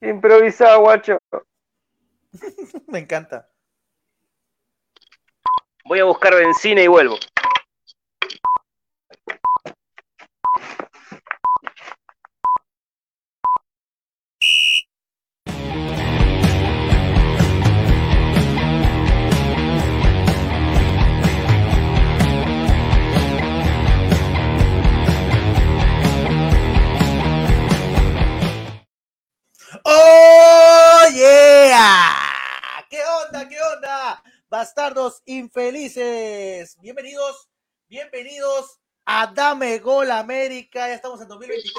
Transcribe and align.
Improvisado, 0.00 0.80
guacho. 0.80 1.18
Me 2.88 2.98
encanta. 3.00 3.48
Voy 5.84 6.00
a 6.00 6.04
buscar 6.04 6.34
benzina 6.34 6.82
y 6.82 6.88
vuelvo. 6.88 7.16
Bastardos 34.76 35.22
infelices. 35.24 36.76
Bienvenidos, 36.82 37.48
bienvenidos 37.88 38.78
a 39.06 39.26
Dame 39.28 39.78
Gol 39.78 40.10
América. 40.10 40.86
Ya 40.86 40.96
estamos 40.96 41.18
en 41.22 41.28
2023 41.28 41.74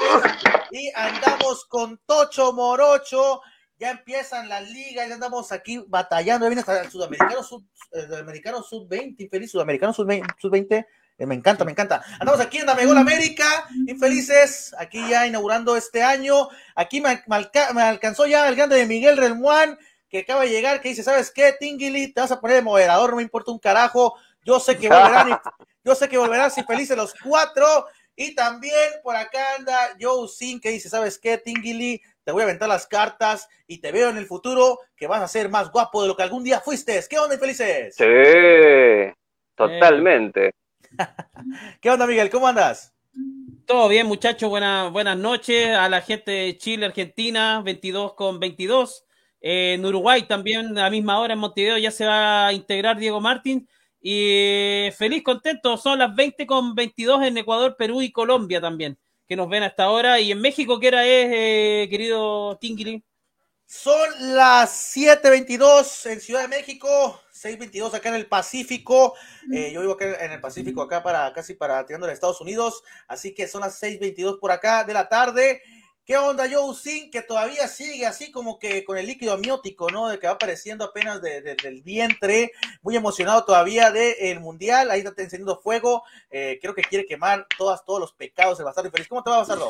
y 0.72 0.92
andamos 0.96 1.66
con 1.66 2.02
Tocho 2.08 2.54
Morocho. 2.54 3.42
Ya 3.78 3.92
empiezan 3.92 4.50
las 4.50 4.68
ligas, 4.72 5.08
ya 5.08 5.14
andamos 5.14 5.52
aquí 5.52 5.78
batallando. 5.88 6.46
Ya 6.46 6.50
viene 6.50 6.62
hasta 6.62 6.82
el 6.82 6.90
sudamericano 6.90 7.44
sub, 7.44 7.64
el 7.92 8.08
sudamericano 8.08 8.64
sub 8.64 8.88
20, 8.90 9.22
infeliz, 9.22 9.52
sudamericano 9.52 9.94
sub 9.94 10.08
20, 10.08 10.34
sub 10.40 10.52
20 10.52 10.88
eh, 11.20 11.26
me 11.28 11.36
encanta, 11.36 11.66
me 11.66 11.74
encanta. 11.74 12.04
Andamos 12.20 12.42
aquí 12.42 12.58
en 12.58 12.66
Dame 12.66 12.88
Gol 12.88 12.98
América, 12.98 13.46
infelices, 13.86 14.74
aquí 14.80 15.08
ya 15.08 15.28
inaugurando 15.28 15.78
este 15.78 16.02
año. 16.02 16.50
Aquí 16.74 17.00
me, 17.00 17.24
me, 17.28 17.36
alca 17.36 17.74
me 17.74 17.84
alcanzó 17.84 18.26
ya 18.26 18.50
el 18.50 18.56
grande 18.56 18.76
de 18.76 18.88
Miguel 18.88 19.18
Relmuán, 19.18 19.78
que 20.10 20.20
acaba 20.20 20.44
de 20.44 20.50
llegar, 20.50 20.82
que 20.82 20.90
dice, 20.90 21.04
¿sabes 21.04 21.32
qué, 21.32 21.54
Tingili? 21.60 22.14
Te 22.14 22.22
vas 22.22 22.32
a 22.32 22.40
poner 22.40 22.58
de 22.58 22.62
moderador, 22.64 23.12
no 23.12 23.18
me 23.18 23.24
importa 23.24 23.52
un 23.52 23.60
carajo. 23.60 24.16
Yo 24.44 24.60
sé 24.60 24.78
que 24.78 24.88
volverán, 24.88 25.40
yo 25.84 25.96
sé 25.96 26.08
que 26.08 26.18
volverán 26.18 26.52
infelices 26.56 26.96
los 26.96 27.14
cuatro. 27.14 27.66
Y 28.16 28.34
también 28.34 28.74
por 29.04 29.16
acá 29.16 29.56
anda 29.58 29.96
Joe 30.00 30.28
Sin, 30.28 30.60
que 30.60 30.70
dice, 30.70 30.90
¿sabes 30.90 31.20
qué, 31.20 31.38
Tingili? 31.38 32.02
Te 32.24 32.32
voy 32.32 32.42
a 32.42 32.46
aventar 32.46 32.68
las 32.68 32.88
cartas 32.88 33.48
y 33.68 33.80
te 33.80 33.92
veo 33.92 34.10
en 34.10 34.18
el 34.18 34.26
futuro 34.26 34.80
que 34.96 35.08
vas 35.08 35.22
a 35.22 35.28
ser 35.28 35.50
más 35.50 35.72
guapo 35.72 36.02
de 36.02 36.08
lo 36.08 36.18
que 36.18 36.24
algún 36.24 36.44
día 36.44 36.60
fuiste. 36.60 37.00
¿Qué 37.08 37.20
onda, 37.20 37.36
infelices? 37.36 37.96
Sí, 37.96 39.14
totalmente. 39.56 40.52
¿Qué 41.82 41.90
onda, 41.90 42.08
Miguel? 42.08 42.30
¿Cómo 42.30 42.48
andas? 42.48 42.94
Todo 43.66 43.88
bien, 43.88 44.08
muchachos. 44.08 44.50
Buenas, 44.50 44.92
buenas 44.92 45.18
noches 45.18 45.76
a 45.76 45.88
la 45.90 46.02
gente 46.02 46.32
de 46.32 46.58
Chile, 46.58 46.86
Argentina, 46.86 47.62
22 47.64 48.14
con 48.14 48.40
22. 48.40 49.07
Eh, 49.42 49.74
en 49.74 49.86
Uruguay 49.86 50.24
también, 50.24 50.78
a 50.78 50.84
la 50.84 50.90
misma 50.90 51.20
hora 51.20 51.34
en 51.34 51.40
Montevideo, 51.40 51.78
ya 51.78 51.92
se 51.92 52.06
va 52.06 52.48
a 52.48 52.54
integrar 52.54 52.98
Diego 52.98 53.22
Martín. 53.22 53.68
Y 54.02 54.90
feliz, 54.98 55.24
contento. 55.24 55.78
Son 55.78 56.00
las 56.00 56.16
20 56.16 56.46
con 56.48 56.76
22 56.76 57.24
en 57.24 57.38
Ecuador, 57.38 57.76
Perú 57.78 58.02
y 58.02 58.12
Colombia 58.12 58.62
también, 58.62 58.98
que 59.28 59.36
nos 59.36 59.50
ven 59.50 59.64
hasta 59.64 59.84
ahora. 59.84 60.20
Y 60.20 60.32
en 60.32 60.42
México, 60.42 60.80
¿qué 60.80 60.88
hora 60.90 61.06
es, 61.06 61.28
eh, 61.32 61.88
querido 61.90 62.58
Tingiri? 62.58 63.04
Son 63.70 64.10
las 64.34 64.72
7:22 64.72 66.06
en 66.06 66.22
Ciudad 66.22 66.44
de 66.44 66.48
México. 66.48 67.22
6.22 67.34 67.94
acá 67.94 68.10
en 68.10 68.16
el 68.16 68.26
Pacífico. 68.26 69.14
Eh, 69.54 69.72
yo 69.74 69.82
vivo 69.82 69.94
acá 69.94 70.24
en 70.24 70.32
el 70.32 70.40
Pacífico, 70.40 70.82
acá 70.82 71.04
para 71.04 71.32
casi 71.34 71.54
para 71.54 71.86
tirando 71.86 72.08
a 72.08 72.12
Estados 72.12 72.40
Unidos. 72.40 72.82
Así 73.08 73.34
que 73.36 73.48
son 73.48 73.62
las 73.62 73.78
6.22 73.82 74.40
por 74.40 74.52
acá 74.52 74.86
de 74.86 74.94
la 74.94 75.10
tarde. 75.10 75.62
¿Qué 76.08 76.16
onda, 76.16 76.46
Joe 76.50 76.74
Sin? 76.74 77.12
Que 77.12 77.22
todavía 77.22 77.68
sigue 77.68 78.06
así 78.06 78.32
como 78.32 78.58
que 78.58 78.86
con 78.86 78.98
el 78.98 79.06
líquido 79.06 79.34
amniótico, 79.34 79.90
¿no? 79.90 80.08
De 80.08 80.18
que 80.18 80.28
va 80.28 80.34
apareciendo 80.34 80.86
apenas 80.86 81.22
de, 81.22 81.42
de, 81.42 81.58
del 81.62 81.82
vientre. 81.82 82.54
Muy 82.82 82.96
emocionado 82.96 83.44
todavía 83.44 83.92
del 83.92 84.16
el 84.22 84.40
Mundial. 84.40 84.90
Ahí 84.90 85.02
está 85.02 85.22
encendiendo 85.22 85.60
fuego. 85.60 86.04
Eh, 86.30 86.60
creo 86.62 86.74
que 86.74 86.82
quiere 86.84 87.06
quemar 87.06 87.46
todas, 87.58 87.84
todos 87.84 88.00
los 88.00 88.14
pecados 88.14 88.58
del 88.58 88.64
Bastardo 88.64 88.88
Infeliz. 88.88 89.10
¿Cómo 89.10 89.22
te 89.22 89.32
va, 89.32 89.40
Bastardo? 89.40 89.70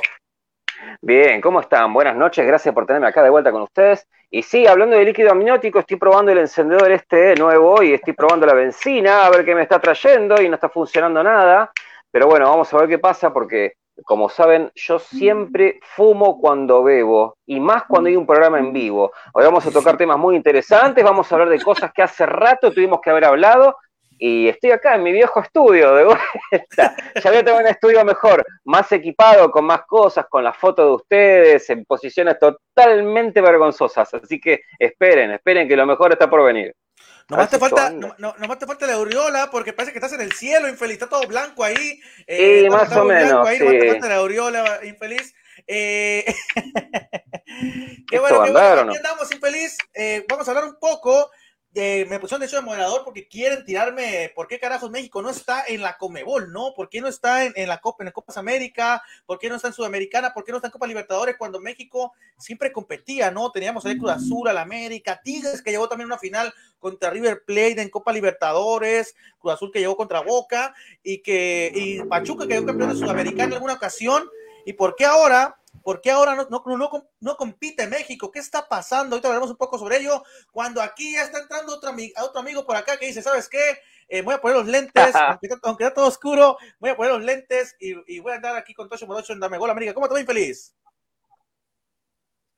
Bien, 1.01 1.41
¿cómo 1.41 1.59
están? 1.59 1.91
Buenas 1.91 2.15
noches, 2.15 2.45
gracias 2.45 2.71
por 2.71 2.85
tenerme 2.85 3.07
acá 3.07 3.23
de 3.23 3.31
vuelta 3.31 3.51
con 3.51 3.63
ustedes. 3.63 4.07
Y 4.29 4.43
sí, 4.43 4.67
hablando 4.67 4.95
de 4.95 5.05
líquido 5.05 5.31
amniótico, 5.31 5.79
estoy 5.79 5.97
probando 5.97 6.31
el 6.31 6.37
encendedor 6.37 6.91
este 6.91 7.33
nuevo 7.33 7.81
y 7.81 7.93
estoy 7.93 8.13
probando 8.13 8.45
la 8.45 8.53
benzina, 8.53 9.25
a 9.25 9.31
ver 9.31 9.43
qué 9.43 9.55
me 9.55 9.63
está 9.63 9.79
trayendo 9.79 10.39
y 10.39 10.49
no 10.49 10.53
está 10.53 10.69
funcionando 10.69 11.23
nada. 11.23 11.71
Pero 12.11 12.27
bueno, 12.27 12.47
vamos 12.47 12.71
a 12.71 12.77
ver 12.77 12.87
qué 12.87 12.99
pasa 12.99 13.33
porque, 13.33 13.76
como 14.03 14.29
saben, 14.29 14.71
yo 14.75 14.99
siempre 14.99 15.79
fumo 15.81 16.39
cuando 16.39 16.83
bebo 16.83 17.37
y 17.45 17.59
más 17.59 17.83
cuando 17.87 18.09
hay 18.09 18.15
un 18.15 18.25
programa 18.25 18.59
en 18.59 18.73
vivo. 18.73 19.11
Hoy 19.33 19.43
vamos 19.43 19.65
a 19.65 19.71
tocar 19.71 19.97
temas 19.97 20.17
muy 20.17 20.35
interesantes, 20.35 21.03
vamos 21.03 21.31
a 21.31 21.35
hablar 21.35 21.49
de 21.49 21.61
cosas 21.61 21.91
que 21.93 22.03
hace 22.03 22.25
rato 22.25 22.71
tuvimos 22.71 22.99
que 23.01 23.09
haber 23.09 23.25
hablado 23.25 23.75
y 24.19 24.47
estoy 24.47 24.71
acá 24.71 24.95
en 24.95 25.03
mi 25.03 25.11
viejo 25.11 25.39
estudio 25.39 25.93
de 25.93 26.05
vuelta. 26.05 26.95
Ya 27.21 27.29
voy 27.29 27.39
a 27.39 27.45
tener 27.45 27.61
un 27.61 27.67
estudio 27.67 28.03
mejor, 28.03 28.45
más 28.65 28.91
equipado, 28.91 29.51
con 29.51 29.65
más 29.65 29.81
cosas, 29.85 30.25
con 30.27 30.43
las 30.43 30.57
fotos 30.57 30.85
de 30.85 30.95
ustedes, 30.95 31.69
en 31.69 31.85
posiciones 31.85 32.37
totalmente 32.39 33.41
vergonzosas. 33.41 34.13
Así 34.13 34.39
que 34.39 34.61
esperen, 34.79 35.31
esperen 35.31 35.67
que 35.67 35.75
lo 35.75 35.85
mejor 35.85 36.11
está 36.13 36.29
por 36.29 36.43
venir. 36.43 36.73
Nomás 37.29 37.49
te, 37.49 37.59
falta, 37.59 37.89
no, 37.89 38.15
no, 38.19 38.35
nomás 38.37 38.57
te 38.57 38.65
falta 38.65 38.87
la 38.87 38.93
aureola 38.93 39.49
porque 39.51 39.73
parece 39.73 39.91
que 39.91 39.99
estás 39.99 40.13
en 40.13 40.21
el 40.21 40.31
cielo, 40.31 40.69
infeliz. 40.69 40.93
Está 40.93 41.09
todo 41.09 41.27
blanco 41.27 41.63
ahí. 41.63 41.99
Eh, 42.25 42.61
sí, 42.63 42.69
más 42.69 42.91
o 42.95 43.03
menos. 43.03 43.45
Ahí, 43.45 43.57
sí. 43.57 43.63
Nomás 43.65 43.79
te 43.81 43.91
falta 43.91 44.09
la 44.09 44.15
aureola, 44.15 44.79
infeliz. 44.83 45.33
Eh... 45.67 46.23
qué 48.09 48.19
bueno, 48.19 48.43
qué 48.43 48.51
bueno. 48.51 48.81
Aquí 48.81 48.97
andamos, 48.97 49.31
infeliz. 49.31 49.77
Eh, 49.93 50.25
vamos 50.29 50.47
a 50.47 50.51
hablar 50.51 50.65
un 50.65 50.79
poco 50.79 51.29
eh, 51.77 52.05
me 52.09 52.19
pusieron 52.19 52.41
de 52.41 52.47
hecho 52.47 52.55
de 52.55 52.63
moderador 52.63 53.03
porque 53.05 53.27
quieren 53.27 53.63
tirarme, 53.63 54.31
¿por 54.35 54.47
qué 54.47 54.59
carajos 54.59 54.89
México 54.89 55.21
no 55.21 55.29
está 55.29 55.63
en 55.67 55.81
la 55.81 55.97
Comebol, 55.97 56.51
no? 56.51 56.73
¿Por 56.75 56.89
qué 56.89 57.01
no 57.01 57.07
está 57.07 57.45
en, 57.45 57.53
en 57.55 57.69
la 57.69 57.79
Copa, 57.79 58.03
en 58.03 58.11
Copas 58.11 58.37
América? 58.37 59.03
¿Por 59.25 59.37
qué 59.37 59.47
no 59.47 59.55
está 59.55 59.67
en 59.67 59.73
Sudamericana? 59.73 60.33
¿Por 60.33 60.43
qué 60.43 60.51
no 60.51 60.57
está 60.57 60.67
en 60.67 60.71
Copa 60.71 60.87
Libertadores 60.87 61.35
cuando 61.37 61.59
México 61.59 62.13
siempre 62.37 62.71
competía, 62.71 63.29
no? 63.29 63.51
Teníamos 63.51 63.85
el 63.85 63.97
Cruz 63.97 64.11
Azul, 64.11 64.47
al 64.47 64.57
América, 64.57 65.21
Tigres 65.23 65.61
que 65.61 65.71
llegó 65.71 65.87
también 65.87 66.07
una 66.07 66.17
final 66.17 66.53
contra 66.79 67.11
River 67.11 67.43
Plate 67.45 67.81
en 67.81 67.89
Copa 67.89 68.11
Libertadores, 68.11 69.15
Cruz 69.37 69.53
Azul 69.53 69.71
que 69.71 69.79
llegó 69.79 69.95
contra 69.95 70.21
Boca 70.21 70.73
y 71.03 71.19
que 71.19 71.71
y 71.73 72.03
Pachuca 72.03 72.47
que 72.47 72.55
quedó 72.55 72.65
campeón 72.65 72.89
de 72.89 72.95
Sudamericana 72.95 73.49
en 73.49 73.53
alguna 73.53 73.73
ocasión. 73.73 74.29
¿Y 74.65 74.73
por 74.73 74.95
qué 74.95 75.05
ahora 75.05 75.57
¿Por 75.87 76.01
qué 76.01 76.11
ahora 76.11 76.35
no, 76.35 76.45
no, 76.49 76.61
no, 76.65 77.09
no, 77.21 77.37
compite 77.37 77.87
México? 77.87 78.29
¿Qué 78.29 78.39
está 78.39 78.67
pasando? 78.67 79.15
Ahorita 79.15 79.29
hablaremos 79.29 79.51
un 79.51 79.55
poco 79.55 79.79
sobre 79.79 79.95
ello. 79.95 80.21
Cuando 80.51 80.81
aquí 80.81 81.13
ya 81.13 81.23
está 81.23 81.39
entrando 81.39 81.73
otro, 81.73 81.95
otro 82.25 82.41
amigo 82.41 82.65
por 82.65 82.75
acá 82.75 82.97
que 82.97 83.07
dice, 83.07 83.21
¿sabes 83.21 83.47
qué? 83.47 83.79
Eh, 84.09 84.21
voy 84.21 84.33
a 84.33 84.41
poner 84.41 84.57
los 84.57 84.67
lentes, 84.67 85.15
aunque, 85.15 85.47
aunque, 85.63 85.85
está 85.85 85.93
todo 85.93 86.07
oscuro, 86.07 86.57
voy 86.79 86.89
a 86.89 86.97
poner 86.97 87.13
los 87.13 87.23
lentes 87.23 87.77
y, 87.79 87.93
y 88.05 88.19
voy 88.19 88.33
a 88.33 88.35
andar 88.35 88.57
aquí 88.57 88.73
con 88.73 88.89
Tocho 88.89 89.07
Morocho 89.07 89.31
en 89.31 89.39
Dame 89.39 89.57
Gol 89.57 89.69
América. 89.69 89.93
¿Cómo 89.93 90.09
te 90.09 90.15
ven 90.15 90.25
feliz? 90.25 90.75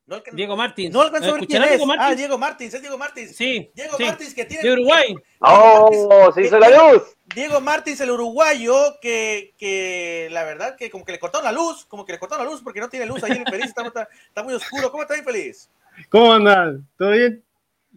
No, 0.10 0.24
Diego 0.34 0.58
Martins. 0.58 0.92
No 0.92 1.02
alcanzó 1.02 1.30
a 1.30 1.34
ver 1.34 1.46
quién 1.46 1.62
es. 1.62 1.70
Diego 1.70 1.86
Martins? 1.86 2.12
Ah, 2.12 2.16
Diego 2.16 2.38
Martins, 2.40 2.74
es 2.74 2.82
Diego 2.82 2.98
Martins. 2.98 3.36
Sí. 3.36 3.72
Diego 3.76 3.96
sí. 3.96 4.06
Martins 4.06 4.34
que 4.34 4.46
tiene. 4.46 4.64
De 4.64 4.74
Uruguay. 4.74 5.16
¡Oh! 5.40 6.32
Se 6.34 6.42
hizo 6.42 6.58
la 6.58 6.70
luz. 6.70 7.04
Diego 7.36 7.62
Martins, 7.62 8.02
el 8.02 8.10
uruguayo, 8.10 9.00
que, 9.00 9.54
que 9.56 10.28
la 10.32 10.44
verdad 10.46 10.76
que 10.76 10.90
como 10.90 11.06
que 11.06 11.12
le 11.12 11.20
cortaron 11.20 11.46
la 11.46 11.52
luz, 11.52 11.86
como 11.86 12.08
que 12.08 12.14
le 12.14 12.20
cortaron 12.20 12.44
la 12.44 12.52
luz 12.52 12.64
porque 12.64 12.80
no 12.80 12.90
tiene 12.90 13.06
luz 13.06 13.24
ahí 13.24 13.34
en 13.34 13.42
Infeliz, 13.42 13.68
está, 13.68 13.86
está, 13.86 14.10
está, 14.28 14.42
muy 14.42 14.56
oscuro. 14.56 14.90
¿Cómo 14.90 15.04
está 15.04 15.16
Infeliz? 15.16 15.70
¿Cómo 16.10 16.34
andan? 16.34 16.88
¿Todo 16.98 17.12
bien? 17.12 17.44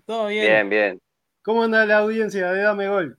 Todo 0.04 0.26
bien. 0.26 0.44
Bien, 0.44 0.68
bien. 0.68 1.00
¿Cómo 1.42 1.62
anda 1.62 1.86
la 1.86 1.96
audiencia 1.98 2.52
de 2.52 2.60
Dame 2.60 2.88
Gol? 2.88 3.18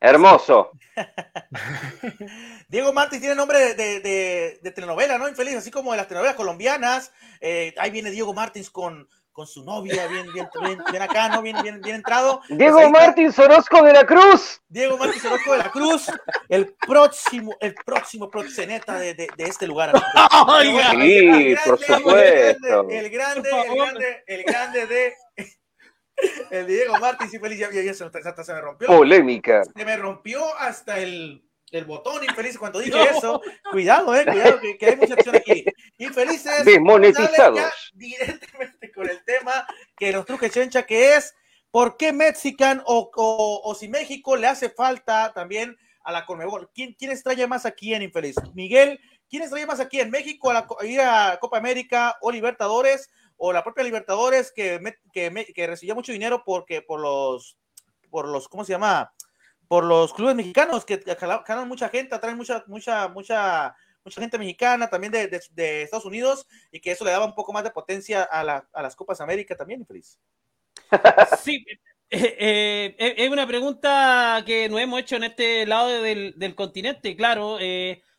Hermoso. 0.00 0.70
Diego 2.68 2.92
Martins 2.92 3.20
tiene 3.20 3.34
nombre 3.34 3.58
de, 3.58 3.74
de, 3.74 4.00
de, 4.00 4.58
de, 4.62 4.70
telenovela, 4.70 5.18
¿no? 5.18 5.28
Infeliz, 5.28 5.56
así 5.56 5.70
como 5.70 5.92
de 5.92 5.98
las 5.98 6.08
telenovelas 6.08 6.36
colombianas. 6.36 7.12
Eh, 7.40 7.74
ahí 7.78 7.90
viene 7.90 8.10
Diego 8.10 8.34
Martins 8.34 8.70
con, 8.70 9.08
con 9.36 9.46
su 9.46 9.64
novia, 9.64 10.06
bien, 10.06 10.32
bien, 10.32 10.48
bien, 10.62 10.78
bien 10.90 11.02
acá, 11.02 11.28
¿no? 11.28 11.42
Bien, 11.42 11.56
bien, 11.62 11.80
bien 11.82 11.96
entrado. 11.96 12.40
Diego 12.48 12.78
pues 12.78 12.90
Martins 12.90 13.38
Orozco 13.38 13.82
de 13.82 13.92
la 13.92 14.06
Cruz. 14.06 14.62
Diego 14.68 14.96
Martins 14.96 15.24
Orozco 15.26 15.52
de 15.52 15.58
la 15.58 15.70
Cruz, 15.70 16.06
el 16.48 16.74
próximo, 16.74 17.54
el 17.60 17.74
próximo 17.74 18.30
proxeneta 18.30 18.98
de, 18.98 19.12
de, 19.12 19.28
de 19.36 19.44
este 19.44 19.66
lugar. 19.66 19.92
Oiga, 20.48 20.90
sí, 20.92 21.16
el 21.16 21.26
grande, 21.26 21.58
por 21.66 21.78
supuesto. 21.78 22.88
El 22.88 23.10
grande, 23.10 23.50
el 23.50 23.74
grande, 23.74 24.24
el 24.26 24.44
grande 24.44 24.86
de 24.86 25.14
el 26.50 26.66
Diego 26.66 26.98
Martins 26.98 27.34
y 27.34 27.38
feliz 27.38 27.58
ya, 27.58 27.70
ya, 27.70 27.82
ya 27.82 27.94
se, 27.94 28.04
hasta 28.04 28.44
se 28.44 28.54
me 28.54 28.60
rompió. 28.60 28.88
Polémica. 28.88 29.62
Se 29.64 29.84
me 29.84 29.96
rompió 29.96 30.54
hasta 30.58 30.98
el, 30.98 31.44
el 31.70 31.84
botón 31.84 32.24
infeliz 32.24 32.58
cuando 32.58 32.78
dije 32.78 32.92
no. 32.92 33.04
eso. 33.04 33.42
Cuidado, 33.70 34.14
eh, 34.14 34.24
cuidado, 34.24 34.60
que, 34.60 34.78
que, 34.78 34.86
hay 34.86 34.96
mucha 34.96 35.14
acción 35.14 35.36
aquí. 35.36 35.64
Infelices. 35.98 36.64
Desmonetizados. 36.64 37.58
Ya 37.58 37.72
directamente 37.94 38.92
con 38.92 39.08
el 39.08 39.22
tema 39.24 39.66
que 39.96 40.12
nos 40.12 40.26
truje 40.26 40.50
Chencha, 40.50 40.84
que 40.84 41.14
es 41.14 41.34
por 41.70 41.96
qué 41.96 42.12
Mexican 42.12 42.82
o, 42.86 43.10
o, 43.14 43.60
o, 43.64 43.74
si 43.74 43.88
México 43.88 44.36
le 44.36 44.46
hace 44.46 44.70
falta 44.70 45.32
también 45.34 45.76
a 46.04 46.12
la 46.12 46.24
Conmebol. 46.24 46.70
¿Quién, 46.74 46.94
quién 46.94 47.10
extraña 47.10 47.46
más 47.46 47.66
aquí 47.66 47.92
en 47.92 48.02
Infeliz? 48.02 48.36
Miguel, 48.54 49.00
¿quién 49.28 49.42
extraña 49.42 49.66
más 49.66 49.80
aquí 49.80 50.00
en 50.00 50.10
México 50.10 50.50
a, 50.50 50.54
la, 50.54 50.66
a 50.80 50.86
ir 50.86 51.00
a 51.00 51.38
Copa 51.40 51.58
América 51.58 52.16
o 52.20 52.30
Libertadores? 52.30 53.10
O 53.36 53.52
la 53.52 53.62
propia 53.62 53.84
Libertadores 53.84 54.52
que, 54.52 54.80
que, 55.12 55.66
recibió 55.66 55.94
mucho 55.94 56.12
dinero 56.12 56.42
porque 56.44 56.82
por 56.82 57.00
los, 57.00 57.58
por 58.10 58.28
los, 58.28 58.48
¿cómo 58.48 58.64
se 58.64 58.72
llama? 58.72 59.12
Por 59.68 59.84
los 59.84 60.14
clubes 60.14 60.36
mexicanos 60.36 60.84
que 60.84 60.96
ganan 60.96 61.68
mucha 61.68 61.88
gente, 61.88 62.14
atraen 62.14 62.36
mucha, 62.36 62.64
mucha, 62.66 63.08
mucha, 63.08 63.74
mucha 64.04 64.20
gente 64.20 64.38
mexicana 64.38 64.88
también 64.88 65.12
de, 65.12 65.40
de, 65.50 65.82
Estados 65.82 66.04
Unidos 66.06 66.46
y 66.70 66.80
que 66.80 66.92
eso 66.92 67.04
le 67.04 67.10
daba 67.10 67.26
un 67.26 67.34
poco 67.34 67.52
más 67.52 67.64
de 67.64 67.70
potencia 67.70 68.22
a, 68.22 68.44
la, 68.44 68.68
a 68.72 68.82
las 68.82 68.94
Copas 68.94 69.20
América 69.20 69.56
también, 69.56 69.80
infeliz. 69.80 70.18
Sí, 71.42 71.64
eh, 72.08 72.36
eh, 72.38 72.96
eh, 72.98 73.14
es 73.16 73.30
una 73.30 73.46
pregunta 73.46 74.42
que 74.46 74.68
nos 74.68 74.80
hemos 74.80 75.00
hecho 75.00 75.16
en 75.16 75.24
este 75.24 75.66
lado 75.66 75.88
del, 75.88 76.34
del 76.36 76.54
continente, 76.54 77.16
claro. 77.16 77.58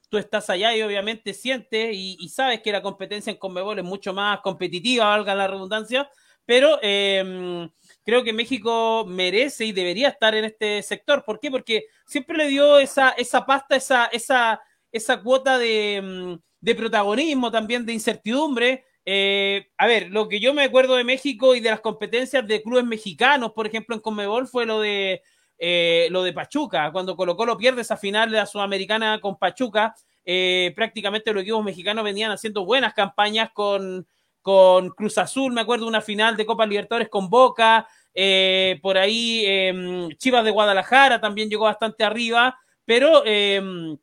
Tú 0.09 0.17
estás 0.17 0.49
allá 0.49 0.75
y 0.75 0.81
obviamente 0.81 1.33
sientes 1.33 1.89
y, 1.93 2.29
sabes 2.29 2.61
que 2.61 2.71
la 2.71 2.81
competencia 2.81 3.31
en 3.31 3.37
Conmebol 3.37 3.79
es 3.79 3.85
mucho 3.85 4.13
más 4.13 4.39
competitiva, 4.41 5.05
valga 5.05 5.35
la 5.35 5.47
redundancia, 5.47 6.09
pero 6.45 6.79
em, 6.81 7.69
creo 8.03 8.23
que 8.23 8.31
México 8.31 9.05
merece 9.05 9.65
y 9.65 9.73
debería 9.73 10.09
estar 10.09 10.33
en 10.35 10.45
este 10.45 10.81
sector. 10.81 11.25
¿Por 11.25 11.39
qué? 11.39 11.51
Porque 11.51 11.85
siempre 12.05 12.37
le 12.37 12.47
dio 12.47 12.79
esa, 12.79 13.09
esa 13.11 13.45
pasta, 13.45 13.75
esa, 13.75 14.05
esa, 14.05 14.61
esa 14.91 15.21
cuota 15.21 15.57
de, 15.57 15.95
em, 15.95 16.39
de 16.61 16.75
protagonismo, 16.75 17.51
también 17.51 17.85
de 17.85 17.93
incertidumbre. 17.93 18.85
Eh, 19.05 19.69
a 19.77 19.87
ver, 19.87 20.09
lo 20.09 20.27
que 20.27 20.39
yo 20.39 20.53
me 20.53 20.63
acuerdo 20.63 20.95
de 20.95 21.03
México 21.03 21.55
y 21.55 21.59
de 21.59 21.69
las 21.69 21.79
competencias 21.81 22.45
de 22.47 22.61
clubes 22.61 22.85
mexicanos, 22.85 23.53
por 23.53 23.67
ejemplo, 23.67 23.95
en 23.95 24.01
Conmebol, 24.01 24.47
fue 24.47 24.65
lo 24.65 24.81
de 24.81 25.21
eh, 25.57 26.07
lo 26.11 26.23
de 26.23 26.33
Pachuca, 26.33 26.91
cuando 26.91 27.15
Colo 27.15 27.35
Colo 27.35 27.57
pierde 27.57 27.81
esa 27.81 27.97
final 27.97 28.29
de 28.29 28.37
la 28.37 28.45
Sudamericana 28.45 29.19
con 29.19 29.37
Pachuca, 29.37 29.95
eh, 30.23 30.71
prácticamente 30.75 31.33
los 31.33 31.41
equipos 31.41 31.63
mexicanos 31.63 32.03
venían 32.03 32.31
haciendo 32.31 32.63
buenas 32.63 32.93
campañas 32.93 33.49
con, 33.53 34.07
con 34.41 34.89
Cruz 34.89 35.17
Azul, 35.17 35.53
me 35.53 35.61
acuerdo 35.61 35.87
una 35.87 36.01
final 36.01 36.37
de 36.37 36.45
Copa 36.45 36.65
Libertadores 36.65 37.09
con 37.09 37.29
Boca, 37.29 37.87
eh, 38.13 38.79
por 38.83 38.97
ahí 38.97 39.45
em, 39.45 40.09
Chivas 40.17 40.43
de 40.43 40.51
Guadalajara 40.51 41.19
también 41.19 41.49
llegó 41.49 41.65
bastante 41.65 42.03
arriba, 42.03 42.55
pero 42.85 43.23
em, 43.25 43.97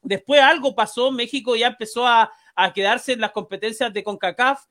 después 0.00 0.40
algo 0.40 0.74
pasó, 0.74 1.10
México 1.10 1.54
ya 1.54 1.66
empezó 1.68 2.06
a, 2.06 2.32
a 2.54 2.72
quedarse 2.72 3.12
en 3.12 3.20
las 3.20 3.32
competencias 3.32 3.92
de 3.92 4.02
CONCACAF 4.02 4.64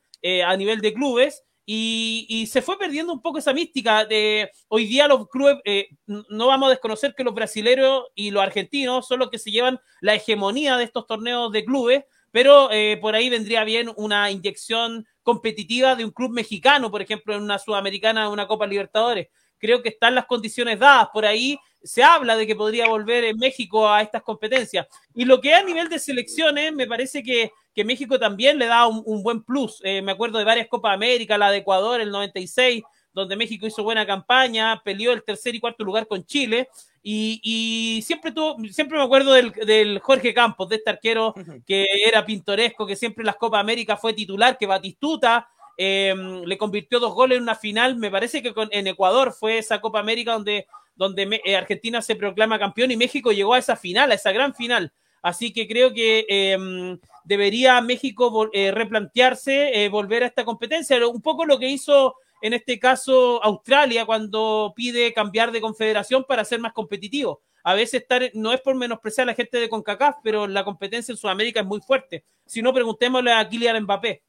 a 0.46 0.56
nivel 0.56 0.80
de 0.80 0.94
clubes 0.94 1.44
y, 1.65 2.48
se 2.51 2.62
fue 2.62 2.77
perdiendo 2.77 3.13
un 3.13 3.21
poco 3.21 3.39
esa 3.39 3.54
mística 3.54 4.06
de 4.06 4.51
hoy 4.68 4.86
día 4.86 5.07
los 5.07 5.27
clubes, 5.30 5.57
eh, 5.63 5.88
no 6.06 6.48
vamos 6.48 6.68
a 6.68 6.71
desconocer 6.71 7.15
que 7.15 7.24
los 7.24 7.33
brasileños 7.33 8.04
y 8.15 8.31
los 8.31 8.44
argentinos 8.44 9.07
son 9.07 9.19
los 9.19 9.30
que 9.30 9.39
se 9.39 9.51
llevan 9.51 9.80
la 10.01 10.15
hegemonía 10.15 10.77
de 10.77 10.83
estos 10.83 11.07
torneos 11.07 11.51
de 11.51 11.63
clubes, 11.63 12.04
pero 12.31 12.69
eh, 12.71 12.98
por 13.00 13.15
ahí 13.15 13.30
vendría 13.30 13.63
bien 13.63 13.92
una 13.95 14.30
inyección 14.30 15.07
competitiva 15.21 15.95
de 15.95 16.04
un 16.04 16.12
club 16.12 16.31
mexicano, 16.31 16.92
por 16.92 17.01
ejemplo, 17.01 17.33
en 17.36 17.44
una 17.44 17.60
Sudamericana, 17.60 18.27
una 18.30 18.48
Copa 18.48 18.68
Libertadores. 18.68 19.30
Creo 19.57 19.81
que 19.81 19.89
están 19.89 20.16
las 20.16 20.25
condiciones 20.25 20.80
dadas, 20.80 21.07
por 21.13 21.25
ahí 21.25 21.57
se 21.81 22.04
habla 22.04 22.36
de 22.36 22.48
que 22.48 22.56
podría 22.56 22.88
volver 22.88 23.24
en 23.25 23.38
México 23.38 23.89
a 23.89 24.01
estas 24.01 24.24
competencias. 24.24 24.88
Y 25.13 25.25
lo 25.25 25.39
que 25.39 25.54
a 25.54 25.63
nivel 25.63 25.89
de 25.89 26.00
selecciones, 26.00 26.74
me 26.74 26.88
parece 26.88 27.24
que 27.24 27.51
que 27.74 27.84
México 27.84 28.20
también 28.20 28.60
le 28.60 28.68
da 28.68 28.88
un, 28.88 29.24
buen 29.24 29.44
plus. 29.44 29.81
Eh, 29.84 30.02
me 30.02 30.12
acuerdo 30.12 30.38
de 30.38 30.46
varias 30.46 30.68
Copas 30.68 30.94
América, 30.94 31.38
la 31.38 31.52
de 31.52 31.58
Ecuador, 31.58 32.02
el 32.02 32.12
96, 32.12 32.84
donde 33.14 33.36
México 33.36 33.66
hizo 33.66 33.84
buena 33.84 34.06
campaña, 34.06 34.81
peleó 34.84 35.12
el 35.12 35.24
tercer 35.24 35.56
y 35.56 35.60
cuarto 35.60 35.84
lugar 35.84 36.08
con 36.08 36.25
Chile. 36.25 36.70
Y, 37.02 38.02
siempre 38.06 38.31
tuvo, 38.31 38.58
siempre 38.70 38.98
me 38.98 39.04
acuerdo 39.04 39.34
del, 39.34 40.00
Jorge 40.00 40.34
Campos, 40.34 40.70
de 40.70 40.78
este 40.78 40.90
arquero 40.90 41.34
que 41.66 41.86
era 42.06 42.25
pintoresco, 42.25 42.86
que 42.86 42.96
siempre 42.96 43.24
en 43.24 43.28
las 43.28 43.36
Copas 43.36 43.60
América 43.60 43.98
fue 43.98 44.14
titular, 44.14 44.58
que 44.58 44.66
Batistuta 44.66 45.48
em, 45.76 46.44
le 46.44 46.58
convirtió 46.58 47.00
dos 47.00 47.14
goles 47.14 47.38
en 47.38 47.44
una 47.44 47.56
final. 47.56 47.98
Me 47.98 48.10
parece 48.10 48.42
que 48.42 48.54
en 48.72 48.88
Ecuador 48.88 49.34
fue 49.34 49.58
esa 49.58 49.81
Copa 49.81 50.00
América 50.00 50.34
donde, 50.34 50.68
donde 50.96 51.42
eh, 51.44 51.56
Argentina 51.56 52.02
se 52.02 52.16
proclama 52.16 52.60
campeón 52.60 52.92
y 52.92 52.98
México 52.98 53.31
llegó 53.31 53.54
a 53.56 53.60
esa 53.60 53.76
final, 53.76 54.12
a 54.12 54.16
esa 54.16 54.31
gran 54.31 54.54
final. 54.56 54.94
Así 55.24 55.54
que 55.54 55.68
creo 55.68 55.94
que 55.94 56.25
em, 56.28 57.00
debería 57.24 57.81
México 57.81 58.50
eh, 58.54 58.72
replantearse, 58.72 59.84
eh, 59.84 59.90
volver 59.90 60.22
a 60.22 60.28
esta 60.28 60.44
competencia. 60.44 61.08
Un 61.08 61.22
poco 61.22 61.46
lo 61.46 61.58
que 61.58 61.70
hizo 61.70 62.16
en 62.42 62.52
este 62.54 62.78
caso 62.78 63.42
Australia 63.42 64.06
cuando 64.06 64.74
pide 64.75 65.14
cambiar 65.14 65.54
de 65.54 65.62
confederación 65.62 66.25
para 66.28 66.44
ser 66.44 66.60
más 66.60 66.74
competitivo. 66.74 67.42
A 67.64 67.74
veces 67.74 68.06
no 68.34 68.52
es 68.52 68.60
por 68.60 68.75
menospreciar 68.75 69.24
a 69.24 69.31
la 69.31 69.36
gente 69.36 69.58
de 69.58 69.70
CONCACAF, 69.70 70.18
pero 70.22 70.46
la 70.46 70.66
competencia 70.66 71.14
en 71.14 71.18
Sudamérica 71.18 71.62
es 71.62 71.66
muy 71.66 71.80
fuerte. 71.80 72.26
Si 72.46 72.62
no, 72.62 72.74
preguntémosle 72.74 73.31
a 73.31 73.48
Kylian 73.48 73.84
Mbappé. 73.84 74.22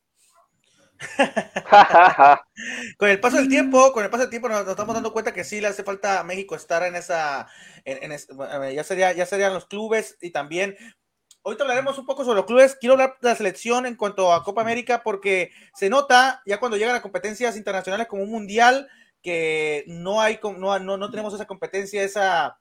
con 2.99 3.09
el 3.09 3.21
paso 3.21 3.37
del 3.37 3.49
tiempo, 3.49 3.93
con 3.93 4.05
el 4.05 4.11
paso 4.11 4.23
del 4.23 4.31
tiempo 4.31 4.49
nos, 4.49 4.67
estamos 4.67 4.95
dando 4.95 5.13
cuenta 5.13 5.33
que 5.33 5.45
sí 5.45 5.61
le 5.61 5.69
hace 5.69 5.83
falta 5.83 6.21
a 6.21 6.25
México 6.25 6.55
estar 6.55 6.83
en 6.85 6.97
esa, 6.97 7.49
en, 7.85 8.13
ya 8.75 8.85
sería, 8.85 9.13
ya 9.13 9.27
serían 9.27 9.55
los 9.55 9.67
clubes 9.67 10.17
y 10.21 10.31
también 10.31 10.77
Ahorita 11.47 11.65
hablaremos 11.65 11.99
un 11.99 12.07
poco 12.07 12.25
sobre 12.25 12.37
los 12.37 12.47
clubes. 12.47 12.75
Quiero 12.81 12.95
hablar 12.95 13.19
de 13.21 13.29
la 13.29 13.35
selección 13.37 13.85
en 13.85 13.97
cuanto 13.97 14.33
a 14.33 14.43
Copa 14.43 14.63
América 14.63 15.03
porque 15.03 15.53
se 15.75 15.91
nota 15.91 16.43
ya 16.47 16.59
cuando 16.59 16.79
llegan 16.79 16.97
a 16.97 17.03
competencias 17.03 17.59
internacionales 17.59 18.07
como 18.07 18.23
un 18.23 18.31
mundial 18.31 18.89
que 19.21 19.85
no 19.87 20.23
hay, 20.23 20.41
no, 20.43 20.79
no, 20.79 20.97
no 20.97 21.11
tenemos 21.11 21.35
esa 21.35 21.47
competencia, 21.47 22.03
esa, 22.03 22.59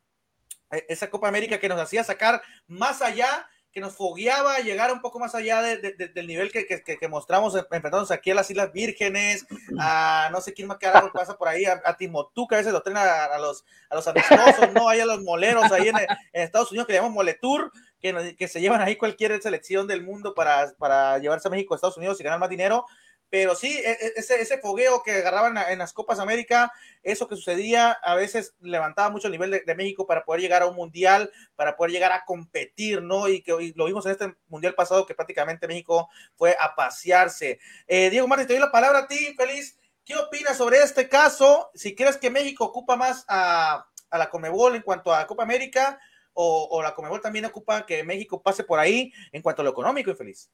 esa 0.69 1.09
Copa 1.09 1.29
América 1.29 1.61
que 1.61 1.69
nos 1.69 1.79
hacía 1.79 2.03
sacar 2.03 2.41
más 2.67 3.01
allá 3.01 3.47
que 3.73 3.81
nos 3.81 3.95
fogueaba 3.95 4.59
llegar 4.59 4.93
un 4.93 5.01
poco 5.01 5.19
más 5.19 5.33
allá 5.33 5.61
del 5.63 6.27
nivel 6.27 6.51
que, 6.51 6.65
que, 6.67 7.07
mostramos 7.07 7.55
enfrentándonos 7.55 8.11
aquí 8.11 8.29
a 8.29 8.35
las 8.35 8.49
Islas 8.51 8.71
Vírgenes, 8.71 9.47
a 9.79 10.29
no 10.31 10.41
sé 10.41 10.53
quién 10.53 10.67
más 10.67 10.77
que 10.77 10.87
pasa 11.11 11.35
por 11.35 11.47
ahí, 11.47 11.65
a, 11.65 11.81
a 11.83 11.97
Timotú, 11.97 12.47
que 12.47 12.53
a 12.53 12.59
veces 12.59 12.71
los 12.71 12.83
traen 12.83 12.97
a, 12.97 13.37
los, 13.39 13.65
a 13.89 13.95
los 13.95 14.07
amistosos, 14.07 14.71
¿no? 14.73 14.87
Hay 14.87 14.99
a 14.99 15.07
los 15.07 15.23
moleros 15.23 15.71
ahí 15.71 15.87
en, 15.87 15.95
Estados 16.33 16.71
Unidos 16.71 16.85
que 16.85 16.93
le 16.93 16.99
llamamos 16.99 17.15
Moletour, 17.15 17.71
que, 17.99 18.35
que 18.37 18.47
se 18.47 18.61
llevan 18.61 18.81
ahí 18.81 18.95
cualquier 18.95 19.41
selección 19.41 19.87
del 19.87 20.03
mundo 20.03 20.35
para, 20.35 20.71
para 20.77 21.17
llevarse 21.17 21.47
a 21.47 21.51
México 21.51 21.73
a 21.73 21.77
Estados 21.77 21.97
Unidos 21.97 22.19
y 22.19 22.23
ganar 22.23 22.39
más 22.39 22.49
dinero 22.49 22.85
pero 23.33 23.55
sí, 23.55 23.81
e, 23.83 23.89
e, 23.93 24.13
ese, 24.17 24.39
ese 24.39 24.59
fogueo 24.59 25.01
que 25.01 25.09
agarraban 25.09 25.57
en 25.57 25.79
las 25.79 25.91
Copas 25.91 26.19
América, 26.19 26.71
eso 27.01 27.27
que 27.27 27.35
sucedía, 27.35 27.89
a 27.89 28.13
veces 28.13 28.53
levantaba 28.59 29.09
mucho 29.09 29.27
el 29.27 29.31
nivel 29.31 29.49
de, 29.65 29.75
México 29.75 30.05
para 30.05 30.23
poder 30.23 30.39
llegar 30.39 30.61
a 30.61 30.67
un 30.67 30.75
mundial, 30.75 31.31
para 31.55 31.75
poder 31.75 31.91
llegar 31.91 32.11
a 32.11 32.25
competir, 32.25 33.01
¿no? 33.01 33.27
Y 33.27 33.41
que 33.41 33.73
lo 33.75 33.85
vimos 33.85 34.05
en 34.05 34.11
este 34.11 34.35
mundial 34.49 34.75
pasado 34.75 35.07
que 35.07 35.15
prácticamente 35.15 35.67
México 35.67 36.09
fue 36.35 36.55
a 36.59 36.75
pasearse. 36.75 37.59
Eh, 37.87 38.11
Diego 38.11 38.27
Martín, 38.27 38.45
te 38.45 38.53
doy 38.53 38.61
la 38.61 38.71
palabra 38.71 38.99
a 38.99 39.07
ti, 39.07 39.33
feliz. 39.35 39.79
¿Qué 40.05 40.15
opinas 40.15 40.55
sobre 40.55 40.77
este 40.83 41.09
caso? 41.09 41.71
Si 41.73 41.95
crees 41.95 42.17
que 42.17 42.29
México 42.29 42.65
ocupa 42.65 42.95
más 42.97 43.25
a, 43.27 43.87
la 44.11 44.29
Comebol 44.29 44.75
en 44.75 44.83
cuanto 44.83 45.11
a 45.11 45.25
Copa 45.25 45.41
América, 45.41 45.99
o, 46.33 46.83
la 46.83 46.93
Comebol 46.93 47.19
también 47.19 47.45
ocupa 47.45 47.83
que 47.83 48.03
México 48.03 48.43
pase 48.43 48.63
por 48.63 48.77
ahí 48.77 49.11
en 49.31 49.41
cuanto 49.41 49.63
a 49.63 49.65
lo 49.65 49.71
económico, 49.71 50.11
y 50.11 50.15
feliz. 50.15 50.51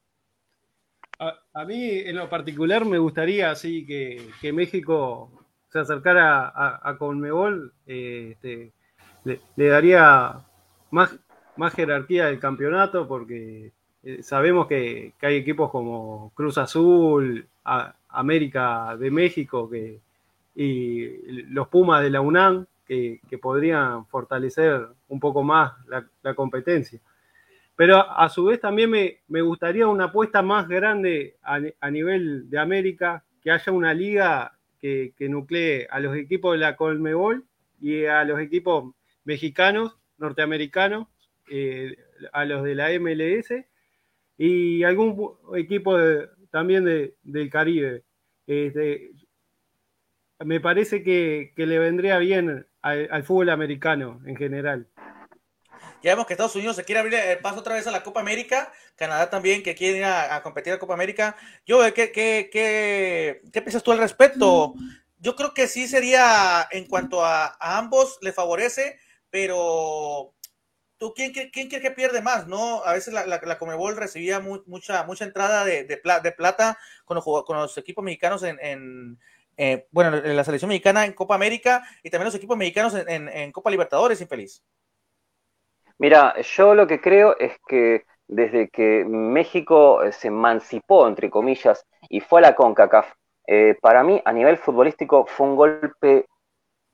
A, 1.20 1.64
mí, 1.66 1.98
en 1.98 2.16
lo 2.16 2.30
particular, 2.30 2.86
me 2.86 2.96
gustaría 2.96 3.50
así 3.50 3.84
que, 3.84 4.52
México 4.54 5.30
se 5.68 5.80
acercara 5.80 6.50
a, 6.54 6.96
Conmebol, 6.96 7.74
eh, 7.86 8.30
este, 8.32 8.72
le, 9.24 9.66
daría 9.66 10.40
más, 10.90 11.14
más 11.56 11.74
jerarquía 11.74 12.26
del 12.26 12.40
campeonato 12.40 13.06
porque 13.06 13.70
eh, 14.02 14.22
sabemos 14.22 14.66
que, 14.66 15.12
hay 15.20 15.36
equipos 15.36 15.70
como 15.70 16.32
Cruz 16.34 16.56
Azul, 16.56 17.46
América 18.08 18.96
de 18.96 19.10
México 19.10 19.68
que, 19.68 20.00
y 20.54 21.32
los 21.52 21.68
Pumas 21.68 22.02
de 22.02 22.08
la 22.08 22.22
UNAM 22.22 22.64
que, 22.86 23.20
podrían 23.42 24.06
fortalecer 24.06 24.88
un 25.08 25.20
poco 25.20 25.42
más 25.42 25.74
la 26.22 26.34
competencia. 26.34 26.98
Pero 27.80 27.96
a 27.96 28.28
su 28.28 28.44
vez 28.44 28.60
también 28.60 28.90
me, 28.90 29.40
gustaría 29.40 29.88
una 29.88 30.04
apuesta 30.04 30.42
más 30.42 30.68
grande 30.68 31.38
a, 31.42 31.90
nivel 31.90 32.50
de 32.50 32.58
América, 32.58 33.24
que 33.40 33.50
haya 33.50 33.72
una 33.72 33.94
liga 33.94 34.52
que, 34.78 35.14
nuclee 35.18 35.86
a 35.88 35.98
los 35.98 36.14
equipos 36.14 36.52
de 36.52 36.58
la 36.58 36.76
Colmebol 36.76 37.46
y 37.80 38.04
a 38.04 38.22
los 38.24 38.38
equipos 38.38 38.94
mexicanos, 39.24 39.96
norteamericanos, 40.18 41.08
eh, 41.50 41.96
a 42.34 42.44
los 42.44 42.64
de 42.64 42.74
la 42.74 42.90
MLS 43.00 43.64
y 44.36 44.82
algún 44.82 45.38
equipo 45.56 45.96
también 46.50 46.84
del 46.84 47.48
Caribe. 47.50 48.04
Este, 48.46 49.12
me 50.44 50.60
parece 50.60 51.02
que, 51.02 51.54
le 51.56 51.78
vendría 51.78 52.18
bien 52.18 52.66
al 52.82 53.22
fútbol 53.22 53.48
americano 53.48 54.20
en 54.26 54.36
general. 54.36 54.86
Ya 56.02 56.12
vemos 56.12 56.26
que 56.26 56.32
Estados 56.32 56.56
Unidos 56.56 56.76
se 56.76 56.84
quiere 56.84 57.00
abrir 57.00 57.14
el 57.14 57.38
paso 57.38 57.60
otra 57.60 57.74
vez 57.74 57.86
a 57.86 57.90
la 57.90 58.02
Copa 58.02 58.20
América, 58.20 58.72
Canadá 58.96 59.28
también 59.28 59.62
que 59.62 59.74
quiere 59.74 59.98
ir 59.98 60.04
a, 60.04 60.42
competir 60.42 60.72
a 60.72 60.76
la 60.76 60.80
Copa 60.80 60.94
América. 60.94 61.36
Yo, 61.66 61.80
¿qué, 61.92 62.10
qué, 62.10 62.48
qué, 62.50 63.42
qué 63.52 63.62
piensas 63.62 63.82
tú 63.82 63.92
al 63.92 63.98
respecto? 63.98 64.72
Yo 65.18 65.36
creo 65.36 65.52
que 65.52 65.68
sí 65.68 65.86
sería, 65.86 66.66
en 66.70 66.86
cuanto 66.86 67.22
a, 67.24 67.54
ambos, 67.60 68.18
le 68.22 68.32
favorece, 68.32 68.98
pero 69.28 70.32
¿tú 70.96 71.12
quién, 71.14 71.32
quién, 71.32 71.50
quién 71.50 71.68
que 71.68 71.90
pierde 71.90 72.22
más? 72.22 72.46
¿no? 72.46 72.82
A 72.84 72.94
veces 72.94 73.12
la, 73.12 73.26
la, 73.26 73.38
la 73.44 73.58
Comebol 73.58 73.96
recibía 73.96 74.40
mu- 74.40 74.62
mucha, 74.66 75.02
mucha 75.04 75.24
entrada 75.26 75.64
de, 75.66 75.84
de, 75.84 75.96
pla- 75.98 76.20
de 76.20 76.32
plata 76.32 76.78
con 77.04 77.16
los, 77.16 77.24
con 77.24 77.56
los 77.58 77.76
equipos 77.76 78.02
mexicanos 78.02 78.42
en, 78.42 79.18
eh, 79.58 79.86
bueno, 79.90 80.16
en 80.16 80.34
la 80.36 80.44
selección 80.44 80.70
mexicana 80.70 81.04
en 81.04 81.12
Copa 81.12 81.34
América 81.34 81.82
y 82.02 82.08
también 82.08 82.24
los 82.26 82.34
equipos 82.34 82.56
mexicanos 82.56 82.94
en- 82.94 83.28
en 83.28 83.52
Copa 83.52 83.70
Libertadores, 83.70 84.22
infeliz. 84.22 84.62
Mira, 86.00 86.34
yo 86.40 86.74
lo 86.74 86.86
que 86.86 86.98
creo 86.98 87.36
es 87.38 87.58
que 87.68 88.04
desde 88.26 88.70
que 88.70 89.04
México 89.04 90.02
eh, 90.02 90.12
se 90.12 90.28
emancipó, 90.28 91.06
entre 91.06 91.28
comillas, 91.28 91.84
y 92.08 92.20
fue 92.20 92.40
a 92.40 92.42
la 92.42 92.54
CONCACAF, 92.54 93.12
eh, 93.46 93.76
para 93.82 94.02
mí 94.02 94.18
a 94.24 94.32
nivel 94.32 94.56
futbolístico 94.56 95.26
fue 95.26 95.48
un 95.48 95.56
golpe 95.56 96.24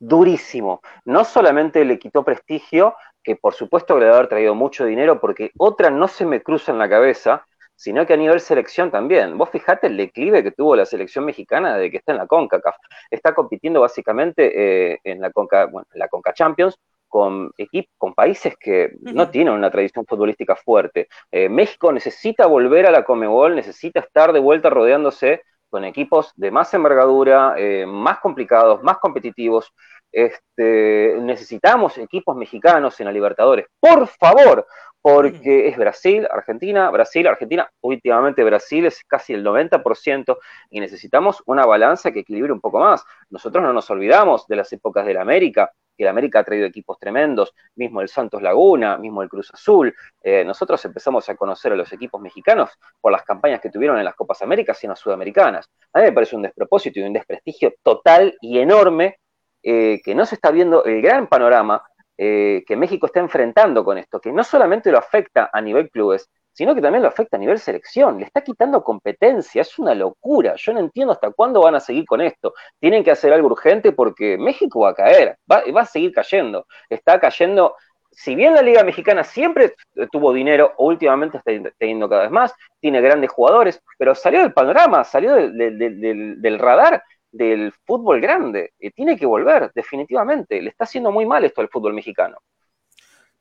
durísimo. 0.00 0.80
No 1.04 1.24
solamente 1.24 1.84
le 1.84 2.00
quitó 2.00 2.24
prestigio, 2.24 2.96
que 3.22 3.36
por 3.36 3.54
supuesto 3.54 3.96
le 3.96 4.06
debe 4.06 4.16
haber 4.16 4.28
traído 4.28 4.56
mucho 4.56 4.84
dinero, 4.84 5.20
porque 5.20 5.52
otra 5.56 5.88
no 5.88 6.08
se 6.08 6.26
me 6.26 6.42
cruza 6.42 6.72
en 6.72 6.78
la 6.78 6.88
cabeza, 6.88 7.46
sino 7.76 8.04
que 8.06 8.14
a 8.14 8.16
nivel 8.16 8.40
selección 8.40 8.90
también. 8.90 9.38
Vos 9.38 9.50
fijate 9.50 9.86
el 9.86 9.96
declive 9.96 10.42
que 10.42 10.50
tuvo 10.50 10.74
la 10.74 10.84
selección 10.84 11.24
mexicana 11.24 11.76
de 11.76 11.92
que 11.92 11.98
está 11.98 12.10
en 12.10 12.18
la 12.18 12.26
CONCACAF. 12.26 12.74
Está 13.08 13.36
compitiendo 13.36 13.80
básicamente 13.82 14.94
eh, 14.94 14.98
en 15.04 15.20
la 15.20 15.30
CONCA, 15.30 15.66
bueno, 15.66 15.86
en 15.92 16.00
la 16.00 16.08
CONCA 16.08 16.32
Champions 16.32 16.76
con 17.08 17.50
equipos, 17.56 17.92
con 17.98 18.14
países 18.14 18.54
que 18.58 18.92
no 19.00 19.30
tienen 19.30 19.54
una 19.54 19.70
tradición 19.70 20.04
futbolística 20.06 20.56
fuerte. 20.56 21.08
Eh, 21.30 21.48
México 21.48 21.92
necesita 21.92 22.46
volver 22.46 22.86
a 22.86 22.90
la 22.90 23.04
Comebol, 23.04 23.54
necesita 23.54 24.00
estar 24.00 24.32
de 24.32 24.40
vuelta 24.40 24.70
rodeándose 24.70 25.42
con 25.68 25.84
equipos 25.84 26.32
de 26.36 26.50
más 26.50 26.72
envergadura, 26.74 27.54
eh, 27.58 27.84
más 27.86 28.18
complicados, 28.20 28.82
más 28.82 28.98
competitivos. 28.98 29.72
Este, 30.12 31.16
necesitamos 31.20 31.98
equipos 31.98 32.36
mexicanos 32.36 32.98
en 33.00 33.06
la 33.06 33.12
Libertadores, 33.12 33.66
por 33.80 34.06
favor, 34.06 34.66
porque 35.02 35.68
es 35.68 35.76
Brasil, 35.76 36.26
Argentina, 36.30 36.90
Brasil, 36.90 37.26
Argentina, 37.26 37.70
últimamente 37.80 38.42
Brasil 38.42 38.86
es 38.86 39.04
casi 39.04 39.34
el 39.34 39.44
90% 39.44 40.36
y 40.70 40.80
necesitamos 40.80 41.42
una 41.46 41.64
balanza 41.64 42.10
que 42.10 42.20
equilibre 42.20 42.52
un 42.52 42.60
poco 42.60 42.80
más. 42.80 43.04
Nosotros 43.30 43.62
no 43.62 43.72
nos 43.72 43.88
olvidamos 43.90 44.46
de 44.48 44.56
las 44.56 44.72
épocas 44.72 45.06
de 45.06 45.14
la 45.14 45.22
América, 45.22 45.70
que 45.96 46.04
la 46.04 46.10
América 46.10 46.40
ha 46.40 46.44
traído 46.44 46.66
equipos 46.66 46.98
tremendos, 46.98 47.54
mismo 47.74 48.00
el 48.00 48.08
Santos 48.08 48.42
Laguna, 48.42 48.96
mismo 48.98 49.22
el 49.22 49.28
Cruz 49.28 49.50
Azul. 49.52 49.94
Eh, 50.22 50.44
nosotros 50.44 50.84
empezamos 50.84 51.28
a 51.28 51.36
conocer 51.36 51.72
a 51.72 51.76
los 51.76 51.92
equipos 51.92 52.20
mexicanos 52.20 52.70
por 53.00 53.12
las 53.12 53.22
campañas 53.22 53.60
que 53.60 53.70
tuvieron 53.70 53.98
en 53.98 54.04
las 54.04 54.14
Copas 54.14 54.42
Américas 54.42 54.82
y 54.82 54.86
en 54.86 54.90
las 54.90 55.00
Sudamericanas. 55.00 55.70
A 55.92 56.00
mí 56.00 56.04
me 56.06 56.12
parece 56.12 56.36
un 56.36 56.42
despropósito 56.42 57.00
y 57.00 57.02
un 57.04 57.12
desprestigio 57.12 57.74
total 57.82 58.36
y 58.40 58.58
enorme 58.58 59.18
eh, 59.62 60.00
que 60.04 60.14
no 60.14 60.26
se 60.26 60.36
está 60.36 60.50
viendo 60.50 60.84
el 60.84 61.02
gran 61.02 61.26
panorama 61.28 61.82
eh, 62.18 62.64
que 62.66 62.76
México 62.76 63.06
está 63.06 63.20
enfrentando 63.20 63.84
con 63.84 63.98
esto, 63.98 64.20
que 64.20 64.32
no 64.32 64.42
solamente 64.42 64.90
lo 64.90 64.98
afecta 64.98 65.50
a 65.52 65.60
nivel 65.60 65.90
clubes, 65.90 66.30
sino 66.56 66.74
que 66.74 66.80
también 66.80 67.02
lo 67.02 67.08
afecta 67.08 67.36
a 67.36 67.40
nivel 67.40 67.58
selección. 67.58 68.18
Le 68.18 68.24
está 68.24 68.40
quitando 68.40 68.82
competencia, 68.82 69.60
es 69.60 69.78
una 69.78 69.94
locura. 69.94 70.54
Yo 70.56 70.72
no 70.72 70.80
entiendo 70.80 71.12
hasta 71.12 71.30
cuándo 71.30 71.60
van 71.60 71.74
a 71.74 71.80
seguir 71.80 72.06
con 72.06 72.22
esto. 72.22 72.54
Tienen 72.80 73.04
que 73.04 73.10
hacer 73.10 73.30
algo 73.34 73.48
urgente 73.48 73.92
porque 73.92 74.38
México 74.38 74.80
va 74.80 74.90
a 74.90 74.94
caer, 74.94 75.36
va, 75.50 75.62
a 75.82 75.84
seguir 75.84 76.12
cayendo. 76.14 76.66
Está 76.88 77.20
cayendo, 77.20 77.76
si 78.10 78.34
bien 78.34 78.54
la 78.54 78.62
Liga 78.62 78.82
Mexicana 78.84 79.22
siempre 79.22 79.74
tuvo 80.10 80.32
dinero, 80.32 80.72
últimamente 80.78 81.36
está 81.36 81.52
teniendo 81.76 82.08
cada 82.08 82.22
vez 82.22 82.30
más, 82.30 82.54
tiene 82.80 83.02
grandes 83.02 83.30
jugadores, 83.30 83.82
pero 83.98 84.14
salió 84.14 84.40
del 84.40 84.54
panorama, 84.54 85.04
salió 85.04 85.34
del, 85.34 86.38
del, 86.40 86.58
radar 86.58 87.02
del 87.30 87.70
fútbol 87.84 88.18
grande. 88.18 88.72
Tiene 88.94 89.18
que 89.18 89.26
volver, 89.26 89.70
definitivamente. 89.74 90.62
Le 90.62 90.70
está 90.70 90.84
haciendo 90.84 91.12
muy 91.12 91.26
mal 91.26 91.44
esto 91.44 91.60
al 91.60 91.68
fútbol 91.68 91.92
mexicano. 91.92 92.38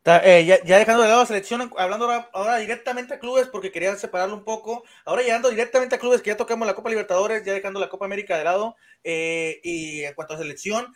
Eh, 0.07 0.45
ya, 0.45 0.77
dejando 0.77 1.01
de 1.01 1.09
lado 1.09 1.21
la 1.21 1.25
selección, 1.25 1.71
hablando 1.77 2.05
ahora, 2.05 2.29
ahora, 2.31 2.57
directamente 2.57 3.15
a 3.15 3.19
clubes, 3.19 3.47
porque 3.47 3.71
quería 3.71 3.95
separarlo 3.95 4.35
un 4.35 4.43
poco. 4.43 4.83
Ahora 5.03 5.23
llegando 5.23 5.49
directamente 5.49 5.95
a 5.95 5.99
clubes, 5.99 6.21
que 6.21 6.29
ya 6.29 6.37
tocamos 6.37 6.67
la 6.67 6.75
Copa 6.75 6.89
Libertadores, 6.89 7.43
ya 7.43 7.53
dejando 7.53 7.79
la 7.79 7.89
Copa 7.89 8.05
América 8.05 8.37
de 8.37 8.43
lado. 8.43 8.75
Eh, 9.03 9.59
y 9.63 10.03
en 10.03 10.13
cuanto 10.13 10.35
a 10.35 10.37
selección, 10.37 10.93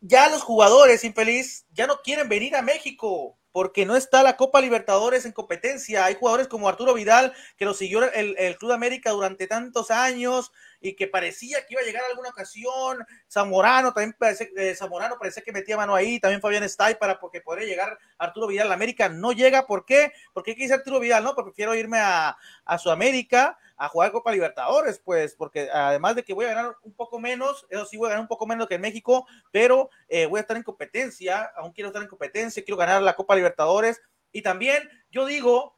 ya 0.00 0.28
los 0.28 0.42
jugadores 0.42 1.04
infeliz 1.04 1.66
ya 1.70 1.86
no 1.86 2.00
quieren 2.02 2.28
venir 2.28 2.56
a 2.56 2.62
México 2.62 3.38
porque 3.52 3.86
no 3.86 3.96
está 3.96 4.22
la 4.22 4.36
Copa 4.36 4.60
Libertadores 4.60 5.24
en 5.24 5.32
competencia. 5.32 6.04
Hay 6.04 6.16
jugadores 6.16 6.48
como 6.48 6.68
Arturo 6.68 6.94
Vidal, 6.94 7.32
que 7.56 7.64
lo 7.64 7.74
siguió 7.74 8.02
el, 8.12 8.36
el 8.38 8.58
Club 8.58 8.72
América 8.72 9.12
durante 9.12 9.46
tantos 9.46 9.90
años 9.92 10.52
y 10.88 10.94
que 10.94 11.06
parecía 11.06 11.64
que 11.66 11.74
iba 11.74 11.80
a 11.80 11.84
llegar 11.84 12.04
a 12.04 12.08
alguna 12.08 12.30
ocasión. 12.30 13.04
Zamorano 13.30 13.92
también 13.92 14.14
parece, 14.18 14.52
eh, 14.56 14.74
Zamorano 14.74 15.18
parecía 15.18 15.42
que 15.42 15.52
metía 15.52 15.76
mano 15.76 15.94
ahí, 15.94 16.20
también 16.20 16.40
Fabián 16.40 16.62
Stay 16.64 16.94
para 16.94 17.18
porque 17.18 17.40
podría 17.40 17.66
llegar 17.66 17.98
Arturo 18.18 18.46
Vidal 18.46 18.70
a 18.70 18.74
América. 18.74 19.08
No 19.08 19.32
llega, 19.32 19.66
¿por 19.66 19.84
qué? 19.84 20.12
Porque 20.32 20.54
quise 20.54 20.74
Arturo 20.74 21.00
Vidal, 21.00 21.24
¿no? 21.24 21.34
Porque 21.34 21.50
prefiero 21.50 21.74
irme 21.74 21.98
a, 21.98 22.36
a 22.64 22.78
Sudamérica 22.78 23.58
a 23.76 23.88
jugar 23.88 24.12
Copa 24.12 24.32
Libertadores, 24.32 24.98
pues, 24.98 25.34
porque 25.34 25.68
además 25.70 26.16
de 26.16 26.22
que 26.22 26.32
voy 26.32 26.46
a 26.46 26.54
ganar 26.54 26.76
un 26.82 26.94
poco 26.94 27.18
menos, 27.18 27.66
eso 27.68 27.84
sí 27.84 27.96
voy 27.96 28.06
a 28.06 28.10
ganar 28.10 28.22
un 28.22 28.28
poco 28.28 28.46
menos 28.46 28.66
que 28.66 28.76
en 28.76 28.80
México, 28.80 29.26
pero 29.50 29.90
eh, 30.08 30.26
voy 30.26 30.38
a 30.38 30.40
estar 30.40 30.56
en 30.56 30.62
competencia, 30.62 31.52
aún 31.56 31.72
quiero 31.72 31.88
estar 31.88 32.02
en 32.02 32.08
competencia, 32.08 32.64
quiero 32.64 32.78
ganar 32.78 33.02
la 33.02 33.14
Copa 33.14 33.36
Libertadores. 33.36 34.00
Y 34.32 34.42
también 34.42 34.88
yo 35.10 35.26
digo 35.26 35.76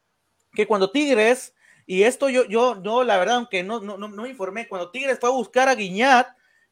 que 0.52 0.66
cuando 0.66 0.90
Tigres, 0.90 1.54
y 1.90 2.02
esto 2.02 2.28
yo, 2.28 2.44
yo, 2.44 2.74
no, 2.74 3.02
la 3.02 3.16
verdad, 3.16 3.36
aunque 3.36 3.62
no, 3.62 3.80
no, 3.80 3.96
no, 3.96 4.08
me 4.08 4.28
informé, 4.28 4.68
cuando 4.68 4.90
Tigres 4.90 5.18
fue 5.18 5.30
a 5.30 5.32
buscar 5.32 5.70
a 5.70 5.74
Guiñat 5.74 6.28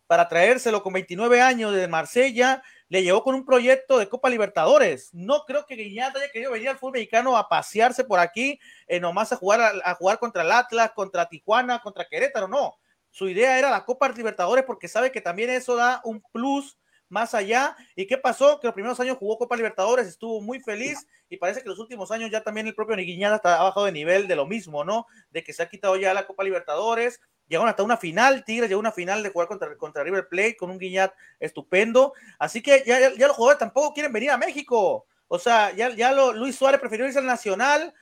para 0.07 0.29
traérselo 0.29 0.83
con 0.83 0.93
29 0.93 1.41
años 1.41 1.73
de 1.73 1.89
Marsella, 1.89 2.63
le 2.91 3.03
llegó 3.03 3.23
con 3.25 3.35
un 3.35 3.47
proyecto 3.47 3.99
de 3.99 4.11
Copa 4.11 4.29
Libertadores. 4.29 5.09
No 5.15 5.45
creo 5.47 5.65
que 5.65 5.75
Guiñat 5.75 6.15
haya 6.15 6.31
querido 6.31 6.53
venir 6.53 6.69
al 6.69 6.77
fútbol 6.77 6.93
mexicano 6.93 7.35
a 7.35 7.49
pasearse 7.49 8.05
por 8.05 8.19
aquí, 8.19 8.61
eh, 8.87 9.01
nomás 9.01 9.33
a 9.33 9.37
jugar, 9.37 9.63
a, 9.63 9.91
a, 9.91 9.95
jugar 9.95 10.19
contra 10.19 10.43
el 10.43 10.53
Atlas, 10.53 10.91
contra 10.95 11.31
Tijuana, 11.31 11.81
contra 11.81 12.07
Querétaro, 12.07 12.47
no. 12.47 12.75
Su 13.09 13.27
idea 13.27 13.59
era 13.59 13.71
la 13.71 13.87
Copa 13.87 14.11
Libertadores 14.11 14.67
porque 14.67 14.87
sabe 14.87 15.11
que 15.11 15.23
también 15.23 15.49
eso 15.49 15.77
da 15.77 16.03
un 16.05 16.23
plus 16.31 16.77
más 17.09 17.35
allá. 17.35 17.77
¿Y 17.95 18.07
qué 18.07 18.19
pasó? 18.19 18.61
Que 18.61 18.67
los 18.67 18.75
primeros 18.75 18.99
años 19.01 19.19
jugó 19.19 19.39
Copa 19.39 19.57
Libertadores, 19.57 20.07
estuvo 20.07 20.41
muy 20.41 20.61
feliz 20.61 21.07
y 21.29 21.37
parece 21.37 21.63
que 21.63 21.69
los 21.69 21.79
últimos 21.79 22.11
años 22.11 22.31
ya 22.31 22.43
también 22.43 22.67
el 22.67 22.75
propio 22.75 22.97
Niguiñada 22.97 23.37
está 23.37 23.63
bajado 23.63 23.87
de 23.87 23.93
nivel 23.93 24.29
de 24.29 24.37
lo 24.37 24.47
mismo, 24.47 24.85
¿no? 24.85 25.07
De 25.31 25.43
que 25.43 25.53
se 25.53 25.63
ha 25.63 25.69
quitado 25.69 25.97
ya 25.97 26.15
la 26.15 26.27
Copa 26.27 26.45
Libertadores, 26.45 27.21
llegaron 27.49 27.69
hasta 27.69 27.83
una 27.83 27.97
final, 27.97 28.45
Tigres 28.45 28.69
llegó 28.69 28.79
a 28.79 28.81
una 28.81 28.93
final 28.93 29.23
de 29.23 29.31
jugar 29.31 29.49
contra, 29.49 29.77
contra 29.77 30.03
River 30.03 30.29
Plate 30.29 30.57
con 30.57 30.71
un 30.71 30.79
Guiñat 30.79 31.13
estupendo, 31.41 32.13
así 32.39 32.63
que 32.63 32.83
ya, 32.87 33.15
ya, 33.15 33.27
los 33.27 33.37
jugadores 33.37 33.59
tampoco 33.59 33.95
quieren 33.95 34.13
venir 34.13 34.31
a 34.31 34.39
México, 34.39 35.07
o 35.29 35.39
sea, 35.39 35.73
ya, 35.73 35.91
ya 35.91 36.13
lo, 36.13 36.33
Luis 36.33 36.57
Suárez 36.57 36.81
prefirió 36.81 37.07
irse 37.07 37.19
al 37.19 37.27
Nacional 37.27 37.95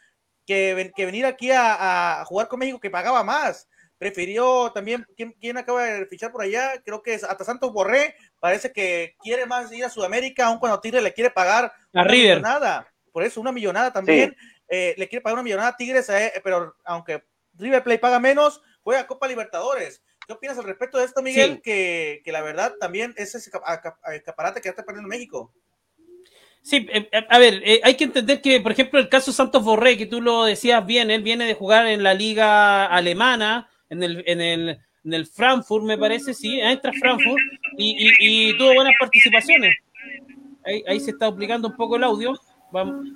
que, 0.47 0.93
que 0.95 1.07
venir 1.07 1.27
aquí 1.27 1.51
a, 1.51 2.21
a, 2.21 2.25
jugar 2.25 2.49
con 2.49 2.59
México 2.59 2.81
que 2.81 2.91
pagaba 2.91 3.23
más, 3.23 3.69
prefirió 3.99 4.73
también, 4.73 5.07
¿quién, 5.17 5.33
quién 5.41 5.57
acaba 5.57 5.85
de 5.85 6.07
fichar 6.07 6.33
por 6.33 6.43
allá? 6.43 6.83
Creo 6.85 7.03
que 7.03 7.15
es 7.15 7.25
hasta 7.25 7.45
Santos 7.45 7.73
Borré, 7.73 8.15
parece 8.45 8.73
que 8.73 9.17
quiere 9.23 9.47
más 9.47 9.73
ir 9.73 9.87
a 9.87 9.89
Sudamérica, 9.89 10.45
aun 10.45 10.59
cuando 10.59 10.79
Tigres 10.79 11.03
le 11.03 11.15
quiere 11.15 11.31
pagar 11.31 11.65
a 11.65 11.73
una 11.95 12.05
River. 12.05 12.37
millonada, 12.37 12.87
por 13.11 13.23
eso 13.23 13.41
una 13.41 13.53
millonada 13.53 13.91
también, 13.91 14.37
sí. 14.39 14.47
eh, 14.69 14.95
le 14.99 15.09
quiere 15.09 15.23
pagar 15.23 15.37
una 15.37 15.43
millonada 15.43 15.71
a 15.71 15.77
Tigres, 15.79 16.11
eh, 16.11 16.31
pero 16.45 16.77
aunque 16.85 17.25
River 17.55 17.83
Play 17.83 17.97
paga 17.97 18.21
menos, 18.21 18.61
juega 18.83 19.07
Copa 19.07 19.29
Libertadores. 19.29 20.03
¿Qué 20.27 20.35
opinas 20.35 20.59
al 20.59 20.65
respecto 20.65 20.99
de 20.99 21.07
esto, 21.07 21.23
Miguel? 21.23 21.55
Sí. 21.55 21.61
Que, 21.63 22.21
que, 22.23 22.33
la 22.33 22.43
verdad 22.43 22.75
también 22.79 23.15
es 23.17 23.35
ese 23.35 23.51
escaparate 24.13 24.61
que 24.61 24.67
ya 24.67 24.73
está 24.73 24.85
perdiendo 24.85 25.09
México. 25.09 25.51
Sí, 26.61 26.87
eh, 26.93 27.09
a 27.31 27.39
ver, 27.39 27.63
eh, 27.65 27.81
hay 27.83 27.95
que 27.95 28.05
entender 28.05 28.43
que, 28.43 28.61
por 28.61 28.73
ejemplo, 28.73 29.01
el 29.01 29.09
caso 29.09 29.33
Santos 29.33 29.65
Borré, 29.65 29.97
que 29.97 30.05
tú 30.05 30.21
lo 30.21 30.45
decías 30.45 30.85
bien, 30.85 31.11
él 31.11 31.23
viene 31.23 31.47
de 31.47 31.55
jugar 31.55 31.87
en 31.87 32.03
la 32.03 32.13
liga 32.13 32.85
alemana, 32.85 33.71
en 33.89 34.03
el, 34.03 34.23
en 34.27 34.43
el, 34.43 34.81
en 35.05 35.15
el 35.15 35.27
Frankfurt, 35.27 35.85
me 35.85 35.99
parece, 35.99 36.33
sí, 36.33 36.59
entra 36.61 36.93
Frankfurt, 36.93 37.41
y, 37.77 38.09
y, 38.09 38.49
y, 38.51 38.59
tuvo 38.59 38.75
buenas 38.75 38.95
participaciones. 38.99 39.77
Ahí, 40.65 40.83
ahí, 40.89 41.01
se 41.01 41.11
está 41.11 41.27
duplicando 41.27 41.69
un 41.69 41.77
poco 41.77 41.97
el 41.97 42.05
audio. 42.05 42.33
Vamos. 42.71 43.07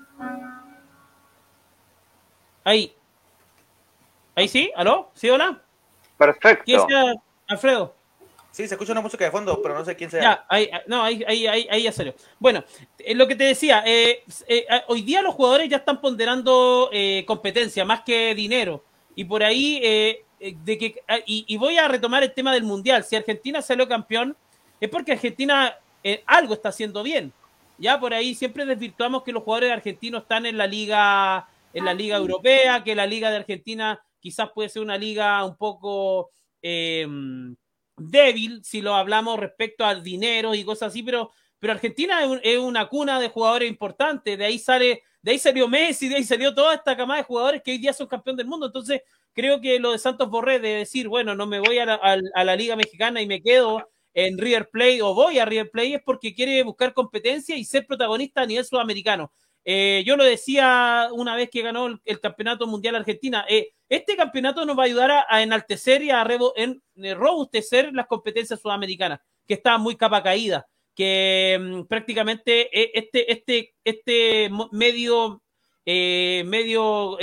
Ahí. 2.62 2.92
Ahí 4.34 4.48
sí, 4.48 4.70
¿aló? 4.76 5.10
¿Sí, 5.14 5.30
hola? 5.30 5.62
Perfecto. 6.18 6.64
¿Quién 6.64 6.80
sea, 6.86 7.14
Alfredo? 7.46 7.94
Sí, 8.50 8.66
se 8.66 8.74
escucha 8.74 8.92
una 8.92 9.00
música 9.00 9.24
de 9.24 9.30
fondo, 9.30 9.60
pero 9.62 9.74
no 9.74 9.84
sé 9.84 9.96
quién 9.96 10.10
sea. 10.10 10.20
Ya, 10.20 10.46
ahí, 10.48 10.70
no, 10.86 11.02
ahí, 11.02 11.22
ahí, 11.26 11.46
ahí, 11.46 11.68
ahí 11.70 11.82
ya 11.84 11.92
salió. 11.92 12.14
Bueno, 12.38 12.64
eh, 12.98 13.14
lo 13.14 13.26
que 13.26 13.36
te 13.36 13.44
decía, 13.44 13.82
eh, 13.86 14.24
eh, 14.46 14.66
hoy 14.88 15.02
día 15.02 15.22
los 15.22 15.34
jugadores 15.34 15.68
ya 15.68 15.78
están 15.78 16.00
ponderando 16.00 16.90
eh, 16.92 17.24
competencia 17.26 17.84
más 17.84 18.02
que 18.02 18.34
dinero. 18.34 18.84
Y 19.14 19.24
por 19.24 19.42
ahí, 19.42 19.80
eh, 19.82 20.24
de 20.40 20.78
que, 20.78 21.02
y, 21.26 21.44
y, 21.46 21.56
voy 21.56 21.78
a 21.78 21.88
retomar 21.88 22.22
el 22.22 22.32
tema 22.32 22.52
del 22.52 22.64
Mundial. 22.64 23.04
Si 23.04 23.16
Argentina 23.16 23.60
salió 23.62 23.88
campeón, 23.88 24.36
es 24.80 24.88
porque 24.88 25.12
Argentina 25.12 25.76
eh, 26.02 26.22
algo 26.26 26.54
está 26.54 26.70
haciendo 26.70 27.02
bien. 27.02 27.32
Ya 27.78 27.98
por 28.00 28.14
ahí 28.14 28.34
siempre 28.34 28.66
desvirtuamos 28.66 29.22
que 29.22 29.32
los 29.32 29.42
jugadores 29.42 29.72
argentinos 29.72 30.22
están 30.22 30.46
en 30.46 30.58
la 30.58 30.66
liga, 30.66 31.48
en 31.72 31.84
la 31.84 31.94
liga 31.94 32.16
europea, 32.16 32.82
que 32.82 32.94
la 32.94 33.06
liga 33.06 33.30
de 33.30 33.36
Argentina 33.36 34.02
quizás 34.20 34.50
puede 34.52 34.68
ser 34.68 34.82
una 34.82 34.98
liga 34.98 35.44
un 35.44 35.56
poco 35.56 36.30
eh, 36.60 37.06
débil 37.96 38.64
si 38.64 38.80
lo 38.80 38.94
hablamos 38.94 39.38
respecto 39.38 39.84
al 39.84 40.02
dinero 40.02 40.54
y 40.54 40.64
cosas 40.64 40.88
así, 40.88 41.02
pero, 41.02 41.30
pero 41.58 41.72
Argentina 41.72 42.22
es, 42.22 42.28
un, 42.28 42.40
es, 42.42 42.58
una 42.58 42.86
cuna 42.86 43.20
de 43.20 43.28
jugadores 43.28 43.68
importantes, 43.68 44.36
de 44.38 44.44
ahí 44.44 44.58
sale, 44.58 45.02
de 45.22 45.30
ahí 45.30 45.38
salió 45.38 45.68
Messi, 45.68 46.08
de 46.08 46.16
ahí 46.16 46.24
salió 46.24 46.54
toda 46.54 46.74
esta 46.74 46.96
camada 46.96 47.18
de 47.18 47.26
jugadores 47.26 47.62
que 47.62 47.72
hoy 47.72 47.78
día 47.78 47.92
son 47.92 48.06
campeón 48.06 48.36
del 48.36 48.46
mundo. 48.46 48.66
Entonces, 48.66 49.02
creo 49.38 49.60
que 49.60 49.78
lo 49.78 49.92
de 49.92 49.98
Santos 50.00 50.28
Borré 50.30 50.58
de 50.58 50.78
decir, 50.78 51.06
bueno, 51.06 51.36
no 51.36 51.46
me 51.46 51.60
voy 51.60 51.78
a 51.78 51.86
la, 51.86 52.56
Liga 52.56 52.74
Mexicana 52.74 53.22
y 53.22 53.26
me 53.28 53.40
quedo 53.40 53.88
en 54.12 54.36
River 54.36 54.68
Plate 54.68 55.00
o 55.02 55.14
voy 55.14 55.38
a 55.38 55.44
River 55.44 55.70
Plate 55.70 55.94
es 55.94 56.02
porque 56.04 56.34
quiere 56.34 56.60
buscar 56.64 56.92
competencia 56.92 57.56
y 57.56 57.64
ser 57.64 57.86
protagonista 57.86 58.42
a 58.42 58.46
nivel 58.46 58.64
sudamericano. 58.64 59.32
Eh, 59.64 60.02
yo 60.04 60.16
lo 60.16 60.24
decía 60.24 61.08
una 61.12 61.36
vez 61.36 61.50
que 61.50 61.62
ganó 61.62 61.86
el, 62.04 62.20
Campeonato 62.20 62.66
Mundial 62.66 62.96
Argentina. 62.96 63.46
Eh, 63.48 63.74
este 63.88 64.16
campeonato 64.16 64.64
nos 64.64 64.76
va 64.76 64.82
a 64.82 64.86
ayudar 64.86 65.24
a, 65.28 65.40
enaltecer 65.40 66.02
y 66.02 66.10
a 66.10 66.26
en, 66.56 66.82
eh, 66.96 67.14
robustecer 67.14 67.92
las 67.92 68.08
competencias 68.08 68.60
sudamericanas, 68.60 69.20
que 69.46 69.54
estaban 69.54 69.82
muy 69.82 69.94
capa 69.94 70.20
caída, 70.20 70.66
que 70.96 71.56
mm, 71.60 71.82
prácticamente 71.84 72.98
este, 72.98 73.32
este, 73.32 73.74
este 73.84 74.50
medio, 74.72 75.42
medio 76.44 77.18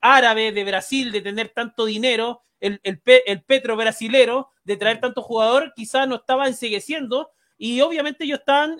árabe 0.00 0.52
de 0.52 0.64
Brasil 0.64 1.10
de 1.12 1.20
tener 1.20 1.48
tanto 1.50 1.86
dinero, 1.86 2.42
el, 2.60 2.80
el, 2.82 3.42
petro 3.42 3.76
brasilero 3.76 4.50
de 4.64 4.76
traer 4.76 5.00
tanto 5.00 5.22
jugador, 5.22 5.72
quizás 5.74 6.08
no 6.08 6.16
estaba 6.16 6.48
ensegueciendo 6.48 7.30
y 7.56 7.80
obviamente 7.80 8.24
ellos 8.24 8.40
están 8.40 8.78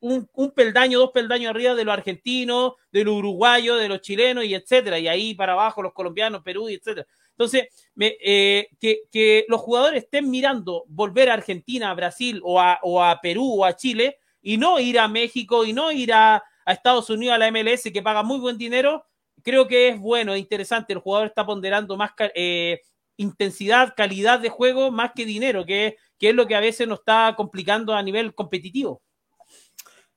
un, 0.00 0.50
peldaño, 0.54 0.98
dos 0.98 1.10
peldaños 1.10 1.50
arriba 1.50 1.74
de 1.74 1.84
los 1.84 1.92
argentinos, 1.92 2.74
de 2.90 3.04
los 3.04 3.14
uruguayos, 3.14 3.80
de 3.80 3.88
los 3.88 4.00
chilenos 4.00 4.44
y 4.44 4.54
etcétera, 4.54 4.98
y 4.98 5.08
ahí 5.08 5.34
para 5.34 5.52
abajo 5.52 5.82
los 5.82 5.92
colombianos, 5.92 6.42
Perú 6.42 6.68
y 6.68 6.74
etcétera. 6.74 7.06
Entonces, 7.30 7.68
eh, 7.98 8.68
que, 8.78 9.44
los 9.48 9.60
jugadores 9.60 10.04
estén 10.04 10.30
mirando 10.30 10.84
volver 10.88 11.30
a 11.30 11.34
Argentina, 11.34 11.90
a 11.90 11.94
Brasil 11.94 12.40
o 12.42 12.60
a, 12.60 12.78
o 12.82 13.02
a, 13.02 13.20
Perú 13.20 13.60
o 13.60 13.64
a 13.64 13.76
Chile 13.76 14.18
y 14.42 14.56
no 14.56 14.78
ir 14.80 14.98
a 14.98 15.08
México 15.08 15.64
y 15.64 15.72
no 15.72 15.92
ir 15.92 16.12
a, 16.12 16.42
Estados 16.72 17.10
Unidos, 17.10 17.34
a 17.34 17.38
la 17.38 17.50
MLS, 17.50 17.90
que 17.92 18.02
paga 18.02 18.22
muy 18.22 18.38
buen 18.38 18.58
dinero, 18.58 19.04
creo 19.42 19.66
que 19.66 19.88
es 19.88 19.98
bueno, 19.98 20.36
interesante. 20.36 20.92
El 20.92 20.98
jugador 21.00 21.28
está 21.28 21.44
ponderando 21.44 21.96
más 21.96 22.12
eh, 22.34 22.80
intensidad, 23.16 23.94
calidad 23.96 24.40
de 24.40 24.48
juego, 24.48 24.90
más 24.90 25.12
que 25.14 25.24
dinero, 25.24 25.64
que, 25.64 25.96
es 26.18 26.34
lo 26.34 26.46
que 26.46 26.54
a 26.54 26.60
veces 26.60 26.86
nos 26.88 27.00
está 27.00 27.34
complicando 27.36 27.94
a 27.94 28.02
nivel 28.02 28.34
competitivo. 28.34 29.02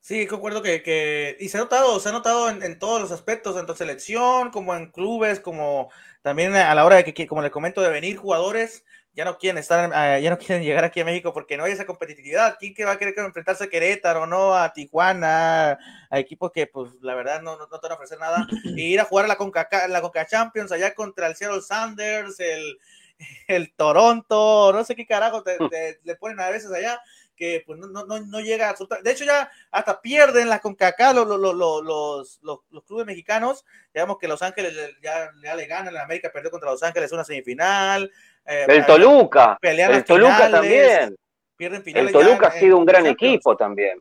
Sí, 0.00 0.26
concuerdo 0.26 0.60
que, 0.60 0.82
que, 0.82 1.36
y 1.40 1.48
se 1.48 1.56
ha 1.56 1.60
notado, 1.60 1.98
se 1.98 2.10
ha 2.10 2.12
notado 2.12 2.50
en, 2.50 2.78
todos 2.78 3.00
los 3.00 3.10
aspectos, 3.10 3.54
tanto 3.54 3.72
en 3.72 3.78
selección 3.78 4.50
como 4.50 4.74
en 4.74 4.90
clubes, 4.90 5.40
como 5.40 5.90
también 6.20 6.54
a 6.54 6.74
la 6.74 6.84
hora 6.84 6.96
de 6.96 7.14
que, 7.14 7.26
como 7.26 7.40
le 7.40 7.50
comento, 7.50 7.80
de 7.80 7.88
venir 7.88 8.18
jugadores, 8.18 8.84
ya 9.14 9.24
no 9.24 9.38
quieren 9.38 9.58
estar, 9.58 9.90
eh, 9.94 10.22
ya 10.22 10.30
no 10.30 10.38
quieren 10.38 10.64
llegar 10.64 10.84
aquí 10.84 11.00
a 11.00 11.04
México 11.04 11.32
porque 11.32 11.56
no 11.56 11.64
hay 11.64 11.72
esa 11.72 11.86
competitividad. 11.86 12.56
¿Quién 12.58 12.74
que 12.74 12.84
va 12.84 12.92
a 12.92 12.98
querer 12.98 13.14
enfrentarse 13.18 13.64
a 13.64 13.68
Querétaro, 13.68 14.26
no? 14.26 14.54
A 14.54 14.72
Tijuana, 14.72 15.78
a 16.10 16.18
equipos 16.18 16.50
que, 16.52 16.66
pues, 16.66 16.92
la 17.00 17.14
verdad 17.14 17.40
no, 17.42 17.56
no, 17.56 17.66
te 17.66 17.78
van 17.82 17.92
a 17.92 17.94
ofrecer 17.94 18.18
nada. 18.18 18.46
Y 18.76 18.92
ir 18.92 19.00
a 19.00 19.04
jugar 19.04 19.26
a 19.26 19.28
la 19.28 19.36
Conca, 19.36 19.68
la 19.88 20.00
Conca 20.00 20.26
Champions 20.26 20.72
allá 20.72 20.94
contra 20.94 21.26
el 21.26 21.36
Seattle 21.36 21.62
Sanders, 21.62 22.40
el, 22.40 22.78
el 23.48 23.72
Toronto, 23.74 24.72
no 24.72 24.84
sé 24.84 24.96
qué 24.96 25.06
carajo 25.06 25.42
le 26.04 26.16
ponen 26.16 26.40
a 26.40 26.50
veces 26.50 26.72
allá 26.72 27.00
que 27.36 27.62
pues 27.66 27.78
no, 27.78 27.88
no, 27.88 28.20
no 28.20 28.40
llega 28.40 28.70
a 28.70 29.02
De 29.02 29.10
hecho, 29.10 29.24
ya 29.24 29.50
hasta 29.70 30.00
pierden 30.00 30.48
las 30.48 30.60
CONCACAF 30.60 31.14
los, 31.14 31.26
los, 31.26 31.54
los, 31.54 32.40
los, 32.70 32.84
clubes 32.84 33.06
mexicanos. 33.06 33.64
Digamos 33.92 34.18
que 34.18 34.28
Los 34.28 34.42
Ángeles 34.42 34.74
ya, 35.02 35.30
le 35.32 35.66
ganan, 35.66 35.94
la 35.94 36.02
América 36.02 36.30
perdió 36.32 36.50
contra 36.50 36.70
Los 36.70 36.82
Ángeles 36.82 37.12
una 37.12 37.24
semifinal. 37.24 38.10
Eh, 38.46 38.66
el 38.68 38.86
Toluca, 38.86 39.58
el 39.62 40.04
Toluca 40.04 40.50
también. 40.50 41.16
Pierden 41.56 41.82
finales 41.82 42.08
el 42.08 42.12
Toluca 42.12 42.48
ha 42.48 42.50
sido 42.50 42.76
un 42.76 42.84
gran 42.84 43.06
equipo 43.06 43.56
también. 43.56 43.98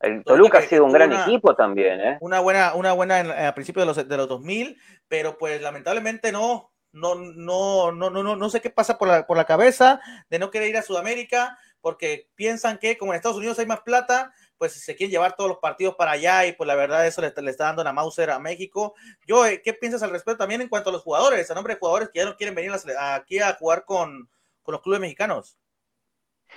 El 0.00 0.22
Toluca, 0.24 0.58
ha 0.58 0.62
sido 0.62 0.84
un 0.84 0.92
gran 0.92 1.12
equipo 1.12 1.54
también, 1.54 2.00
¿eh? 2.00 2.18
Una 2.20 2.40
buena, 2.40 2.74
una 2.74 2.92
buena 2.92 3.48
a 3.48 3.54
principios 3.54 3.82
de 3.82 3.86
los, 3.86 4.08
de 4.08 4.16
los 4.16 4.28
2000, 4.28 4.76
pero 5.08 5.38
pues 5.38 5.62
lamentablemente 5.62 6.32
no, 6.32 6.70
no, 6.92 7.14
no, 7.14 7.92
no, 7.92 8.10
no, 8.10 8.36
no 8.36 8.50
sé 8.50 8.60
qué 8.60 8.68
pasa 8.68 8.98
por 8.98 9.08
la, 9.08 9.26
por 9.26 9.36
la 9.36 9.46
cabeza 9.46 10.00
de 10.28 10.38
no 10.38 10.50
querer 10.50 10.68
ir 10.68 10.76
a 10.76 10.82
Sudamérica 10.82 11.58
porque 11.80 12.28
piensan 12.34 12.78
que 12.78 12.98
como 12.98 13.12
en 13.12 13.16
Estados 13.16 13.38
Unidos 13.38 13.58
hay 13.58 13.66
más 13.66 13.80
plata, 13.80 14.32
pues 14.58 14.72
se 14.72 14.96
quieren 14.96 15.10
llevar 15.10 15.36
todos 15.36 15.50
los 15.50 15.58
partidos 15.58 15.94
para 15.96 16.12
allá 16.12 16.46
y 16.46 16.52
pues 16.52 16.66
la 16.66 16.74
verdad 16.74 17.06
eso 17.06 17.20
le, 17.20 17.28
está 17.28 17.64
dando 17.64 17.82
una 17.82 17.92
Mauser 17.92 18.30
a 18.30 18.38
México. 18.38 18.94
Yo, 19.26 19.44
eh, 19.46 19.60
¿qué 19.62 19.74
piensas 19.74 20.02
al 20.02 20.10
respecto 20.10 20.38
también 20.38 20.60
en 20.60 20.68
cuanto 20.68 20.90
a 20.90 20.92
los 20.92 21.02
jugadores, 21.02 21.50
a 21.50 21.54
nombre 21.54 21.74
de 21.74 21.80
jugadores 21.80 22.10
que 22.10 22.20
ya 22.20 22.24
no 22.24 22.36
quieren 22.36 22.54
venir 22.54 22.72
aquí 22.98 23.38
a 23.38 23.54
jugar 23.54 23.84
con, 23.84 24.28
los 24.66 24.82
clubes 24.82 25.00
mexicanos? 25.00 25.56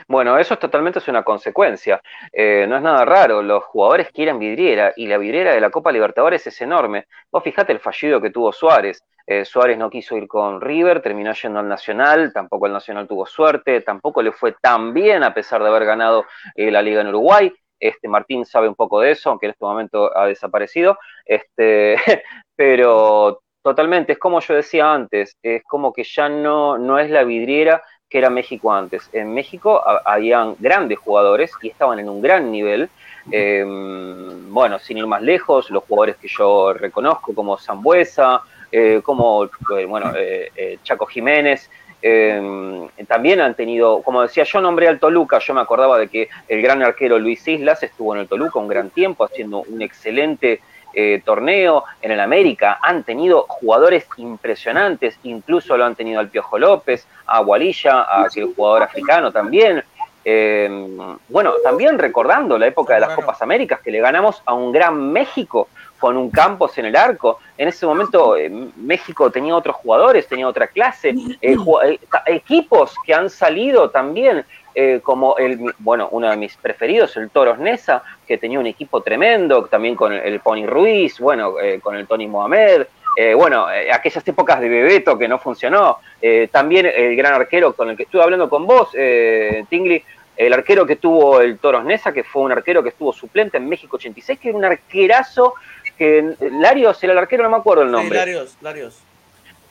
Bueno, 0.08 0.38
eso 0.38 0.54
es 0.54 0.60
totalmente 0.60 1.00
es 1.00 1.08
una 1.08 1.24
consecuencia. 1.24 2.02
Eh, 2.32 2.66
no 2.68 2.78
es 2.78 2.82
nada 2.82 3.06
raro. 3.06 3.42
Los 3.42 3.64
jugadores 3.66 4.10
quieren 4.12 4.40
vidriera 4.40 4.94
y 4.96 5.08
la 5.08 5.18
vidriera 5.18 5.54
de 5.54 5.60
la 5.60 5.70
Copa 5.70 5.92
Libertadores 5.92 6.46
es 6.48 6.62
enorme. 6.62 7.08
Vos 7.32 7.44
fijate 7.44 7.74
el 7.74 7.80
fallido 7.80 8.22
que 8.22 8.30
tuvo 8.30 8.52
Suárez. 8.54 9.04
Eh, 9.28 9.46
Suárez 9.46 9.78
no 9.78 9.90
quiso 9.90 10.16
ir 10.16 10.28
con 10.28 10.62
River, 10.62 11.02
terminó 11.02 11.34
yendo 11.34 11.60
al 11.60 11.68
Nacional, 11.68 12.32
tampoco 12.34 12.66
el 12.66 12.74
Nacional 12.74 13.08
tuvo 13.08 13.28
suerte, 13.28 13.82
tampoco 13.82 14.24
le 14.24 14.32
fue 14.32 14.54
tan 14.54 14.92
bien 14.94 15.24
a 15.24 15.34
pesar 15.34 15.62
de 15.62 15.70
haber 15.70 15.86
ganado 15.86 16.26
la 16.56 16.82
Liga 16.82 17.02
en 17.02 17.10
Uruguay. 17.10 17.54
Este, 17.80 18.08
Martín 18.08 18.46
sabe 18.46 18.68
un 18.68 18.76
poco 18.76 19.00
de 19.00 19.12
eso, 19.12 19.30
aunque 19.30 19.46
en 19.48 19.52
este 19.52 19.66
momento 19.66 20.16
ha 20.18 20.26
desaparecido. 20.26 20.98
Este, 21.26 21.96
pero 22.56 23.42
totalmente, 23.62 24.14
es 24.14 24.20
como 24.20 24.40
yo 24.40 24.56
decía 24.56 24.92
antes, 24.92 25.38
es 25.42 25.64
como 25.64 25.94
que 25.94 26.04
ya 26.04 26.30
no, 26.30 26.78
no 26.78 27.00
es 27.00 27.10
la 27.10 27.24
vidriera 27.24 27.84
que 28.10 28.18
era 28.18 28.30
México 28.30 28.74
antes. 28.74 29.08
En 29.14 29.34
México 29.34 29.82
habían 30.04 30.56
grandes 30.60 30.98
jugadores 30.98 31.52
y 31.62 31.70
estaban 31.70 32.00
en 32.00 32.10
un 32.10 32.22
gran 32.22 32.52
nivel. 32.52 32.90
Em, 33.32 34.52
bueno, 34.52 34.80
sin 34.80 34.98
ir 34.98 35.06
más 35.06 35.22
lejos, 35.22 35.70
los 35.70 35.84
jugadores 35.84 36.18
que 36.18 36.28
yo 36.28 36.74
reconozco 36.74 37.36
como 37.36 37.58
Zambuesa, 37.58 38.42
eh, 38.72 39.02
como, 39.04 39.46
eh, 39.46 39.86
bueno, 39.86 40.12
eh, 40.16 40.80
Chaco 40.84 41.06
Jiménez, 41.06 41.70
también 42.02 43.42
han 43.42 43.56
tenido, 43.56 44.02
como 44.02 44.22
decía, 44.22 44.44
yo 44.44 44.62
nombré 44.62 44.88
al 44.88 45.00
Toluca, 45.00 45.40
yo 45.40 45.54
me 45.54 45.62
acordaba 45.62 45.98
de 45.98 46.08
que 46.08 46.30
el 46.48 46.62
gran 46.62 46.82
arquero 46.82 47.20
Luis 47.20 47.48
Islas 47.48 47.84
estuvo 47.84 48.16
en 48.16 48.22
el 48.22 48.28
Toluca 48.28 48.60
un 48.60 48.68
gran 48.68 48.90
tiempo 48.90 49.26
haciendo 49.26 49.62
un 49.62 49.82
excelente 49.82 50.62
torneo 51.24 51.84
en 52.02 52.12
el 52.12 52.20
América, 52.20 52.80
han 52.82 53.04
tenido 53.04 53.46
jugadores 53.48 54.08
impresionantes, 54.18 55.20
incluso 55.24 55.78
lo 55.78 55.86
han 55.86 55.96
tenido 55.96 56.20
al 56.20 56.30
Piojo 56.30 56.58
López, 56.58 57.08
a 57.28 57.42
Gualilla, 57.42 58.02
a 58.02 58.24
aquel 58.24 58.54
jugador 58.56 58.84
africano 58.84 59.32
también. 59.32 59.84
bueno, 61.30 61.54
también 61.64 62.00
recordando 62.00 62.58
la 62.58 62.68
época 62.68 62.96
de 62.96 63.02
las 63.02 63.16
Copas 63.16 63.42
Américas, 63.42 63.80
que 63.82 63.92
le 63.92 64.00
ganamos 64.00 64.42
a 64.46 64.54
un 64.54 64.72
gran 64.72 65.12
México, 65.12 65.70
con 66.00 66.18
un 66.18 66.32
Campos 66.32 66.78
en 66.78 66.86
el 66.86 66.96
arco. 66.96 67.40
En 67.58 67.68
ese 67.68 67.86
momento 67.86 68.38
eh, 68.38 68.50
México 68.78 69.30
tenía 69.30 69.56
otros 69.56 69.76
jugadores, 69.76 70.28
tenía 70.28 70.48
otra 70.48 70.68
clase, 70.68 71.10
eh, 71.42 71.56
eh, 71.84 72.00
equipos 72.28 72.96
que 73.06 73.14
han 73.14 73.30
salido 73.30 73.90
también, 73.90 74.46
como 75.04 75.36
el, 75.36 75.60
bueno, 75.80 76.08
uno 76.12 76.30
de 76.30 76.38
mis 76.38 76.56
preferidos, 76.56 77.18
el 77.18 77.30
Toros 77.32 77.60
Nesa, 77.60 78.02
que 78.26 78.38
tenía 78.38 78.62
un 78.62 78.68
equipo 78.68 79.02
tremendo, 79.02 79.66
también 79.66 79.94
con 79.94 80.14
el, 80.14 80.40
Pony 80.40 80.66
Ruiz, 80.66 81.20
bueno, 81.20 81.56
con 81.82 81.98
el 81.98 82.08
Tony 82.08 82.28
Mohamed. 82.28 82.88
bueno, 83.36 83.68
aquellas 83.92 84.26
épocas 84.26 84.62
de 84.62 84.70
Bebeto 84.70 85.18
que 85.18 85.28
no 85.28 85.38
funcionó. 85.38 85.98
también 86.52 86.86
el 86.86 87.14
gran 87.18 87.34
arquero 87.34 87.74
con 87.74 87.90
el 87.90 87.98
que 87.98 88.04
estuve 88.04 88.24
hablando 88.24 88.50
con 88.50 88.66
vos, 88.66 88.92
Tingli, 89.70 90.02
el 90.40 90.54
arquero 90.54 90.86
que 90.86 90.96
tuvo 90.96 91.42
el 91.42 91.60
Toros 91.60 91.84
Nesa, 91.84 92.14
que 92.14 92.24
fue 92.24 92.44
un 92.44 92.54
arquero 92.54 92.82
que 92.82 92.90
estuvo 92.90 93.12
suplente 93.12 93.58
en 93.58 93.68
México 93.68 93.98
86, 93.98 94.40
que 94.40 94.48
era 94.48 94.58
un 94.58 94.64
arquerazo 94.64 95.56
que 96.00 96.36
Larios 96.54 97.04
el 97.04 97.16
arquero, 97.16 97.44
no 97.44 97.50
me 97.50 97.58
acuerdo 97.58 97.84
el 97.84 97.92
nombre. 97.92 98.18
Sí, 98.18 98.26
Larios, 98.26 98.58
Larios. 98.62 98.98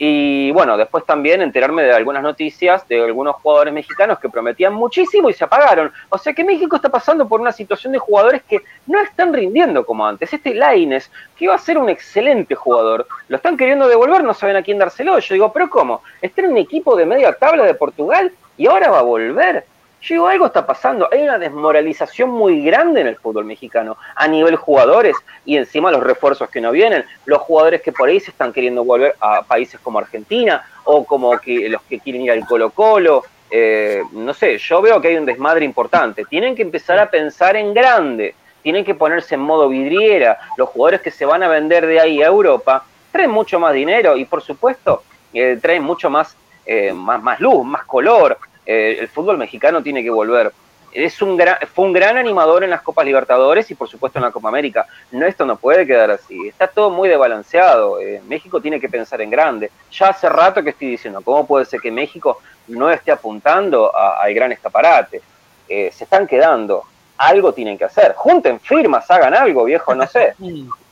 Y 0.01 0.53
bueno, 0.53 0.77
después 0.77 1.05
también 1.05 1.43
enterarme 1.43 1.83
de 1.83 1.93
algunas 1.93 2.23
noticias 2.23 2.87
de 2.87 3.03
algunos 3.03 3.35
jugadores 3.37 3.75
mexicanos 3.75 4.21
que 4.21 4.29
prometían 4.29 4.73
muchísimo 4.73 5.29
y 5.29 5.33
se 5.33 5.43
apagaron. 5.43 5.91
O 6.11 6.19
sea 6.19 6.33
que 6.35 6.45
México 6.45 6.77
está 6.77 6.89
pasando 6.89 7.27
por 7.27 7.41
una 7.41 7.51
situación 7.51 7.93
de 7.93 7.99
jugadores 7.99 8.43
que 8.49 8.61
no 8.87 9.01
están 9.01 9.33
rindiendo 9.33 9.85
como 9.85 10.07
antes. 10.07 10.33
Este 10.33 10.55
Laines, 10.55 11.11
que 11.37 11.47
iba 11.47 11.55
a 11.55 11.59
ser 11.59 11.79
un 11.79 11.89
excelente 11.89 12.55
jugador, 12.55 13.09
lo 13.27 13.37
están 13.37 13.57
queriendo 13.57 13.89
devolver, 13.89 14.23
no 14.23 14.35
saben 14.35 14.55
a 14.55 14.63
quién 14.63 14.79
dárselo. 14.79 15.19
Yo 15.19 15.35
digo, 15.35 15.53
pero 15.53 15.69
¿cómo? 15.69 16.03
Está 16.23 16.43
en 16.43 16.53
un 16.53 16.59
equipo 16.59 16.95
de 16.95 17.07
media 17.07 17.33
tabla 17.33 17.65
de 17.65 17.75
Portugal 17.75 18.31
y 18.57 18.69
ahora 18.69 18.91
va 18.91 19.01
a 19.01 19.03
volver. 19.03 19.65
Yo 20.01 20.29
algo 20.29 20.47
está 20.47 20.65
pasando. 20.65 21.09
Hay 21.11 21.23
una 21.23 21.39
desmoralización 21.39 22.31
muy 22.31 22.63
grande 22.63 23.01
en 23.01 23.09
el 23.09 23.17
fútbol 23.17 23.45
mexicano 23.45 23.97
a 24.15 24.29
nivel 24.29 24.57
jugadores 24.57 25.17
y 25.45 25.57
encima 25.57 25.91
los 25.91 26.03
refuerzos 26.03 26.49
que 26.51 26.61
no 26.61 26.71
vienen. 26.71 27.05
Los 27.25 27.41
jugadores 27.43 27.83
que 27.83 27.93
por 27.93 28.09
ahí 28.09 28.21
se 28.21 28.31
están 28.31 28.53
queriendo 28.53 28.85
volver 28.85 29.17
a 29.21 29.43
países 29.43 29.81
como 29.81 29.99
Argentina 29.99 30.65
o 30.85 31.05
como 31.05 31.37
que 31.39 31.69
los 31.69 31.83
que 31.83 31.99
quieren 31.99 32.23
ir 32.23 32.31
al 32.31 32.47
Colo 32.47 32.71
Colo. 32.71 33.25
Eh, 33.51 34.03
no 34.13 34.33
sé, 34.35 34.59
yo 34.59 34.81
veo 34.81 35.01
que 35.01 35.09
hay 35.09 35.17
un 35.17 35.27
desmadre 35.27 35.65
importante. 35.65 36.25
Tienen 36.25 36.55
que 36.55 36.63
empezar 36.63 36.99
a 37.01 37.11
pensar 37.11 37.57
en 37.57 37.75
grande. 37.75 38.35
Tienen 38.63 38.85
que 38.85 38.95
ponerse 38.95 39.35
en 39.35 39.41
modo 39.41 39.69
vidriera. 39.69 40.39
Los 40.57 40.69
jugadores 40.69 41.01
que 41.01 41.11
se 41.11 41.25
van 41.25 41.43
a 41.43 41.49
vender 41.49 41.87
de 41.87 42.01
ahí 42.01 42.23
a 42.23 42.27
Europa 42.27 42.85
traen 43.11 43.31
mucho 43.31 43.59
más 43.59 43.75
dinero 43.75 44.17
y 44.17 44.25
por 44.27 44.43
supuesto 44.43 45.03
eh, 45.35 45.59
traen 45.61 45.83
mucho 45.83 46.09
más, 46.09 46.37
eh, 46.65 46.93
más, 46.93 47.21
más 47.21 47.41
luz, 47.41 47.65
más 47.65 47.85
color. 47.85 48.39
Eh, 48.69 48.99
el 49.01 49.09
fútbol 49.09 49.37
mexicano 49.37 49.83
tiene 49.83 50.05
que 50.05 50.11
volver 50.11 50.53
es 50.93 51.21
un 51.23 51.37
gran, 51.37 51.57
fue 51.75 51.85
un 51.85 51.93
gran 51.93 52.17
animador 52.17 52.65
en 52.65 52.71
las 52.71 52.83
Copas 52.83 53.05
Libertadores 53.05 53.71
y 53.71 53.75
por 53.75 53.89
supuesto 53.89 54.19
en 54.19 54.25
la 54.25 54.31
Copa 54.31 54.49
América. 54.49 54.87
No, 55.13 55.27
esto 55.27 55.45
no 55.45 55.57
puede 55.57 55.87
quedar 55.87 56.11
así. 56.11 56.49
Está 56.49 56.67
todo 56.67 56.91
muy 56.91 57.09
desbalanceado. 57.09 58.01
Eh, 58.01 58.23
México 58.27 58.61
tiene 58.61 58.81
que 58.81 58.89
pensar 58.89 59.21
en 59.21 59.31
grande. 59.31 59.71
Ya 59.93 60.09
hace 60.09 60.29
rato 60.29 60.63
que 60.63 60.71
estoy 60.71 60.89
diciendo, 60.89 61.21
¿cómo 61.23 61.47
puede 61.47 61.65
ser 61.65 61.81
que 61.81 61.91
México 61.91 62.41
no 62.69 62.91
esté 62.91 63.13
apuntando 63.13 63.95
al 63.95 64.33
gran 64.35 64.53
escaparate? 64.53 65.21
Eh, 65.69 65.91
se 65.93 66.05
están 66.05 66.27
quedando. 66.27 66.85
Algo 67.19 67.53
tienen 67.53 67.77
que 67.77 67.85
hacer. 67.85 68.15
Junten 68.17 68.61
firmas, 68.61 69.11
hagan 69.11 69.35
algo, 69.35 69.65
viejo, 69.65 69.95
no 69.95 70.07
sé. 70.07 70.35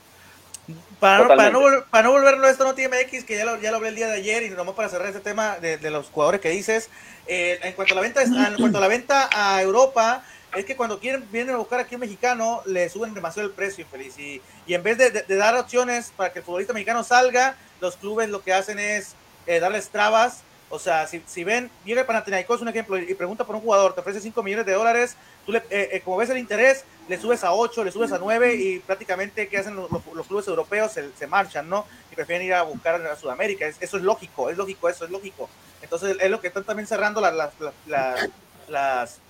Para 1.00 1.18
no, 1.18 1.28
para, 1.28 1.50
no, 1.50 1.60
para 1.90 2.02
no, 2.04 2.12
volverlo 2.12 2.48
esto 2.48 2.64
no 2.64 2.74
tiene 2.74 3.04
MX, 3.04 3.24
que 3.24 3.36
ya 3.36 3.44
lo, 3.44 3.60
ya 3.60 3.70
lo 3.70 3.76
hablé 3.76 3.90
el 3.90 3.96
día 3.96 4.06
de 4.06 4.14
ayer 4.14 4.42
y 4.44 4.50
nomás 4.50 4.74
para 4.74 4.88
cerrar 4.88 5.08
este 5.08 5.20
tema 5.20 5.58
de, 5.58 5.76
de 5.76 5.90
los 5.90 6.08
jugadores 6.08 6.40
que 6.40 6.48
dices, 6.48 6.88
eh, 7.26 7.58
en 7.62 7.74
cuanto 7.74 7.92
a 7.92 7.96
la 7.96 8.00
venta 8.00 8.22
en 8.22 8.56
cuanto 8.56 8.78
a 8.78 8.80
la 8.80 8.88
venta 8.88 9.28
a 9.32 9.60
Europa, 9.60 10.24
es 10.54 10.64
que 10.64 10.74
cuando 10.74 10.98
quieren 10.98 11.26
vienen 11.30 11.54
a 11.54 11.58
buscar 11.58 11.80
aquí 11.80 11.96
un 11.96 12.00
mexicano, 12.00 12.62
le 12.64 12.88
suben 12.88 13.12
demasiado 13.12 13.46
el 13.46 13.54
precio, 13.54 13.84
infeliz. 13.84 14.18
Y, 14.18 14.40
y 14.66 14.72
en 14.72 14.82
vez 14.82 14.96
de, 14.96 15.10
de, 15.10 15.36
dar 15.36 15.54
opciones 15.56 16.12
para 16.16 16.32
que 16.32 16.38
el 16.38 16.44
futbolista 16.44 16.72
mexicano 16.72 17.04
salga, 17.04 17.56
los 17.80 17.96
clubes 17.96 18.30
lo 18.30 18.42
que 18.42 18.54
hacen 18.54 18.78
es 18.78 19.14
eh, 19.46 19.60
darles 19.60 19.90
trabas 19.90 20.42
o 20.68 20.78
sea, 20.78 21.06
si, 21.06 21.22
si 21.26 21.44
ven, 21.44 21.70
llega 21.84 22.00
el 22.00 22.06
Panathinaikos, 22.06 22.60
un 22.60 22.68
ejemplo, 22.68 22.98
y 22.98 23.14
pregunta 23.14 23.44
por 23.44 23.54
un 23.54 23.62
jugador, 23.62 23.94
te 23.94 24.00
ofrece 24.00 24.20
5 24.20 24.42
millones 24.42 24.66
de 24.66 24.72
dólares, 24.72 25.16
tú 25.44 25.52
le, 25.52 25.58
eh, 25.58 25.90
eh, 25.92 26.02
como 26.04 26.16
ves 26.16 26.30
el 26.30 26.38
interés, 26.38 26.84
le 27.08 27.18
subes 27.18 27.44
a 27.44 27.52
8, 27.52 27.84
le 27.84 27.92
subes 27.92 28.10
a 28.10 28.18
9 28.18 28.54
y 28.54 28.78
prácticamente, 28.80 29.48
¿qué 29.48 29.58
hacen 29.58 29.76
los, 29.76 29.88
los, 29.90 30.26
clubes 30.26 30.48
europeos? 30.48 30.90
Se, 30.92 31.12
se, 31.12 31.26
marchan, 31.28 31.68
¿no? 31.68 31.86
Y 32.10 32.16
prefieren 32.16 32.46
ir 32.46 32.54
a 32.54 32.62
buscar 32.62 32.94
a 33.06 33.16
Sudamérica. 33.16 33.66
eso 33.66 33.96
es 33.96 34.02
lógico, 34.02 34.50
es 34.50 34.56
lógico, 34.56 34.88
eso 34.88 35.04
es 35.04 35.10
lógico. 35.10 35.48
Entonces, 35.82 36.16
es 36.20 36.30
lo 36.30 36.40
que 36.40 36.48
están 36.48 36.64
también 36.64 36.88
cerrando 36.88 37.20
las, 37.20 37.34
las, 37.34 37.52
las, 37.86 38.30
las 38.68 39.20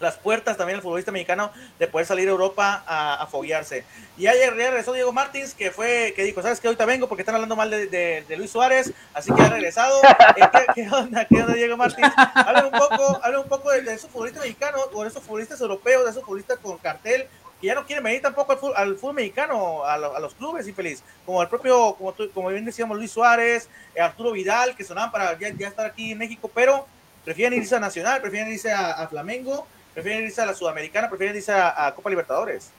las 0.00 0.16
puertas 0.16 0.56
también 0.56 0.76
al 0.76 0.82
futbolista 0.82 1.10
mexicano 1.10 1.50
de 1.78 1.86
poder 1.86 2.06
salir 2.06 2.28
a 2.28 2.30
Europa 2.30 2.82
a, 2.86 3.22
a 3.22 3.26
foguearse. 3.26 3.84
Y 4.16 4.26
ayer 4.26 4.54
regresó 4.54 4.92
Diego 4.92 5.12
Martins, 5.12 5.54
que 5.54 5.70
fue, 5.70 6.12
que 6.14 6.24
dijo, 6.24 6.42
¿sabes 6.42 6.60
qué? 6.60 6.68
Ahorita 6.68 6.84
vengo 6.84 7.08
porque 7.08 7.22
están 7.22 7.34
hablando 7.34 7.56
mal 7.56 7.70
de, 7.70 7.86
de, 7.86 8.24
de 8.28 8.36
Luis 8.36 8.50
Suárez, 8.50 8.92
así 9.14 9.32
que 9.32 9.42
ha 9.42 9.48
regresado. 9.48 10.00
Eh, 10.36 10.48
¿Qué, 10.52 10.82
¿Qué, 10.82 10.90
onda? 10.90 11.24
¿Qué 11.24 11.40
onda, 11.40 11.54
Diego 11.54 11.76
Martins? 11.76 12.12
Habla 12.34 12.66
un 12.66 12.70
poco, 12.70 13.20
habla 13.22 13.40
un 13.40 13.48
poco 13.48 13.70
de, 13.70 13.82
de 13.82 13.94
esos 13.94 14.10
futbolistas 14.10 14.42
mexicanos, 14.42 14.82
o 14.92 15.02
de 15.02 15.08
esos 15.08 15.22
futbolistas 15.22 15.60
europeos, 15.60 16.04
de 16.04 16.10
esos 16.10 16.22
futbolistas 16.22 16.58
con 16.58 16.76
cartel, 16.78 17.26
que 17.60 17.66
ya 17.66 17.74
no 17.74 17.84
quieren 17.84 18.04
venir 18.04 18.22
tampoco 18.22 18.52
al 18.52 18.58
fútbol, 18.58 18.74
al 18.76 18.96
fútbol 18.96 19.14
mexicano, 19.14 19.84
a, 19.84 19.98
lo, 19.98 20.16
a, 20.16 20.20
los 20.20 20.34
clubes 20.34 20.68
infeliz, 20.68 21.02
como 21.26 21.42
el 21.42 21.48
propio, 21.48 21.94
como, 21.94 22.12
tú, 22.12 22.30
como 22.32 22.48
bien 22.48 22.64
decíamos, 22.64 22.96
Luis 22.96 23.10
Suárez, 23.10 23.68
eh, 23.94 24.00
Arturo 24.00 24.32
Vidal, 24.32 24.76
que 24.76 24.84
sonaban 24.84 25.10
para 25.10 25.36
ya, 25.38 25.50
ya, 25.50 25.68
estar 25.68 25.86
aquí 25.86 26.12
en 26.12 26.18
México, 26.18 26.50
pero 26.54 26.86
prefieren 27.24 27.58
irse 27.58 27.74
a 27.74 27.80
Nacional, 27.80 28.20
prefieren 28.20 28.52
irse 28.52 28.70
a, 28.70 28.92
a 28.92 29.08
Flamengo, 29.08 29.66
prefieren 30.02 30.26
irse 30.26 30.40
a 30.40 30.46
la 30.46 30.54
Sudamericana, 30.54 31.08
prefieren 31.08 31.36
irse 31.36 31.50
a, 31.50 31.86
a 31.86 31.92
Copa 31.92 32.08
Libertadores. 32.08 32.70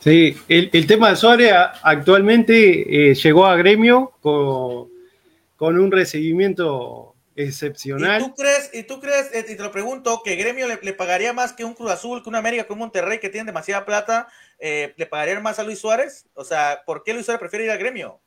Sí, 0.00 0.36
el, 0.46 0.68
el, 0.74 0.86
tema 0.86 1.08
de 1.08 1.16
Suárez 1.16 1.52
actualmente 1.82 3.10
eh, 3.10 3.14
llegó 3.14 3.46
a 3.46 3.56
gremio 3.56 4.12
con, 4.20 4.88
con, 5.56 5.78
un 5.78 5.90
recibimiento 5.90 7.14
excepcional. 7.34 8.20
¿Y 8.20 8.24
tú 8.26 8.34
crees, 8.34 8.70
y 8.74 8.82
tú 8.82 9.00
crees 9.00 9.30
eh, 9.32 9.46
y 9.48 9.56
te 9.56 9.62
lo 9.62 9.72
pregunto, 9.72 10.20
que 10.22 10.36
gremio 10.36 10.68
le, 10.68 10.78
le, 10.82 10.92
pagaría 10.92 11.32
más 11.32 11.54
que 11.54 11.64
un 11.64 11.72
Cruz 11.72 11.90
Azul, 11.90 12.22
que 12.22 12.28
un 12.28 12.34
América, 12.34 12.64
que 12.64 12.72
un 12.74 12.78
Monterrey, 12.78 13.20
que 13.20 13.30
tienen 13.30 13.46
demasiada 13.46 13.86
plata, 13.86 14.28
eh, 14.58 14.92
le 14.98 15.06
pagarían 15.06 15.42
más 15.42 15.58
a 15.58 15.64
Luis 15.64 15.78
Suárez? 15.78 16.26
O 16.34 16.44
sea, 16.44 16.82
¿por 16.84 17.02
qué 17.02 17.14
Luis 17.14 17.24
Suárez 17.24 17.40
prefiere 17.40 17.64
ir 17.64 17.70
al 17.70 17.78
gremio? 17.78 18.20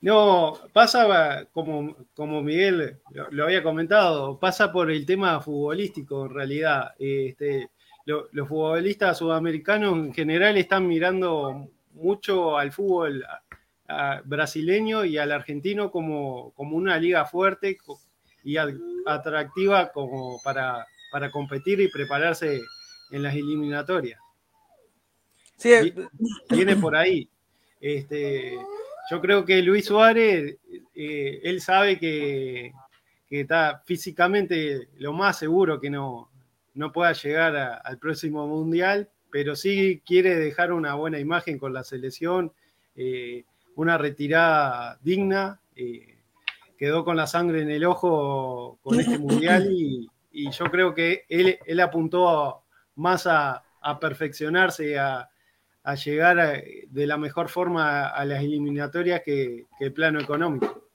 No, 0.00 0.56
pasa 0.72 1.46
como, 1.52 1.96
como 2.14 2.40
Miguel 2.40 3.00
lo, 3.10 3.30
lo, 3.30 3.44
había 3.44 3.64
comentado, 3.64 4.38
pasa 4.38 4.70
por 4.70 4.90
el 4.92 5.04
tema 5.04 5.40
futbolístico 5.40 6.26
en 6.26 6.34
realidad. 6.34 6.94
Este, 6.98 7.70
lo, 8.04 8.28
los 8.32 8.48
futbolistas 8.48 9.18
sudamericanos 9.18 9.94
en 9.94 10.14
general 10.14 10.56
están 10.56 10.86
mirando 10.86 11.68
mucho 11.94 12.56
al 12.56 12.70
fútbol 12.70 13.24
a, 13.24 13.42
a, 13.88 14.22
brasileño 14.24 15.04
y 15.04 15.18
al 15.18 15.32
argentino 15.32 15.90
como, 15.90 16.52
como 16.52 16.76
una 16.76 16.96
liga 16.96 17.24
fuerte 17.24 17.76
y 18.44 18.56
a, 18.56 18.68
atractiva 19.06 19.90
como 19.90 20.40
para, 20.42 20.86
para 21.10 21.30
competir 21.30 21.80
y 21.80 21.88
prepararse 21.88 22.60
en 23.10 23.22
las 23.22 23.34
eliminatorias. 23.34 24.20
Sí, 25.56 25.92
viene 26.50 26.76
por 26.76 26.94
ahí. 26.94 27.28
Este, 27.80 28.56
yo 29.10 29.20
creo 29.20 29.44
que 29.44 29.62
Luis 29.62 29.86
Suárez, 29.86 30.58
eh, 30.94 31.40
él 31.42 31.60
sabe 31.60 31.98
que, 31.98 32.72
que, 33.28 33.40
está 33.40 33.82
físicamente 33.86 34.88
lo 34.98 35.12
más 35.12 35.38
seguro 35.38 35.80
que 35.80 35.90
no, 35.90 36.30
no 36.74 36.92
pueda 36.92 37.12
llegar 37.12 37.56
a, 37.56 37.74
al 37.76 37.98
próximo 37.98 38.46
mundial, 38.46 39.08
pero 39.30 39.56
sí 39.56 40.02
quiere 40.04 40.36
dejar 40.36 40.72
una 40.72 40.94
buena 40.94 41.18
imagen 41.18 41.58
con 41.58 41.72
la 41.72 41.84
selección, 41.84 42.52
eh, 42.96 43.44
una 43.76 43.98
retirada 43.98 44.98
digna. 45.02 45.60
Eh, 45.76 46.16
quedó 46.78 47.04
con 47.04 47.16
la 47.16 47.26
sangre 47.26 47.62
en 47.62 47.70
el 47.70 47.84
ojo 47.84 48.78
con 48.82 49.00
este 49.00 49.18
mundial 49.18 49.68
y, 49.72 50.08
y 50.30 50.50
yo 50.50 50.66
creo 50.66 50.94
que 50.94 51.24
él, 51.28 51.58
él 51.66 51.80
apuntó 51.80 52.62
más 52.94 53.26
a, 53.26 53.64
a 53.80 53.98
perfeccionarse, 53.98 54.98
a, 54.98 55.28
a 55.88 55.94
llegar 55.94 56.38
a, 56.38 56.52
de 56.52 57.06
la 57.06 57.16
mejor 57.16 57.48
forma 57.48 58.08
a, 58.08 58.22
las 58.26 58.42
eliminatorias 58.42 59.22
que, 59.24 59.64
el 59.80 59.92
plano 59.94 60.20
económico. 60.20 60.86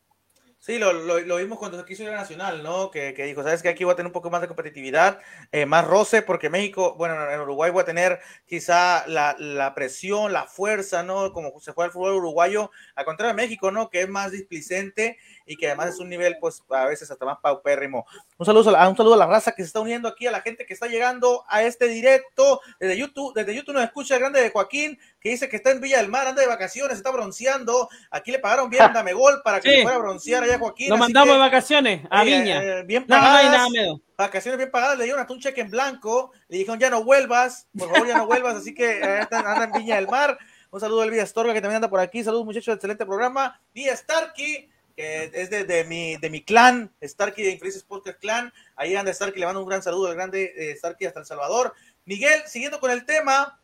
Sí, 0.59 0.77
lo, 0.77 0.93
lo, 0.93 1.19
lo, 1.19 1.37
vimos 1.37 1.57
cuando 1.57 1.83
quiso 1.83 2.03
ir 2.03 2.09
a 2.09 2.15
Nacional, 2.15 2.61
¿no? 2.61 2.91
Que, 2.91 3.15
que, 3.15 3.25
dijo, 3.25 3.41
sabes 3.41 3.63
que 3.63 3.69
aquí 3.69 3.83
voy 3.83 3.93
a 3.93 3.95
tener 3.95 4.07
un 4.07 4.13
poco 4.13 4.29
más 4.29 4.39
de 4.41 4.47
competitividad, 4.47 5.19
eh, 5.51 5.65
más 5.65 5.85
roce, 5.85 6.21
porque 6.21 6.51
México, 6.51 6.95
bueno, 6.95 7.15
en 7.29 7.39
Uruguay 7.41 7.71
voy 7.71 7.81
a 7.81 7.85
tener 7.85 8.19
quizá 8.45 9.05
la, 9.07 9.35
la, 9.39 9.73
presión, 9.73 10.31
la 10.31 10.45
fuerza, 10.45 11.01
¿no? 11.01 11.33
Como 11.33 11.59
se 11.59 11.71
juega 11.71 11.87
el 11.87 11.91
fútbol 11.91 12.13
uruguayo, 12.13 12.69
al 12.93 13.03
contrario 13.03 13.35
de 13.35 13.41
México, 13.41 13.71
¿no? 13.71 13.89
Que 13.89 14.01
es 14.01 14.09
más 14.09 14.31
displicente 14.31 15.17
y 15.45 15.55
que 15.55 15.67
además 15.67 15.89
es 15.89 15.99
un 15.99 16.09
nivel, 16.09 16.37
pues, 16.39 16.63
a 16.69 16.85
veces 16.85 17.09
hasta 17.09 17.25
más 17.25 17.37
paupérrimo. 17.39 18.05
Un 18.37 18.45
saludo, 18.45 18.75
a, 18.75 18.89
un 18.89 18.95
saludo 18.95 19.15
a 19.15 19.17
la 19.17 19.25
raza 19.25 19.53
que 19.53 19.63
se 19.63 19.67
está 19.67 19.79
uniendo 19.79 20.07
aquí, 20.07 20.27
a 20.27 20.31
la 20.31 20.41
gente 20.41 20.65
que 20.65 20.73
está 20.73 20.87
llegando 20.87 21.43
a 21.47 21.63
este 21.63 21.87
directo 21.87 22.61
desde 22.79 22.97
YouTube. 22.97 23.33
Desde 23.33 23.55
YouTube 23.55 23.75
nos 23.75 23.83
escucha 23.83 24.15
el 24.15 24.21
grande 24.21 24.41
de 24.41 24.49
Joaquín, 24.49 24.99
que 25.19 25.29
dice 25.29 25.49
que 25.49 25.57
está 25.57 25.71
en 25.71 25.81
Villa 25.81 25.97
del 25.97 26.09
Mar, 26.09 26.27
anda 26.27 26.41
de 26.41 26.47
vacaciones, 26.47 26.97
está 26.97 27.11
bronceando. 27.11 27.89
Aquí 28.11 28.31
le 28.31 28.39
pagaron 28.39 28.69
bien 28.69 28.83
Dame 28.93 29.13
Gol 29.13 29.41
para 29.43 29.59
que 29.59 29.69
sí. 29.69 29.81
fuera 29.81 29.97
a 29.97 29.99
broncear 29.99 30.43
allá 30.43 30.59
Joaquín. 30.59 30.89
Lo 30.89 30.97
mandamos 30.97 31.29
que, 31.29 31.33
de 31.33 31.39
vacaciones 31.39 32.01
a 32.09 32.23
eh, 32.23 32.25
Viña. 32.25 32.63
Eh, 32.63 32.83
bien 32.83 33.05
pagadas. 33.05 33.27
No, 33.27 33.33
no 33.33 33.39
hay 33.39 33.57
nada 33.57 33.69
miedo. 33.69 34.01
Vacaciones 34.17 34.57
bien 34.57 34.71
pagadas, 34.71 34.97
le 34.97 35.05
dieron 35.05 35.21
hasta 35.21 35.33
un 35.33 35.39
cheque 35.39 35.61
en 35.61 35.71
blanco, 35.71 36.31
le 36.47 36.57
dijeron 36.59 36.79
ya 36.79 36.89
no 36.89 37.03
vuelvas, 37.03 37.67
por 37.77 37.89
favor 37.89 38.07
ya 38.07 38.17
no 38.17 38.27
vuelvas, 38.27 38.55
así 38.55 38.73
que 38.73 38.99
eh, 38.99 39.27
anda 39.31 39.63
en 39.63 39.71
Viña 39.71 39.95
del 39.95 40.07
Mar. 40.07 40.37
Un 40.73 40.79
saludo 40.79 41.03
al 41.03 41.11
Villa 41.11 41.21
Astorga 41.21 41.53
que 41.53 41.61
también 41.61 41.75
anda 41.75 41.89
por 41.89 41.99
aquí. 41.99 42.23
Saludos 42.23 42.45
muchachos, 42.45 42.73
excelente 42.73 43.05
programa. 43.05 43.61
Vía 43.75 43.95
Starkey, 43.95 44.69
que 44.95 45.31
es 45.33 45.49
de, 45.49 45.63
de, 45.65 45.83
mi, 45.85 46.17
de 46.17 46.29
mi 46.29 46.43
clan, 46.43 46.93
Starkey 47.01 47.43
de 47.43 47.51
Infelices 47.51 47.83
Podcast 47.83 48.19
Clan. 48.19 48.53
Ahí 48.75 48.95
anda 48.95 49.13
Starkey, 49.13 49.39
le 49.39 49.45
mando 49.45 49.61
un 49.61 49.69
gran 49.69 49.81
saludo 49.81 50.07
al 50.07 50.15
grande 50.15 50.53
eh, 50.55 50.75
Starkey 50.75 51.07
hasta 51.07 51.19
El 51.19 51.25
Salvador. 51.25 51.73
Miguel, 52.05 52.43
siguiendo 52.47 52.79
con 52.79 52.91
el 52.91 53.05
tema, 53.05 53.59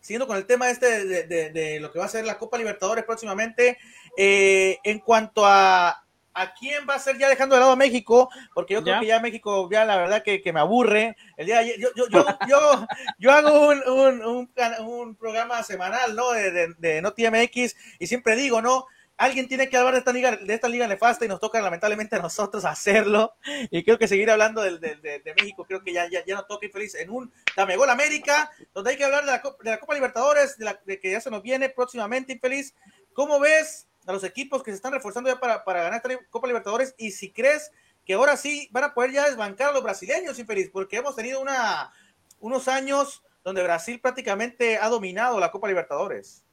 siguiendo 0.00 0.26
con 0.26 0.36
el 0.36 0.46
tema 0.46 0.70
este 0.70 1.06
de, 1.06 1.26
de, 1.26 1.50
de 1.50 1.80
lo 1.80 1.90
que 1.92 1.98
va 1.98 2.04
a 2.04 2.08
ser 2.08 2.24
la 2.24 2.38
Copa 2.38 2.58
Libertadores 2.58 3.04
próximamente, 3.04 3.78
eh, 4.16 4.78
en 4.84 4.98
cuanto 5.00 5.44
a 5.44 6.06
a 6.36 6.52
quién 6.52 6.86
va 6.88 6.94
a 6.94 6.98
ser 6.98 7.16
ya 7.16 7.30
dejando 7.30 7.54
de 7.54 7.60
lado 7.60 7.72
a 7.72 7.76
México, 7.76 8.28
porque 8.54 8.74
yo 8.74 8.82
creo 8.82 8.96
¿Ya? 8.96 9.00
que 9.00 9.06
ya 9.06 9.20
México, 9.20 9.70
ya 9.72 9.86
la 9.86 9.96
verdad 9.96 10.22
que, 10.22 10.42
que, 10.42 10.52
me 10.52 10.60
aburre. 10.60 11.16
El 11.38 11.46
día 11.46 11.62
yo, 11.62 11.88
yo, 11.96 12.08
yo, 12.10 12.26
yo, 12.48 12.86
yo 13.18 13.32
hago 13.32 13.68
un, 13.68 13.82
un, 13.88 14.22
un, 14.22 14.50
un, 14.86 15.16
programa 15.16 15.62
semanal, 15.62 16.14
¿no? 16.14 16.32
De, 16.32 16.50
de, 16.50 16.74
de 16.78 17.72
y 17.98 18.06
siempre 18.06 18.36
digo, 18.36 18.60
¿no? 18.60 18.86
Alguien 19.16 19.48
tiene 19.48 19.68
que 19.68 19.76
hablar 19.76 19.94
de 19.94 20.00
esta 20.00 20.12
liga, 20.12 20.36
de 20.36 20.54
esta 20.54 20.68
liga 20.68 20.86
nefasta 20.86 21.24
y 21.24 21.28
nos 21.28 21.40
toca 21.40 21.60
lamentablemente 21.60 22.16
a 22.16 22.20
nosotros 22.20 22.64
hacerlo. 22.64 23.34
Y 23.70 23.82
creo 23.84 23.98
que 23.98 24.08
seguir 24.08 24.30
hablando 24.30 24.62
de, 24.62 24.78
de, 24.78 24.96
de, 24.96 25.20
de 25.20 25.34
México, 25.34 25.64
creo 25.64 25.82
que 25.82 25.92
ya, 25.92 26.08
ya, 26.08 26.24
ya 26.24 26.34
nos 26.36 26.46
toca 26.46 26.66
infeliz 26.66 26.94
en 26.94 27.10
un 27.10 27.32
Dame 27.56 27.76
Gol 27.76 27.90
América, 27.90 28.50
donde 28.74 28.90
hay 28.90 28.96
que 28.96 29.04
hablar 29.04 29.24
de 29.24 29.32
la, 29.32 29.42
Copa, 29.42 29.64
la 29.64 29.80
Copa 29.80 29.94
Libertadores, 29.94 30.56
la, 30.58 30.78
de 30.84 31.00
que 31.00 31.10
ya 31.10 31.20
se 31.20 31.30
nos 31.30 31.42
viene 31.42 31.68
próximamente 31.68 32.32
infeliz. 32.32 32.74
¿Cómo 33.12 33.40
ves 33.40 33.86
a 34.06 34.12
los 34.12 34.24
equipos 34.24 34.62
que 34.62 34.70
se 34.70 34.76
están 34.76 34.92
reforzando 34.92 35.30
ya 35.30 35.40
para, 35.40 35.64
para 35.64 35.82
ganar 35.82 36.02
esta 36.04 36.24
Copa 36.30 36.46
Libertadores? 36.46 36.94
Y 36.98 37.12
si 37.12 37.32
crees 37.32 37.70
que 38.04 38.14
ahora 38.14 38.36
sí 38.36 38.68
van 38.70 38.84
a 38.84 38.94
poder 38.94 39.12
ya 39.12 39.26
desbancar 39.26 39.70
a 39.70 39.72
los 39.72 39.82
brasileños 39.82 40.38
infeliz, 40.38 40.70
porque 40.70 40.96
hemos 40.96 41.16
tenido 41.16 41.40
una, 41.40 41.92
unos 42.40 42.68
años 42.68 43.22
donde 43.42 43.62
Brasil 43.62 44.00
prácticamente 44.00 44.76
ha 44.76 44.88
dominado 44.88 45.40
la 45.40 45.50
Copa 45.50 45.68
Libertadores. 45.68 46.44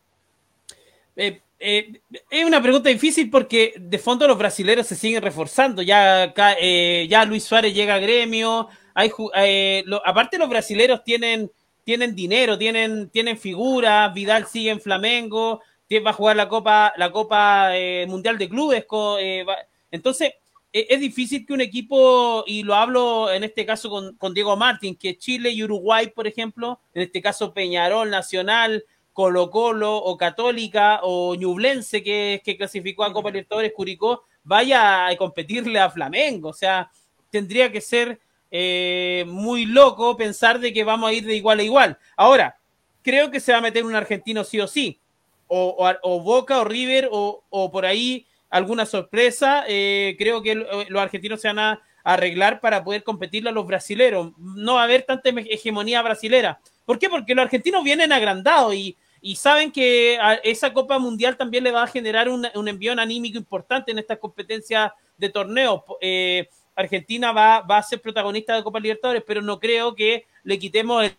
Eh, 1.16 1.42
eh, 1.66 2.02
es 2.30 2.44
una 2.44 2.62
pregunta 2.62 2.90
difícil 2.90 3.30
porque 3.30 3.74
de 3.80 3.98
fondo 3.98 4.28
los 4.28 4.38
brasileños 4.38 4.86
se 4.86 4.98
siguen 4.98 5.22
reforzando. 5.22 5.82
Ya, 5.82 6.34
eh, 6.60 7.08
ya 7.10 7.24
Luis 7.24 7.46
Suárez 7.46 7.74
llega 7.74 7.96
a 7.96 8.00
gremio. 8.00 8.68
Hay, 8.94 9.10
eh, 9.36 9.82
lo, 9.86 10.06
aparte, 10.06 10.38
los 10.38 10.50
brasileños 10.50 11.06
tienen, 11.06 11.50
tienen 11.86 12.16
dinero, 12.16 12.58
tienen, 12.58 13.10
tienen 13.12 13.38
figuras. 13.38 14.14
Vidal 14.14 14.46
sigue 14.46 14.72
en 14.72 14.82
Flamengo. 14.82 15.62
Va 16.06 16.10
a 16.10 16.14
jugar 16.14 16.36
la 16.36 16.50
Copa, 16.50 16.92
la 16.98 17.12
Copa 17.12 17.78
eh, 17.78 18.06
Mundial 18.10 18.38
de 18.38 18.50
Clubes. 18.50 18.84
Va, 18.86 19.56
entonces, 19.90 20.34
e, 20.74 20.88
es 20.90 21.00
difícil 21.00 21.46
que 21.46 21.54
un 21.54 21.62
equipo, 21.62 22.44
y 22.46 22.64
lo 22.64 22.76
hablo 22.76 23.32
en 23.32 23.46
este 23.46 23.66
caso 23.66 23.90
con, 23.90 24.18
con, 24.18 24.34
Diego 24.34 24.58
Martín, 24.58 24.98
que 24.98 25.18
Chile 25.18 25.52
y 25.52 25.64
Uruguay, 25.64 26.12
por 26.14 26.28
ejemplo, 26.28 26.82
en 26.94 27.04
este 27.04 27.22
caso 27.22 27.54
Peñarol, 27.54 28.10
Nacional, 28.10 28.84
Colo 29.14 29.50
Colo 29.50 29.96
o 29.96 30.18
Católica 30.18 31.00
o 31.04 31.36
Ñublense, 31.36 32.04
que, 32.04 32.42
que 32.44 32.58
clasificó 32.58 33.04
a 33.04 33.14
Copa 33.14 33.30
Libertadores 33.30 33.72
Curicó, 33.74 34.24
vaya 34.44 35.08
a 35.08 35.16
competirle 35.16 35.80
a 35.80 35.90
Flamengo. 35.90 36.50
O 36.50 36.54
sea, 36.54 36.92
tendría 37.30 37.72
que 37.72 37.82
ser 37.82 38.20
eh, 38.52 39.26
muy 39.28 39.66
loco 39.66 40.16
pensar 40.16 40.60
de 40.60 40.72
que 40.74 40.84
vamos 40.84 41.10
a 41.10 41.14
ir 41.14 41.26
de 41.26 41.36
igual 41.36 41.60
a 41.60 41.64
igual. 41.64 41.98
Ahora, 42.16 42.60
creo 43.02 43.32
que 43.32 43.40
se 43.40 43.52
va 43.52 43.58
a 43.58 43.62
meter 43.62 43.84
un 43.84 43.96
argentino 43.96 44.44
sí 44.44 44.60
o 44.60 44.68
sí. 44.68 45.00
O, 45.48 45.92
o, 46.02 46.20
Boca 46.22 46.60
o 46.60 46.64
River 46.64 47.10
o, 47.12 47.44
o, 47.50 47.72
por 47.72 47.86
ahí 47.86 48.28
alguna 48.50 48.86
sorpresa. 48.86 49.66
Eh, 49.68 50.16
creo 50.18 50.42
que 50.42 50.56
los 50.56 51.02
argentinos 51.02 51.42
se 51.42 51.48
van 51.48 51.60
a 51.60 51.82
arreglar 52.04 52.60
para 52.60 52.84
poder 52.84 53.04
competirle 53.04 53.50
a 53.50 53.54
los 53.54 53.66
brasileros. 53.66 54.32
No 54.38 54.76
va 54.76 54.82
a 54.82 54.84
haber 54.84 55.04
tanta 55.04 55.30
hegemonía 55.30 56.02
brasilera. 56.02 56.60
¿Por 56.86 57.00
qué? 57.00 57.10
Porque 57.10 57.34
los 57.34 57.44
argentinos 57.44 57.84
vienen 57.84 58.12
agrandados 58.12 58.76
y, 58.76 58.98
y 59.22 59.36
saben 59.38 59.72
que 59.72 60.20
esa 60.44 60.74
Copa 60.74 61.00
Mundial 61.00 61.38
también 61.38 61.64
le 61.64 61.72
va 61.72 61.84
a 61.84 61.88
generar 61.88 62.28
un, 62.28 62.46
un 62.56 62.68
envío 62.68 62.92
anímico 62.92 63.38
importante 63.38 63.92
en 63.92 64.00
estas 64.00 64.20
competencias 64.20 64.92
de 65.18 65.30
torneo. 65.30 65.86
Eh, 66.02 66.50
Argentina 66.76 67.32
va, 67.32 67.62
va, 67.62 67.78
a 67.78 67.84
ser 67.84 68.02
protagonista 68.02 68.56
de 68.56 68.64
Copa 68.64 68.80
Libertadores, 68.80 69.24
pero 69.26 69.42
no 69.42 69.60
creo 69.60 69.96
que 69.96 70.26
le 70.44 70.60
quitemos 70.60 71.06
el 71.06 71.16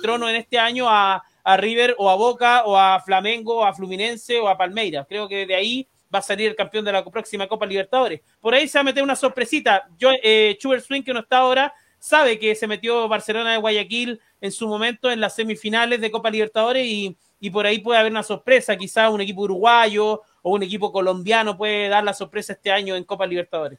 trono 0.00 0.28
en 0.28 0.36
este 0.36 0.58
año 0.58 0.88
a, 0.88 1.24
a 1.42 1.56
River 1.56 1.96
o 1.98 2.08
a 2.08 2.14
Boca 2.14 2.64
o 2.64 2.76
a 2.76 3.00
Flamengo 3.00 3.56
o 3.56 3.64
a 3.64 3.74
Fluminense 3.74 4.38
o 4.38 4.48
a 4.48 4.56
Palmeiras. 4.56 5.06
Creo 5.08 5.28
que 5.28 5.46
de 5.46 5.54
ahí 5.54 5.88
va 6.12 6.18
a 6.18 6.22
salir 6.22 6.48
el 6.48 6.56
campeón 6.56 6.84
de 6.84 6.92
la 6.92 7.04
próxima 7.04 7.46
Copa 7.46 7.66
Libertadores. 7.66 8.20
Por 8.40 8.54
ahí 8.54 8.68
se 8.68 8.78
va 8.78 8.80
a 8.80 8.84
meter 8.84 9.02
una 9.02 9.16
sorpresita. 9.16 9.88
Yo, 9.98 10.10
eh, 10.22 10.56
Schubert 10.58 10.84
Swing, 10.84 11.02
que 11.02 11.12
no 11.12 11.20
está 11.20 11.38
ahora, 11.38 11.72
sabe 11.98 12.38
que 12.38 12.54
se 12.54 12.66
metió 12.66 13.08
Barcelona 13.08 13.52
de 13.52 13.58
Guayaquil 13.58 14.20
en 14.40 14.52
su 14.52 14.66
momento 14.66 15.10
en 15.10 15.20
las 15.20 15.34
semifinales 15.34 16.00
de 16.00 16.10
Copa 16.10 16.30
Libertadores 16.30 16.84
y, 16.84 17.16
y 17.40 17.50
por 17.50 17.66
ahí 17.66 17.78
puede 17.78 18.00
haber 18.00 18.12
una 18.12 18.22
sorpresa. 18.22 18.76
Quizá 18.76 19.08
un 19.08 19.20
equipo 19.20 19.42
uruguayo 19.42 20.22
o 20.42 20.52
un 20.52 20.62
equipo 20.62 20.92
colombiano 20.92 21.56
puede 21.56 21.88
dar 21.88 22.04
la 22.04 22.12
sorpresa 22.12 22.52
este 22.52 22.70
año 22.70 22.96
en 22.96 23.04
Copa 23.04 23.26
Libertadores. 23.26 23.78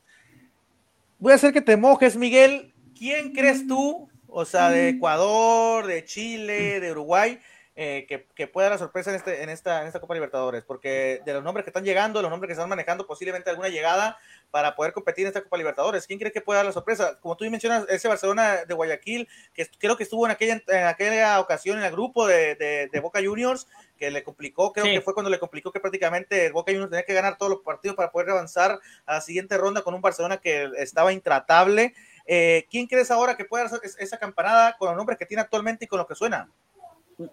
Voy 1.20 1.32
a 1.32 1.36
hacer 1.36 1.54
que 1.54 1.62
te 1.62 1.78
mojes, 1.78 2.18
Miguel. 2.18 2.74
¿Quién 2.98 3.34
crees 3.34 3.68
tú, 3.68 4.10
o 4.28 4.46
sea, 4.46 4.70
de 4.70 4.90
Ecuador, 4.90 5.86
de 5.86 6.04
Chile, 6.06 6.80
de 6.80 6.92
Uruguay, 6.92 7.40
eh, 7.76 8.06
que, 8.08 8.28
que, 8.36 8.48
pueda 8.48 8.70
dar 8.70 8.76
la 8.76 8.86
sorpresa 8.86 9.10
en, 9.10 9.16
este, 9.16 9.42
en, 9.42 9.50
esta, 9.50 9.82
en 9.82 9.88
esta 9.88 10.00
Copa 10.00 10.14
Libertadores, 10.14 10.64
porque 10.64 11.22
de 11.26 11.34
los 11.34 11.44
nombres 11.44 11.64
que 11.64 11.72
están 11.72 11.84
llegando, 11.84 12.22
los 12.22 12.30
nombres 12.30 12.48
que 12.48 12.54
están 12.54 12.70
manejando, 12.70 13.08
posiblemente 13.08 13.50
alguna 13.50 13.70
llegada 13.70 14.18
para 14.52 14.76
poder 14.76 14.94
competir 14.94 15.26
en 15.26 15.30
esta 15.30 15.42
Copa 15.42 15.58
Libertadores. 15.58 16.06
¿Quién 16.06 16.20
cree 16.20 16.32
que 16.32 16.42
pueda 16.42 16.60
dar 16.60 16.68
la 16.68 16.72
sorpresa? 16.72 17.20
Como 17.20 17.36
tú 17.36 17.50
mencionas, 17.50 17.86
ese 17.90 18.08
Barcelona 18.08 18.66
de 18.66 18.74
Guayaquil, 18.76 19.28
que 19.56 19.66
creo 19.80 19.98
que 19.98 20.04
estuvo 20.04 20.26
en 20.26 20.32
aquella, 20.32 20.62
en 20.68 20.86
aquella 20.86 21.40
ocasión 21.40 21.80
en 21.80 21.86
el 21.86 21.92
grupo 21.92 22.28
de, 22.28 22.56
de, 22.56 22.90
de 22.92 23.00
Boca 23.00 23.20
Juniors, 23.24 23.68
que 23.98 24.12
le 24.12 24.24
complicó, 24.24 24.72
creo 24.72 24.86
sí. 24.86 24.92
que 24.92 25.02
fue 25.02 25.16
cuando 25.16 25.32
le 25.32 25.40
complicó 25.40 25.72
que 25.72 25.80
prácticamente 25.80 26.52
Boca 26.52 26.72
Juniors 26.72 26.92
tenía 26.92 27.06
que 27.06 27.14
ganar 27.14 27.38
todos 27.38 27.50
los 27.50 27.62
partidos 27.62 27.96
para 27.96 28.12
poder 28.12 28.30
avanzar 28.30 28.80
a 29.06 29.14
la 29.14 29.22
siguiente 29.22 29.58
ronda 29.58 29.82
con 29.82 29.96
un 29.96 30.02
Barcelona 30.02 30.38
que 30.38 30.70
estaba 30.78 31.12
intratable. 31.12 31.96
Eh, 32.28 32.68
¿Quién 32.70 32.86
crees 32.86 33.10
ahora 33.10 33.36
que 33.36 33.46
pueda 33.46 33.66
hacer 33.66 33.80
esa 33.98 34.18
campanada 34.20 34.78
con 34.78 34.90
los 34.90 34.98
nombres 34.98 35.18
que 35.18 35.26
tiene 35.26 35.42
actualmente 35.42 35.86
y 35.86 35.88
con 35.88 35.98
los 35.98 36.08
que 36.08 36.16
suena? 36.16 36.50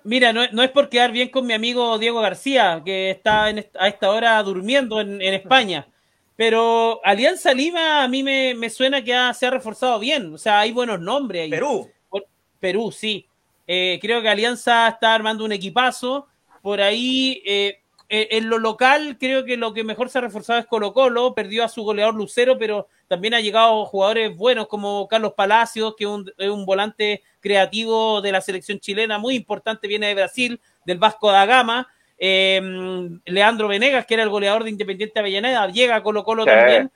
Mira, 0.04 0.32
no, 0.32 0.46
no, 0.52 0.62
es 0.62 0.70
por 0.70 0.88
quedar 0.88 1.12
bien 1.12 1.28
con 1.28 1.46
mi 1.46 1.54
amigo 1.54 1.98
Diego 1.98 2.20
García, 2.20 2.82
que 2.84 3.10
está 3.10 3.50
en 3.50 3.58
esta, 3.58 3.84
a 3.84 3.88
esta 3.88 4.10
hora 4.10 4.42
durmiendo 4.42 5.00
en, 5.00 5.20
en, 5.22 5.34
España, 5.34 5.86
pero 6.36 7.00
Alianza 7.04 7.52
Lima 7.54 8.02
a 8.02 8.08
mí 8.08 8.22
me, 8.22 8.54
me 8.54 8.70
suena 8.70 9.02
que 9.02 9.14
ha, 9.14 9.32
se 9.34 9.46
ha 9.46 9.50
reforzado 9.50 9.98
bien, 9.98 10.34
o 10.34 10.38
sea, 10.38 10.60
hay 10.60 10.72
buenos 10.72 11.00
nombres 11.00 11.44
ahí. 11.44 11.50
Perú. 11.50 11.90
Por, 12.08 12.26
Perú, 12.58 12.92
sí. 12.92 13.26
Eh, 13.66 13.98
creo 14.02 14.20
que 14.20 14.28
Alianza 14.28 14.88
está 14.88 15.14
armando 15.14 15.44
un 15.44 15.52
equipazo, 15.52 16.26
por 16.62 16.80
ahí 16.80 17.42
eh, 17.44 17.80
en 18.08 18.50
lo 18.50 18.58
local 18.58 19.16
creo 19.20 19.44
que 19.44 19.56
lo 19.56 19.72
que 19.72 19.84
mejor 19.84 20.08
se 20.08 20.18
ha 20.18 20.22
reforzado 20.22 20.58
es 20.58 20.66
Colo 20.66 20.92
Colo, 20.92 21.32
perdió 21.32 21.62
a 21.64 21.68
su 21.68 21.84
goleador 21.84 22.14
Lucero, 22.14 22.58
pero 22.58 22.88
también 23.06 23.34
ha 23.34 23.40
llegado 23.40 23.84
jugadores 23.86 24.36
buenos 24.36 24.66
como 24.66 25.06
Carlos 25.06 25.34
Palacios, 25.36 25.94
que 25.96 26.04
es 26.04 26.10
un, 26.10 26.32
es 26.36 26.50
un 26.50 26.66
volante 26.66 27.22
creativo 27.40 28.20
de 28.20 28.32
la 28.32 28.40
selección 28.40 28.78
chilena, 28.78 29.18
muy 29.18 29.34
importante, 29.34 29.88
viene 29.88 30.08
de 30.08 30.14
Brasil, 30.14 30.60
del 30.84 30.98
Vasco 30.98 31.30
da 31.30 31.46
Gama. 31.46 31.88
Eh, 32.18 32.60
Leandro 33.24 33.66
Venegas, 33.66 34.04
que 34.04 34.14
era 34.14 34.22
el 34.22 34.28
goleador 34.28 34.64
de 34.64 34.70
Independiente 34.70 35.18
Avellaneda, 35.18 35.66
llega 35.68 35.96
a 35.96 36.02
Colo 36.02 36.22
Colo 36.22 36.44
sí. 36.44 36.50
también. 36.50 36.90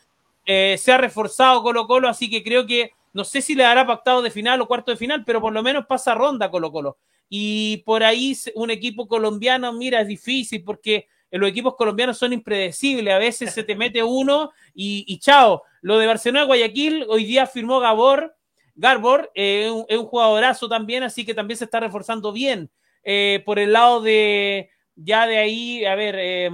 Eh, 0.47 0.77
se 0.79 0.93
ha 0.93 0.99
reforzado 0.99 1.63
Colo 1.63 1.87
Colo, 1.87 2.09
así 2.09 2.29
que 2.29 2.43
creo 2.43 2.67
que 2.67 2.93
no 3.15 3.25
sé 3.25 3.41
si 3.41 3.55
le 3.55 3.63
dará 3.63 3.87
pactado 3.87 4.21
de 4.21 4.31
final 4.31 4.61
o 4.61 4.67
cuarto 4.67 4.91
de 4.91 4.97
final, 4.97 5.25
pero 5.25 5.41
por 5.41 5.53
lo 5.53 5.63
menos 5.63 5.87
pasa 5.87 6.15
ronda 6.15 6.51
Colo 6.51 6.71
Colo. 6.71 6.99
Y 7.29 7.79
por 7.79 8.03
ahí 8.03 8.37
un 8.55 8.71
equipo 8.71 9.09
colombiano, 9.09 9.73
mira, 9.73 10.01
es 10.01 10.09
difícil 10.09 10.63
porque 10.63 11.09
los 11.31 11.49
equipos 11.49 11.75
colombianos 11.75 12.19
son 12.19 12.33
impredecibles, 12.33 13.15
a 13.15 13.19
veces 13.19 13.53
se 13.53 13.65
te 13.65 13.75
mete 13.75 14.03
uno 14.03 14.53
y, 14.75 15.05
y 15.09 15.19
chao. 15.19 15.63
Lo 15.81 15.99
de 15.99 16.07
Barcelona 16.07 16.45
Guayaquil, 16.45 17.07
hoy 17.09 17.25
día 17.25 17.47
firmó 17.47 17.81
Gabor, 17.81 18.37
Garbor, 18.75 19.31
eh, 19.35 19.71
es 19.89 19.99
un 19.99 20.07
jugadorazo 20.07 20.69
también, 20.69 21.03
así 21.03 21.25
que 21.25 21.35
también 21.35 21.59
se 21.59 21.65
está 21.65 21.81
reforzando 21.81 22.33
bien. 22.33 22.71
Eh, 23.05 23.43
por 23.45 23.59
el 23.59 23.73
lado 23.73 24.01
de, 24.01 24.71
ya 24.97 25.27
de 25.27 25.39
ahí, 25.39 25.85
a 25.85 25.95
ver, 25.95 26.17
eh, 26.19 26.51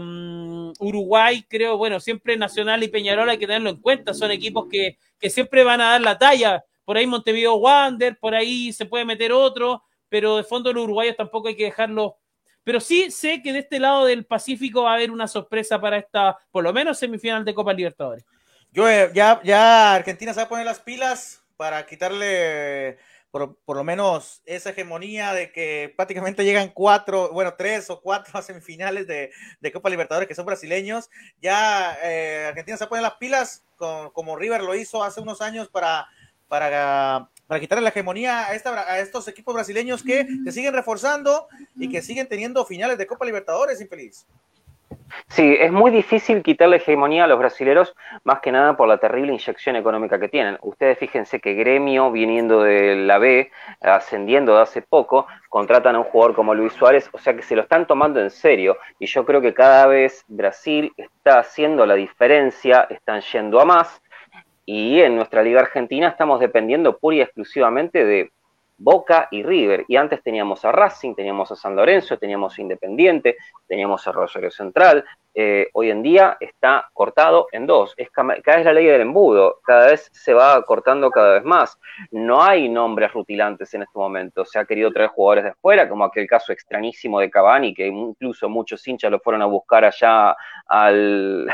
Uruguay, 0.78 1.44
creo, 1.48 1.76
bueno, 1.76 2.00
siempre 2.00 2.36
Nacional 2.36 2.82
y 2.82 2.88
Peñarol 2.88 3.28
hay 3.28 3.38
que 3.38 3.46
tenerlo 3.46 3.70
en 3.70 3.80
cuenta, 3.80 4.14
son 4.14 4.30
equipos 4.30 4.66
que, 4.70 4.98
que 5.18 5.30
siempre 5.30 5.64
van 5.64 5.80
a 5.80 5.90
dar 5.90 6.00
la 6.00 6.18
talla. 6.18 6.64
Por 6.84 6.96
ahí 6.96 7.06
Montevideo 7.06 7.54
Wander, 7.54 8.18
por 8.18 8.34
ahí 8.34 8.72
se 8.72 8.86
puede 8.86 9.04
meter 9.04 9.32
otro, 9.32 9.84
pero 10.08 10.38
de 10.38 10.44
fondo 10.44 10.72
los 10.72 10.84
uruguayos 10.84 11.16
tampoco 11.16 11.48
hay 11.48 11.56
que 11.56 11.64
dejarlos. 11.64 12.12
Pero 12.64 12.80
sí 12.80 13.10
sé 13.10 13.40
que 13.42 13.52
de 13.52 13.60
este 13.60 13.78
lado 13.78 14.04
del 14.04 14.26
Pacífico 14.26 14.82
va 14.82 14.92
a 14.92 14.94
haber 14.94 15.10
una 15.10 15.28
sorpresa 15.28 15.80
para 15.80 15.98
esta, 15.98 16.36
por 16.50 16.64
lo 16.64 16.72
menos, 16.72 16.98
semifinal 16.98 17.44
de 17.44 17.54
Copa 17.54 17.72
Libertadores. 17.72 18.24
Yo, 18.72 18.84
ya, 19.12 19.40
ya 19.42 19.94
Argentina 19.94 20.32
se 20.32 20.40
va 20.40 20.44
a 20.44 20.48
poner 20.48 20.66
las 20.66 20.80
pilas 20.80 21.42
para 21.60 21.84
quitarle 21.84 22.96
por, 23.30 23.54
por, 23.66 23.76
lo 23.76 23.84
menos 23.84 24.40
esa 24.46 24.70
hegemonía 24.70 25.34
de 25.34 25.52
que 25.52 25.92
prácticamente 25.94 26.42
llegan 26.42 26.70
cuatro, 26.70 27.34
bueno, 27.34 27.52
tres 27.52 27.90
o 27.90 28.00
cuatro 28.00 28.32
a 28.38 28.42
semifinales 28.42 29.06
de, 29.06 29.30
de 29.60 29.70
Copa 29.70 29.90
Libertadores 29.90 30.26
que 30.26 30.34
son 30.34 30.46
brasileños. 30.46 31.10
Ya 31.42 31.98
eh, 32.02 32.46
Argentina 32.48 32.78
se 32.78 32.86
pone 32.86 33.02
las 33.02 33.16
pilas 33.16 33.62
con, 33.76 34.08
como 34.12 34.36
River 34.36 34.62
lo 34.62 34.74
hizo 34.74 35.04
hace 35.04 35.20
unos 35.20 35.42
años 35.42 35.68
para, 35.68 36.08
para, 36.48 37.28
para 37.46 37.60
quitarle 37.60 37.82
la 37.82 37.90
hegemonía 37.90 38.46
a, 38.48 38.54
esta, 38.54 38.90
a 38.90 38.98
estos 38.98 39.28
equipos 39.28 39.52
brasileños 39.52 40.02
que 40.02 40.26
se 40.46 40.52
siguen 40.52 40.72
reforzando 40.72 41.46
y 41.76 41.90
que 41.90 42.00
siguen 42.00 42.26
teniendo 42.26 42.64
finales 42.64 42.96
de 42.96 43.06
Copa 43.06 43.26
Libertadores, 43.26 43.82
infeliz. 43.82 44.26
Sí, 45.28 45.56
es 45.58 45.72
muy 45.72 45.90
difícil 45.90 46.42
quitarle 46.42 46.76
hegemonía 46.76 47.24
a 47.24 47.26
los 47.26 47.38
brasileros, 47.38 47.94
más 48.24 48.40
que 48.40 48.52
nada 48.52 48.76
por 48.76 48.88
la 48.88 48.98
terrible 48.98 49.32
inyección 49.32 49.76
económica 49.76 50.18
que 50.18 50.28
tienen. 50.28 50.58
Ustedes 50.62 50.98
fíjense 50.98 51.40
que 51.40 51.54
Gremio, 51.54 52.10
viniendo 52.10 52.62
de 52.62 52.96
la 52.96 53.18
B, 53.18 53.50
ascendiendo 53.80 54.56
de 54.56 54.62
hace 54.62 54.82
poco, 54.82 55.26
contratan 55.48 55.96
a 55.96 55.98
un 56.00 56.04
jugador 56.04 56.34
como 56.34 56.54
Luis 56.54 56.72
Suárez, 56.72 57.08
o 57.12 57.18
sea 57.18 57.34
que 57.34 57.42
se 57.42 57.56
lo 57.56 57.62
están 57.62 57.86
tomando 57.86 58.20
en 58.20 58.30
serio. 58.30 58.76
Y 58.98 59.06
yo 59.06 59.24
creo 59.24 59.40
que 59.40 59.54
cada 59.54 59.86
vez 59.86 60.24
Brasil 60.28 60.92
está 60.96 61.38
haciendo 61.38 61.86
la 61.86 61.94
diferencia, 61.94 62.86
están 62.90 63.20
yendo 63.20 63.60
a 63.60 63.64
más. 63.64 64.02
Y 64.66 65.00
en 65.00 65.16
nuestra 65.16 65.42
Liga 65.42 65.60
Argentina 65.60 66.08
estamos 66.08 66.38
dependiendo 66.38 66.98
pura 66.98 67.16
y 67.16 67.20
exclusivamente 67.22 68.04
de 68.04 68.30
Boca 68.80 69.28
y 69.30 69.42
River. 69.42 69.84
Y 69.88 69.96
antes 69.96 70.22
teníamos 70.22 70.64
a 70.64 70.72
Racing, 70.72 71.14
teníamos 71.14 71.52
a 71.52 71.56
San 71.56 71.76
Lorenzo, 71.76 72.16
teníamos 72.16 72.58
a 72.58 72.62
Independiente, 72.62 73.36
teníamos 73.66 74.06
a 74.08 74.12
Rosario 74.12 74.50
Central. 74.50 75.04
Eh, 75.34 75.68
hoy 75.74 75.90
en 75.90 76.02
día 76.02 76.36
está 76.40 76.88
cortado 76.92 77.46
en 77.52 77.66
dos. 77.66 77.94
Es 77.96 78.10
cada 78.10 78.34
vez 78.34 78.64
la 78.64 78.72
ley 78.72 78.86
del 78.86 79.02
embudo, 79.02 79.60
cada 79.64 79.86
vez 79.86 80.08
se 80.12 80.34
va 80.34 80.62
cortando 80.64 81.10
cada 81.10 81.34
vez 81.34 81.44
más. 81.44 81.78
No 82.10 82.42
hay 82.42 82.68
nombres 82.68 83.12
rutilantes 83.12 83.72
en 83.74 83.82
este 83.82 83.98
momento. 83.98 84.44
Se 84.44 84.58
ha 84.58 84.64
querido 84.64 84.90
traer 84.90 85.10
jugadores 85.10 85.44
de 85.44 85.50
afuera, 85.50 85.88
como 85.88 86.04
aquel 86.04 86.26
caso 86.26 86.52
extrañísimo 86.52 87.20
de 87.20 87.30
Cavani, 87.30 87.74
que 87.74 87.86
incluso 87.86 88.48
muchos 88.48 88.86
hinchas 88.86 89.10
lo 89.10 89.20
fueron 89.20 89.42
a 89.42 89.46
buscar 89.46 89.84
allá 89.84 90.34
al. 90.66 91.48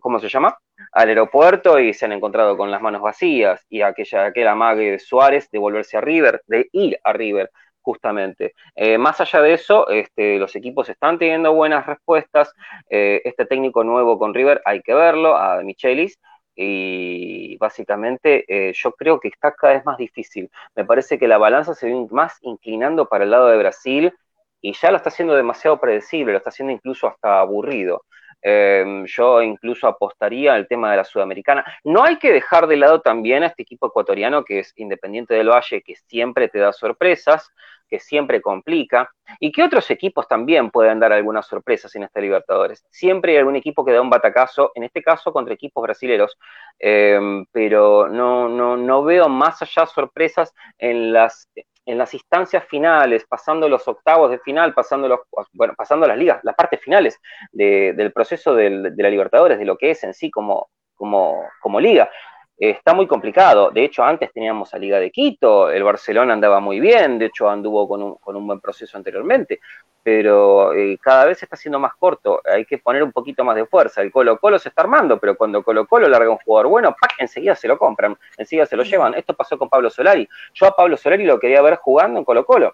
¿Cómo 0.00 0.18
se 0.18 0.28
llama? 0.28 0.56
al 0.92 1.08
aeropuerto 1.08 1.78
y 1.78 1.94
se 1.94 2.04
han 2.04 2.12
encontrado 2.12 2.56
con 2.56 2.70
las 2.70 2.80
manos 2.80 3.00
vacías 3.00 3.64
y 3.68 3.82
aquella, 3.82 4.26
aquel 4.26 4.46
de 4.76 4.98
Suárez 4.98 5.50
de 5.50 5.58
volverse 5.58 5.96
a 5.96 6.00
River, 6.00 6.42
de 6.46 6.68
ir 6.72 6.98
a 7.02 7.12
River 7.12 7.50
justamente. 7.86 8.54
Eh, 8.74 8.98
más 8.98 9.20
allá 9.20 9.40
de 9.42 9.54
eso, 9.54 9.88
este, 9.88 10.38
los 10.38 10.56
equipos 10.56 10.88
están 10.88 11.18
teniendo 11.18 11.54
buenas 11.54 11.86
respuestas. 11.86 12.52
Eh, 12.90 13.22
este 13.24 13.46
técnico 13.46 13.84
nuevo 13.84 14.18
con 14.18 14.34
River 14.34 14.60
hay 14.64 14.82
que 14.82 14.92
verlo, 14.92 15.36
a 15.36 15.62
Michelis, 15.62 16.18
y 16.56 17.56
básicamente 17.58 18.44
eh, 18.48 18.72
yo 18.74 18.90
creo 18.92 19.20
que 19.20 19.28
está 19.28 19.52
cada 19.52 19.74
vez 19.74 19.84
más 19.84 19.98
difícil. 19.98 20.50
Me 20.74 20.84
parece 20.84 21.16
que 21.16 21.28
la 21.28 21.38
balanza 21.38 21.74
se 21.74 21.86
ve 21.86 22.06
más 22.10 22.38
inclinando 22.40 23.06
para 23.06 23.22
el 23.24 23.30
lado 23.30 23.46
de 23.48 23.58
Brasil 23.58 24.12
y 24.60 24.72
ya 24.72 24.90
lo 24.90 24.96
está 24.96 25.10
haciendo 25.10 25.34
demasiado 25.36 25.78
predecible, 25.78 26.32
lo 26.32 26.38
está 26.38 26.50
haciendo 26.50 26.72
incluso 26.72 27.06
hasta 27.06 27.38
aburrido. 27.40 28.02
Em, 28.48 29.04
yo 29.06 29.42
incluso 29.42 29.88
apostaría 29.88 30.54
al 30.54 30.68
tema 30.68 30.92
de 30.92 30.98
la 30.98 31.04
Sudamericana. 31.04 31.64
No 31.82 32.04
hay 32.04 32.16
que 32.16 32.30
dejar 32.32 32.68
de 32.68 32.76
lado 32.76 33.00
también 33.00 33.42
a 33.42 33.48
este 33.48 33.64
equipo 33.64 33.88
ecuatoriano 33.88 34.44
que 34.44 34.60
es 34.60 34.72
Independiente 34.76 35.34
del 35.34 35.48
Valle, 35.48 35.82
que 35.82 35.96
siempre 35.96 36.46
te 36.46 36.60
da 36.60 36.72
sorpresas, 36.72 37.50
que 37.88 37.98
siempre 37.98 38.40
complica, 38.40 39.10
y 39.40 39.50
que 39.50 39.64
otros 39.64 39.90
equipos 39.90 40.28
también 40.28 40.70
pueden 40.70 41.00
dar 41.00 41.12
algunas 41.12 41.44
sorpresas 41.44 41.92
en 41.96 42.04
esta 42.04 42.20
Libertadores. 42.20 42.84
Siempre 42.88 43.32
hay 43.32 43.38
algún 43.38 43.56
equipo 43.56 43.84
que 43.84 43.90
da 43.90 44.00
un 44.00 44.10
batacazo, 44.10 44.70
en 44.76 44.84
este 44.84 45.02
caso 45.02 45.32
contra 45.32 45.52
equipos 45.52 45.82
brasileños, 45.82 46.38
em, 46.78 47.46
pero 47.50 48.08
no, 48.08 48.48
no, 48.48 48.76
no 48.76 49.02
veo 49.02 49.28
más 49.28 49.60
allá 49.60 49.86
sorpresas 49.86 50.54
en 50.78 51.12
las 51.12 51.48
en 51.86 51.98
las 51.98 52.12
instancias 52.12 52.64
finales, 52.66 53.24
pasando 53.28 53.68
los 53.68 53.86
octavos 53.86 54.30
de 54.30 54.40
final, 54.40 54.74
pasando 54.74 55.08
los, 55.08 55.20
bueno, 55.52 55.74
pasando 55.76 56.06
las 56.06 56.18
ligas, 56.18 56.40
las 56.42 56.56
partes 56.56 56.80
finales 56.80 57.18
del 57.52 58.12
proceso 58.12 58.54
de 58.54 58.92
la 58.96 59.08
Libertadores, 59.08 59.58
de 59.58 59.64
lo 59.64 59.78
que 59.78 59.92
es 59.92 60.02
en 60.02 60.12
sí 60.12 60.30
como, 60.30 60.68
como, 60.96 61.44
como 61.60 61.80
liga. 61.80 62.10
está 62.58 62.92
muy 62.92 63.06
complicado. 63.06 63.70
De 63.70 63.84
hecho, 63.84 64.02
antes 64.02 64.32
teníamos 64.32 64.74
a 64.74 64.78
Liga 64.78 64.98
de 64.98 65.12
Quito, 65.12 65.70
el 65.70 65.84
Barcelona 65.84 66.32
andaba 66.32 66.58
muy 66.58 66.80
bien, 66.80 67.18
de 67.20 67.26
hecho 67.26 67.48
anduvo 67.48 67.88
con 67.88 68.02
un, 68.02 68.14
con 68.16 68.34
un 68.34 68.46
buen 68.46 68.60
proceso 68.60 68.96
anteriormente, 68.96 69.60
pero 70.06 70.72
eh, 70.72 70.96
cada 71.02 71.24
vez 71.24 71.40
se 71.40 71.46
está 71.46 71.56
haciendo 71.56 71.80
más 71.80 71.96
corto, 71.96 72.40
hay 72.44 72.64
que 72.64 72.78
poner 72.78 73.02
un 73.02 73.10
poquito 73.10 73.42
más 73.42 73.56
de 73.56 73.66
fuerza. 73.66 74.02
El 74.02 74.12
Colo 74.12 74.38
Colo 74.38 74.56
se 74.56 74.68
está 74.68 74.82
armando, 74.82 75.18
pero 75.18 75.36
cuando 75.36 75.64
Colo 75.64 75.84
Colo 75.84 76.08
larga 76.08 76.30
un 76.30 76.36
jugador 76.36 76.68
bueno, 76.68 76.94
¡pac! 76.94 77.14
enseguida 77.18 77.56
se 77.56 77.66
lo 77.66 77.76
compran, 77.76 78.16
enseguida 78.36 78.66
se 78.66 78.76
lo 78.76 78.84
llevan. 78.84 79.14
Esto 79.14 79.34
pasó 79.34 79.58
con 79.58 79.68
Pablo 79.68 79.90
Solari. 79.90 80.28
Yo 80.54 80.66
a 80.66 80.76
Pablo 80.76 80.96
Solari 80.96 81.24
lo 81.24 81.40
quería 81.40 81.60
ver 81.60 81.78
jugando 81.78 82.20
en 82.20 82.24
Colo 82.24 82.46
Colo. 82.46 82.72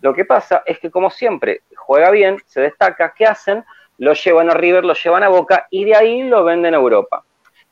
Lo 0.00 0.12
que 0.12 0.24
pasa 0.24 0.64
es 0.66 0.80
que 0.80 0.90
como 0.90 1.10
siempre, 1.10 1.60
juega 1.76 2.10
bien, 2.10 2.38
se 2.44 2.62
destaca, 2.62 3.14
¿qué 3.16 3.24
hacen? 3.24 3.64
Lo 3.98 4.14
llevan 4.14 4.50
a 4.50 4.54
River, 4.54 4.84
lo 4.84 4.94
llevan 4.94 5.22
a 5.22 5.28
Boca 5.28 5.68
y 5.70 5.84
de 5.84 5.94
ahí 5.94 6.24
lo 6.24 6.42
venden 6.42 6.74
a 6.74 6.78
Europa. 6.78 7.22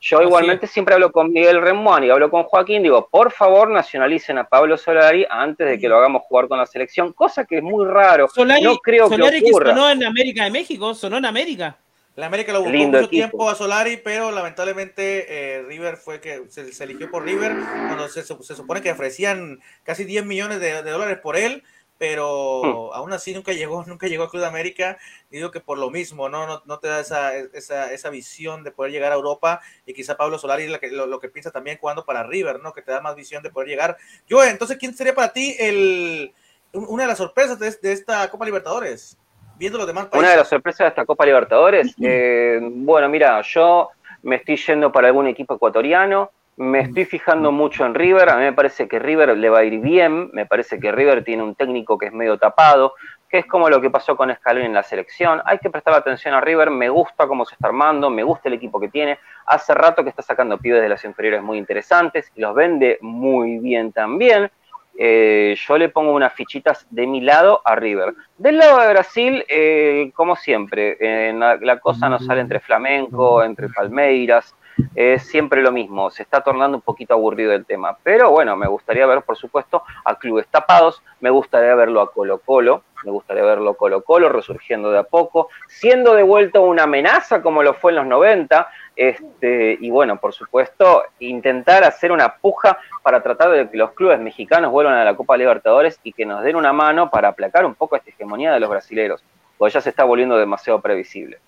Yo 0.05 0.21
igualmente 0.21 0.67
siempre 0.67 0.95
hablo 0.95 1.13
con 1.13 1.33
Miguel 1.33 1.61
Remuán 1.63 2.03
y 2.03 2.11
hablo 2.11 2.29
con 2.29 2.43
Joaquín, 2.43 2.83
digo, 2.83 3.09
por 3.09 3.31
favor 3.31 3.71
nacionalicen 3.71 4.37
a 4.37 4.49
Pablo 4.49 4.77
Solari 4.77 5.25
antes 5.31 5.65
de 5.65 5.79
que 5.79 5.89
lo 5.89 5.97
hagamos 5.97 6.23
jugar 6.23 6.49
con 6.49 6.59
la 6.59 6.67
selección, 6.67 7.13
cosa 7.13 7.45
que 7.45 7.59
es 7.59 7.63
muy 7.63 7.87
raro. 7.87 8.27
Solari, 8.29 8.65
no 8.65 8.79
creo 8.79 9.09
Solari 9.09 9.41
que 9.41 9.51
ocurra. 9.51 9.71
sonó 9.71 9.89
en 9.89 10.03
América 10.03 10.43
de 10.43 10.51
México, 10.51 10.93
sonó 10.97 11.19
en 11.19 11.27
América. 11.27 11.77
La 12.17 12.27
América 12.27 12.53
lo 12.53 12.59
buscó 12.63 12.73
Lindo 12.73 12.99
mucho 12.99 13.07
equipo. 13.07 13.29
tiempo 13.29 13.49
a 13.49 13.55
Solari, 13.55 13.97
pero 13.97 14.33
lamentablemente 14.33 15.27
eh, 15.29 15.63
River 15.63 15.97
fue 15.97 16.21
que 16.21 16.43
se, 16.49 16.73
se 16.73 16.83
eligió 16.83 17.09
por 17.09 17.25
River 17.25 17.53
cuando 17.87 18.09
se, 18.09 18.25
se 18.25 18.57
supone 18.57 18.83
que 18.83 18.91
ofrecían 18.91 19.61
casi 19.85 20.05
10 20.05 20.27
millones 20.27 20.59
de, 20.59 20.83
de 20.83 20.91
dólares 20.91 21.19
por 21.23 21.37
él, 21.37 21.63
pero 22.03 22.93
aún 22.97 23.13
así 23.13 23.33
nunca 23.33 23.53
llegó, 23.53 23.85
nunca 23.87 24.09
llegó 24.09 24.25
a 24.25 24.29
Club 24.29 24.43
de 24.43 24.49
América. 24.49 24.99
Digo 25.31 25.53
que 25.53 25.61
por 25.61 25.79
lo 25.79 25.89
mismo, 25.89 26.29
¿no? 26.29 26.49
No, 26.49 26.61
no 26.65 26.81
te 26.81 26.89
da 26.89 26.99
esa, 26.99 27.33
esa, 27.37 27.93
esa 27.93 28.11
visión 28.11 28.65
de 28.65 28.73
poder 28.73 28.91
llegar 28.91 29.13
a 29.13 29.15
Europa. 29.15 29.61
Y 29.87 29.95
quizá 29.95 30.17
Pablo 30.17 30.37
Solari 30.37 30.65
es 30.65 30.91
lo, 30.91 31.07
lo 31.07 31.21
que 31.21 31.29
piensa 31.29 31.53
también 31.53 31.79
jugando 31.79 32.05
para 32.05 32.25
River, 32.25 32.59
¿no? 32.59 32.73
Que 32.73 32.83
te 32.83 32.91
da 32.91 33.01
más 33.01 33.15
visión 33.15 33.41
de 33.45 33.51
poder 33.51 33.69
llegar. 33.69 33.97
Yo, 34.27 34.43
entonces, 34.43 34.79
¿quién 34.79 34.93
sería 34.97 35.15
para 35.15 35.33
ti 35.33 35.55
el, 35.61 36.35
un- 36.73 36.87
una 36.89 37.05
de 37.05 37.09
las 37.11 37.19
sorpresas 37.19 37.57
de, 37.61 37.71
de 37.71 37.93
esta 37.93 38.29
Copa 38.33 38.47
Libertadores? 38.47 39.17
Viendo 39.57 39.79
los 39.79 39.87
demás 39.87 40.07
países. 40.07 40.19
Una 40.19 40.31
de 40.33 40.37
las 40.39 40.49
sorpresas 40.49 40.81
de 40.87 40.89
esta 40.89 41.07
Copa 41.07 41.25
Libertadores, 41.25 41.95
eh, 42.03 42.59
bueno, 42.63 43.09
mira, 43.09 43.41
yo 43.43 43.91
me 44.23 44.35
estoy 44.35 44.57
yendo 44.57 44.91
para 44.91 45.07
algún 45.07 45.29
equipo 45.29 45.55
ecuatoriano, 45.55 46.33
me 46.57 46.81
estoy 46.81 47.05
fijando 47.05 47.51
mucho 47.51 47.85
en 47.87 47.95
River, 47.95 48.29
a 48.29 48.37
mí 48.37 48.43
me 48.43 48.53
parece 48.53 48.87
que 48.87 48.99
River 48.99 49.37
le 49.37 49.49
va 49.49 49.61
a 49.61 49.65
ir 49.65 49.81
bien, 49.81 50.31
me 50.33 50.47
parece 50.47 50.79
que 50.79 50.93
River 50.93 51.25
tiene 51.25 51.43
un 51.43 51.55
técnico 51.55 51.97
que 51.97 52.07
es 52.07 52.13
medio 52.13 52.39
tapado, 52.39 52.95
que 53.29 53.39
es 53.39 53.47
como 53.47 53.71
lo 53.71 53.81
que 53.81 53.89
pasó 53.89 54.15
con 54.17 54.35
Scaloni 54.35 54.67
en 54.67 54.75
la 54.75 54.83
selección, 54.83 55.41
hay 55.47 55.59
que 55.59 55.71
prestar 55.71 55.95
atención 55.95 56.35
a 56.35 56.41
River, 56.41 56.71
me 56.71 56.91
gusta 56.91 57.27
cómo 57.27 57.47
se 57.47 57.55
está 57.55 57.69
armando, 57.69 58.11
me 58.11 58.23
gusta 58.23 58.49
el 58.49 58.55
equipo 58.55 58.79
que 58.79 58.89
tiene, 58.89 59.19
hace 59.47 59.73
rato 59.73 60.03
que 60.05 60.11
está 60.11 60.23
sacando 60.23 60.59
pibes 60.59 60.83
de 60.83 60.89
las 60.91 61.05
inferiores 61.05 61.43
muy 61.43 61.57
interesantes, 61.57 62.31
y 62.35 62.43
los 62.43 62.55
vende 62.55 62.99
muy 63.01 63.59
bien 63.59 63.93
también, 63.93 64.51
eh, 64.99 65.57
yo 65.57 65.79
le 65.79 65.89
pongo 65.89 66.13
unas 66.13 66.35
fichitas 66.35 66.87
de 66.91 67.07
mi 67.07 67.23
lado 67.23 67.63
a 67.65 67.75
River. 67.75 68.13
Del 68.37 68.59
lado 68.59 68.79
de 68.79 68.91
Brasil, 68.91 69.43
eh, 69.49 70.13
como 70.15 70.37
siempre, 70.37 70.99
eh, 71.01 71.33
la, 71.33 71.57
la 71.57 71.81
cosa 71.81 72.11
no 72.11 72.19
sale 72.19 72.43
entre 72.43 72.61
Flamenco, 72.61 73.43
entre 73.43 73.71
Palmeiras, 73.71 74.55
es 74.95 75.23
siempre 75.25 75.63
lo 75.63 75.73
mismo, 75.73 76.11
se 76.11 76.23
está 76.23 76.41
tornando 76.41 76.77
un 76.77 76.83
poquito 76.83 77.15
aburrido 77.15 77.53
el 77.53 77.65
tema. 77.65 77.97
Pero 78.03 78.31
bueno, 78.31 78.57
me 78.57 78.67
gustaría 78.69 79.07
ver, 79.07 79.23
por 79.23 79.37
supuesto, 79.37 79.83
a 80.05 80.19
clubes 80.19 80.47
tapados, 80.49 81.03
me 81.21 81.31
gustaría 81.31 81.75
verlo 81.75 82.01
a 82.01 82.13
Colo 82.13 82.39
Colo, 82.39 82.83
me 83.05 83.11
gustaría 83.11 83.43
verlo 83.43 83.75
Colo 83.75 84.03
Colo 84.03 84.29
resurgiendo 84.29 84.91
de 84.91 84.99
a 84.99 85.03
poco, 85.03 85.49
siendo 85.67 86.15
de 86.15 86.23
vuelta 86.23 86.61
una 86.61 86.85
amenaza 86.85 87.43
como 87.43 87.63
lo 87.63 87.75
fue 87.75 87.93
en 87.93 87.97
los 87.97 88.07
90, 88.07 88.69
este, 88.95 89.79
y 89.81 89.91
bueno, 89.91 90.19
por 90.19 90.33
supuesto, 90.33 91.05
intentar 91.19 91.85
hacer 91.85 92.13
una 92.13 92.37
puja 92.37 92.79
para 93.03 93.23
tratar 93.23 93.51
de 93.51 93.71
que 93.71 93.77
los 93.77 93.93
clubes 93.93 94.21
mexicanos 94.21 94.71
vuelvan 94.71 94.95
a 94.95 95.05
la 95.05 95.17
Copa 95.17 95.37
Libertadores 95.37 95.99
y 96.03 96.13
que 96.13 96.27
nos 96.27 96.43
den 96.43 96.57
una 96.57 96.73
mano 96.73 97.11
para 97.11 97.29
aplacar 97.29 97.65
un 97.65 97.75
poco 97.75 97.97
esta 97.97 98.11
hegemonía 98.11 98.53
de 98.53 98.61
los 98.61 98.71
brasileros, 98.71 99.25
porque 99.57 99.75
ya 99.75 99.81
se 99.81 99.91
está 99.91 100.05
volviendo 100.05 100.37
demasiado 100.37 100.81
previsible. 100.81 101.39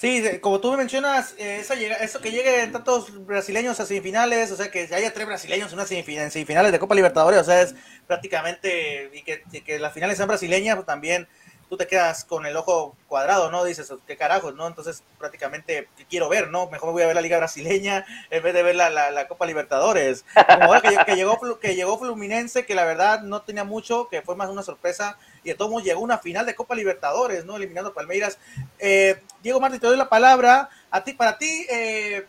Sí, 0.00 0.24
como 0.40 0.60
tú 0.60 0.70
me 0.70 0.78
mencionas, 0.78 1.34
eh, 1.36 1.58
esa 1.60 1.74
llega- 1.74 1.96
eso 1.96 2.22
que 2.22 2.30
lleguen 2.30 2.72
tantos 2.72 3.26
brasileños 3.26 3.78
a 3.80 3.84
semifinales, 3.84 4.50
o 4.50 4.56
sea, 4.56 4.70
que 4.70 4.88
haya 4.94 5.12
tres 5.12 5.26
brasileños 5.26 5.68
en, 5.72 5.78
una 5.78 5.86
semifina- 5.86 6.22
en 6.22 6.30
semifinales 6.30 6.72
de 6.72 6.78
Copa 6.78 6.94
Libertadores, 6.94 7.38
o 7.40 7.44
sea, 7.44 7.60
es 7.60 7.74
prácticamente, 8.06 9.10
y 9.12 9.22
que, 9.22 9.78
las 9.78 9.92
finales 9.92 10.16
sean 10.16 10.28
brasileñas, 10.28 10.76
pues 10.76 10.86
también 10.86 11.28
tú 11.68 11.76
te 11.76 11.86
quedas 11.86 12.24
con 12.24 12.46
el 12.46 12.56
ojo 12.56 12.96
cuadrado, 13.08 13.50
¿no? 13.50 13.62
Dices, 13.62 13.92
qué 14.06 14.16
carajos, 14.16 14.54
¿no? 14.54 14.66
Entonces, 14.66 15.04
prácticamente, 15.18 15.86
¿qué 15.98 16.06
quiero 16.06 16.30
ver, 16.30 16.48
no? 16.48 16.70
Mejor 16.70 16.88
me 16.88 16.92
voy 16.94 17.02
a 17.02 17.06
ver 17.06 17.14
la 17.14 17.20
Liga 17.20 17.36
Brasileña 17.36 18.06
en 18.30 18.42
vez 18.42 18.54
de 18.54 18.62
ver 18.62 18.76
la, 18.76 18.88
la- 18.88 19.28
Copa 19.28 19.44
Libertadores. 19.44 20.24
Como 20.48 20.80
que, 20.80 20.96
que 21.04 21.14
llegó, 21.14 21.38
que 21.60 21.74
llegó 21.76 21.98
Fluminense, 21.98 22.64
que 22.64 22.74
la 22.74 22.86
verdad 22.86 23.20
no 23.20 23.42
tenía 23.42 23.64
mucho, 23.64 24.08
que 24.08 24.22
fue 24.22 24.34
más 24.34 24.48
una 24.48 24.62
sorpresa, 24.62 25.18
y 25.44 25.48
de 25.50 25.54
todos 25.54 25.70
modos 25.70 25.84
llegó 25.84 26.00
a 26.00 26.04
una 26.04 26.18
final 26.18 26.46
de 26.46 26.54
Copa 26.54 26.74
Libertadores, 26.74 27.44
¿no? 27.44 27.56
Eliminando 27.56 27.90
a 27.90 27.94
Palmeiras. 27.94 28.38
Eh, 28.78 29.20
Diego 29.42 29.60
Martín, 29.60 29.80
te 29.80 29.86
doy 29.86 29.96
la 29.96 30.08
palabra. 30.08 30.68
A 30.90 31.02
ti, 31.04 31.12
para 31.12 31.38
ti, 31.38 31.66
eh, 31.70 32.26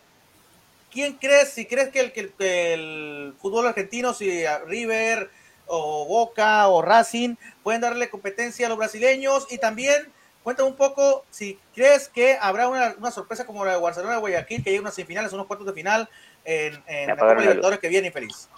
¿quién 0.90 1.14
crees, 1.14 1.50
si 1.50 1.66
crees 1.66 1.88
que 1.90 2.00
el, 2.00 2.12
que 2.12 2.20
el- 2.20 2.32
que 2.32 2.74
el 2.74 3.34
fútbol 3.40 3.66
argentino, 3.66 4.14
si 4.14 4.44
River 4.66 5.30
o 5.66 6.06
Boca 6.06 6.68
o 6.68 6.82
Racing 6.82 7.36
pueden 7.62 7.80
darle 7.80 8.10
competencia 8.10 8.66
a 8.66 8.68
los 8.68 8.78
brasileños? 8.78 9.46
Y 9.50 9.58
también, 9.58 10.10
cuéntame 10.42 10.68
un 10.68 10.76
poco 10.76 11.24
si 11.30 11.58
crees 11.74 12.08
que 12.08 12.36
habrá 12.40 12.68
una, 12.68 12.94
una 12.98 13.10
sorpresa 13.10 13.46
como 13.46 13.64
la 13.64 13.72
de 13.72 13.80
Barcelona 13.80 14.14
de 14.14 14.20
Guayaquil, 14.20 14.62
que 14.64 14.70
llegue 14.70 14.78
a 14.78 14.82
unas 14.82 14.94
semifinales, 14.94 15.32
unos 15.32 15.46
cuartos 15.46 15.66
de 15.66 15.72
final 15.72 16.08
en, 16.44 16.82
en 16.86 17.08
la 17.08 17.16
Copa. 17.16 17.34
Libertadores 17.40 17.78
que 17.78 17.88
viene 17.88 18.08
infeliz. 18.08 18.48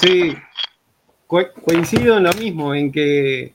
Sí, 0.00 0.36
co- 1.28 1.52
coincido 1.64 2.16
en 2.16 2.24
lo 2.24 2.32
mismo, 2.32 2.74
en 2.74 2.90
que 2.90 3.52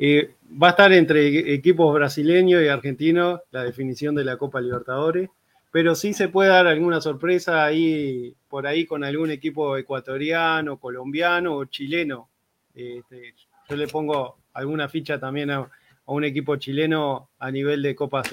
eh, 0.00 0.30
va 0.60 0.68
a 0.68 0.70
estar 0.70 0.92
entre 0.92 1.28
e- 1.28 1.54
equipos 1.54 1.94
brasileños 1.94 2.60
y 2.62 2.66
argentinos 2.66 3.42
la 3.52 3.62
definición 3.62 4.16
de 4.16 4.24
la 4.24 4.36
Copa 4.36 4.60
Libertadores, 4.60 5.30
pero 5.70 5.94
sí 5.94 6.12
se 6.14 6.28
puede 6.28 6.48
dar 6.48 6.66
alguna 6.66 7.00
sorpresa 7.00 7.64
ahí 7.64 8.34
por 8.48 8.66
ahí 8.66 8.86
con 8.86 9.04
algún 9.04 9.30
equipo 9.30 9.76
ecuatoriano, 9.76 10.78
colombiano 10.78 11.54
o 11.54 11.64
chileno. 11.66 12.28
Este, 12.74 13.34
yo 13.68 13.76
le 13.76 13.86
pongo 13.86 14.38
alguna 14.54 14.88
ficha 14.88 15.20
también 15.20 15.50
a, 15.52 15.58
a 15.58 15.70
un 16.06 16.24
equipo 16.24 16.56
chileno 16.56 17.28
a 17.38 17.52
nivel 17.52 17.82
de 17.82 17.94
Copa 17.94 18.24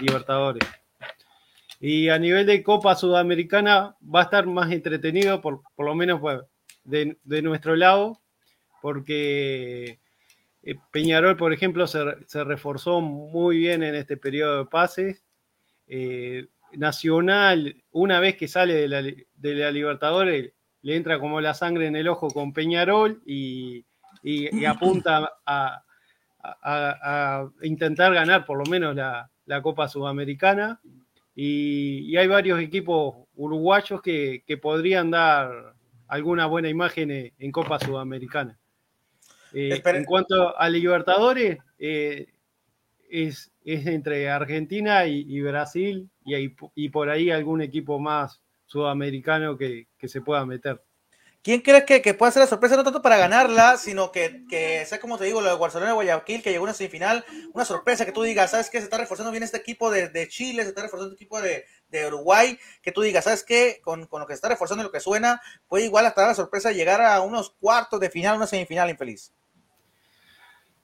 Libertadores. 0.00 0.66
Y 1.80 2.08
a 2.08 2.18
nivel 2.18 2.46
de 2.46 2.62
Copa 2.62 2.94
Sudamericana 2.94 3.94
va 4.02 4.20
a 4.20 4.24
estar 4.24 4.46
más 4.46 4.72
entretenido, 4.72 5.40
por, 5.42 5.60
por 5.76 5.84
lo 5.86 5.94
menos 5.94 6.20
de, 6.84 7.18
de 7.22 7.42
nuestro 7.42 7.76
lado, 7.76 8.18
porque 8.88 10.00
eh, 10.62 10.74
Peñarol, 10.90 11.36
por 11.36 11.52
ejemplo, 11.52 11.86
se, 11.86 12.42
reforzó 12.42 13.02
muy 13.02 13.58
bien 13.58 13.82
en 13.82 13.94
este 13.94 14.16
periodo 14.16 14.60
de 14.60 14.64
pases. 14.64 15.22
Eh, 15.86 16.46
Nacional, 16.72 17.82
una 17.90 18.18
vez 18.18 18.36
que 18.36 18.48
sale 18.48 18.88
de 18.88 18.88
la, 18.88 19.70
Libertadores, 19.70 20.54
le 20.80 20.96
entra 20.96 21.18
como 21.18 21.42
la 21.42 21.52
sangre 21.52 21.86
en 21.86 21.96
el 21.96 22.08
ojo 22.08 22.28
con 22.28 22.54
Peñarol 22.54 23.20
y, 23.26 23.84
apunta 24.66 25.32
a, 25.44 25.82
intentar 27.60 28.14
ganar 28.14 28.46
por 28.46 28.56
lo 28.56 28.64
menos 28.70 28.96
la, 28.96 29.30
Copa 29.62 29.86
Sudamericana. 29.86 30.80
Y, 31.34 32.16
hay 32.16 32.26
varios 32.26 32.58
equipos 32.58 33.26
uruguayos 33.34 34.00
que, 34.00 34.60
podrían 34.62 35.10
dar 35.10 35.74
alguna 36.06 36.46
buena 36.46 36.70
imagen 36.70 37.10
en, 37.10 37.34
en 37.38 37.52
Copa 37.52 37.78
Sudamericana. 37.78 38.58
Eh, 39.52 39.80
en 39.84 40.04
cuanto 40.04 40.56
a 40.58 40.68
Libertadores, 40.68 41.58
eh, 41.78 42.26
es, 43.10 43.50
es 43.64 43.86
entre 43.86 44.28
Argentina 44.30 45.06
y, 45.06 45.24
y 45.28 45.40
Brasil 45.40 46.08
y, 46.24 46.34
hay- 46.34 46.56
y 46.74 46.88
por 46.90 47.10
ahí 47.10 47.30
algún 47.30 47.62
equipo 47.62 47.98
más 47.98 48.40
sudamericano 48.66 49.56
que, 49.56 49.86
que 49.98 50.08
se 50.08 50.20
pueda 50.20 50.44
meter. 50.44 50.82
¿Quién 51.40 51.60
crees 51.62 51.84
que, 51.84 52.02
que 52.02 52.14
puede 52.14 52.32
ser 52.32 52.40
la 52.40 52.46
sorpresa? 52.48 52.76
No 52.76 52.84
tanto 52.84 53.00
para 53.00 53.16
ganarla, 53.16 53.78
sino 53.78 54.10
que, 54.12 54.44
que 54.50 54.84
sea 54.84 55.00
como 55.00 55.16
te 55.16 55.24
digo, 55.24 55.40
lo 55.40 55.48
de 55.48 55.56
Barcelona 55.56 55.92
de 55.92 55.94
Guayaquil, 55.94 56.42
que 56.42 56.50
llegó 56.50 56.64
a 56.64 56.68
una 56.68 56.74
semifinal, 56.74 57.24
una 57.54 57.64
sorpresa 57.64 58.04
que 58.04 58.12
tú 58.12 58.22
digas, 58.22 58.50
¿sabes 58.50 58.68
qué? 58.68 58.78
Se 58.78 58.84
está 58.84 58.98
reforzando 58.98 59.30
bien 59.30 59.44
este 59.44 59.56
equipo 59.56 59.90
de, 59.90 60.08
de 60.08 60.28
Chile, 60.28 60.62
se 60.64 60.70
está 60.70 60.82
reforzando 60.82 61.12
este 61.14 61.22
equipo 61.24 61.40
de, 61.40 61.64
de 61.88 62.06
Uruguay, 62.08 62.58
que 62.82 62.92
tú 62.92 63.00
digas, 63.02 63.24
¿sabes 63.24 63.44
qué? 63.44 63.80
Con, 63.82 64.06
con, 64.08 64.20
lo 64.20 64.26
que 64.26 64.32
se 64.34 64.38
está 64.38 64.48
reforzando 64.48 64.82
y 64.82 64.86
lo 64.86 64.92
que 64.92 65.00
suena, 65.00 65.40
puede 65.68 65.84
igual 65.84 66.04
hasta 66.06 66.26
la 66.26 66.34
sorpresa 66.34 66.68
de 66.70 66.74
llegar 66.74 67.00
a 67.00 67.20
unos 67.22 67.50
cuartos 67.50 68.00
de 68.00 68.10
final, 68.10 68.36
una 68.36 68.46
semifinal 68.46 68.90
infeliz. 68.90 69.32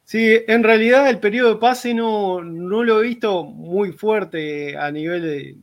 Sí, 0.05 0.39
en 0.47 0.63
realidad 0.63 1.09
el 1.09 1.19
periodo 1.19 1.55
de 1.55 1.61
pase 1.61 1.95
no, 1.95 2.43
no 2.43 2.85
lo 2.85 3.01
he 3.01 3.09
visto 3.09 3.43
muy 3.45 3.93
fuerte 3.93 4.77
a 4.77 4.91
nivel 4.91 5.23
de, 5.23 5.57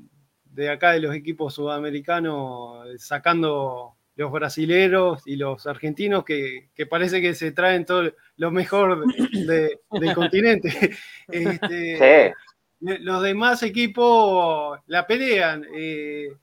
de 0.46 0.70
acá 0.70 0.92
de 0.92 1.00
los 1.00 1.16
equipos 1.16 1.54
sudamericanos, 1.54 2.88
sacando 3.02 3.96
los 4.16 4.32
brasileros 4.32 5.22
y 5.26 5.36
los 5.36 5.66
argentinos 5.68 6.26
que, 6.26 6.70
que, 6.76 6.86
parece 6.86 7.22
que 7.22 7.34
se 7.34 7.52
traen 7.52 7.86
todo 7.86 8.12
lo 8.38 8.52
mejor 8.52 9.06
de, 9.32 9.80
del 9.92 10.14
continente. 10.14 10.70
Este, 11.28 12.34
sí. 12.34 12.34
Los 12.82 13.22
demás 13.24 13.64
equipos 13.64 14.80
la 14.88 15.08
pelean, 15.08 15.66
eh, 15.74 16.34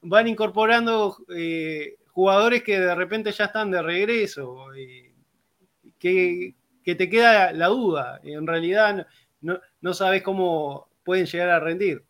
van 0.00 0.28
incorporando 0.28 1.18
eh, 1.36 1.96
jugadores 2.12 2.62
que 2.62 2.78
de 2.78 2.94
repente 2.94 3.32
ya 3.32 3.46
están 3.46 3.70
de 3.70 3.82
regreso, 3.82 4.72
eh, 4.74 5.12
que, 5.98 6.54
que, 6.84 6.94
te 6.94 7.08
queda 7.08 7.52
la 7.52 7.66
duda, 7.68 8.20
en 8.24 8.46
realidad 8.46 9.06
no, 9.40 9.60
no 9.80 9.94
sabes 9.94 10.22
cómo 10.22 10.88
pueden 11.04 11.26
llegar 11.26 11.50
a 11.50 11.60
rendir 11.60 12.04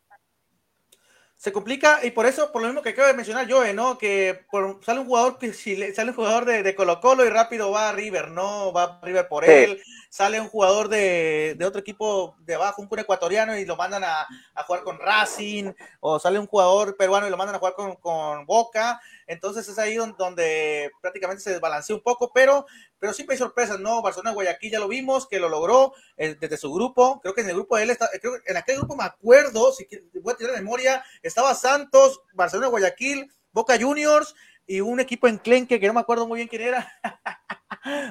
se 1.42 1.50
complica 1.50 1.98
y 2.04 2.12
por 2.12 2.26
eso, 2.26 2.52
por 2.52 2.62
lo 2.62 2.68
mismo 2.68 2.82
que 2.82 2.90
acabo 2.90 3.08
de 3.08 3.14
mencionar 3.14 3.48
yo, 3.48 3.64
¿no? 3.74 3.98
Que 3.98 4.44
por, 4.48 4.78
sale 4.84 5.00
un 5.00 5.06
jugador 5.06 5.38
que 5.38 5.52
sale 5.52 6.10
un 6.10 6.14
jugador 6.14 6.44
de, 6.44 6.62
de, 6.62 6.74
Colo 6.76 7.00
Colo 7.00 7.26
y 7.26 7.30
rápido 7.30 7.72
va 7.72 7.88
a 7.88 7.92
River, 7.92 8.30
¿no? 8.30 8.72
Va 8.72 8.84
a 8.84 9.00
River 9.02 9.26
por 9.26 9.44
sí. 9.44 9.50
él. 9.50 9.82
Sale 10.12 10.38
un 10.42 10.48
jugador 10.48 10.90
de, 10.90 11.54
de, 11.56 11.64
otro 11.64 11.80
equipo 11.80 12.36
de 12.40 12.54
abajo, 12.54 12.82
un 12.82 12.98
ecuatoriano 12.98 13.56
y 13.56 13.64
lo 13.64 13.76
mandan 13.76 14.04
a, 14.04 14.26
a, 14.54 14.62
jugar 14.64 14.82
con 14.82 14.98
Racing. 14.98 15.72
O 16.00 16.18
sale 16.18 16.38
un 16.38 16.46
jugador 16.46 16.98
peruano 16.98 17.26
y 17.26 17.30
lo 17.30 17.38
mandan 17.38 17.56
a 17.56 17.58
jugar 17.58 17.72
con, 17.72 17.96
con 17.96 18.44
Boca. 18.44 19.00
Entonces 19.26 19.66
es 19.66 19.78
ahí 19.78 19.94
donde, 19.94 20.14
donde, 20.18 20.90
prácticamente 21.00 21.42
se 21.42 21.52
desbalancea 21.52 21.96
un 21.96 22.02
poco, 22.02 22.30
pero, 22.30 22.66
pero 22.98 23.14
siempre 23.14 23.36
hay 23.36 23.38
sorpresas, 23.38 23.80
¿no? 23.80 24.02
Barcelona 24.02 24.34
Guayaquil 24.34 24.72
ya 24.72 24.80
lo 24.80 24.88
vimos, 24.88 25.26
que 25.26 25.40
lo 25.40 25.48
logró 25.48 25.94
eh, 26.18 26.36
desde 26.38 26.58
su 26.58 26.70
grupo. 26.74 27.18
Creo 27.22 27.32
que 27.32 27.40
en 27.40 27.48
el 27.48 27.54
grupo 27.54 27.78
de 27.78 27.84
él, 27.84 27.90
está, 27.90 28.10
creo 28.20 28.34
que 28.34 28.50
en 28.50 28.58
aquel 28.58 28.76
grupo 28.76 28.94
me 28.94 29.04
acuerdo, 29.04 29.72
si 29.72 29.88
voy 30.20 30.34
a 30.34 30.36
tirar 30.36 30.52
memoria, 30.52 31.02
estaba 31.22 31.54
Santos, 31.54 32.20
Barcelona 32.34 32.68
Guayaquil, 32.68 33.32
Boca 33.50 33.78
Juniors 33.80 34.34
y 34.66 34.82
un 34.82 35.00
equipo 35.00 35.26
en 35.26 35.38
Clenque 35.38 35.80
que 35.80 35.86
no 35.86 35.94
me 35.94 36.00
acuerdo 36.00 36.28
muy 36.28 36.36
bien 36.36 36.48
quién 36.48 36.60
era. 36.60 36.92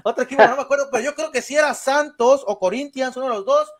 Otro 0.03 0.23
equipo, 0.23 0.45
no 0.45 0.55
me 0.55 0.61
acuerdo, 0.61 0.89
pero 0.91 1.03
yo 1.03 1.15
creo 1.15 1.31
que 1.31 1.41
sí 1.41 1.55
era 1.55 1.73
Santos 1.73 2.43
o 2.45 2.59
Corinthians, 2.59 3.15
uno 3.17 3.27
de 3.27 3.33
los 3.35 3.45
dos, 3.45 3.71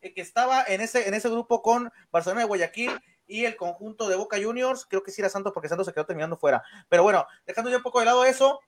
eh, 0.00 0.12
que 0.12 0.20
estaba 0.20 0.64
en 0.66 0.80
ese, 0.80 1.08
en 1.08 1.14
ese 1.14 1.28
grupo 1.28 1.62
con 1.62 1.90
Barcelona 2.10 2.42
de 2.42 2.46
Guayaquil 2.46 2.90
y 3.26 3.44
el 3.44 3.56
conjunto 3.56 4.08
de 4.08 4.16
Boca 4.16 4.38
Juniors, 4.40 4.86
creo 4.88 5.02
que 5.02 5.10
sí 5.10 5.20
era 5.20 5.28
Santos 5.28 5.52
porque 5.52 5.68
Santos 5.68 5.86
se 5.86 5.92
quedó 5.92 6.06
terminando 6.06 6.36
fuera. 6.36 6.62
Pero 6.88 7.02
bueno, 7.02 7.26
dejando 7.46 7.70
ya 7.70 7.78
un 7.78 7.82
poco 7.82 8.00
de 8.00 8.06
lado 8.06 8.24
eso, 8.24 8.60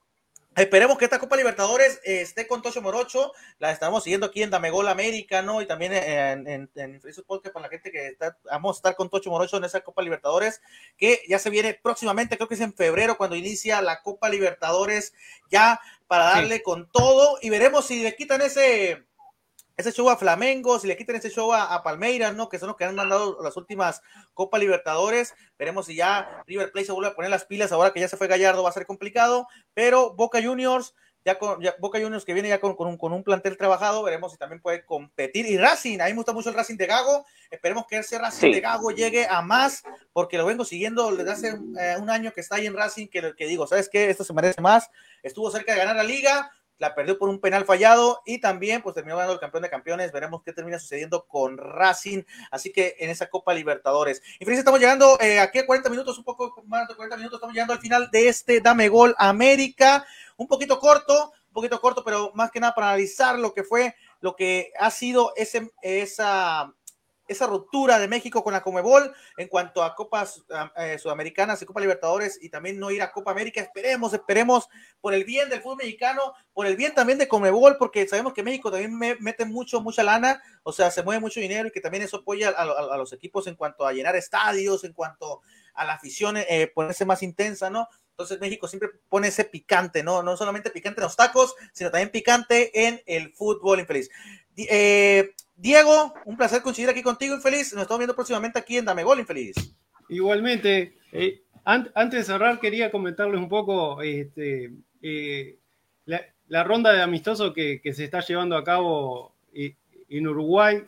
Esperemos 0.55 0.97
que 0.97 1.05
esta 1.05 1.19
Copa 1.19 1.37
Libertadores 1.37 2.01
eh, 2.03 2.21
esté 2.21 2.47
con 2.47 2.61
Tocho 2.61 2.81
Morocho. 2.81 3.31
La 3.59 3.71
estamos 3.71 4.03
siguiendo 4.03 4.25
aquí 4.25 4.41
en 4.41 4.49
Damegol 4.49 4.87
América, 4.87 5.41
¿no? 5.41 5.61
Y 5.61 5.67
también 5.67 5.93
en, 5.93 6.69
en, 6.75 7.01
Facebook 7.01 7.27
Podcast 7.27 7.53
con 7.53 7.61
la 7.61 7.69
gente 7.69 7.91
que 7.91 8.07
está, 8.07 8.35
vamos 8.45 8.75
a 8.75 8.79
estar 8.79 8.95
con 8.95 9.09
Tocho 9.09 9.29
Morocho 9.29 9.57
en 9.57 9.63
esa 9.63 9.81
Copa 9.81 10.01
Libertadores, 10.01 10.61
que 10.97 11.21
ya 11.29 11.39
se 11.39 11.49
viene 11.49 11.79
próximamente, 11.81 12.35
creo 12.35 12.49
que 12.49 12.55
es 12.55 12.61
en 12.61 12.73
febrero, 12.73 13.15
cuando 13.15 13.35
inicia 13.35 13.81
la 13.81 14.01
Copa 14.01 14.27
Libertadores, 14.27 15.13
ya 15.49 15.79
para 16.09 16.25
darle 16.25 16.57
sí. 16.57 16.63
con 16.63 16.89
todo. 16.91 17.37
Y 17.41 17.51
veremos 17.51 17.85
si 17.85 18.01
le 18.01 18.15
quitan 18.15 18.41
ese, 18.41 19.05
ese 19.77 19.91
show 19.91 20.09
a 20.09 20.17
Flamengo, 20.17 20.79
si 20.79 20.87
le 20.87 20.97
quitan 20.97 21.15
ese 21.15 21.29
show 21.29 21.53
a, 21.53 21.75
a, 21.75 21.83
Palmeiras, 21.83 22.35
¿no? 22.35 22.49
Que 22.49 22.57
son 22.57 22.67
los 22.67 22.75
que 22.75 22.83
han 22.83 22.95
mandado 22.95 23.37
las 23.43 23.55
últimas 23.55 24.01
Copa 24.33 24.57
Libertadores. 24.57 25.35
Veremos 25.59 25.85
si 25.85 25.95
ya 25.95 26.43
River 26.47 26.71
Plate 26.71 26.87
se 26.87 26.91
vuelve 26.93 27.11
a 27.11 27.15
poner 27.15 27.29
las 27.29 27.45
pilas 27.45 27.71
ahora 27.71 27.93
que 27.93 27.99
ya 27.99 28.07
se 28.07 28.17
fue 28.17 28.27
Gallardo, 28.27 28.63
va 28.63 28.69
a 28.69 28.73
ser 28.73 28.87
complicado. 28.87 29.47
Pero 29.75 30.15
Boca 30.15 30.41
Juniors, 30.41 30.95
ya 31.29 31.39
con 31.39 31.61
ya, 31.61 31.75
Boca 31.79 31.99
Juniors 31.99 32.25
que 32.25 32.33
viene 32.33 32.49
ya 32.49 32.59
con, 32.59 32.75
con, 32.75 32.87
un, 32.87 32.97
con, 32.97 33.13
un, 33.13 33.23
plantel 33.23 33.57
trabajado, 33.57 34.01
veremos 34.03 34.31
si 34.31 34.37
también 34.37 34.61
puede 34.61 34.83
competir. 34.83 35.45
Y 35.45 35.57
Racing, 35.57 36.01
a 36.01 36.05
mí 36.05 36.11
me 36.11 36.17
gusta 36.17 36.33
mucho 36.33 36.49
el 36.49 36.55
Racing 36.55 36.77
de 36.77 36.87
Gago. 36.87 37.25
Esperemos 37.51 37.85
que 37.87 37.97
ese 37.97 38.17
Racing 38.17 38.47
sí. 38.47 38.53
de 38.53 38.61
Gago 38.61 38.91
llegue 38.91 39.27
a 39.27 39.41
más, 39.41 39.83
porque 40.11 40.37
lo 40.37 40.45
vengo 40.45 40.65
siguiendo 40.65 41.15
desde 41.15 41.31
hace 41.31 41.47
eh, 41.79 41.95
un 41.99 42.09
año 42.09 42.33
que 42.33 42.41
está 42.41 42.55
ahí 42.55 42.65
en 42.65 42.73
Racing, 42.73 43.07
que, 43.07 43.35
que 43.35 43.47
digo, 43.47 43.67
¿sabes 43.67 43.89
qué? 43.89 44.09
Esto 44.09 44.23
se 44.23 44.33
merece 44.33 44.61
más. 44.61 44.89
Estuvo 45.21 45.51
cerca 45.51 45.73
de 45.73 45.79
ganar 45.79 45.95
la 45.95 46.03
liga 46.03 46.51
la 46.79 46.95
perdió 46.95 47.19
por 47.19 47.29
un 47.29 47.39
penal 47.39 47.65
fallado 47.65 48.21
y 48.25 48.39
también 48.39 48.81
pues 48.81 48.95
terminó 48.95 49.17
ganando 49.17 49.33
el 49.33 49.39
campeón 49.39 49.63
de 49.63 49.69
campeones. 49.69 50.11
Veremos 50.11 50.41
qué 50.43 50.53
termina 50.53 50.79
sucediendo 50.79 51.27
con 51.27 51.57
Racing, 51.57 52.23
así 52.51 52.71
que 52.71 52.95
en 52.99 53.09
esa 53.09 53.27
Copa 53.27 53.53
Libertadores. 53.53 54.21
Y 54.39 54.45
fíjense, 54.45 54.59
estamos 54.59 54.79
llegando 54.79 55.19
eh, 55.19 55.39
aquí 55.39 55.59
a 55.59 55.65
40 55.65 55.89
minutos, 55.89 56.17
un 56.17 56.23
poco 56.23 56.63
más 56.65 56.87
de 56.87 56.95
40 56.95 57.17
minutos, 57.17 57.37
estamos 57.37 57.53
llegando 57.53 57.73
al 57.73 57.79
final 57.79 58.09
de 58.11 58.29
este 58.29 58.61
Dame 58.61 58.87
Gol 58.87 59.13
América, 59.17 60.05
un 60.39 60.47
poquito 60.47 60.79
corto, 60.79 61.31
un 61.47 61.53
poquito 61.53 61.79
corto, 61.79 62.03
pero 62.03 62.31
más 62.33 62.49
que 62.49 62.59
nada 62.59 62.73
para 62.73 62.87
analizar 62.87 63.37
lo 63.37 63.53
que 63.53 63.63
fue, 63.63 63.95
lo 64.19 64.35
que 64.35 64.71
ha 64.79 64.89
sido 64.89 65.33
ese, 65.35 65.71
esa 65.81 66.73
esa 67.29 67.45
ruptura 67.45 67.99
de 67.99 68.07
México 68.07 68.43
con 68.43 68.53
la 68.53 68.61
Comebol 68.61 69.13
en 69.37 69.47
cuanto 69.47 69.83
a 69.83 69.95
Copas 69.95 70.43
eh, 70.77 70.97
Sudamericanas 70.97 71.61
y 71.61 71.65
Copa 71.65 71.79
Libertadores 71.79 72.39
y 72.41 72.49
también 72.49 72.79
no 72.79 72.89
ir 72.89 73.03
a 73.03 73.11
Copa 73.11 73.31
América. 73.31 73.61
Esperemos, 73.61 74.13
esperemos 74.13 74.67
por 74.99 75.13
el 75.13 75.23
bien 75.23 75.47
del 75.47 75.61
fútbol 75.61 75.77
mexicano, 75.77 76.33
por 76.53 76.65
el 76.65 76.75
bien 76.75 76.95
también 76.95 77.19
de 77.19 77.27
Comebol, 77.27 77.77
porque 77.77 78.07
sabemos 78.07 78.33
que 78.33 78.41
México 78.41 78.71
también 78.71 78.97
me, 78.97 79.15
mete 79.19 79.45
mucho, 79.45 79.79
mucha 79.79 80.01
lana, 80.01 80.41
o 80.63 80.73
sea, 80.73 80.89
se 80.89 81.03
mueve 81.03 81.21
mucho 81.21 81.39
dinero 81.39 81.67
y 81.67 81.71
que 81.71 81.81
también 81.81 82.03
eso 82.03 82.17
apoya 82.17 82.49
a, 82.49 82.97
los 82.97 83.13
equipos 83.13 83.45
en 83.45 83.55
cuanto 83.55 83.85
a 83.85 83.93
llenar 83.93 84.15
estadios, 84.15 84.83
en 84.83 84.93
cuanto 84.93 85.41
a 85.75 85.85
la 85.85 85.93
afición, 85.93 86.35
eh, 86.35 86.71
ponerse 86.73 87.05
más 87.05 87.21
intensa, 87.21 87.69
¿no? 87.69 87.87
Entonces 88.19 88.41
México 88.41 88.67
siempre 88.67 88.89
pone 89.07 89.29
ese 89.29 89.45
picante, 89.45 90.03
¿no? 90.03 90.21
No 90.21 90.35
solamente 90.35 90.71
picante 90.71 90.99
en 90.99 91.05
los 91.05 91.15
tacos, 91.15 91.55
sino 91.71 91.89
también 91.89 92.09
picante 92.09 92.85
en 92.85 93.01
el 93.05 93.31
fútbol 93.31 93.79
infeliz. 93.79 94.09
Eh, 94.57 95.31
Diego, 95.55 96.13
un 96.25 96.35
placer 96.35 96.61
coincidir 96.61 96.89
aquí 96.89 97.01
contigo, 97.01 97.33
infeliz. 97.33 97.71
Nos 97.71 97.83
estamos 97.83 97.99
viendo 97.99 98.15
próximamente 98.15 98.59
aquí 98.59 98.75
en 98.75 98.83
Dame 98.83 99.05
Gol, 99.05 99.21
infeliz. 99.21 99.55
Igualmente, 100.09 100.97
eh, 101.13 101.43
an 101.63 101.89
antes 101.95 102.19
de 102.19 102.33
cerrar, 102.33 102.59
quería 102.59 102.91
comentarles 102.91 103.39
un 103.39 103.47
poco 103.47 104.01
este, 104.01 104.73
eh, 105.01 105.57
la, 106.03 106.63
ronda 106.65 106.91
de 106.91 107.01
amistoso 107.01 107.53
que, 107.53 107.79
se 107.93 108.03
está 108.03 108.19
llevando 108.19 108.57
a 108.57 108.65
cabo 108.65 109.33
en 109.53 110.27
Uruguay. 110.27 110.83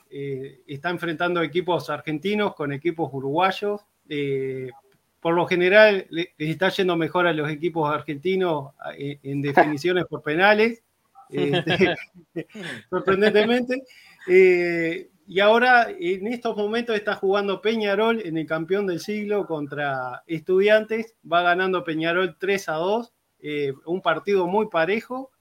está 0.67 0.89
enfrentando 0.89 1.41
equipos 1.41 1.89
argentinos 1.89 2.55
con 2.55 2.73
equipos 2.73 3.09
uruguayos. 3.13 3.79
Por 5.21 5.35
lo 5.35 5.45
general, 5.45 6.07
les 6.09 6.29
está 6.37 6.69
yendo 6.69 6.97
mejor 6.97 7.27
a 7.27 7.33
los 7.33 7.49
equipos 7.49 7.93
argentinos 7.93 8.71
en, 8.97 9.19
en 9.23 9.41
definiciones 9.81 10.05
por 10.05 10.23
penales. 10.23 10.83
Este, 11.29 11.95
sorprendentemente. 12.89 13.83
Eh, 14.27 15.09
y 15.27 15.39
ahora, 15.39 15.87
en 15.97 16.27
estos 16.27 16.57
momentos, 16.57 16.95
está 16.95 17.15
jugando 17.15 17.61
Peñarol 17.61 18.21
en 18.25 18.37
el 18.37 18.45
campeón 18.45 18.87
del 18.87 18.99
siglo 18.99 19.45
contra 19.45 20.23
Estudiantes. 20.27 21.15
Va 21.31 21.41
ganando 21.41 21.83
Peñarol 21.83 22.35
3 22.37 22.69
a 22.69 22.73
2. 22.73 23.13
Eh, 23.39 23.73
un 23.85 24.01
partido 24.01 24.47
muy 24.47 24.67
parejo. 24.67 25.31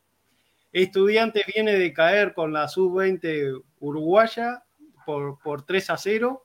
Estudiantes 0.72 1.44
viene 1.52 1.72
de 1.72 1.92
caer 1.92 2.34
con 2.34 2.52
la 2.52 2.68
sub-20 2.68 3.62
uruguaya 3.80 4.62
por, 5.04 5.38
por 5.40 5.62
3 5.62 5.90
a 5.90 5.96
0. 5.96 6.44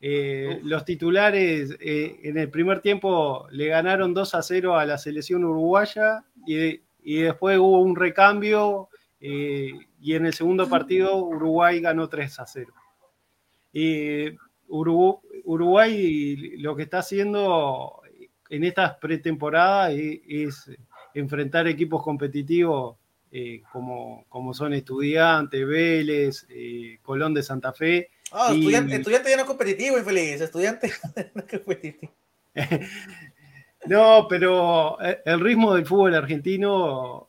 Eh, 0.00 0.60
los 0.62 0.84
titulares 0.84 1.76
eh, 1.80 2.20
en 2.22 2.38
el 2.38 2.48
primer 2.50 2.80
tiempo 2.80 3.48
le 3.50 3.66
ganaron 3.66 4.14
2 4.14 4.34
a 4.36 4.42
0 4.42 4.78
a 4.78 4.86
la 4.86 4.96
selección 4.96 5.44
uruguaya 5.44 6.24
y, 6.46 6.80
y 7.02 7.22
después 7.22 7.58
hubo 7.58 7.80
un 7.80 7.96
recambio 7.96 8.90
eh, 9.20 9.72
y 10.00 10.14
en 10.14 10.26
el 10.26 10.32
segundo 10.32 10.68
partido 10.68 11.16
Uruguay 11.16 11.80
ganó 11.80 12.08
3 12.08 12.38
a 12.38 12.46
0. 12.46 12.72
Y 13.72 14.36
Uruguay, 14.68 16.56
lo 16.58 16.76
que 16.76 16.84
está 16.84 16.98
haciendo 16.98 18.02
en 18.48 18.64
estas 18.64 18.96
pretemporadas 18.98 19.92
es, 19.94 20.20
es 20.28 20.70
enfrentar 21.14 21.66
equipos 21.66 22.02
competitivos 22.02 22.96
como, 23.72 24.24
como, 24.28 24.54
son 24.54 24.72
Estudiantes, 24.72 25.66
Vélez, 25.66 26.46
Colón 27.02 27.34
de 27.34 27.42
Santa 27.42 27.72
Fe. 27.72 28.10
Oh, 28.32 28.52
y... 28.52 28.58
estudiante, 28.58 28.96
estudiante, 28.96 29.30
ya 29.30 29.36
no 29.36 29.42
es 29.42 29.48
competitivo, 29.48 29.98
infeliz. 29.98 30.40
Estudiante 30.40 30.92
no 31.34 31.42
es 31.42 31.50
competitivo. 31.50 32.12
no, 33.86 34.26
pero 34.28 34.98
el 35.00 35.40
ritmo 35.40 35.74
del 35.74 35.86
fútbol 35.86 36.14
argentino 36.14 37.28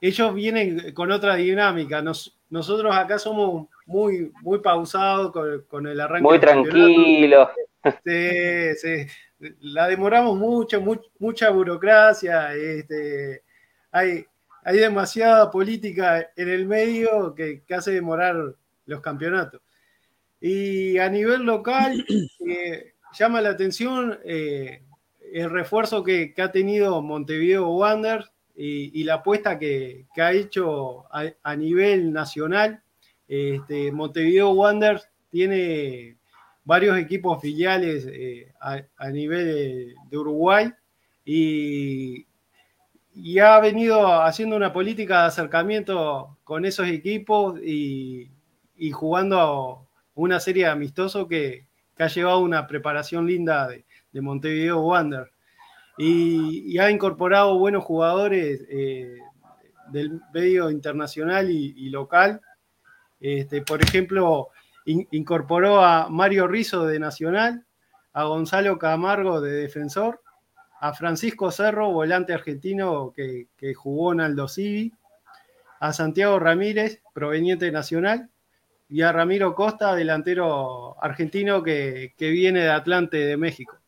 ellos 0.00 0.34
vienen 0.34 0.92
con 0.92 1.10
otra 1.10 1.36
dinámica. 1.36 2.02
Nos, 2.02 2.38
nosotros 2.50 2.94
acá 2.94 3.18
somos 3.18 3.68
muy, 3.86 4.32
muy 4.42 4.58
pausados 4.60 5.32
con, 5.32 5.62
con 5.68 5.86
el 5.86 6.00
arranque. 6.00 6.28
Muy 6.28 6.38
tranquilo. 6.38 7.50
Sí, 8.04 8.76
sí. 8.76 9.06
la 9.58 9.88
demoramos 9.88 10.38
mucho, 10.38 10.80
mucha 11.18 11.50
burocracia, 11.50 12.54
este, 12.54 13.42
hay, 13.90 14.24
hay 14.62 14.76
demasiada 14.76 15.50
política 15.50 16.30
en 16.36 16.48
el 16.48 16.64
medio 16.64 17.34
que, 17.34 17.64
hace 17.74 17.90
demorar 17.90 18.36
los 18.86 19.00
campeonatos. 19.00 19.60
Y 20.44 20.98
a 20.98 21.08
nivel 21.08 21.44
local, 21.44 22.04
eh, 22.48 22.94
llama 23.16 23.40
la 23.40 23.50
atención 23.50 24.18
eh, 24.24 24.82
el 25.32 25.48
refuerzo 25.48 26.02
que, 26.02 26.34
ha 26.36 26.50
tenido 26.50 27.00
Montevideo 27.00 27.68
Wanderers 27.68 28.32
y, 28.56 29.04
la 29.04 29.14
apuesta 29.14 29.56
que, 29.56 30.06
ha 30.16 30.32
hecho 30.32 31.04
a, 31.12 31.56
nivel 31.56 32.12
nacional. 32.12 32.82
Este, 33.28 33.92
Montevideo 33.92 34.50
Wanderers 34.50 35.08
tiene 35.30 36.16
varios 36.64 36.98
equipos 36.98 37.40
filiales 37.40 38.04
eh, 38.10 38.52
a, 38.60 39.10
nivel 39.10 39.94
de, 40.10 40.18
Uruguay 40.18 40.72
y, 41.24 42.26
ha 43.40 43.60
venido 43.60 44.20
haciendo 44.22 44.56
una 44.56 44.72
política 44.72 45.22
de 45.22 45.28
acercamiento 45.28 46.36
con 46.42 46.64
esos 46.64 46.88
equipos 46.88 47.60
y, 47.62 48.28
jugando 48.92 49.86
una 50.14 50.40
serie 50.40 50.66
amistoso 50.66 51.26
que, 51.28 51.66
que, 51.96 52.02
ha 52.02 52.08
llevado 52.08 52.40
una 52.40 52.66
preparación 52.66 53.26
linda 53.26 53.68
de, 53.68 53.84
Montevideo 54.20 54.80
Wander 54.80 55.32
y, 55.96 56.78
ha 56.78 56.90
incorporado 56.90 57.58
buenos 57.58 57.84
jugadores 57.84 58.66
eh, 58.68 59.18
del 59.90 60.20
medio 60.32 60.70
internacional 60.70 61.50
y, 61.50 61.88
local. 61.90 62.40
Este, 63.20 63.62
por 63.62 63.82
ejemplo, 63.82 64.48
incorporó 64.84 65.84
a 65.84 66.08
Mario 66.08 66.48
Rizo 66.48 66.86
de 66.86 66.98
Nacional, 66.98 67.64
a 68.12 68.24
Gonzalo 68.24 68.78
Camargo 68.78 69.40
de 69.40 69.52
Defensor, 69.52 70.20
a 70.82 70.92
Francisco 70.94 71.52
Cerro, 71.52 71.92
volante 71.92 72.34
argentino 72.34 73.12
que, 73.14 73.46
jugó 73.74 74.12
en 74.12 74.20
Aldo 74.20 74.48
Civi, 74.48 74.92
a 75.78 75.92
Santiago 75.92 76.40
Ramírez, 76.40 77.00
proveniente 77.14 77.66
de 77.66 77.72
Nacional, 77.72 78.30
y 78.92 79.00
a 79.00 79.10
Ramiro 79.10 79.54
Costa, 79.54 79.94
delantero 79.94 81.02
argentino 81.02 81.62
que 81.62 82.12
viene 82.18 82.60
de 82.60 82.70
Atlante 82.70 83.16
de 83.16 83.36
México. 83.38 83.81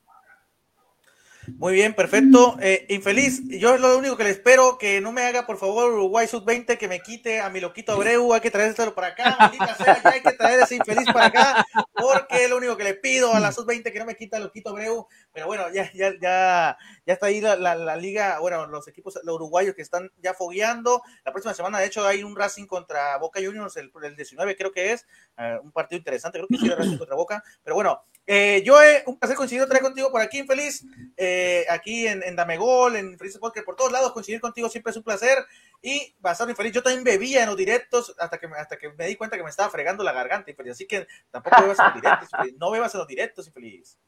Muy 1.56 1.74
bien, 1.74 1.94
perfecto. 1.94 2.56
Eh, 2.60 2.86
infeliz, 2.88 3.42
yo 3.48 3.76
lo 3.76 3.98
único 3.98 4.16
que 4.16 4.24
le 4.24 4.30
espero 4.30 4.78
que 4.78 5.00
no 5.00 5.12
me 5.12 5.22
haga, 5.22 5.46
por 5.46 5.58
favor, 5.58 5.92
Uruguay 5.92 6.26
Sub-20, 6.26 6.78
que 6.78 6.88
me 6.88 7.00
quite 7.00 7.40
a 7.40 7.50
mi 7.50 7.60
loquito 7.60 7.92
Abreu. 7.92 8.32
Hay 8.32 8.40
que 8.40 8.50
traérselo 8.50 8.94
para 8.94 9.08
acá, 9.08 9.52
sea, 9.76 10.00
hay 10.04 10.22
que 10.22 10.32
traer 10.32 10.60
ese 10.60 10.76
infeliz 10.76 11.06
para 11.12 11.26
acá, 11.26 11.66
porque 11.94 12.44
es 12.44 12.50
lo 12.50 12.56
único 12.56 12.76
que 12.76 12.84
le 12.84 12.94
pido 12.94 13.34
a 13.34 13.40
la 13.40 13.52
Sub-20 13.52 13.92
que 13.92 13.98
no 13.98 14.06
me 14.06 14.16
quita 14.16 14.38
a 14.38 14.40
loquito 14.40 14.70
Abreu. 14.70 15.06
Pero 15.32 15.46
bueno, 15.46 15.70
ya, 15.72 15.90
ya, 15.92 16.12
ya, 16.20 16.78
ya 17.06 17.12
está 17.12 17.26
ahí 17.26 17.40
la, 17.40 17.56
la, 17.56 17.96
liga, 17.96 18.38
bueno, 18.40 18.66
los 18.66 18.88
equipos, 18.88 19.18
los 19.22 19.34
uruguayos 19.36 19.74
que 19.74 19.82
están 19.82 20.10
ya 20.22 20.34
fogueando. 20.34 21.02
La 21.24 21.32
próxima 21.32 21.54
semana, 21.54 21.78
de 21.78 21.86
hecho, 21.86 22.06
hay 22.06 22.22
un 22.22 22.36
Racing 22.36 22.66
contra 22.66 23.16
Boca 23.18 23.40
Juniors, 23.44 23.76
el, 23.76 23.92
el 24.02 24.16
19 24.16 24.56
creo 24.56 24.72
que 24.72 24.92
es, 24.92 25.06
eh, 25.38 25.58
un 25.62 25.72
partido 25.72 25.98
interesante, 25.98 26.38
creo 26.38 26.48
que 26.48 26.56
sí, 26.56 26.66
el 26.66 26.76
Racing 26.76 26.98
contra 26.98 27.16
Boca. 27.16 27.42
Pero 27.62 27.74
bueno, 27.74 28.02
eh, 28.26 28.62
yo 28.64 28.82
he 28.82 29.02
un 29.06 29.18
placer 29.18 29.36
coincidir 29.36 29.62
otra 29.62 29.74
vez 29.74 29.82
contigo 29.82 30.10
por 30.10 30.20
aquí, 30.20 30.38
infeliz. 30.38 30.84
Eh, 31.16 31.33
aquí 31.70 32.06
en, 32.06 32.22
en 32.22 32.36
Damegol, 32.36 32.96
en 32.96 33.18
Feliz 33.18 33.38
Podcast, 33.38 33.64
por 33.64 33.76
todos 33.76 33.92
lados, 33.92 34.12
coincidir 34.12 34.40
contigo 34.40 34.68
siempre 34.68 34.90
es 34.90 34.96
un 34.96 35.02
placer. 35.02 35.38
Y 35.82 36.14
basado 36.18 36.50
infeliz, 36.50 36.72
yo 36.72 36.82
también 36.82 37.04
bebía 37.04 37.42
en 37.42 37.48
los 37.48 37.56
directos 37.56 38.14
hasta 38.18 38.38
que, 38.38 38.46
hasta 38.46 38.76
que 38.76 38.90
me 38.92 39.06
di 39.06 39.16
cuenta 39.16 39.36
que 39.36 39.42
me 39.42 39.50
estaba 39.50 39.70
fregando 39.70 40.02
la 40.02 40.12
garganta, 40.12 40.50
infeliz. 40.50 40.72
Así 40.72 40.86
que 40.86 41.06
tampoco 41.30 41.62
bebas 41.62 41.78
en 41.78 41.84
los 41.84 41.94
directos, 41.94 42.28
infeliz. 42.32 42.54
No 42.58 42.70
bebas 42.70 42.94
en 42.94 42.98
los 42.98 43.08
directos, 43.08 43.46
infeliz. 43.46 43.98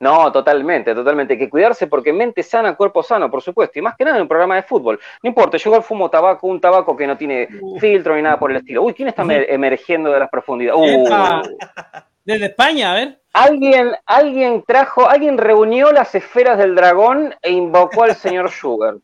No, 0.00 0.32
totalmente, 0.32 0.94
totalmente. 0.94 1.34
Hay 1.34 1.38
que 1.38 1.50
cuidarse 1.50 1.86
porque 1.86 2.12
mente 2.12 2.42
sana, 2.42 2.74
cuerpo 2.74 3.02
sano, 3.02 3.30
por 3.30 3.42
supuesto. 3.42 3.78
Y 3.78 3.82
más 3.82 3.96
que 3.96 4.04
nada 4.04 4.16
en 4.16 4.22
un 4.22 4.28
programa 4.28 4.56
de 4.56 4.62
fútbol. 4.62 4.98
No 5.22 5.28
importa, 5.28 5.58
yo 5.58 5.68
igual 5.68 5.82
fumo 5.82 6.08
tabaco, 6.08 6.46
un 6.46 6.60
tabaco 6.60 6.96
que 6.96 7.06
no 7.06 7.18
tiene 7.18 7.48
filtro 7.78 8.16
ni 8.16 8.22
nada 8.22 8.38
por 8.38 8.50
el 8.50 8.58
estilo. 8.58 8.82
Uy, 8.82 8.94
¿quién 8.94 9.08
está 9.08 9.22
emergiendo 9.22 10.10
de 10.10 10.20
las 10.20 10.30
profundidades? 10.30 10.80
Uh. 10.80 12.08
Desde 12.24 12.46
España, 12.46 12.92
a 12.92 12.94
ver. 12.94 13.20
Alguien, 13.34 13.96
alguien 14.06 14.62
trajo, 14.66 15.08
alguien 15.08 15.36
reunió 15.36 15.92
las 15.92 16.14
esferas 16.14 16.56
del 16.56 16.74
dragón 16.74 17.34
e 17.42 17.50
invocó 17.50 18.04
al 18.04 18.14
señor 18.14 18.50
Schubert. 18.52 19.02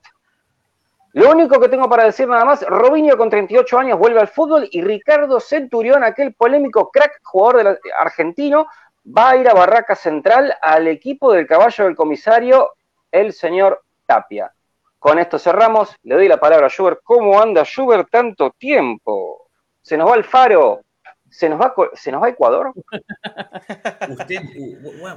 Lo 1.12 1.30
único 1.30 1.60
que 1.60 1.68
tengo 1.68 1.88
para 1.88 2.04
decir 2.04 2.28
nada 2.28 2.44
más, 2.44 2.62
Robinho 2.62 3.16
con 3.16 3.28
38 3.28 3.78
años 3.78 3.98
vuelve 3.98 4.20
al 4.20 4.28
fútbol 4.28 4.68
y 4.70 4.80
Ricardo 4.80 5.40
Centurión, 5.40 6.04
aquel 6.04 6.34
polémico 6.34 6.90
crack 6.90 7.20
jugador 7.24 7.80
argentino, 7.98 8.68
va 9.04 9.30
a 9.30 9.36
ir 9.36 9.48
a 9.48 9.54
Barraca 9.54 9.96
Central 9.96 10.54
al 10.62 10.86
equipo 10.86 11.32
del 11.32 11.48
caballo 11.48 11.84
del 11.84 11.96
comisario, 11.96 12.70
el 13.10 13.32
señor 13.32 13.82
Tapia. 14.06 14.52
Con 15.00 15.18
esto 15.18 15.38
cerramos, 15.38 15.96
le 16.04 16.14
doy 16.14 16.28
la 16.28 16.38
palabra 16.38 16.66
a 16.66 16.70
Schubert. 16.70 17.00
¿Cómo 17.02 17.40
anda 17.40 17.64
Schubert 17.64 18.08
tanto 18.08 18.52
tiempo? 18.56 19.48
Se 19.82 19.96
nos 19.96 20.10
va 20.10 20.14
el 20.14 20.24
faro, 20.24 20.82
¿Se 21.30 21.48
nos 21.48 21.60
va, 21.60 21.72
se 21.94 22.10
nos 22.10 22.20
va 22.20 22.26
a 22.26 22.30
Ecuador? 22.30 22.72
Usted, 24.10 24.40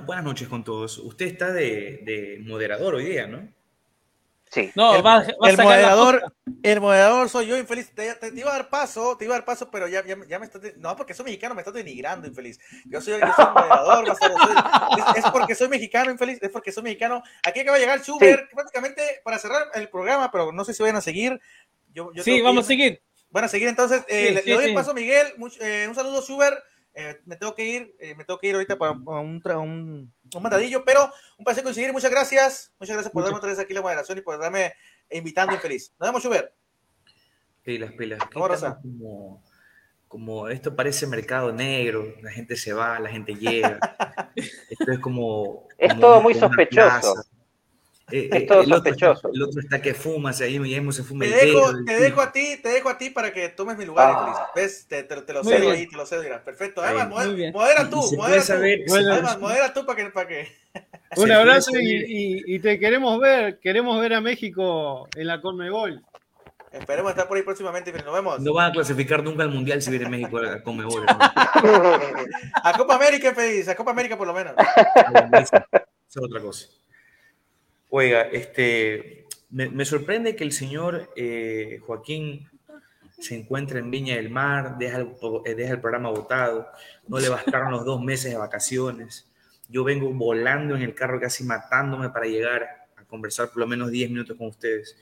buenas 0.05 0.23
noches 0.23 0.47
con 0.47 0.63
todos. 0.63 0.99
Usted 0.99 1.25
está 1.25 1.51
de, 1.51 2.39
moderador 2.45 2.95
hoy 2.95 3.05
día, 3.05 3.27
¿no? 3.27 3.47
Sí. 4.51 4.71
No, 4.75 4.93
el, 4.93 5.01
moderador, 5.01 6.31
el 6.61 6.79
moderador 6.79 7.27
soy 7.27 7.47
yo, 7.47 7.57
infeliz. 7.57 7.89
Te, 7.95 8.15
iba 8.35 8.51
a 8.51 8.57
dar 8.57 8.69
paso, 8.69 9.17
te 9.17 9.25
iba 9.25 9.33
a 9.33 9.39
dar 9.39 9.45
paso, 9.45 9.71
pero 9.71 9.87
ya, 9.87 10.03
ya, 10.05 10.37
me 10.37 10.45
estás. 10.45 10.61
No, 10.77 10.95
porque 10.95 11.15
soy 11.15 11.25
mexicano, 11.25 11.55
me 11.55 11.61
estás 11.61 11.73
denigrando, 11.73 12.27
infeliz. 12.27 12.59
Yo 12.85 13.01
soy, 13.01 13.19
yo 13.19 13.33
soy 13.35 13.45
moderador, 13.47 14.05
es, 15.17 15.25
porque 15.31 15.55
soy 15.55 15.69
mexicano, 15.69 16.11
infeliz. 16.11 16.37
Es 16.39 16.51
porque 16.51 16.71
soy 16.71 16.83
mexicano. 16.83 17.23
Aquí 17.43 17.61
acaba 17.61 17.77
de 17.77 17.81
llegar 17.81 18.01
Schubert, 18.01 18.51
prácticamente 18.53 19.01
para 19.23 19.39
cerrar 19.39 19.69
el 19.73 19.89
programa, 19.89 20.29
pero 20.29 20.51
no 20.51 20.63
sé 20.63 20.75
si 20.75 20.83
vayan 20.83 20.97
a 20.97 21.01
seguir. 21.01 21.41
Yo, 21.91 22.11
sí, 22.23 22.39
vamos 22.41 22.65
a 22.65 22.67
seguir. 22.67 23.01
Bueno, 23.33 23.47
a 23.47 23.49
seguir 23.49 23.67
entonces. 23.67 24.05
Eh, 24.09 24.43
le, 24.45 24.53
doy 24.53 24.65
el 24.65 24.75
paso 24.75 24.91
a 24.91 24.93
Miguel. 24.93 25.25
Eh, 25.59 25.87
un 25.89 25.95
saludo, 25.95 26.21
Suber. 26.21 26.53
Eh, 26.93 27.19
me 27.25 27.35
tengo 27.35 27.55
que 27.55 27.65
ir, 27.65 27.95
me 28.15 28.23
tengo 28.23 28.39
que 28.39 28.45
ir 28.45 28.53
ahorita 28.53 28.77
para 28.77 28.91
un, 28.91 29.41
un, 29.43 30.13
un 30.35 30.43
mandadillo, 30.43 30.85
pero 30.85 31.11
un 31.39 31.43
placer 31.43 31.63
coincidir. 31.63 31.91
Muchas 31.91 32.11
gracias. 32.11 32.71
Muchas 32.79 32.95
gracias 32.95 33.11
por 33.11 33.23
darme 33.23 33.39
otra 33.39 33.49
vez 33.49 33.57
aquí 33.57 33.73
la 33.73 33.81
moderación 33.81 34.19
y 34.19 34.21
por 34.21 34.39
darme 34.39 34.73
invitando 35.09 35.55
infeliz. 35.55 35.91
Nos 35.99 36.09
vemos, 36.09 36.21
Suber. 36.21 36.53
Pilas, 37.63 37.91
pilas. 37.93 38.19
Como, 38.31 39.43
como 40.07 40.47
esto 40.47 40.75
parece 40.75 41.07
mercado 41.07 41.51
negro, 41.51 42.13
la 42.21 42.29
gente 42.31 42.55
se 42.55 42.71
va, 42.71 42.99
la 42.99 43.09
gente 43.09 43.33
llega. 43.33 43.79
esto 44.35 44.91
es 44.91 44.99
como. 44.99 45.67
Es 45.79 45.99
todo 45.99 46.21
muy 46.21 46.35
sospechoso. 46.35 47.15
Eh, 48.11 48.29
es 48.31 48.41
eh, 48.41 48.45
todo 48.45 48.61
el 48.61 48.67
sospechoso. 48.67 49.27
Otro, 49.27 49.31
el 49.33 49.43
otro 49.43 49.61
está 49.61 49.81
que 49.81 49.93
fuma, 49.93 50.31
ahí 50.31 50.59
mismo 50.59 50.91
se 50.91 51.03
fuma 51.03 51.25
te 51.25 51.31
dejo, 51.31 51.71
Te 51.85 51.99
dejo 51.99 52.21
a 52.21 52.31
ti, 52.31 52.57
te 52.61 52.69
dejo 52.69 52.89
a 52.89 52.97
ti 52.97 53.09
para 53.09 53.31
que 53.31 53.49
tomes 53.49 53.77
mi 53.77 53.85
lugar, 53.85 54.13
ah. 54.15 54.51
¿Ves? 54.55 54.85
Te, 54.87 55.03
te, 55.03 55.15
lo 55.33 55.43
cedo 55.43 55.71
ahí, 55.71 55.87
te 55.87 55.95
lo 55.95 56.05
cedo. 56.05 56.23
Perfecto. 56.43 56.81
Además, 56.81 57.09
modera, 57.53 57.89
tú, 57.89 58.15
modera 58.17 58.39
tú. 58.39 58.41
Saber, 58.41 58.81
Además, 58.89 59.39
modera 59.39 59.73
tú 59.73 59.85
para 59.85 60.03
que... 60.03 60.09
Para 60.09 60.27
que... 60.27 60.47
Un 61.15 61.31
abrazo 61.31 61.71
y, 61.79 62.41
y, 62.47 62.59
te 62.59 62.79
queremos 62.79 63.19
ver, 63.19 63.59
queremos 63.59 64.01
ver 64.01 64.15
a 64.15 64.21
México 64.21 65.07
en 65.15 65.27
la 65.27 65.41
Conmebol. 65.41 66.03
Esperemos 66.71 67.11
estar 67.11 67.27
por 67.27 67.37
ahí 67.37 67.43
próximamente, 67.43 67.91
pero 67.91 68.05
nos 68.05 68.15
vemos. 68.15 68.39
No 68.39 68.53
van 68.53 68.71
a 68.71 68.73
clasificar 68.73 69.23
nunca 69.23 69.43
al 69.43 69.51
Mundial 69.51 69.79
si 69.79 69.91
viene 69.91 70.09
México 70.09 70.39
a 70.39 70.63
Conmebol. 70.63 71.05
a 71.07 72.73
Copa 72.75 72.95
América, 72.95 73.31
feliz, 73.35 73.67
a 73.67 73.75
Copa 73.75 73.91
América 73.91 74.17
por 74.17 74.25
lo 74.25 74.33
menos. 74.33 74.55
Eso 74.57 75.65
es 76.09 76.17
otra 76.17 76.41
cosa. 76.41 76.67
Oiga, 77.95 78.23
este, 78.23 79.27
me, 79.51 79.85
sorprende 79.85 80.35
que 80.35 80.43
el 80.43 80.51
señor 80.51 81.13
eh, 81.15 81.79
Joaquín 81.85 82.49
se 83.19 83.35
encuentre 83.35 83.77
en 83.77 83.91
Viña 83.91 84.15
del 84.15 84.31
Mar, 84.31 84.79
deja 84.79 84.97
el, 84.97 85.11
eh, 85.45 85.77
programa 85.77 86.09
votado, 86.09 86.67
no 87.07 87.19
le 87.19 87.29
bastaron 87.29 87.71
los 87.71 87.85
dos 87.85 88.01
meses 88.01 88.31
de 88.31 88.37
vacaciones. 88.39 89.31
Yo 89.69 89.83
vengo 89.83 90.11
volando 90.11 90.75
en 90.75 90.81
el 90.81 90.95
carro 90.95 91.19
casi 91.19 91.43
matándome 91.43 92.09
para 92.09 92.25
llegar 92.25 92.87
a 92.97 93.03
conversar 93.03 93.49
por 93.49 93.59
lo 93.59 93.67
menos 93.67 93.91
10 93.91 94.09
minutos 94.09 94.37
con 94.37 94.47
ustedes. 94.47 94.97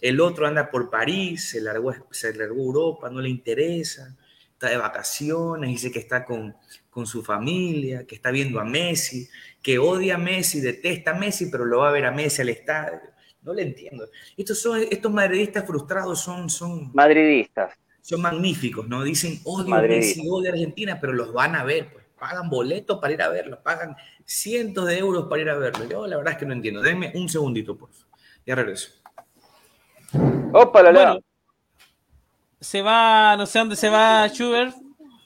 El 0.00 0.18
otro 0.18 0.46
anda 0.46 0.70
por 0.70 0.88
París, 0.88 1.50
se 1.50 1.60
largó, 1.60 1.94
se 2.10 2.32
largó 2.34 2.56
Europa, 2.56 3.10
no 3.10 3.20
le 3.20 3.28
interesa, 3.28 4.16
está 4.54 4.70
de 4.70 4.78
vacaciones, 4.78 5.68
dice 5.68 5.92
que 5.92 5.98
está 5.98 6.24
con, 6.24 6.56
con 6.90 7.06
su 7.06 7.22
familia, 7.22 8.04
que 8.06 8.16
está 8.16 8.30
viendo 8.30 8.60
a 8.60 8.64
Messi, 8.64 9.28
que 9.62 9.78
odia 9.78 10.16
a 10.16 10.18
Messi, 10.18 10.60
detesta 10.60 11.12
a 11.12 11.14
Messi, 11.14 11.46
pero 11.46 11.64
lo 11.64 11.78
va 11.78 11.88
a 11.88 11.92
ver 11.92 12.04
a 12.04 12.10
Messi 12.10 12.42
al 12.42 12.48
estadio. 12.48 13.00
No 13.42 13.54
le 13.54 13.62
entiendo. 13.62 14.06
Estos, 14.36 14.60
son, 14.60 14.80
estos 14.90 15.10
madridistas 15.10 15.64
frustrados 15.66 16.20
son, 16.20 16.50
son... 16.50 16.90
Madridistas. 16.92 17.72
Son 18.02 18.20
magníficos, 18.20 18.88
¿no? 18.88 19.02
Dicen 19.04 19.40
odio 19.44 19.74
a 19.74 19.82
Messi, 19.82 20.22
odio 20.28 20.50
a 20.50 20.52
Argentina, 20.52 20.98
pero 21.00 21.12
los 21.12 21.32
van 21.32 21.54
a 21.54 21.64
ver, 21.64 21.92
pues. 21.92 22.00
Pagan 22.18 22.50
boletos 22.50 22.98
para 22.98 23.14
ir 23.14 23.22
a 23.22 23.30
verlos, 23.30 23.60
pagan 23.60 23.96
cientos 24.26 24.86
de 24.86 24.98
euros 24.98 25.26
para 25.26 25.40
ir 25.40 25.48
a 25.48 25.54
verlos. 25.54 25.88
Yo 25.88 26.06
la 26.06 26.18
verdad 26.18 26.34
es 26.34 26.38
que 26.38 26.44
no 26.44 26.52
entiendo. 26.52 26.82
Denme 26.82 27.12
un 27.14 27.30
segundito, 27.30 27.78
por 27.78 27.90
favor. 27.90 28.18
Ya 28.44 28.54
regreso. 28.54 28.90
Opa, 30.52 30.82
la, 30.82 30.92
la. 30.92 31.20
se 32.60 32.82
va, 32.82 33.36
no 33.38 33.46
sé 33.46 33.58
dónde 33.58 33.76
se 33.76 33.88
va 33.88 34.28
Schubert. 34.28 34.74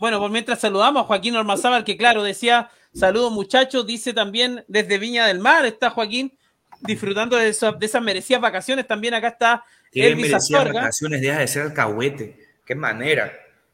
Bueno, 0.05 0.19
por 0.19 0.31
mientras 0.31 0.61
saludamos 0.61 1.03
a 1.03 1.07
Joaquín 1.07 1.35
Ormazábal, 1.35 1.83
que 1.83 1.97
claro, 1.97 2.23
decía 2.23 2.71
Saludos 2.93 3.33
muchachos, 3.33 3.87
dice 3.87 4.13
también 4.13 4.63
desde 4.69 4.99
Viña 4.99 5.27
del 5.27 5.39
Mar, 5.39 5.65
está 5.65 5.89
Joaquín 5.89 6.37
disfrutando 6.81 7.39
de, 7.39 7.45
de 7.45 7.87
esas 7.87 8.03
merecidas 8.03 8.43
vacaciones. 8.43 8.87
También 8.87 9.15
acá 9.15 9.29
está 9.29 9.65
Elvis 9.95 10.29
merecidas 10.29 10.75
vacaciones, 10.75 11.23
deja 11.23 11.39
de 11.39 11.49
ser 11.49 11.63
alcahuete. 11.63 12.39
Qué 12.67 12.75
manera. 12.75 13.33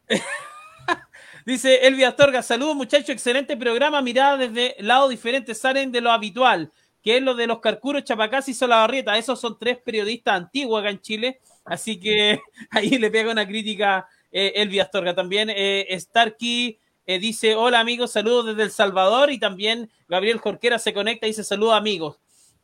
Dice 1.44 1.84
Elvi 1.84 2.04
Astorga, 2.04 2.44
saludos 2.44 2.76
muchachos, 2.76 3.10
excelente 3.10 3.56
programa, 3.56 4.00
mirada 4.00 4.36
desde 4.36 4.76
lado 4.78 5.08
diferente, 5.08 5.52
salen 5.56 5.90
de 5.90 6.00
lo 6.00 6.12
habitual, 6.12 6.70
que 7.02 7.16
es 7.16 7.22
lo 7.24 7.34
de 7.34 7.48
los 7.48 7.58
Carcuros, 7.58 8.04
Chapacás 8.04 8.48
y 8.48 8.54
Solabarrieta. 8.54 9.18
Esos 9.18 9.40
son 9.40 9.58
tres 9.58 9.78
periodistas 9.78 10.36
antiguos 10.36 10.80
acá 10.80 10.90
en 10.90 11.00
Chile, 11.00 11.40
así 11.64 11.98
que 11.98 12.40
ahí 12.70 12.98
le 12.98 13.10
pega 13.10 13.32
una 13.32 13.48
crítica 13.48 14.06
eh, 14.32 14.52
Elvi 14.56 14.80
Astorga. 14.80 15.14
También 15.14 15.48
eh, 15.50 15.86
Starkey 15.98 16.78
eh, 17.06 17.18
dice, 17.18 17.54
hola 17.54 17.80
amigos, 17.80 18.12
saludos 18.12 18.46
desde 18.46 18.62
El 18.62 18.70
Salvador 18.70 19.30
y 19.30 19.38
también 19.38 19.90
Gabriel 20.08 20.38
Jorquera 20.38 20.78
se 20.78 20.92
conecta 20.92 21.26
y 21.26 21.30
dice, 21.30 21.44
saludos 21.44 21.74
amigos. 21.74 22.20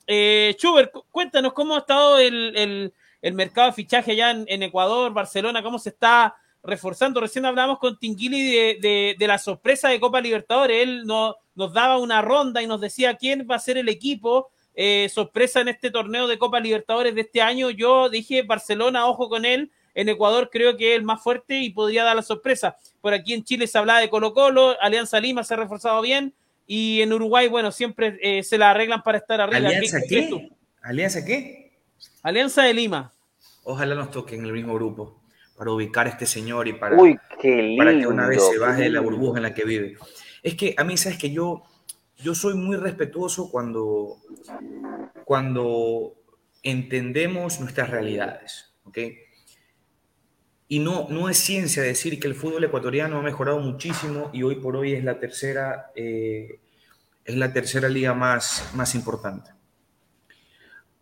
Eh, 0.07 0.55
Schubert, 0.59 0.93
cuéntanos 1.11 1.53
cómo 1.53 1.75
ha 1.75 1.79
estado 1.79 2.19
el, 2.19 2.93
mercado 3.33 3.69
de 3.69 3.75
fichaje 3.75 4.13
allá 4.13 4.31
en 4.31 4.63
Ecuador, 4.63 5.13
Barcelona, 5.13 5.63
cómo 5.63 5.79
se 5.79 5.89
está 5.89 6.37
reforzando. 6.67 7.21
Recién 7.21 7.47
hablamos 7.47 7.79
con 7.79 7.99
Tinguili 7.99 8.77
de, 8.79 9.17
la 9.21 9.39
sorpresa 9.39 9.89
de 9.89 10.01
Copa 10.01 10.21
Libertadores. 10.21 10.83
Él 10.83 11.05
no, 11.07 11.37
nos 11.55 11.73
daba 11.73 11.99
una 11.99 12.21
ronda 12.21 12.63
y 12.63 12.67
nos 12.67 12.81
decía 12.81 13.17
quién 13.17 13.47
va 13.51 13.57
a 13.57 13.61
ser 13.61 13.79
el 13.79 13.89
equipo 13.89 14.51
eh, 14.75 15.09
sorpresa 15.13 15.61
en 15.61 15.69
este 15.69 15.91
torneo 15.91 16.27
de 16.27 16.39
Copa 16.39 16.61
Libertadores 16.61 17.15
de 17.15 17.23
este 17.23 17.41
año. 17.41 17.71
Yo 17.71 18.11
dije 18.11 18.43
Barcelona, 18.43 19.07
ojo 19.07 19.29
con 19.29 19.45
él. 19.45 19.73
En 19.97 20.11
Ecuador 20.11 20.51
creo 20.53 20.77
que 20.77 20.93
es 20.93 20.99
el 20.99 21.05
más 21.05 21.23
fuerte 21.23 21.59
y 21.59 21.71
podría 21.71 22.05
dar 22.05 22.15
la 22.15 22.23
sorpresa. 22.23 22.77
Por 23.01 23.15
aquí 23.15 23.33
en 23.33 23.43
Chile 23.43 23.67
se 23.67 23.79
hablaba 23.79 23.99
de 23.99 24.11
Colo 24.11 24.35
Colo, 24.35 24.77
Alianza 24.83 25.19
Lima 25.19 25.43
se 25.43 25.55
ha 25.55 25.57
reforzado 25.57 26.03
bien 26.03 26.35
y 26.67 27.01
en 27.01 27.15
Uruguay, 27.15 27.49
bueno, 27.49 27.73
siempre 27.73 28.19
eh, 28.21 28.43
se 28.43 28.59
la 28.59 28.73
arreglan 28.73 29.03
para 29.03 29.17
estar 29.17 29.41
arriba. 29.41 29.69
¿Alianza 29.69 29.99
qué? 30.07 30.51
¿Alianza 30.83 31.25
qué? 31.25 31.79
Alianza 32.23 32.65
de 32.65 32.75
Lima. 32.75 33.11
Ojalá 33.65 33.95
nos 33.95 34.11
toquen 34.11 34.41
en 34.41 34.47
el 34.47 34.53
mismo 34.53 34.75
grupo 34.75 35.19
para 35.57 35.71
ubicar 35.71 36.07
a 36.07 36.11
este 36.11 36.27
señor 36.27 36.69
y 36.69 36.75
para, 36.75 36.99
que 37.41 37.79
una 38.07 38.29
vez 38.29 38.47
se 38.47 38.59
baje 38.59 38.83
de 38.83 38.91
la 38.91 39.01
burbuja 39.01 39.39
en 39.39 39.45
la 39.45 39.55
que 39.55 39.65
vive. 39.65 39.97
Es 40.43 40.57
que 40.57 40.75
a 40.77 40.85
mí, 40.85 40.99
sabes 40.99 41.17
que 41.17 41.31
yo, 41.31 41.63
yo 42.19 42.35
soy 42.35 42.53
muy 42.53 42.77
respetuoso 42.77 43.51
cuando, 43.51 44.19
cuando 45.25 46.13
entendemos 46.63 47.61
nuestras 47.61 47.89
realidades, 47.89 48.75
¿ok? 48.85 48.99
Y 50.69 50.81
no, 50.81 51.07
no 51.09 51.29
es 51.29 51.39
ciencia 51.39 51.83
decir 51.83 52.19
que 52.19 52.27
el 52.27 52.35
fútbol 52.35 52.65
ecuatoriano 52.65 53.19
ha 53.19 53.23
mejorado 53.23 53.61
muchísimo 53.61 54.31
y 54.33 54.43
hoy 54.43 54.57
por 54.57 54.77
hoy 54.77 54.95
es 54.95 55.05
la 55.05 55.21
tercera, 55.21 55.93
eh, 55.95 56.59
es 57.25 57.37
la 57.37 57.53
tercera 57.53 57.89
liga 57.89 58.15
más, 58.15 58.71
más 58.75 58.95
importante. 58.95 59.51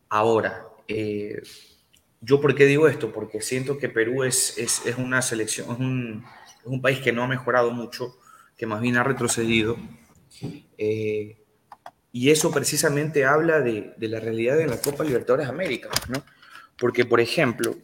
Ahora, 0.08 0.66
eh, 0.86 1.40
¿Yo 2.26 2.40
por 2.40 2.54
qué 2.54 2.64
digo 2.64 2.88
esto? 2.88 3.12
Porque 3.12 3.42
siento 3.42 3.76
que 3.76 3.90
Perú 3.90 4.24
es, 4.24 4.56
es, 4.56 4.80
una 4.96 5.20
selección, 5.20 5.70
es 5.70 5.78
un, 5.78 6.24
es 6.60 6.66
un, 6.66 6.80
país 6.80 7.00
que 7.00 7.12
no 7.12 7.22
ha 7.22 7.28
mejorado 7.28 7.70
mucho, 7.70 8.16
que 8.56 8.66
más 8.66 8.80
bien 8.80 8.96
ha 8.96 9.04
retrocedido. 9.04 9.76
Eh, 10.78 11.36
y 12.12 12.30
eso 12.30 12.50
precisamente 12.50 13.26
habla 13.26 13.60
de, 13.60 13.92
de, 13.98 14.08
la 14.08 14.20
realidad 14.20 14.56
de 14.56 14.66
la 14.66 14.80
Copa 14.80 15.04
Libertadores 15.04 15.48
América, 15.48 15.90
¿no? 16.08 16.24
Porque, 16.78 17.04
por 17.04 17.20
ejemplo, 17.20 17.76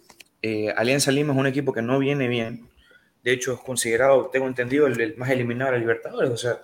eh, 0.42 0.72
Alianza 0.76 1.10
Lima 1.12 1.32
es 1.32 1.38
un 1.38 1.46
equipo 1.46 1.72
que 1.72 1.82
no 1.82 1.98
viene 1.98 2.28
bien. 2.28 2.68
De 3.22 3.32
hecho, 3.32 3.52
es 3.52 3.60
considerado, 3.60 4.30
tengo 4.32 4.46
entendido, 4.46 4.86
el, 4.86 5.16
más 5.16 5.30
eliminado 5.30 5.72
de 5.72 5.78
la 5.78 5.80
Libertadores. 5.80 6.30
O 6.30 6.36
sea, 6.36 6.60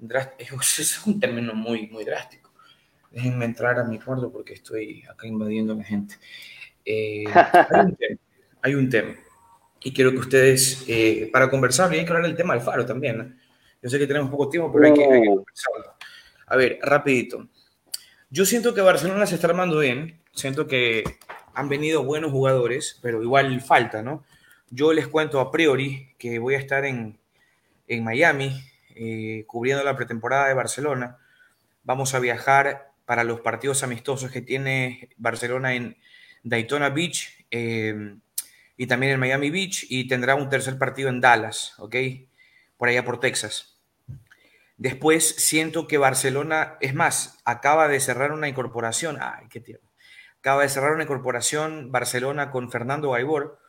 es 0.38 1.06
un 1.06 1.20
término 1.20 1.54
muy, 1.54 1.88
muy 1.88 2.04
drástico. 2.04 2.50
Déjenme 3.10 3.44
entrar 3.44 3.78
a 3.78 3.84
mi 3.84 3.98
cuarto 3.98 4.32
porque 4.32 4.54
estoy 4.54 5.04
acá 5.08 5.26
invadiendo 5.26 5.74
a 5.74 5.76
la 5.76 5.84
gente. 5.84 6.14
Eh, 6.84 7.24
hay, 8.62 8.74
un 8.74 8.88
tema, 8.88 9.14
Y 9.82 9.92
quiero 9.92 10.10
que 10.12 10.18
ustedes, 10.18 10.84
eh, 10.88 11.28
para 11.32 11.50
conversar, 11.50 11.92
y 11.94 11.98
hay 11.98 12.04
que 12.04 12.10
hablar 12.10 12.26
del 12.26 12.36
tema 12.36 12.54
del 12.54 12.62
faro 12.62 12.86
también. 12.86 13.38
Yo 13.82 13.90
sé 13.90 13.98
que 13.98 14.06
tenemos 14.06 14.30
poco 14.30 14.48
tiempo, 14.48 14.72
pero 14.72 14.86
hay 14.86 14.94
que, 14.94 15.04
hay 15.04 15.26
conversarlo. 15.26 15.94
A 16.46 16.56
ver, 16.56 16.78
rapidito. 16.82 17.48
Yo 18.30 18.46
siento 18.46 18.72
que 18.72 18.80
Barcelona 18.80 19.26
se 19.26 19.34
está 19.34 19.48
armando 19.48 19.78
bien. 19.78 20.20
Siento 20.32 20.66
que 20.66 21.04
han 21.54 21.68
venido 21.68 22.04
buenos 22.04 22.30
jugadores, 22.30 22.98
pero 23.02 23.22
igual 23.22 23.60
falta, 23.60 24.02
¿no? 24.02 24.24
Yo 24.70 24.92
les 24.92 25.06
cuento 25.06 25.40
a 25.40 25.50
priori 25.50 26.14
que 26.18 26.38
voy 26.38 26.54
a 26.54 26.58
estar 26.58 26.84
en, 26.84 27.18
en 27.88 28.04
Miami 28.04 28.64
eh, 28.94 29.44
cubriendo 29.46 29.84
la 29.84 29.96
pretemporada 29.96 30.48
de 30.48 30.54
Barcelona. 30.54 31.18
Vamos 31.84 32.14
a 32.14 32.20
viajar 32.20 32.92
para 33.04 33.24
los 33.24 33.40
partidos 33.40 33.82
amistosos 33.82 34.30
que 34.30 34.40
tiene 34.40 35.10
Barcelona 35.16 35.74
en, 35.74 35.96
Daytona 36.42 36.90
Beach 36.90 37.46
eh, 37.50 38.16
y 38.76 38.86
también 38.86 39.12
en 39.12 39.20
Miami 39.20 39.50
Beach 39.50 39.86
y 39.88 40.08
tendrá 40.08 40.34
un 40.34 40.48
tercer 40.48 40.78
partido 40.78 41.08
en 41.08 41.20
Dallas, 41.20 41.74
¿ok? 41.78 41.96
Por 42.76 42.88
allá 42.88 43.04
por 43.04 43.20
Texas. 43.20 43.78
Después 44.76 45.36
siento 45.36 45.86
que 45.86 45.98
Barcelona, 45.98 46.76
es 46.80 46.94
más, 46.94 47.38
acaba 47.44 47.86
de 47.86 48.00
cerrar 48.00 48.32
una 48.32 48.48
incorporación, 48.48 49.18
ay, 49.20 49.46
qué 49.48 49.60
tierno. 49.60 49.88
Acaba 50.42 50.62
de 50.62 50.68
cerrar 50.68 50.94
una 50.94 51.04
incorporación 51.04 51.92
Barcelona 51.92 52.50
con 52.50 52.68
Fernando 52.68 53.12
Gaibor, 53.12 53.60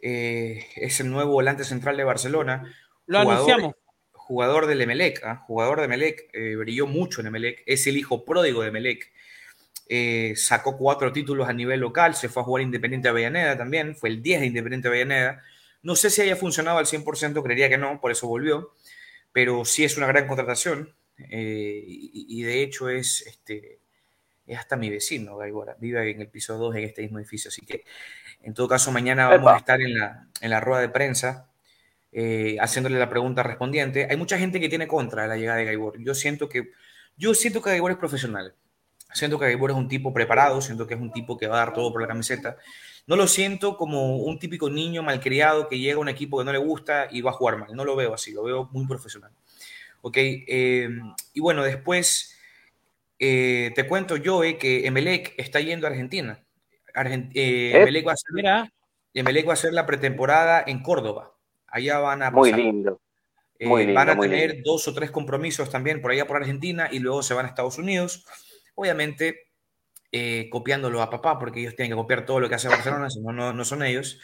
eh, 0.00 0.66
es 0.74 0.98
el 0.98 1.12
nuevo 1.12 1.30
volante 1.30 1.62
central 1.62 1.96
de 1.96 2.02
Barcelona. 2.02 2.74
Lo 3.06 3.20
anunciamos. 3.20 3.76
Jugador 4.10 4.66
del 4.66 4.80
Emelec, 4.80 5.22
¿ah? 5.22 5.44
jugador 5.46 5.78
de 5.78 5.84
Emelec, 5.84 6.28
eh, 6.32 6.56
brilló 6.56 6.88
mucho 6.88 7.20
en 7.20 7.28
Emelec, 7.28 7.62
es 7.66 7.86
el 7.86 7.96
hijo 7.96 8.24
pródigo 8.24 8.62
de 8.62 8.68
Emelec. 8.70 9.12
Eh, 9.88 10.32
sacó 10.34 10.76
cuatro 10.76 11.12
títulos 11.12 11.48
a 11.48 11.52
nivel 11.52 11.78
local, 11.78 12.16
se 12.16 12.28
fue 12.28 12.42
a 12.42 12.44
jugar 12.44 12.64
Independiente 12.64 13.08
Avellaneda 13.08 13.56
también, 13.56 13.94
fue 13.94 14.08
el 14.08 14.20
10 14.20 14.40
de 14.40 14.46
Independiente 14.46 14.88
Avellaneda. 14.88 15.44
No 15.82 15.94
sé 15.94 16.10
si 16.10 16.20
haya 16.20 16.34
funcionado 16.34 16.78
al 16.78 16.86
100%, 16.86 17.44
creería 17.44 17.68
que 17.68 17.78
no, 17.78 18.00
por 18.00 18.10
eso 18.10 18.26
volvió, 18.26 18.72
pero 19.30 19.64
sí 19.64 19.84
es 19.84 19.96
una 19.96 20.08
gran 20.08 20.26
contratación 20.26 20.96
eh, 21.30 21.84
y, 21.86 22.42
de 22.42 22.62
hecho 22.64 22.88
es, 22.88 23.22
este, 23.24 23.78
es 24.48 24.58
hasta 24.58 24.76
mi 24.76 24.90
vecino, 24.90 25.36
Gaibora, 25.36 25.76
vive 25.78 26.10
en 26.10 26.20
el 26.20 26.28
piso 26.28 26.56
2 26.56 26.76
en 26.76 26.84
este 26.84 27.02
mismo 27.02 27.18
edificio, 27.18 27.48
así 27.48 27.64
que 27.64 27.84
en 28.42 28.54
todo 28.54 28.66
caso 28.66 28.90
mañana 28.90 29.28
vamos 29.28 29.52
a 29.52 29.56
estar 29.58 29.80
en 29.80 29.98
la, 29.98 30.26
en 30.40 30.50
la 30.50 30.60
rueda 30.60 30.80
de 30.80 30.88
prensa 30.88 31.48
eh, 32.10 32.56
haciéndole 32.60 32.98
la 32.98 33.10
pregunta 33.10 33.42
respondiente. 33.42 34.06
Hay 34.10 34.16
mucha 34.16 34.38
gente 34.38 34.60
que 34.60 34.68
tiene 34.68 34.88
contra 34.88 35.26
la 35.26 35.36
llegada 35.36 35.58
de 35.58 35.66
Gaibor. 35.66 36.02
Yo 36.02 36.14
siento 36.14 36.48
que, 36.48 36.70
yo 37.16 37.34
siento 37.34 37.60
que 37.60 37.70
Gaibor 37.70 37.90
es 37.90 37.98
profesional. 37.98 38.54
Siento 39.12 39.38
que 39.38 39.46
Gaibor 39.46 39.70
es 39.70 39.76
un 39.76 39.88
tipo 39.88 40.12
preparado, 40.12 40.60
siento 40.60 40.86
que 40.86 40.94
es 40.94 41.00
un 41.00 41.12
tipo 41.12 41.36
que 41.36 41.46
va 41.46 41.56
a 41.56 41.66
dar 41.66 41.72
todo 41.74 41.92
por 41.92 42.00
la 42.00 42.08
camiseta. 42.08 42.56
No 43.06 43.16
lo 43.16 43.26
siento 43.26 43.76
como 43.76 44.16
un 44.18 44.38
típico 44.38 44.68
niño 44.70 45.02
malcriado 45.02 45.68
que 45.68 45.78
llega 45.78 45.96
a 45.96 46.00
un 46.00 46.08
equipo 46.08 46.38
que 46.38 46.44
no 46.44 46.52
le 46.52 46.58
gusta 46.58 47.08
y 47.10 47.20
va 47.20 47.30
a 47.30 47.34
jugar 47.34 47.58
mal. 47.58 47.74
No 47.74 47.84
lo 47.84 47.96
veo 47.96 48.14
así, 48.14 48.32
lo 48.32 48.42
veo 48.42 48.68
muy 48.72 48.86
profesional. 48.86 49.32
Ok, 50.00 50.16
eh, 50.16 50.88
y 51.34 51.40
bueno, 51.40 51.62
después 51.64 52.37
eh, 53.18 53.72
te 53.74 53.86
cuento 53.86 54.16
yo 54.16 54.44
eh, 54.44 54.58
que 54.58 54.86
Emelec 54.86 55.34
está 55.36 55.60
yendo 55.60 55.86
a 55.86 55.90
Argentina. 55.90 56.44
Emelec, 56.94 58.06
va 58.06 58.12
a 58.12 58.16
ser, 58.16 58.72
Emelec 59.14 59.46
va 59.46 59.50
a 59.50 59.54
hacer 59.54 59.72
la 59.72 59.86
pretemporada 59.86 60.64
en 60.66 60.82
Córdoba. 60.82 61.34
Allá 61.66 61.98
van 61.98 62.22
a... 62.22 62.30
Muy 62.30 62.52
lindo. 62.52 63.00
van 63.60 64.08
a 64.08 64.18
tener 64.18 64.62
dos 64.62 64.88
o 64.88 64.94
tres 64.94 65.10
compromisos 65.10 65.70
también 65.70 66.00
por 66.00 66.10
allá 66.10 66.26
por 66.26 66.36
Argentina 66.36 66.88
y 66.90 66.98
luego 66.98 67.22
se 67.22 67.34
van 67.34 67.46
a 67.46 67.48
Estados 67.48 67.78
Unidos 67.78 68.24
obviamente 68.78 69.48
eh, 70.12 70.48
copiándolo 70.50 71.02
a 71.02 71.10
papá, 71.10 71.38
porque 71.38 71.60
ellos 71.60 71.74
tienen 71.74 71.90
que 71.90 71.96
copiar 71.96 72.24
todo 72.24 72.38
lo 72.38 72.48
que 72.48 72.54
hace 72.54 72.68
Barcelona, 72.68 73.10
si 73.10 73.20
no, 73.20 73.52
no 73.52 73.64
son 73.64 73.82
ellos. 73.82 74.20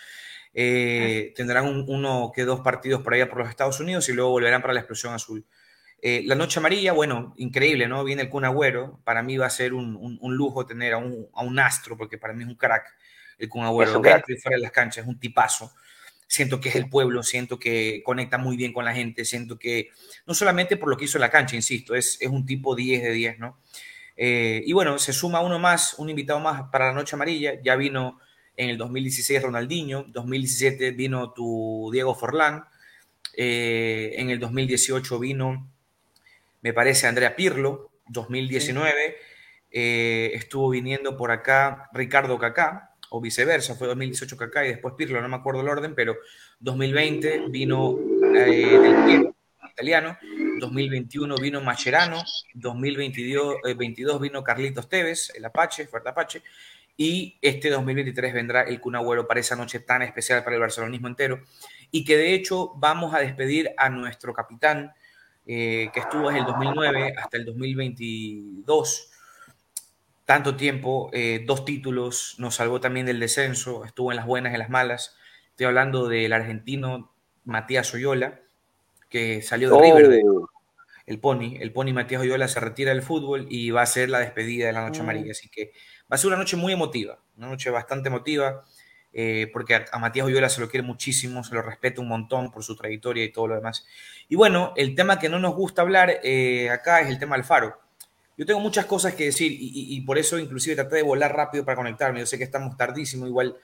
Eh, 0.55 1.33
tendrán 1.35 1.85
uno 1.89 2.31
que 2.33 2.45
dos 2.45 2.61
partidos 2.61 3.03
por 3.03 3.15
allá 3.15 3.29
por 3.29 3.39
los 3.39 3.49
Estados 3.49 3.81
Unidos 3.81 4.09
y 4.09 4.13
luego 4.13 4.31
volverán 4.31 4.63
para 4.63 4.73
la 4.73 4.81
explosión 4.81 5.13
azul. 5.13 5.45
Eh, 6.07 6.23
la 6.27 6.35
noche 6.35 6.59
amarilla, 6.59 6.93
bueno, 6.93 7.33
increíble, 7.39 7.89
¿no? 7.89 8.05
Viene 8.05 8.21
el 8.21 8.29
Kun 8.29 8.45
Agüero. 8.45 9.01
Para 9.05 9.23
mí 9.23 9.39
va 9.39 9.47
a 9.47 9.51
ser 9.51 9.73
un, 9.73 10.19
un, 10.21 10.37
lujo 10.37 10.67
tener 10.67 10.93
a 10.93 10.99
un, 10.99 11.31
a 11.33 11.43
un, 11.43 11.59
astro, 11.59 11.97
porque 11.97 12.19
para 12.19 12.35
mí 12.35 12.43
es 12.43 12.49
un 12.51 12.57
crack 12.57 12.95
el 13.39 13.49
Kun 13.49 13.65
Agüero. 13.65 14.01
Dentro 14.01 14.35
y 14.35 14.37
fuera 14.37 14.57
de 14.59 14.63
las 14.63 14.71
canchas, 14.71 15.05
es 15.05 15.09
un 15.09 15.19
tipazo. 15.19 15.73
Siento 16.27 16.61
que 16.61 16.69
es 16.69 16.75
el 16.77 16.91
pueblo, 16.91 17.23
siento 17.23 17.59
que 17.59 18.03
conecta 18.05 18.37
muy 18.37 18.59
bien 18.59 18.75
con 18.75 18.85
la 18.85 18.93
gente, 18.93 19.25
siento 19.25 19.59
que, 19.59 19.93
no 20.27 20.35
solamente 20.35 20.77
por 20.77 20.91
lo 20.91 20.99
que 20.99 21.07
hizo 21.07 21.17
en 21.17 21.23
la 21.23 21.31
cancha, 21.31 21.57
insisto, 21.57 21.95
es, 21.95 22.19
es 22.21 22.29
un 22.29 22.45
tipo 22.45 22.77
10 22.77 23.03
de 23.03 23.11
10, 23.11 23.39
¿no? 23.39 23.59
Eh, 24.15 24.63
y 24.67 24.75
bueno, 24.75 24.99
se 24.99 25.15
suma 25.15 25.41
uno 25.41 25.59
más, 25.59 25.95
un 25.95 26.11
invitado 26.11 26.39
más 26.39 26.69
para 26.71 26.89
la 26.89 26.93
Noche 26.93 27.17
Amarilla. 27.17 27.63
Ya 27.63 27.77
vino 27.77 28.21
en 28.59 28.69
el 28.69 28.77
2016 28.77 29.41
Ronaldinho, 29.41 30.05
2017 30.09 30.91
vino 30.91 31.33
tu 31.33 31.89
Diego 31.91 32.15
Forlán, 32.15 32.65
eh, 33.39 34.13
en 34.19 34.29
el 34.29 34.39
2018 34.39 35.19
vino, 35.19 35.74
me 36.65 36.73
parece, 36.73 37.07
Andrea 37.07 37.37
Pirlo, 37.37 37.91
2019 38.09 39.17
eh, 39.71 40.31
estuvo 40.33 40.71
viniendo 40.71 41.15
por 41.15 41.31
acá 41.31 41.91
Ricardo 41.93 42.39
Cacá, 42.39 42.97
o 43.11 43.21
viceversa, 43.21 43.75
fue 43.75 43.87
2018 43.87 44.35
Cacá 44.39 44.65
y 44.65 44.69
después 44.69 44.95
Pirlo, 44.97 45.21
no 45.21 45.29
me 45.29 45.37
acuerdo 45.37 45.61
el 45.61 45.69
orden, 45.69 45.95
pero 45.95 46.17
2020 46.61 47.49
vino 47.51 47.97
del 48.33 49.31
italiano 49.71 50.17
2021 50.59 51.37
vino 51.37 51.61
Macherano, 51.61 52.23
2022 52.55 53.57
eh, 53.67 54.19
vino 54.19 54.43
Carlitos 54.43 54.89
Tevez, 54.89 55.33
el 55.35 55.45
Apache, 55.45 55.87
fuerte 55.87 56.09
Apache, 56.09 56.43
y 56.97 57.37
este 57.43 57.69
2023 57.69 58.33
vendrá 58.33 58.63
el 58.63 58.81
Kun 58.81 58.97
para 59.29 59.41
esa 59.41 59.55
noche 59.55 59.81
tan 59.81 60.01
especial 60.01 60.43
para 60.43 60.57
el 60.57 60.63
barcelonismo 60.63 61.09
entero, 61.09 61.43
y 61.91 62.07
que 62.07 62.17
de 62.17 62.33
hecho 62.33 62.73
vamos 62.77 63.13
a 63.13 63.19
despedir 63.19 63.73
a 63.77 63.91
nuestro 63.91 64.33
capitán, 64.33 64.95
eh, 65.47 65.91
que 65.93 66.01
estuvo 66.01 66.29
desde 66.29 66.41
el 66.41 66.47
2009 66.47 67.15
hasta 67.17 67.37
el 67.37 67.45
2022, 67.45 69.11
tanto 70.25 70.57
tiempo, 70.57 71.11
eh, 71.13 71.45
dos 71.47 71.65
títulos, 71.65 72.37
nos 72.39 72.55
salvó 72.55 72.81
también 72.81 73.07
del 73.07 73.21
descenso, 73.21 73.85
estuvo 73.85 74.11
en 74.11 74.17
las 74.17 74.27
buenas 74.27 74.53
y 74.53 74.55
en 74.55 74.61
las 74.61 74.71
malas. 74.71 75.17
Estoy 75.51 75.67
hablando 75.67 76.09
del 76.09 76.33
argentino 76.33 77.13
Matías 77.45 77.93
Oyola, 77.95 78.41
que 79.09 79.43
salió 79.43 79.71
de 79.71 79.81
River, 79.81 80.23
oh. 80.27 80.49
el 81.07 81.21
Pony. 81.21 81.57
El 81.61 81.73
Pony 81.73 81.93
Matías 81.93 82.23
Oyola 82.23 82.49
se 82.49 82.61
retira 82.61 82.93
del 82.93 83.03
fútbol 83.03 83.47
y 83.51 83.71
va 83.71 83.83
a 83.83 83.87
ser 83.87 84.09
la 84.09 84.21
despedida 84.21 84.67
de 84.67 84.73
la 84.73 84.87
Noche 84.87 85.01
mm. 85.01 85.05
Amarilla. 85.05 85.33
Así 85.33 85.51
que 85.51 85.73
va 86.11 86.17
a 86.17 86.19
ser 86.19 86.29
una 86.29 86.39
noche 86.39 86.57
muy 86.57 86.73
emotiva, 86.73 87.21
una 87.37 87.49
noche 87.49 87.69
bastante 87.71 88.09
emotiva, 88.09 88.65
eh, 89.15 89.49
porque 89.53 89.77
a, 89.77 89.99
Matías 89.99 90.27
Oyola 90.27 90.49
se 90.49 90.61
lo 90.61 90.69
quiere 90.69 90.85
muchísimo, 90.85 91.45
se 91.45 91.55
lo 91.55 91.63
respeta 91.63 92.01
un 92.01 92.09
montón 92.09 92.51
por 92.51 92.65
su 92.65 92.77
trayectoria 92.77 93.25
y 93.25 93.33
todo 93.33 93.47
lo 93.47 93.55
demás. 93.55 93.87
Y 94.29 94.37
bueno, 94.37 94.73
el 94.77 94.95
tema 94.95 95.19
que 95.19 95.29
no 95.29 95.39
nos 95.39 95.55
gusta 95.55 95.83
hablar 95.83 96.21
eh, 96.25 96.69
acá 96.69 97.01
es 97.01 97.09
el 97.09 97.19
tema 97.19 97.37
del 97.37 97.45
faro. 97.45 97.79
Yo 98.37 98.45
tengo 98.45 98.59
muchas 98.59 98.87
cosas 98.87 99.15
que 99.15 99.27
decir 99.27 99.53
y, 99.57 100.01
por 100.01 100.19
eso 100.19 100.39
inclusive 100.39 100.75
traté 100.75 100.97
de 100.97 101.03
volar 101.03 101.35
rápido 101.35 101.65
para 101.65 101.77
conectarme. 101.77 102.19
Yo 102.19 102.27
sé 102.27 102.37
que 102.37 102.45
estamos 102.45 102.77
tardísimo, 102.77 103.29
igual 103.29 103.57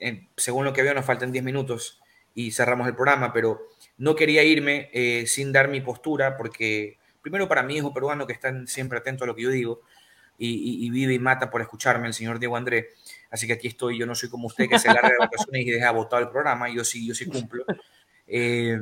eh, 0.00 0.26
según 0.36 0.64
lo 0.64 0.72
que 0.72 0.82
veo 0.82 0.94
nos 0.94 1.04
faltan 1.04 1.30
10 1.30 1.44
minutos 1.44 2.00
y 2.34 2.50
cerramos 2.50 2.88
el 2.88 2.96
programa, 2.96 3.32
pero 3.32 3.68
no 3.98 4.16
quería 4.16 4.42
irme 4.42 4.90
eh, 4.92 5.26
sin 5.28 5.52
dar 5.52 5.68
mi 5.68 5.80
postura 5.80 6.36
porque 6.36 6.98
primero 7.22 7.48
para 7.48 7.62
mi 7.62 7.76
hijo 7.76 7.94
peruano 7.94 8.26
que 8.26 8.32
están 8.32 8.66
siempre 8.66 8.98
atento 8.98 9.24
a 9.24 9.26
lo 9.28 9.36
que 9.36 9.42
yo 9.42 9.50
digo 9.50 9.80
y, 10.38 10.90
vive 10.90 11.14
y 11.14 11.18
mata 11.18 11.50
por 11.50 11.62
escucharme 11.62 12.08
el 12.08 12.14
señor 12.14 12.38
Diego 12.38 12.56
André. 12.56 12.90
Así 13.36 13.46
que 13.46 13.52
aquí 13.54 13.68
estoy, 13.68 13.98
yo 13.98 14.06
no 14.06 14.14
soy 14.14 14.28
como 14.28 14.48
usted 14.48 14.68
que 14.68 14.78
se 14.78 14.88
larga 14.88 15.08
de 15.10 15.18
vacaciones 15.18 15.66
y 15.66 15.70
deja 15.70 15.90
botado 15.92 16.22
el 16.22 16.28
programa, 16.28 16.68
yo 16.68 16.84
sí, 16.84 17.06
yo 17.06 17.14
sí 17.14 17.26
cumplo. 17.26 17.64
Eh, 18.26 18.76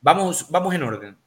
vamos, 0.00 0.46
vamos 0.50 0.74
en 0.74 0.82
orden 0.82 1.18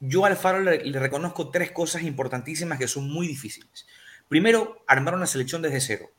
yo 0.00 0.24
al 0.24 0.36
Faro 0.36 0.60
le, 0.60 0.78
reconozco 0.98 1.50
tres 1.50 1.72
cosas 1.72 2.02
importantísimas 2.02 2.78
que 2.78 2.88
son 2.88 3.10
muy 3.10 3.26
difíciles. 3.26 3.86
Primero, 4.28 4.84
armar 4.86 5.14
una 5.14 5.26
selección 5.26 5.62
desde 5.62 5.80
cero. 5.80 6.10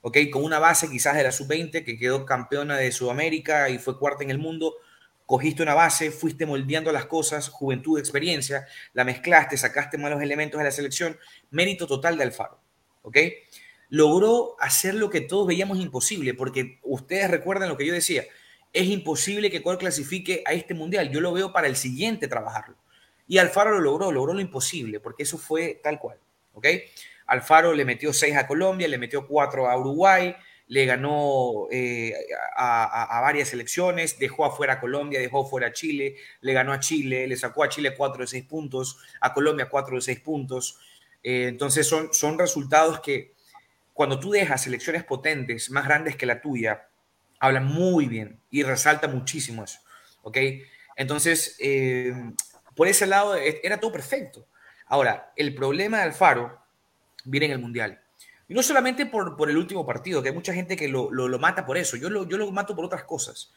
¿ok? 0.00 0.18
Con 0.32 0.42
una 0.42 0.58
base 0.58 0.90
quizás 0.90 1.16
de 1.16 1.22
la 1.22 1.32
sub-20 1.32 1.84
que 1.84 1.98
quedó 1.98 2.26
campeona 2.26 2.76
de 2.76 2.90
Sudamérica 2.90 3.68
y 3.68 3.78
fue 3.78 3.98
cuarta 3.98 4.24
en 4.24 4.30
el 4.30 4.38
mundo. 4.38 4.74
Cogiste 5.26 5.62
una 5.62 5.74
base, 5.74 6.10
fuiste 6.10 6.46
moldeando 6.46 6.90
las 6.90 7.06
cosas, 7.06 7.48
juventud, 7.48 7.98
experiencia, 7.98 8.66
la 8.92 9.04
mezclaste, 9.04 9.56
sacaste 9.56 9.96
malos 9.98 10.20
elementos 10.20 10.58
de 10.58 10.64
la 10.64 10.72
selección, 10.72 11.16
mérito 11.50 11.86
total 11.86 12.16
de 12.16 12.24
Alfaro. 12.24 12.58
¿ok? 13.02 13.16
Logró 13.92 14.56
hacer 14.58 14.94
lo 14.94 15.10
que 15.10 15.20
todos 15.20 15.46
veíamos 15.46 15.78
imposible, 15.78 16.32
porque 16.32 16.78
ustedes 16.82 17.30
recuerdan 17.30 17.68
lo 17.68 17.76
que 17.76 17.84
yo 17.84 17.92
decía, 17.92 18.24
es 18.72 18.86
imposible 18.88 19.50
que 19.50 19.58
Ecuador 19.58 19.78
clasifique 19.78 20.42
a 20.46 20.54
este 20.54 20.72
mundial. 20.72 21.10
Yo 21.10 21.20
lo 21.20 21.30
veo 21.30 21.52
para 21.52 21.66
el 21.66 21.76
siguiente 21.76 22.26
trabajarlo. 22.26 22.74
Y 23.28 23.36
Alfaro 23.36 23.72
lo 23.72 23.80
logró, 23.80 24.10
logró 24.10 24.32
lo 24.32 24.40
imposible, 24.40 24.98
porque 24.98 25.24
eso 25.24 25.36
fue 25.36 25.78
tal 25.82 25.98
cual. 25.98 26.16
¿ok? 26.54 26.68
Alfaro 27.26 27.74
le 27.74 27.84
metió 27.84 28.14
6 28.14 28.34
a 28.34 28.46
Colombia, 28.46 28.88
le 28.88 28.96
metió 28.96 29.26
4 29.26 29.68
a 29.68 29.78
Uruguay, 29.78 30.36
le 30.68 30.86
ganó 30.86 31.66
eh, 31.70 32.14
a, 32.56 33.20
varias 33.20 33.48
selecciones, 33.50 34.18
dejó 34.18 34.46
afuera 34.46 34.72
a 34.72 34.80
Colombia, 34.80 35.20
dejó 35.20 35.44
fuera 35.44 35.66
a 35.66 35.72
Chile, 35.74 36.16
le 36.40 36.54
ganó 36.54 36.72
a 36.72 36.80
Chile, 36.80 37.26
le 37.26 37.36
sacó 37.36 37.62
a 37.64 37.68
Chile 37.68 37.94
4 37.94 38.22
de 38.22 38.26
6 38.26 38.44
puntos, 38.44 38.96
a 39.20 39.34
Colombia 39.34 39.68
4 39.68 39.96
de 39.96 40.00
6 40.00 40.20
puntos. 40.20 40.78
Eh, 41.22 41.48
entonces 41.48 41.86
son, 41.86 42.14
son 42.14 42.38
resultados 42.38 43.00
que 43.00 43.34
cuando 43.92 44.18
tú 44.18 44.30
dejas 44.30 44.62
selecciones 44.62 45.04
potentes, 45.04 45.70
más 45.70 45.84
grandes 45.84 46.16
que 46.16 46.26
la 46.26 46.40
tuya, 46.40 46.88
hablan 47.38 47.66
muy 47.66 48.06
bien 48.06 48.40
y 48.50 48.62
resalta 48.62 49.08
muchísimo 49.08 49.64
eso. 49.64 49.80
¿ok? 50.22 50.38
Entonces, 50.96 51.56
eh, 51.60 52.14
por 52.74 52.88
ese 52.88 53.06
lado 53.06 53.36
e, 53.36 53.60
era 53.62 53.78
todo 53.78 53.92
perfecto. 53.92 54.46
Ahora, 54.86 55.32
el 55.36 55.54
problema 55.54 55.98
de 55.98 56.04
Alfaro 56.04 56.60
viene 57.24 57.46
en 57.46 57.52
el 57.52 57.58
Mundial. 57.58 58.00
Y 58.48 58.54
no 58.54 58.62
solamente 58.62 59.06
por, 59.06 59.36
por 59.36 59.48
el 59.48 59.56
último 59.56 59.86
partido, 59.86 60.22
que 60.22 60.28
hay 60.28 60.34
mucha 60.34 60.52
gente 60.52 60.76
que 60.76 60.88
lo, 60.88 61.10
lo, 61.10 61.38
mata 61.38 61.64
por 61.64 61.78
eso. 61.78 61.96
Yo 61.96 62.10
lo, 62.10 62.28
yo 62.28 62.36
lo 62.36 62.50
mato 62.50 62.74
por 62.76 62.84
otras 62.84 63.04
cosas. 63.04 63.52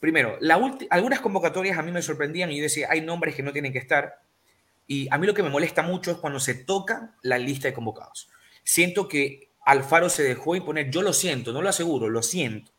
Primero, 0.00 0.36
la 0.40 0.60
algunas 0.90 1.20
convocatorias 1.20 1.78
a 1.78 1.82
mí 1.82 1.92
me 1.92 2.02
sorprendían 2.02 2.50
y 2.50 2.56
yo 2.56 2.62
decía, 2.62 2.88
hay 2.90 3.00
nombres 3.00 3.34
que 3.34 3.42
no 3.42 3.52
tienen 3.52 3.72
que 3.72 3.78
estar. 3.78 4.20
Y 4.86 5.08
a 5.10 5.18
mí 5.18 5.26
lo 5.26 5.34
que 5.34 5.42
me 5.42 5.50
molesta 5.50 5.82
mucho 5.82 6.10
es 6.10 6.16
cuando 6.18 6.40
se 6.40 6.54
toca 6.54 7.14
la 7.22 7.38
lista 7.38 7.68
de 7.68 7.74
convocados. 7.74 8.30
Siento 8.62 9.08
que 9.08 9.50
Alfaro 9.64 10.08
se 10.08 10.22
dejó 10.22 10.56
imponer, 10.56 10.90
yo 10.90 11.02
lo 11.02 11.12
siento, 11.12 11.52
no 11.52 11.62
lo 11.62 11.68
aseguro, 11.68 12.08
lo 12.08 12.22
siento. 12.22 12.72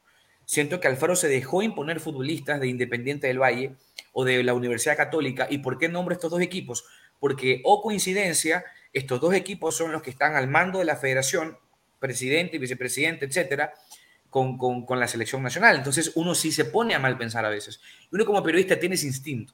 Siento 0.46 0.80
que 0.80 0.88
Alfaro 0.88 1.16
se 1.16 1.28
dejó 1.28 1.64
imponer 1.64 2.00
futbolistas 2.00 2.60
de 2.60 2.68
Independiente 2.68 3.28
del 3.28 3.42
Valle 3.42 3.76
o 4.14 4.24
de 4.24 4.44
la 4.44 4.54
Universidad 4.54 4.96
Católica. 4.96 5.48
¿Y 5.50 5.58
por 5.60 5.80
qué 5.80 5.90
nombro 5.90 6.14
estos 6.14 6.30
dos 6.30 6.42
equipos? 6.42 6.86
Porque, 7.20 7.62
o 7.64 7.82
coincidencia, 7.82 8.64
estos 8.94 9.20
dos 9.20 9.34
equipos 9.34 9.76
son 9.76 9.92
los 9.92 10.04
que 10.04 10.12
están 10.12 10.36
al 10.36 10.48
mando 10.48 10.80
de 10.80 10.86
la 10.86 10.96
federación, 10.96 11.58
presidente 12.00 12.58
y 12.58 12.60
vicepresidente, 12.60 13.26
etcétera, 13.26 13.74
con, 14.30 14.58
con, 14.58 15.00
la 15.00 15.08
selección 15.08 15.42
nacional. 15.42 15.78
Entonces, 15.78 16.12
uno 16.16 16.36
sí 16.36 16.52
se 16.52 16.66
pone 16.66 16.94
a 16.94 17.00
mal 17.00 17.18
pensar 17.18 17.46
a 17.46 17.50
veces. 17.50 17.82
Uno 18.12 18.26
como 18.26 18.44
periodista 18.44 18.80
tiene 18.80 18.96
ese 18.96 19.08
instinto. 19.08 19.54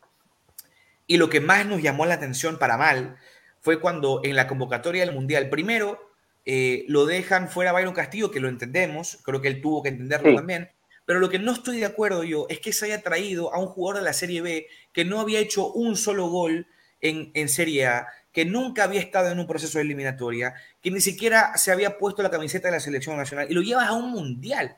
Y 1.08 1.18
lo 1.18 1.30
que 1.30 1.40
más 1.40 1.66
nos 1.66 1.82
llamó 1.82 2.06
la 2.06 2.16
atención 2.16 2.60
para 2.60 2.78
mal 2.78 3.16
fue 3.62 3.80
cuando 3.80 4.22
en 4.24 4.36
la 4.36 4.48
convocatoria 4.48 5.06
del 5.06 5.16
Mundial, 5.16 5.50
primero, 5.50 6.11
eh, 6.46 6.86
lo 6.88 7.06
dejan 7.06 7.50
fuera 7.50 7.72
Byron 7.72 7.94
Castillo, 7.94 8.32
que 8.32 8.40
lo 8.40 8.50
entendemos, 8.50 9.20
creo 9.24 9.42
que 9.42 9.48
él 9.48 9.62
tuvo 9.62 9.84
que 9.84 9.90
entenderlo 9.90 10.36
también, 10.36 10.72
pero 11.06 11.20
lo 11.20 11.30
que 11.30 11.40
no 11.40 11.52
estoy 11.52 11.80
de 11.80 11.86
acuerdo 11.86 12.24
yo 12.24 12.48
es 12.50 12.60
que 12.60 12.74
se 12.74 12.86
haya 12.86 13.02
traído 13.02 13.54
a 13.54 13.60
un 13.60 13.68
jugador 13.68 14.02
de 14.02 14.06
la 14.06 14.14
Serie 14.14 14.42
B 14.42 14.68
que 14.94 15.06
no 15.06 15.20
había 15.20 15.40
hecho 15.40 15.72
un 15.72 15.96
solo 15.96 16.28
gol 16.28 16.68
en, 17.02 17.32
en 17.34 17.50
Serie 17.50 17.88
A, 17.88 18.08
que 18.32 18.46
nunca 18.46 18.86
había 18.86 19.02
estado 19.02 19.30
en 19.30 19.40
un 19.40 19.48
proceso 19.48 19.78
de 19.78 19.84
eliminatoria, 19.84 20.54
que 20.82 20.92
ni 20.92 21.02
siquiera 21.02 21.58
se 21.58 21.72
había 21.72 21.98
puesto 21.98 22.24
la 22.24 22.32
camiseta 22.32 22.68
de 22.68 22.74
la 22.74 22.80
selección 22.80 23.18
nacional, 23.18 23.48
y 23.50 23.54
lo 23.54 23.62
llevas 23.62 23.88
a 23.88 23.94
un 23.94 24.12
mundial, 24.12 24.78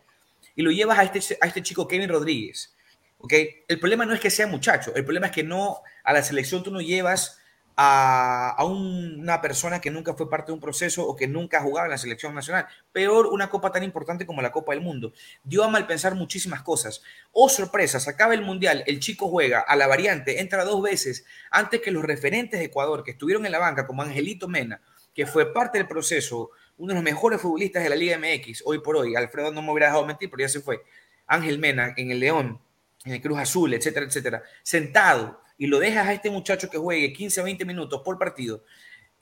y 0.55 0.63
lo 0.63 0.71
llevas 0.71 0.99
a 0.99 1.03
este, 1.03 1.37
a 1.39 1.47
este 1.47 1.61
chico 1.61 1.87
Kevin 1.87 2.09
Rodríguez. 2.09 2.73
¿okay? 3.19 3.63
El 3.67 3.79
problema 3.79 4.05
no 4.05 4.13
es 4.13 4.19
que 4.19 4.29
sea 4.29 4.47
muchacho, 4.47 4.93
el 4.95 5.05
problema 5.05 5.27
es 5.27 5.33
que 5.33 5.43
no 5.43 5.81
a 6.03 6.13
la 6.13 6.23
selección 6.23 6.63
tú 6.63 6.71
no 6.71 6.81
llevas 6.81 7.39
a, 7.75 8.63
una 8.65 9.41
persona 9.41 9.81
que 9.81 9.89
nunca 9.89 10.13
fue 10.13 10.29
parte 10.29 10.47
de 10.47 10.53
un 10.53 10.59
proceso 10.59 11.07
o 11.07 11.15
que 11.15 11.27
nunca 11.27 11.57
ha 11.57 11.61
jugado 11.61 11.85
en 11.85 11.91
la 11.91 11.97
selección 11.97 12.33
nacional. 12.35 12.67
Peor 12.91 13.27
una 13.27 13.49
copa 13.49 13.71
tan 13.71 13.83
importante 13.83 14.25
como 14.25 14.41
la 14.41 14.51
Copa 14.51 14.73
del 14.73 14.81
Mundo. 14.81 15.13
Dio 15.43 15.63
a 15.63 15.69
mal 15.69 15.87
pensar 15.87 16.15
muchísimas 16.15 16.61
cosas. 16.61 17.01
Oh, 17.31 17.49
sorpresa, 17.49 17.99
se 17.99 18.09
acaba 18.09 18.33
el 18.33 18.41
Mundial, 18.41 18.83
el 18.87 18.99
chico 18.99 19.27
juega 19.27 19.59
a 19.59 19.75
la 19.75 19.87
variante, 19.87 20.39
entra 20.39 20.63
dos 20.63 20.81
veces 20.81 21.25
antes 21.51 21.81
que 21.81 21.91
los 21.91 22.03
referentes 22.03 22.59
de 22.59 22.65
Ecuador 22.65 23.03
que 23.03 23.11
estuvieron 23.11 23.45
en 23.45 23.51
la 23.51 23.59
banca, 23.59 23.87
como 23.87 24.01
Angelito 24.01 24.47
Mena, 24.47 24.81
que 25.13 25.25
fue 25.25 25.53
parte 25.53 25.77
del 25.77 25.87
proceso, 25.87 26.51
uno 26.77 26.89
de 26.89 26.95
los 26.95 27.03
mejores 27.03 27.39
futbolistas 27.39 27.83
de 27.83 27.89
la 27.89 27.95
Liga 27.95 28.17
MX, 28.17 28.63
hoy 28.65 28.79
por 28.79 28.97
hoy. 28.97 29.15
Alfredo 29.15 29.51
no 29.51 29.61
me 29.61 29.71
hubiera 29.71 29.87
dejado 29.87 30.05
mentir, 30.05 30.29
pero 30.29 30.41
ya 30.41 30.49
se 30.49 30.59
fue. 30.59 30.83
Ángel 31.27 31.59
Mena 31.59 31.93
en 31.97 32.11
el 32.11 32.19
León, 32.19 32.59
en 33.05 33.13
el 33.13 33.21
Cruz 33.21 33.39
Azul, 33.39 33.73
etcétera, 33.73 34.05
etcétera. 34.05 34.43
Sentado, 34.63 35.41
y 35.63 35.67
lo 35.67 35.79
dejas 35.79 36.07
a 36.07 36.13
este 36.13 36.29
muchacho 36.29 36.69
que 36.69 36.77
juegue 36.77 37.13
15 37.13 37.39
o 37.39 37.43
20 37.45 37.63
minutos 37.63 38.01
por 38.03 38.19
partido 38.19 38.63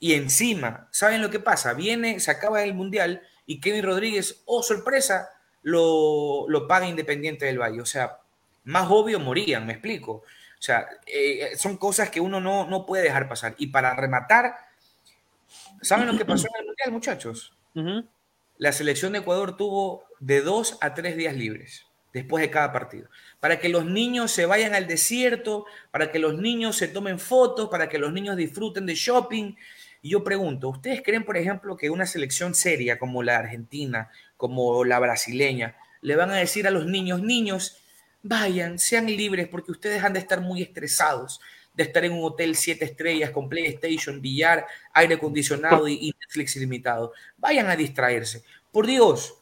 y 0.04 0.16
encima, 0.16 0.88
¿saben 0.90 1.22
lo 1.22 1.30
que 1.30 1.40
pasa? 1.40 1.76
Viene, 1.76 2.20
se 2.20 2.32
acaba 2.32 2.64
el 2.64 2.74
Mundial 2.74 3.22
y 3.46 3.62
Kevin 3.62 3.84
Rodríguez, 3.84 4.42
oh 4.48 4.64
sorpresa, 4.64 5.30
lo, 5.62 6.50
lo 6.50 6.68
paga 6.68 6.88
Independiente 6.88 7.46
del 7.46 7.60
Valle. 7.60 7.80
O 7.82 7.86
sea, 7.86 8.18
más 8.64 8.88
obvio 8.90 9.20
morían, 9.20 9.68
me 9.68 9.74
explico. 9.74 10.14
O 10.14 10.24
sea, 10.58 10.88
eh, 11.06 11.52
son 11.56 11.78
cosas 11.78 12.10
que 12.10 12.20
uno 12.20 12.42
no, 12.42 12.66
no 12.66 12.84
puede 12.88 13.04
dejar 13.04 13.30
pasar. 13.30 13.54
Y 13.60 13.68
para 13.68 13.94
rematar, 13.94 14.56
¿saben 15.84 16.08
lo 16.08 16.18
que 16.18 16.26
pasó 16.26 16.48
en 16.48 16.62
el 16.62 16.66
Mundial, 16.66 16.92
muchachos? 16.92 17.56
La 18.58 18.72
selección 18.72 19.14
de 19.14 19.20
Ecuador 19.20 19.56
tuvo 19.56 20.06
de 20.20 20.42
dos 20.42 20.80
a 20.82 20.96
tres 20.96 21.16
días 21.16 21.36
libres 21.36 21.86
después 22.12 22.42
de 22.42 22.50
cada 22.50 22.72
partido. 22.72 23.08
Para 23.42 23.60
que 23.60 23.68
los 23.68 23.86
niños 23.86 24.32
se 24.32 24.46
vayan 24.46 24.74
al 24.74 24.88
desierto, 24.88 25.66
para 25.92 26.10
que 26.10 26.20
los 26.20 26.38
niños 26.38 26.78
se 26.78 26.88
tomen 26.88 27.20
fotos, 27.20 27.68
para 27.68 27.90
que 27.90 28.00
los 28.00 28.14
niños 28.14 28.38
disfruten 28.38 28.86
de 28.86 28.96
shopping. 28.96 29.56
Y 30.02 30.12
yo 30.12 30.24
pregunto, 30.24 30.70
¿ustedes 30.70 31.02
creen, 31.04 31.26
por 31.26 31.36
ejemplo, 31.36 31.76
que 31.76 31.90
una 31.90 32.06
selección 32.06 32.56
seria 32.56 32.98
como 32.98 33.22
la 33.22 33.36
argentina, 33.38 34.10
como 34.38 34.86
la 34.86 35.00
brasileña, 35.00 35.76
le 36.00 36.16
van 36.16 36.32
a 36.32 36.38
decir 36.38 36.66
a 36.66 36.72
los 36.72 36.86
niños, 36.86 37.22
niños, 37.22 37.82
vayan, 38.24 38.80
sean 38.80 39.08
libres, 39.08 39.50
porque 39.50 39.72
ustedes 39.72 40.02
han 40.02 40.14
de 40.14 40.20
estar 40.20 40.40
muy 40.40 40.62
estresados 40.62 41.42
de 41.74 41.84
estar 41.84 42.04
en 42.04 42.14
un 42.14 42.24
hotel 42.24 42.56
siete 42.56 42.86
estrellas 42.86 43.32
con 43.32 43.48
PlayStation, 43.50 44.22
billar, 44.22 44.68
aire 44.94 45.16
acondicionado 45.16 45.88
y 45.88 46.14
Netflix 46.20 46.56
ilimitado. 46.56 47.14
Vayan 47.38 47.70
a 47.70 47.76
distraerse. 47.76 48.44
Por 48.72 48.88
Dios, 48.88 49.36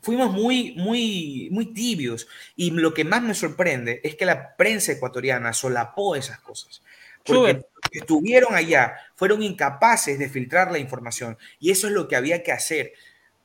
fuimos 0.00 0.32
muy, 0.32 0.74
muy, 0.76 1.48
muy 1.50 1.72
tibios. 1.72 2.28
Y 2.56 2.70
lo 2.70 2.94
que 2.94 3.04
más 3.04 3.22
me 3.22 3.34
sorprende 3.34 4.00
es 4.04 4.16
que 4.16 4.26
la 4.26 4.56
prensa 4.56 4.92
ecuatoriana 4.92 5.52
solapó 5.52 6.16
esas 6.16 6.40
cosas. 6.40 6.82
Porque 7.24 7.66
estuvieron 7.92 8.54
allá, 8.54 8.96
fueron 9.14 9.42
incapaces 9.42 10.18
de 10.18 10.28
filtrar 10.28 10.72
la 10.72 10.78
información. 10.78 11.36
Y 11.58 11.70
eso 11.70 11.86
es 11.86 11.92
lo 11.92 12.08
que 12.08 12.16
había 12.16 12.42
que 12.42 12.52
hacer 12.52 12.94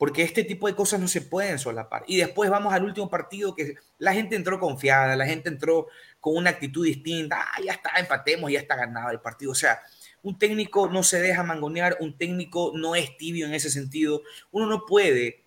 porque 0.04 0.24
este 0.24 0.44
tipo 0.44 0.68
de 0.68 0.76
cosas 0.76 1.00
no 1.00 1.08
se 1.08 1.22
pueden 1.22 1.58
solapar. 1.58 2.04
Y 2.08 2.18
después 2.18 2.50
vamos 2.50 2.74
al 2.74 2.84
último 2.84 3.10
partido 3.10 3.56
que 3.56 3.76
la 4.00 4.14
gente 4.14 4.36
entró 4.36 4.60
confiada, 4.60 5.16
la 5.16 5.26
gente 5.26 5.48
entró 5.48 5.88
con 6.20 6.36
una 6.36 6.50
actitud 6.50 6.86
distinta, 6.86 7.40
ah, 7.42 7.62
ya 7.64 7.72
está, 7.72 7.92
empatemos, 7.98 8.52
ya 8.52 8.60
está 8.60 8.76
ganado 8.76 9.12
el 9.12 9.22
partido. 9.22 9.54
O 9.54 9.56
sea, 9.56 9.82
un 10.22 10.38
técnico 10.38 10.90
no 10.90 11.04
se 11.04 11.22
deja 11.22 11.44
mangonear, 11.44 11.96
un 12.02 12.18
técnico 12.18 12.74
no 12.76 12.96
es 12.96 13.16
tibio 13.16 13.46
en 13.46 13.54
ese 13.54 13.70
sentido. 13.70 14.24
Uno 14.52 14.66
no 14.66 14.86
puede 14.86 15.43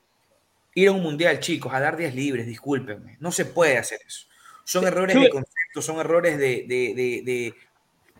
ir 0.76 0.88
a 0.88 0.92
un 0.92 1.02
mundial, 1.02 1.40
chicos, 1.40 1.74
a 1.74 1.80
dar 1.80 1.96
días 1.96 2.14
libres, 2.14 2.46
discúlpenme. 2.46 3.16
No 3.18 3.32
se 3.32 3.44
puede 3.44 3.78
hacer 3.78 3.98
eso. 4.06 4.26
Son 4.62 4.86
errores 4.86 5.18
de 5.18 5.28
concepto, 5.30 5.82
son 5.82 5.98
errores 5.98 6.38
de, 6.38 6.64
de, 6.68 6.92
de, 7.24 7.54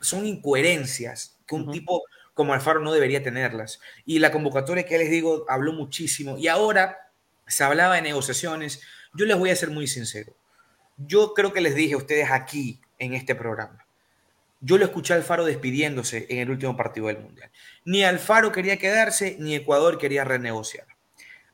son 0.01 0.27
incoherencias 0.27 1.39
que 1.47 1.55
un 1.55 1.71
tipo 1.71 2.03
como 2.35 2.55
Alfaro 2.55 2.81
no 2.81 2.93
debería 2.93 3.23
tenerlas. 3.23 3.81
Y 4.05 4.19
la 4.19 4.33
convocatoria 4.33 4.87
que 4.87 4.99
les 4.99 5.11
digo 5.11 5.45
habló 5.49 5.73
muchísimo. 5.73 6.39
Y 6.39 6.49
ahora 6.49 7.13
se 7.47 7.63
hablaba 7.63 7.97
de 7.97 8.03
negociaciones. 8.03 8.81
Yo 9.15 9.27
les 9.27 9.39
voy 9.39 9.51
a 9.51 9.57
ser 9.57 9.71
muy 9.71 9.87
sincero. 9.87 10.35
Yo 10.97 11.35
creo 11.35 11.53
que 11.53 11.61
les 11.61 11.75
dije 11.75 11.95
a 11.95 11.99
ustedes 11.99 12.31
aquí 12.31 12.81
en 12.99 13.15
este 13.15 13.35
programa 13.35 13.87
yo 14.61 14.79
lo 14.79 14.85
escuché 14.85 15.13
a 15.13 15.17
Alfaro 15.17 15.45
despidiéndose 15.45 16.27
en 16.29 16.39
el 16.39 16.51
último 16.51 16.77
partido 16.77 17.09
del 17.09 17.19
Mundial. 17.19 17.51
Ni 17.85 18.03
Alfaro 18.05 18.53
quería 18.53 18.79
quedarse, 18.79 19.37
ni 19.39 19.55
Ecuador 19.55 19.99
quería 19.99 20.25
renegociar. 20.25 20.87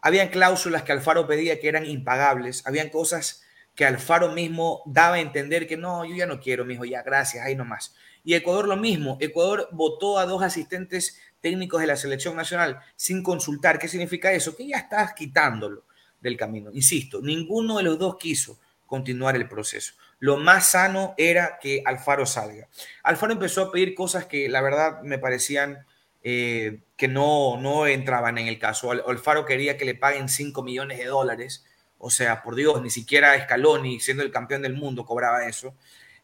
Habían 0.03 0.29
cláusulas 0.29 0.83
que 0.83 0.93
Alfaro 0.93 1.27
pedía 1.27 1.59
que 1.59 1.69
eran 1.69 1.87
impagables, 1.87 2.67
habían 2.67 2.91
cosas 2.91 3.43
que 3.75 3.87
Alfaro 3.87 4.33
mismo 4.33 4.83
daba 4.85 5.15
a 5.15 5.21
entender 5.21 5.67
que 5.67 5.79
no, 5.79 6.05
yo 6.05 6.15
ya 6.15 6.27
no 6.27 6.41
quiero, 6.41 6.67
mijo, 6.67 6.85
ya, 6.85 7.03
gracias, 7.03 7.47
ahí 7.47 7.57
nomás. 7.57 7.95
Y 8.23 8.35
Ecuador 8.35 8.69
lo 8.69 8.77
mismo, 8.77 9.17
Ecuador 9.21 9.69
votó 9.73 10.19
a 10.19 10.27
dos 10.27 10.43
asistentes 10.43 11.19
técnicos 11.41 11.81
de 11.81 11.87
la 11.87 11.97
selección 11.97 12.37
nacional 12.37 12.81
sin 12.95 13.23
consultar. 13.23 13.79
¿Qué 13.79 13.89
significa 13.89 14.31
eso? 14.33 14.55
Que 14.55 14.69
ya 14.69 14.77
estás 14.77 15.15
quitándolo 15.15 15.85
del 16.21 16.37
camino. 16.37 16.71
Insisto, 16.73 17.23
ninguno 17.23 17.79
de 17.79 17.85
los 17.85 17.99
dos 17.99 18.17
quiso 18.19 18.61
continuar 18.87 19.37
el 19.37 19.49
proceso 19.49 19.95
lo 20.23 20.37
más 20.37 20.69
sano 20.69 21.15
era 21.17 21.59
que 21.61 21.83
Alfaro 21.85 22.27
salga. 22.27 22.69
Alfaro 23.03 23.33
empezó 23.33 23.63
a 23.63 23.73
pedir 23.73 23.93
cosas 23.93 24.27
que 24.27 24.49
la 24.49 24.61
verdad 24.61 25.03
me 25.03 25.19
parecían 25.19 25.85
eh, 26.23 26.81
que 26.97 27.09
no, 27.09 27.59
no 27.61 27.87
entraban 27.87 28.39
en 28.39 28.49
el 28.49 28.59
caso. 28.59 28.91
Alfaro 28.91 29.45
quería 29.45 29.77
que 29.77 29.85
le 29.85 29.95
paguen 29.95 30.29
5 30.29 30.63
millones 30.63 30.99
de 30.99 31.07
dólares. 31.07 31.65
O 31.99 32.11
sea, 32.11 32.43
por 32.43 32.55
Dios, 32.55 32.83
ni 32.83 32.91
siquiera 32.91 33.41
Scaloni, 33.43 34.01
siendo 34.01 34.23
el 34.23 34.31
campeón 34.31 34.63
del 34.63 34.75
mundo, 34.75 35.05
cobraba 35.05 35.47
eso. 35.47 35.75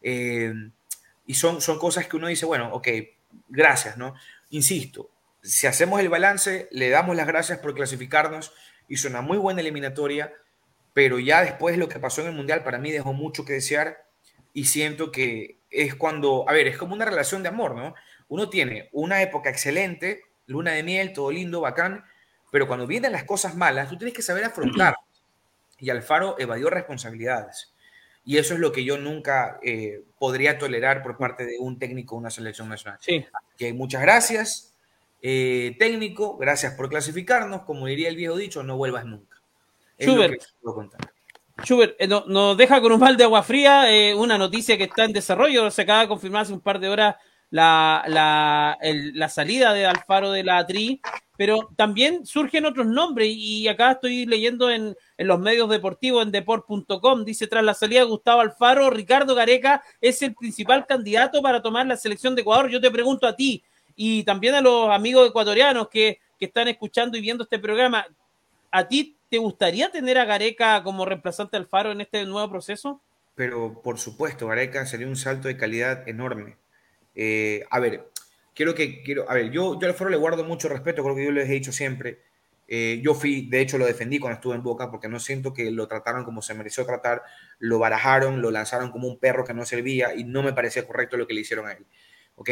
Eh, 0.01 0.53
y 1.25 1.33
son, 1.35 1.61
son 1.61 1.79
cosas 1.79 2.07
que 2.07 2.17
uno 2.17 2.27
dice, 2.27 2.45
bueno, 2.45 2.73
ok, 2.73 2.87
gracias, 3.47 3.97
¿no? 3.97 4.15
Insisto, 4.49 5.09
si 5.41 5.67
hacemos 5.67 5.99
el 5.99 6.09
balance, 6.09 6.67
le 6.71 6.89
damos 6.89 7.15
las 7.15 7.27
gracias 7.27 7.59
por 7.59 7.73
clasificarnos. 7.75 8.51
Hizo 8.87 9.07
una 9.07 9.21
muy 9.21 9.37
buena 9.37 9.61
eliminatoria 9.61 10.33
pero 10.93 11.19
ya 11.19 11.43
después 11.43 11.77
lo 11.77 11.87
que 11.87 11.99
pasó 11.99 12.21
en 12.21 12.27
el 12.27 12.33
Mundial 12.33 12.63
para 12.63 12.77
mí 12.77 12.91
dejó 12.91 13.13
mucho 13.13 13.45
que 13.45 13.53
desear 13.53 14.05
y 14.53 14.65
siento 14.65 15.11
que 15.11 15.57
es 15.69 15.95
cuando, 15.95 16.43
a 16.49 16.53
ver, 16.53 16.67
es 16.67 16.77
como 16.77 16.93
una 16.93 17.05
relación 17.05 17.43
de 17.43 17.49
amor, 17.49 17.75
¿no? 17.75 17.93
Uno 18.29 18.49
tiene 18.49 18.89
una 18.93 19.21
época 19.21 19.49
excelente, 19.49 20.23
luna 20.45 20.71
de 20.71 20.83
miel, 20.83 21.13
todo 21.13 21.31
lindo, 21.31 21.61
bacán, 21.61 22.05
pero 22.51 22.67
cuando 22.67 22.87
vienen 22.87 23.11
las 23.11 23.25
cosas 23.25 23.55
malas, 23.55 23.89
tú 23.89 23.97
tienes 23.97 24.13
que 24.13 24.21
saber 24.21 24.43
afrontar. 24.43 24.95
Y 25.79 25.89
Alfaro 25.89 26.35
evadió 26.39 26.69
responsabilidades. 26.69 27.73
Y 28.25 28.37
eso 28.37 28.53
es 28.53 28.59
lo 28.59 28.71
que 28.71 28.83
yo 28.83 28.97
nunca 28.97 29.59
eh, 29.63 30.03
podría 30.17 30.57
tolerar 30.57 31.01
por 31.01 31.17
parte 31.17 31.45
de 31.45 31.57
un 31.59 31.79
técnico 31.79 32.15
de 32.15 32.19
una 32.19 32.29
selección 32.29 32.69
nacional. 32.69 32.99
Sí. 33.01 33.25
Que 33.57 33.73
muchas 33.73 34.01
gracias, 34.01 34.75
eh, 35.21 35.75
técnico, 35.79 36.37
gracias 36.37 36.73
por 36.73 36.89
clasificarnos. 36.89 37.63
Como 37.63 37.87
diría 37.87 38.09
el 38.09 38.15
viejo 38.15 38.37
dicho, 38.37 38.63
no 38.63 38.77
vuelvas 38.77 39.05
nunca. 39.05 39.37
Schubert, 41.63 41.95
eh, 41.99 42.07
nos 42.07 42.57
deja 42.57 42.79
con 42.81 42.91
un 42.91 42.99
mal 42.99 43.17
de 43.17 43.25
agua 43.25 43.43
fría 43.43 43.91
eh, 43.91 44.15
una 44.15 44.37
noticia 44.37 44.77
que 44.77 44.85
está 44.85 45.05
en 45.05 45.13
desarrollo. 45.13 45.69
Se 45.71 45.81
acaba 45.81 46.01
de 46.01 46.07
confirmar 46.07 46.43
hace 46.43 46.53
un 46.53 46.61
par 46.61 46.79
de 46.79 46.89
horas 46.89 47.15
la, 47.49 48.03
la, 48.07 49.29
salida 49.29 49.73
de 49.73 49.85
Alfaro 49.85 50.31
de 50.31 50.43
la 50.43 50.65
TRI, 50.65 51.01
pero 51.37 51.69
también 51.75 52.25
surgen 52.25 52.65
otros 52.65 52.87
nombres 52.87 53.29
y 53.31 53.67
acá 53.67 53.91
estoy 53.91 54.25
leyendo 54.25 54.69
en, 54.69 54.95
en 55.17 55.27
los 55.27 55.39
medios 55.39 55.69
deportivos, 55.69 56.23
en 56.23 56.31
deport.com, 56.31 57.25
dice, 57.25 57.47
tras 57.47 57.63
la 57.63 57.73
salida 57.73 58.01
de 58.01 58.07
Gustavo 58.07 58.41
Alfaro, 58.41 58.89
Ricardo 58.89 59.35
Gareca 59.35 59.83
es 60.01 60.21
el 60.21 60.35
principal 60.35 60.85
candidato 60.85 61.41
para 61.41 61.61
tomar 61.61 61.87
la 61.87 61.97
selección 61.97 62.35
de 62.35 62.41
Ecuador. 62.41 62.69
Yo 62.69 62.81
te 62.81 62.91
pregunto 62.91 63.25
a 63.25 63.35
ti 63.35 63.63
y 63.95 64.23
también 64.23 64.55
a 64.55 64.61
los 64.61 64.89
amigos 64.89 65.29
ecuatorianos 65.29 65.89
que, 65.89 66.19
que 66.37 66.45
están 66.45 66.67
escuchando 66.67 67.17
y 67.17 67.21
viendo 67.21 67.43
este 67.43 67.59
programa, 67.59 68.05
¿a 68.71 68.87
ti 68.87 69.15
¿Te 69.29 69.37
gustaría 69.37 69.91
tener 69.91 70.17
a 70.17 70.25
Gareca 70.25 70.81
como 70.81 71.05
reemplazante 71.05 71.55
al 71.55 71.67
Faro 71.67 71.91
en 71.91 72.01
este 72.01 72.25
nuevo 72.25 72.49
proceso? 72.49 72.99
Pero 73.35 73.79
por 73.83 73.99
supuesto, 73.99 74.47
Gareca 74.47 74.85
sería 74.87 75.07
un 75.07 75.15
salto 75.15 75.47
de 75.47 75.55
calidad 75.55 76.07
enorme. 76.09 76.57
Eh, 77.21 77.65
a 77.69 77.79
ver, 77.81 78.11
quiero 78.55 78.73
que, 78.73 79.03
quiero, 79.03 79.29
a 79.29 79.33
ver, 79.33 79.51
yo, 79.51 79.77
yo 79.77 79.87
al 79.89 79.93
Faro 79.93 80.09
le 80.09 80.15
guardo 80.15 80.45
mucho 80.45 80.69
respeto, 80.69 81.03
creo 81.03 81.17
que 81.17 81.25
yo 81.25 81.31
les 81.31 81.49
he 81.49 81.51
dicho 81.51 81.73
siempre. 81.73 82.21
Eh, 82.65 83.01
yo 83.03 83.13
fui, 83.13 83.49
de 83.49 83.59
hecho, 83.59 83.77
lo 83.77 83.85
defendí 83.85 84.19
cuando 84.19 84.35
estuve 84.35 84.55
en 84.55 84.63
Boca 84.63 84.89
porque 84.89 85.09
no 85.09 85.19
siento 85.19 85.53
que 85.53 85.69
lo 85.69 85.85
trataron 85.89 86.23
como 86.23 86.41
se 86.41 86.53
mereció 86.53 86.85
tratar, 86.85 87.21
lo 87.57 87.77
barajaron, 87.77 88.41
lo 88.41 88.51
lanzaron 88.51 88.89
como 88.89 89.09
un 89.09 89.19
perro 89.19 89.43
que 89.43 89.53
no 89.53 89.65
servía 89.65 90.15
y 90.15 90.23
no 90.23 90.43
me 90.43 90.53
parecía 90.53 90.87
correcto 90.87 91.17
lo 91.17 91.27
que 91.27 91.33
le 91.33 91.41
hicieron 91.41 91.67
a 91.67 91.73
él. 91.73 91.85
¿Ok? 92.37 92.51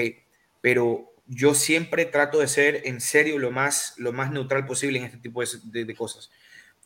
Pero 0.60 1.14
yo 1.28 1.54
siempre 1.54 2.04
trato 2.04 2.40
de 2.40 2.50
ser 2.50 2.82
en 2.84 3.00
serio 3.00 3.40
lo 3.40 3.52
más, 3.52 3.94
lo 3.98 4.12
más 4.12 4.32
neutral 4.32 4.66
posible 4.66 5.00
en 5.00 5.06
este 5.06 5.20
tipo 5.20 5.42
de 5.42 5.96
cosas. 5.96 6.30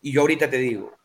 Y 0.03 0.11
yo 0.11 0.21
ahorita 0.21 0.51
te 0.51 0.57
digo, 0.57 0.95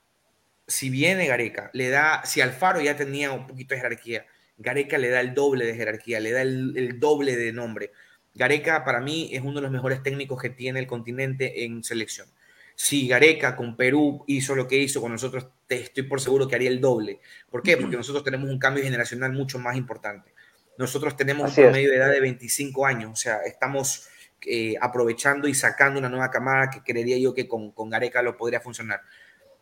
si 0.66 0.90
viene 0.90 1.26
Gareca, 1.26 1.70
le 1.72 1.88
da, 1.88 2.22
si 2.26 2.42
Alfaro 2.42 2.82
ya 2.82 2.96
tenía 2.96 3.32
un 3.32 3.46
poquito 3.46 3.74
de 3.74 3.80
jerarquía, 3.80 4.26
Gareca 4.58 4.98
le 4.98 5.10
da 5.10 5.20
el 5.20 5.34
doble 5.34 5.66
de 5.66 5.74
jerarquía, 5.74 6.20
le 6.20 6.32
da 6.32 6.42
el, 6.42 6.98
doble 6.98 7.36
de 7.36 7.52
nombre. 7.52 7.92
Gareca 8.34 8.84
para 8.84 9.00
mí 9.00 9.30
es 9.32 9.42
uno 9.42 9.54
de 9.54 9.62
los 9.62 9.70
mejores 9.70 10.02
técnicos 10.02 10.40
que 10.40 10.50
tiene 10.50 10.80
el 10.80 10.86
continente 10.86 11.64
en 11.64 11.84
selección. 11.84 12.28
Si 12.74 13.08
Gareca 13.08 13.56
con 13.56 13.76
Perú 13.76 14.24
hizo 14.26 14.54
lo 14.54 14.68
que 14.68 14.76
hizo 14.76 15.00
con 15.00 15.12
nosotros, 15.12 15.48
te 15.66 15.76
estoy 15.76 16.02
por 16.04 16.20
seguro 16.20 16.46
que 16.46 16.54
haría 16.54 16.68
el 16.68 16.80
doble. 16.80 17.20
¿Por 17.50 17.62
qué? 17.62 17.76
Porque 17.76 17.96
nosotros 17.96 18.24
tenemos 18.24 18.50
un 18.50 18.58
cambio 18.58 18.84
generacional 18.84 19.32
mucho 19.32 19.58
más 19.58 19.76
importante. 19.76 20.32
Nosotros 20.78 21.16
tenemos 21.16 21.48
un 21.48 21.64
promedio 21.64 21.90
de 21.90 21.96
edad 21.96 22.10
de 22.10 22.20
25 22.20 22.84
años, 22.84 23.10
o 23.10 23.16
sea, 23.16 23.38
estamos 23.46 24.08
eh, 24.42 24.74
aprovechando 24.78 25.48
y 25.48 25.54
sacando 25.54 25.98
una 25.98 26.10
nueva 26.10 26.30
camada 26.30 26.68
que 26.68 26.82
creería 26.82 27.16
yo 27.16 27.32
que 27.32 27.48
con, 27.48 27.72
con, 27.72 27.88
Gareca 27.88 28.20
lo 28.20 28.36
podría 28.36 28.60
funcionar. 28.60 29.00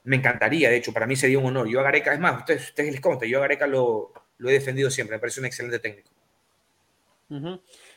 Me 0.02 0.16
encantaría, 0.16 0.68
de 0.68 0.76
hecho, 0.76 0.92
para 0.92 1.06
mí 1.06 1.14
sería 1.14 1.38
un 1.38 1.46
honor. 1.46 1.68
Yo 1.68 1.78
a 1.78 1.84
Gareca, 1.84 2.12
es 2.12 2.18
más, 2.18 2.40
ustedes, 2.40 2.64
ustedes 2.70 2.90
les 2.90 3.00
conté, 3.00 3.28
yo 3.28 3.38
a 3.38 3.42
Gareca 3.42 3.68
lo, 3.68 4.12
lo, 4.38 4.48
he 4.48 4.52
defendido 4.52 4.90
siempre, 4.90 5.16
me 5.16 5.20
parece 5.20 5.40
un 5.40 5.46
excelente 5.46 5.78
técnico. 5.78 6.10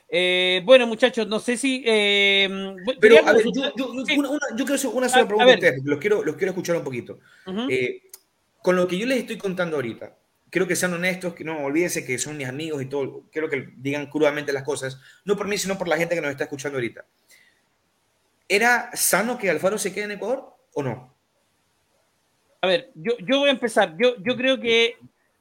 eh, 0.10 0.62
bueno, 0.66 0.88
muchachos, 0.88 1.28
no 1.28 1.40
sé 1.40 1.58
si. 1.58 1.84
Eh, 1.86 2.48
Pero, 3.00 3.28
a 3.28 3.34
ver, 3.34 3.46
yo, 3.46 3.74
yo, 3.76 3.94
yo, 3.94 4.16
una, 4.18 4.30
una, 4.30 4.48
yo, 4.52 4.66
quiero 4.66 4.76
hacer 4.76 4.92
una 4.94 5.10
sola 5.10 5.28
pregunta 5.28 5.52
a, 5.52 5.56
ustedes, 5.56 5.82
los 5.84 6.00
quiero, 6.00 6.24
los 6.24 6.36
quiero 6.36 6.52
escuchar 6.52 6.76
un 6.78 6.84
poquito. 6.84 7.20
Uh 7.46 7.52
-huh. 7.52 7.72
eh, 7.72 8.04
con 8.62 8.76
lo 8.76 8.88
que 8.88 8.98
yo 8.98 9.06
les 9.06 9.20
estoy 9.20 9.38
contando 9.38 9.76
ahorita, 9.78 10.18
quiero 10.50 10.68
que 10.68 10.76
sean 10.76 10.94
honestos, 10.94 11.34
que 11.34 11.44
no 11.44 11.64
olvídense 11.64 12.06
que 12.06 12.18
son 12.18 12.38
mis 12.38 12.48
amigos 12.48 12.82
y 12.82 12.86
todo, 12.88 13.26
quiero 13.32 13.50
que 13.50 13.70
digan 13.78 14.08
crudamente 14.08 14.54
las 14.54 14.64
cosas, 14.64 15.00
no 15.26 15.36
por 15.36 15.48
mí, 15.48 15.58
sino 15.58 15.78
por 15.78 15.88
la 15.88 15.98
gente 15.98 16.16
que 16.16 16.22
nos 16.22 16.32
está 16.32 16.46
escuchando 16.46 16.78
ahorita. 16.78 17.06
¿Era 18.50 18.90
sano 18.94 19.38
que 19.38 19.50
Alfaro 19.50 19.78
se 19.78 19.94
quede 19.94 20.06
en 20.06 20.12
Ecuador 20.12 20.56
o 20.74 20.84
no? 20.84 21.16
A 22.62 22.68
ver, 22.68 22.92
yo, 22.96 23.14
yo 23.20 23.40
voy 23.40 23.50
a 23.50 23.52
empezar. 23.52 23.96
Yo, 23.98 24.16
yo 24.24 24.36
creo 24.36 24.60
que, 24.60 24.98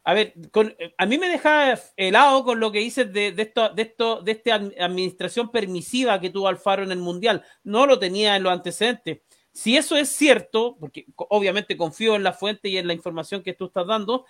a 0.09 0.15
ver, 0.15 0.35
con, 0.53 0.73
a 0.99 1.05
mí 1.05 1.19
me 1.19 1.29
deja 1.29 1.77
helado 1.97 2.45
con 2.45 2.61
lo 2.61 2.71
que 2.71 2.79
dices 2.79 3.13
de, 3.13 3.35
esto, 3.37 3.71
de, 3.71 3.83
esto, 3.83 4.23
de 4.23 4.33
esta 4.33 4.55
administración 4.55 5.51
permisiva 5.51 6.21
que 6.21 6.31
tuvo 6.31 6.47
Alfaro 6.47 6.85
en 6.85 6.93
el 6.93 7.01
Mundial. 7.01 7.43
No 7.65 7.87
lo 7.87 7.99
tenía 7.99 8.37
en 8.37 8.45
los 8.45 8.53
antecedentes. 8.53 9.23
Si 9.53 9.77
eso 9.77 9.97
es 9.97 10.09
cierto, 10.09 10.77
porque 10.79 11.07
obviamente 11.17 11.77
confío 11.77 12.15
en 12.15 12.23
la 12.23 12.33
fuente 12.33 12.69
y 12.69 12.79
en 12.79 12.87
la 12.87 12.93
información 12.93 13.43
que 13.43 13.55
tú 13.55 13.65
estás 13.65 13.85
dando, 13.85 14.27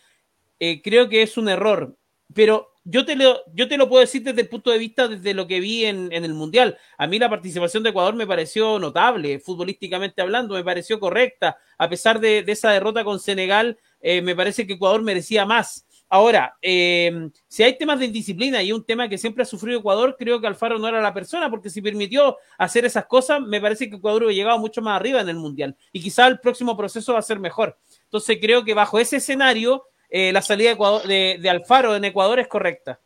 eh, 0.59 0.81
creo 0.81 1.11
que 1.11 1.20
es 1.20 1.37
un 1.37 1.51
error. 1.51 1.95
Pero 2.33 2.72
yo 2.85 3.05
te, 3.05 3.14
lo, 3.14 3.43
yo 3.53 3.68
te 3.68 3.77
lo 3.77 3.87
puedo 3.87 4.01
decir 4.01 4.22
desde 4.22 4.41
el 4.41 4.49
punto 4.49 4.70
de 4.70 4.79
vista 4.79 5.09
desde 5.09 5.35
lo 5.35 5.47
que 5.47 5.61
vi 5.61 5.85
en, 5.85 6.11
el 6.11 6.33
Mundial. 6.33 6.79
A 6.97 7.07
mí 7.07 7.18
la 7.18 7.29
participación 7.29 7.83
de 7.83 7.91
Ecuador 7.91 8.14
me 8.14 8.27
pareció 8.27 8.79
notable, 8.79 9.41
futbolísticamente 9.41 10.22
hablando, 10.22 10.55
me 10.55 10.64
pareció 10.64 10.99
correcta. 10.99 11.59
A 11.77 11.87
pesar 11.87 12.18
de 12.18 12.43
esa 12.47 12.70
derrota 12.70 13.05
con 13.05 13.20
Senegal, 13.20 13.79
eh, 14.09 14.22
me 14.22 14.36
parece 14.36 14.64
que 14.64 14.74
Ecuador 14.74 15.02
merecía 15.02 15.44
más. 15.44 15.84
Ahora, 16.09 16.57
eh, 16.62 17.28
si 17.48 17.64
hay 17.64 17.76
temas 17.76 17.98
de 17.98 18.07
indisciplina 18.07 18.62
y 18.62 18.70
un 18.70 18.84
tema 18.84 19.09
que 19.09 19.18
siempre 19.18 19.42
ha 19.42 19.44
sufrido 19.44 19.80
Ecuador, 19.80 20.14
creo 20.16 20.40
que 20.40 20.46
Alfaro 20.46 20.78
no 20.78 20.86
era 20.86 21.02
la 21.02 21.12
persona, 21.12 21.50
porque 21.50 21.70
si 21.70 21.82
permitió 21.82 22.36
hacer 22.57 22.84
esas 22.84 23.07
cosas, 23.07 23.40
me 23.40 23.61
parece 23.61 23.90
que 23.90 23.96
Ecuador 23.96 24.22
hubiera 24.22 24.36
llegado 24.36 24.61
mucho 24.61 24.80
más 24.80 24.94
arriba 24.94 25.22
en 25.22 25.28
el 25.28 25.34
Mundial. 25.34 25.76
Y 25.90 26.00
quizá 26.00 26.28
el 26.28 26.38
próximo 26.38 26.76
proceso 26.76 27.14
va 27.14 27.18
a 27.18 27.22
ser 27.22 27.40
mejor. 27.40 27.76
Entonces 28.04 28.38
creo 28.40 28.64
que 28.64 28.74
bajo 28.74 29.00
ese 29.00 29.16
escenario 29.16 29.82
eh, 30.09 30.32
la 30.32 30.40
salida 30.40 30.68
de, 30.68 30.74
Ecuador, 30.74 31.02
de, 31.02 31.38
de, 31.42 31.50
Alfaro 31.50 31.96
en 31.96 32.04
Ecuador 32.04 32.38
es 32.38 32.46
correcta. 32.46 33.00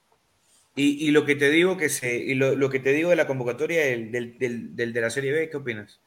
Y, 0.76 1.10
lo 1.12 1.24
que 1.24 1.34
te 1.34 1.48
digo 1.48 1.78
que 1.78 1.88
se, 1.88 2.14
y 2.14 2.34
lo, 2.34 2.68
que 2.68 2.80
te 2.80 2.92
digo 2.92 3.08
de 3.08 3.16
la 3.16 3.26
convocatoria 3.26 3.80
del, 3.86 4.36
de 4.38 5.00
la 5.00 5.10
Serie 5.10 5.32
B, 5.32 5.48
¿qué 5.48 5.56
opinas? 5.56 6.00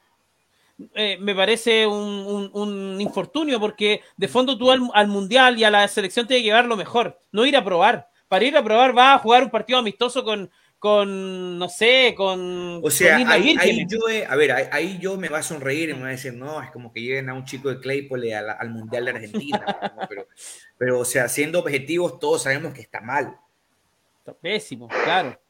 Eh, 0.94 1.18
me 1.20 1.34
parece 1.34 1.86
un, 1.86 2.50
un, 2.52 3.00
infortunio 3.00 3.60
porque 3.60 4.00
de 4.16 4.26
fondo 4.26 4.58
tú 4.58 4.72
al, 4.72 4.80
al, 4.92 5.06
Mundial 5.06 5.56
y 5.56 5.62
a 5.62 5.70
la 5.70 5.86
selección 5.86 6.26
tienes 6.26 6.42
que 6.42 6.48
llevar 6.48 6.64
lo 6.64 6.76
mejor, 6.76 7.18
no 7.30 7.46
ir 7.46 7.56
a 7.56 7.64
probar. 7.64 8.08
Para 8.26 8.44
ir 8.44 8.56
a 8.56 8.64
probar 8.64 8.96
va 8.96 9.14
a 9.14 9.18
jugar 9.18 9.44
un 9.44 9.50
partido 9.50 9.78
amistoso 9.78 10.24
con, 10.24 10.50
con, 10.84 11.58
no 11.58 11.68
sé, 11.68 12.14
con. 12.16 12.80
O 12.82 12.90
sea, 12.90 13.16
ahí, 13.16 13.56
yo, 13.88 14.00
a 14.28 14.36
ver, 14.36 14.52
ahí, 14.72 14.98
yo 14.98 15.16
me 15.16 15.28
va 15.28 15.38
a 15.38 15.42
sonreír 15.42 15.90
y 15.90 15.94
me 15.94 16.02
va 16.02 16.08
a 16.08 16.10
decir, 16.10 16.34
no, 16.34 16.60
es 16.62 16.70
como 16.72 16.92
que 16.92 17.00
lleguen 17.00 17.30
a 17.30 17.34
un 17.34 17.44
chico 17.44 17.68
de 17.68 17.80
Claypole 17.80 18.34
al, 18.34 18.70
Mundial 18.70 19.04
de 19.04 19.10
Argentina. 19.12 19.64
pero, 20.08 20.26
pero, 20.76 20.98
o 20.98 21.04
sea, 21.04 21.28
siendo 21.28 21.60
objetivos, 21.60 22.18
todos 22.18 22.42
sabemos 22.42 22.74
que 22.74 22.80
está 22.80 23.00
mal. 23.00 23.38
Está 24.18 24.34
pésimo, 24.34 24.88
claro. 24.88 25.40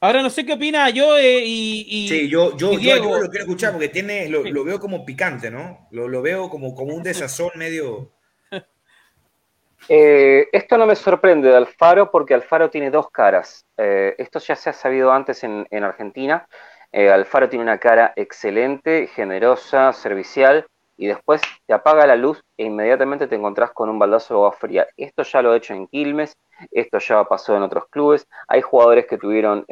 Ahora 0.00 0.22
no 0.22 0.30
sé 0.30 0.46
qué 0.46 0.52
opina 0.52 0.88
yo 0.90 1.16
eh, 1.16 1.42
y, 1.44 2.08
Sí, 2.08 2.28
yo, 2.28 2.56
yo, 2.56 2.78
yo, 2.78 2.96
lo 2.96 3.28
quiero 3.28 3.44
escuchar 3.44 3.72
porque 3.72 3.88
tiene, 3.88 4.28
lo, 4.28 4.44
lo 4.44 4.64
veo 4.64 4.78
como 4.78 5.04
picante, 5.04 5.50
¿no? 5.50 5.88
Lo, 5.90 6.06
lo, 6.06 6.22
veo 6.22 6.48
como, 6.48 6.74
como 6.74 6.94
un 6.94 7.02
desazón 7.02 7.50
medio. 7.56 8.12
Eh, 9.90 10.48
esto 10.52 10.76
no 10.76 10.84
me 10.86 10.94
sorprende 10.94 11.48
de 11.48 11.56
Alfaro 11.56 12.10
porque 12.10 12.34
Alfaro 12.34 12.68
tiene 12.68 12.90
dos 12.90 13.10
caras. 13.10 13.64
Eh, 13.78 14.14
esto 14.18 14.38
ya 14.38 14.54
se 14.54 14.68
ha 14.68 14.72
sabido 14.74 15.10
antes 15.10 15.42
en, 15.44 15.66
Argentina. 15.70 16.46
Eh, 16.92 17.08
Alfaro 17.08 17.48
tiene 17.48 17.62
una 17.62 17.78
cara 17.78 18.12
excelente, 18.14 19.06
generosa, 19.06 19.94
servicial, 19.94 20.66
y 20.98 21.06
después 21.06 21.40
te 21.66 21.72
apaga 21.72 22.06
la 22.06 22.16
luz 22.16 22.44
e 22.58 22.64
inmediatamente 22.64 23.28
te 23.28 23.36
encontrás 23.36 23.70
con 23.70 23.88
un 23.88 23.98
baldazo 23.98 24.34
de 24.34 24.38
agua 24.38 24.52
fría. 24.52 24.86
Esto 24.96 25.22
ya 25.22 25.40
lo 25.40 25.54
he 25.54 25.58
hecho 25.58 25.72
en 25.72 25.86
Quilmes, 25.86 26.36
esto 26.72 26.98
ya 26.98 27.24
pasó 27.24 27.56
en 27.56 27.62
otros 27.62 27.84
clubes. 27.88 28.26
Hay 28.48 28.60
jugadores 28.60 29.06
que 29.06 29.16
tuvieron 29.16 29.64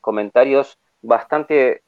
comentarios 0.00 0.78
bastante 1.02 1.82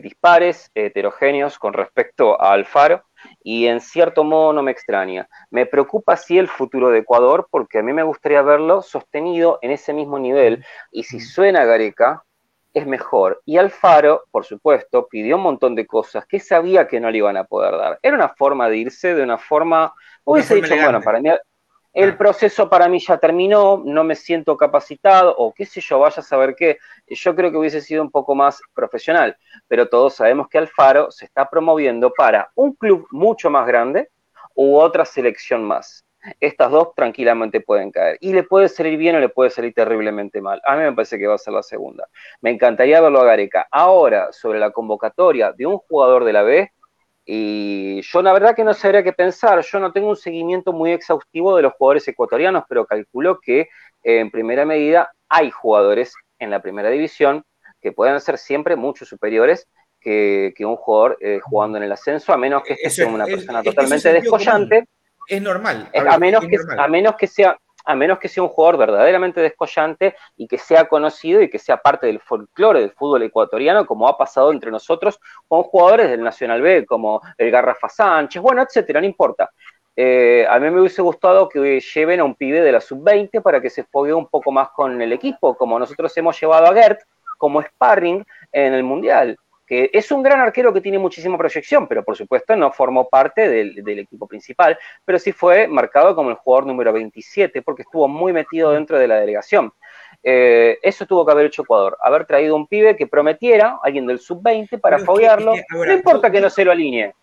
dispares, 0.00 0.70
heterogéneos 0.74 1.58
con 1.58 1.74
respecto 1.74 2.40
a 2.40 2.52
Alfaro 2.52 3.04
y 3.42 3.66
en 3.66 3.80
cierto 3.80 4.24
modo 4.24 4.52
no 4.52 4.62
me 4.62 4.72
extraña. 4.72 5.28
Me 5.50 5.66
preocupa 5.66 6.16
sí 6.16 6.38
el 6.38 6.48
futuro 6.48 6.90
de 6.90 7.00
Ecuador 7.00 7.46
porque 7.50 7.78
a 7.78 7.82
mí 7.82 7.92
me 7.92 8.02
gustaría 8.02 8.42
verlo 8.42 8.82
sostenido 8.82 9.58
en 9.62 9.70
ese 9.70 9.92
mismo 9.92 10.18
nivel 10.18 10.64
y 10.90 11.04
si 11.04 11.20
suena 11.20 11.64
Gareca 11.64 12.24
es 12.74 12.86
mejor. 12.86 13.40
Y 13.46 13.56
Alfaro, 13.56 14.24
por 14.30 14.44
supuesto, 14.44 15.06
pidió 15.08 15.36
un 15.36 15.42
montón 15.42 15.74
de 15.74 15.86
cosas 15.86 16.26
que 16.26 16.40
sabía 16.40 16.86
que 16.86 17.00
no 17.00 17.10
le 17.10 17.18
iban 17.18 17.36
a 17.36 17.44
poder 17.44 17.76
dar. 17.76 17.98
Era 18.02 18.16
una 18.16 18.28
forma 18.28 18.68
de 18.68 18.78
irse 18.78 19.14
de 19.14 19.22
una 19.22 19.38
forma, 19.38 19.94
hubiese 20.24 20.56
dicho, 20.56 20.74
bueno, 20.74 21.00
para 21.00 21.20
mí 21.20 21.30
el 21.94 22.16
proceso 22.16 22.68
para 22.68 22.88
mí 22.88 22.98
ya 22.98 23.18
terminó, 23.18 23.80
no 23.84 24.02
me 24.02 24.16
siento 24.16 24.56
capacitado 24.56 25.32
o 25.38 25.54
qué 25.54 25.64
sé 25.64 25.80
yo, 25.80 26.00
vaya 26.00 26.20
a 26.20 26.24
saber 26.24 26.56
qué. 26.56 26.78
Yo 27.06 27.36
creo 27.36 27.52
que 27.52 27.56
hubiese 27.56 27.80
sido 27.80 28.02
un 28.02 28.10
poco 28.10 28.34
más 28.34 28.60
profesional, 28.74 29.36
pero 29.68 29.88
todos 29.88 30.14
sabemos 30.14 30.48
que 30.48 30.58
Alfaro 30.58 31.12
se 31.12 31.24
está 31.24 31.48
promoviendo 31.48 32.12
para 32.12 32.50
un 32.56 32.72
club 32.72 33.06
mucho 33.12 33.48
más 33.48 33.64
grande 33.64 34.08
u 34.56 34.76
otra 34.76 35.04
selección 35.04 35.62
más. 35.62 36.04
Estas 36.40 36.70
dos 36.70 36.94
tranquilamente 36.94 37.60
pueden 37.60 37.90
caer. 37.90 38.16
Y 38.20 38.32
le 38.32 38.42
puede 38.42 38.68
salir 38.68 38.96
bien 38.98 39.16
o 39.16 39.20
le 39.20 39.28
puede 39.28 39.50
salir 39.50 39.74
terriblemente 39.74 40.40
mal. 40.40 40.60
A 40.64 40.76
mí 40.76 40.82
me 40.82 40.92
parece 40.92 41.18
que 41.18 41.26
va 41.26 41.34
a 41.34 41.38
ser 41.38 41.54
la 41.54 41.62
segunda. 41.62 42.08
Me 42.40 42.50
encantaría 42.50 43.00
verlo 43.00 43.20
a 43.20 43.24
Gareca. 43.24 43.66
Ahora, 43.70 44.32
sobre 44.32 44.58
la 44.58 44.70
convocatoria 44.70 45.52
de 45.52 45.66
un 45.66 45.78
jugador 45.78 46.24
de 46.24 46.32
la 46.32 46.42
B, 46.42 46.70
y 47.26 48.02
yo 48.02 48.20
la 48.20 48.32
verdad 48.32 48.54
que 48.54 48.64
no 48.64 48.74
sabría 48.74 49.02
qué 49.02 49.12
pensar. 49.12 49.60
Yo 49.62 49.80
no 49.80 49.92
tengo 49.92 50.08
un 50.08 50.16
seguimiento 50.16 50.72
muy 50.72 50.92
exhaustivo 50.92 51.56
de 51.56 51.62
los 51.62 51.72
jugadores 51.74 52.06
ecuatorianos, 52.06 52.64
pero 52.68 52.86
calculo 52.86 53.40
que 53.40 53.68
en 54.02 54.30
primera 54.30 54.66
medida 54.66 55.10
hay 55.28 55.50
jugadores 55.50 56.14
en 56.38 56.50
la 56.50 56.60
primera 56.60 56.90
división 56.90 57.44
que 57.80 57.92
pueden 57.92 58.20
ser 58.20 58.38
siempre 58.38 58.76
mucho 58.76 59.04
superiores 59.04 59.68
que, 60.00 60.54
un 60.60 60.76
jugador 60.76 61.16
eh, 61.20 61.40
jugando 61.42 61.78
en 61.78 61.84
el 61.84 61.92
ascenso, 61.92 62.32
a 62.32 62.36
menos 62.36 62.62
que 62.62 62.76
sea 62.90 63.06
una 63.06 63.24
persona 63.24 63.62
totalmente 63.62 64.12
descollante. 64.12 64.84
Es 65.28 65.42
normal. 65.42 65.90
A, 65.94 66.18
menos 66.18 66.44
que, 66.46 66.56
a 66.78 66.88
menos 66.88 67.16
que 67.16 67.26
sea 67.26 67.56
a 67.84 67.94
menos 67.94 68.18
que 68.18 68.28
sea 68.28 68.42
un 68.42 68.48
jugador 68.48 68.78
verdaderamente 68.78 69.40
descollante 69.40 70.16
y 70.36 70.48
que 70.48 70.58
sea 70.58 70.86
conocido 70.86 71.42
y 71.42 71.50
que 71.50 71.58
sea 71.58 71.76
parte 71.76 72.06
del 72.06 72.20
folclore 72.20 72.80
del 72.80 72.92
fútbol 72.92 73.22
ecuatoriano, 73.22 73.86
como 73.86 74.08
ha 74.08 74.16
pasado 74.16 74.52
entre 74.52 74.70
nosotros 74.70 75.20
con 75.46 75.64
jugadores 75.64 76.08
del 76.08 76.22
Nacional 76.22 76.62
B, 76.62 76.86
como 76.86 77.20
el 77.36 77.50
Garrafa 77.50 77.88
Sánchez, 77.88 78.40
bueno, 78.40 78.62
etcétera, 78.62 79.00
no 79.00 79.06
importa. 79.06 79.50
Eh, 79.96 80.46
a 80.48 80.58
mí 80.58 80.70
me 80.70 80.80
hubiese 80.80 81.02
gustado 81.02 81.48
que 81.48 81.80
lleven 81.80 82.20
a 82.20 82.24
un 82.24 82.34
pibe 82.34 82.60
de 82.62 82.72
la 82.72 82.80
sub-20 82.80 83.42
para 83.42 83.60
que 83.60 83.70
se 83.70 83.84
fogue 83.84 84.12
un 84.12 84.26
poco 84.26 84.50
más 84.50 84.70
con 84.70 85.00
el 85.00 85.12
equipo, 85.12 85.56
como 85.56 85.78
nosotros 85.78 86.16
hemos 86.16 86.40
llevado 86.40 86.66
a 86.66 86.74
Gert 86.74 87.00
como 87.38 87.62
sparring 87.62 88.24
en 88.52 88.72
el 88.72 88.82
Mundial 88.82 89.38
que 89.66 89.90
es 89.92 90.10
un 90.12 90.22
gran 90.22 90.40
arquero 90.40 90.72
que 90.72 90.80
tiene 90.80 90.98
muchísima 90.98 91.38
proyección, 91.38 91.88
pero 91.88 92.04
por 92.04 92.16
supuesto 92.16 92.54
no 92.56 92.70
formó 92.72 93.08
parte 93.08 93.48
del, 93.48 93.98
equipo 93.98 94.26
principal, 94.26 94.78
pero 95.04 95.18
sí 95.18 95.32
fue 95.32 95.66
marcado 95.66 96.14
como 96.14 96.30
el 96.30 96.36
jugador 96.36 96.66
número 96.66 96.92
27 96.92 97.62
porque 97.62 97.82
estuvo 97.82 98.06
muy 98.08 98.32
metido 98.32 98.72
dentro 98.72 98.98
de 98.98 99.08
la 99.08 99.20
delegación. 99.20 99.72
Eh, 100.22 100.78
eso 100.82 101.06
tuvo 101.06 101.24
que 101.24 101.32
haber 101.32 101.46
hecho 101.46 101.62
Ecuador, 101.62 101.96
haber 102.00 102.26
traído 102.26 102.56
un 102.56 102.66
pibe 102.66 102.96
que 102.96 103.06
prometiera, 103.06 103.78
alguien 103.82 104.06
del 104.06 104.18
sub-20, 104.18 104.80
para 104.80 104.98
foguearlo, 104.98 105.54
no 105.70 105.92
importa 105.92 106.30
que 106.30 106.40
no 106.40 106.50
se 106.50 106.64
lo 106.64 106.72
alinee. 106.72 107.14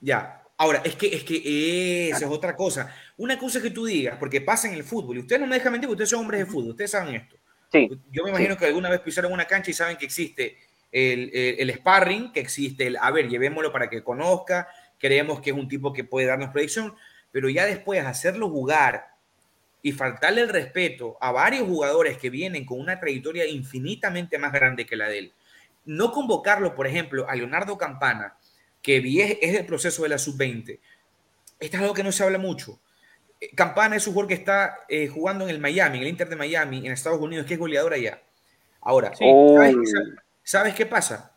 Ya, 0.00 0.40
Ahora, 0.56 0.82
es 0.84 0.94
que, 0.94 1.08
es 1.08 1.24
que 1.24 2.10
esa 2.10 2.26
es 2.26 2.30
otra 2.30 2.54
cosa. 2.54 2.94
Una 3.16 3.38
cosa 3.38 3.60
que 3.60 3.70
tú 3.70 3.86
digas, 3.86 4.16
porque 4.18 4.40
pasa 4.40 4.68
en 4.68 4.74
el 4.74 4.84
fútbol, 4.84 5.16
y 5.16 5.20
ustedes 5.20 5.40
no 5.40 5.48
me 5.48 5.56
dejan 5.56 5.72
mentir, 5.72 5.90
ustedes 5.90 6.10
son 6.10 6.20
hombres 6.20 6.40
de 6.40 6.46
fútbol, 6.46 6.70
ustedes 6.70 6.92
saben 6.92 7.16
esto. 7.16 7.36
Sí, 7.72 7.90
Yo 8.12 8.22
me 8.22 8.30
imagino 8.30 8.56
que 8.56 8.66
alguna 8.66 8.88
vez 8.88 9.00
pisaron 9.00 9.32
una 9.32 9.46
cancha 9.46 9.72
y 9.72 9.74
saben 9.74 9.96
que 9.96 10.04
existe 10.04 10.56
el, 10.94 11.74
sparring 11.74 12.32
que 12.32 12.40
existe, 12.40 12.86
el, 12.86 12.96
a 12.96 13.10
ver, 13.10 13.28
llevémoslo 13.28 13.72
para 13.72 13.90
que 13.90 14.04
conozca, 14.04 14.68
creemos 14.98 15.40
que 15.40 15.50
es 15.50 15.56
un 15.56 15.68
tipo 15.68 15.92
que 15.92 16.04
puede 16.04 16.28
darnos 16.28 16.50
predicción, 16.50 16.94
pero 17.32 17.48
ya 17.48 17.66
después 17.66 18.04
hacerlo 18.04 18.48
jugar 18.48 19.08
y 19.82 19.92
faltarle 19.92 20.42
el 20.42 20.48
respeto 20.48 21.18
a 21.20 21.32
varios 21.32 21.66
jugadores 21.66 22.16
que 22.16 22.30
vienen 22.30 22.64
con 22.64 22.80
una 22.80 23.00
trayectoria 23.00 23.46
infinitamente 23.46 24.38
más 24.38 24.52
grande 24.52 24.86
que 24.86 24.96
la 24.96 25.08
de 25.08 25.18
él. 25.18 25.32
No 25.84 26.12
convocarlo, 26.12 26.74
por 26.74 26.86
ejemplo, 26.86 27.28
a 27.28 27.34
Leonardo 27.34 27.76
Campana, 27.76 28.38
que 28.80 28.98
es 29.42 29.52
del 29.52 29.66
proceso 29.66 30.04
de 30.04 30.08
la 30.10 30.18
sub-20. 30.18 30.78
Esto 31.60 31.76
es 31.76 31.82
algo 31.82 31.92
que 31.92 32.04
no 32.04 32.12
se 32.12 32.22
habla 32.22 32.38
mucho. 32.38 32.78
Eh, 33.40 33.50
Campana 33.54 33.96
es 33.96 34.06
un 34.06 34.14
jugador 34.14 34.28
que 34.28 34.34
está 34.34 34.78
eh, 34.88 35.08
jugando 35.08 35.44
en 35.44 35.50
el 35.50 35.60
Miami, 35.60 35.98
en 35.98 36.04
el 36.04 36.08
Inter 36.08 36.28
de 36.28 36.36
Miami, 36.36 36.86
en 36.86 36.92
Estados 36.92 37.20
Unidos, 37.20 37.44
que 37.46 37.54
es 37.54 37.60
goleador 37.60 37.92
allá. 37.92 38.22
Ahora, 38.80 39.12
¿Sabes 39.14 39.74
qué 40.76 40.86
pasa? 40.86 41.36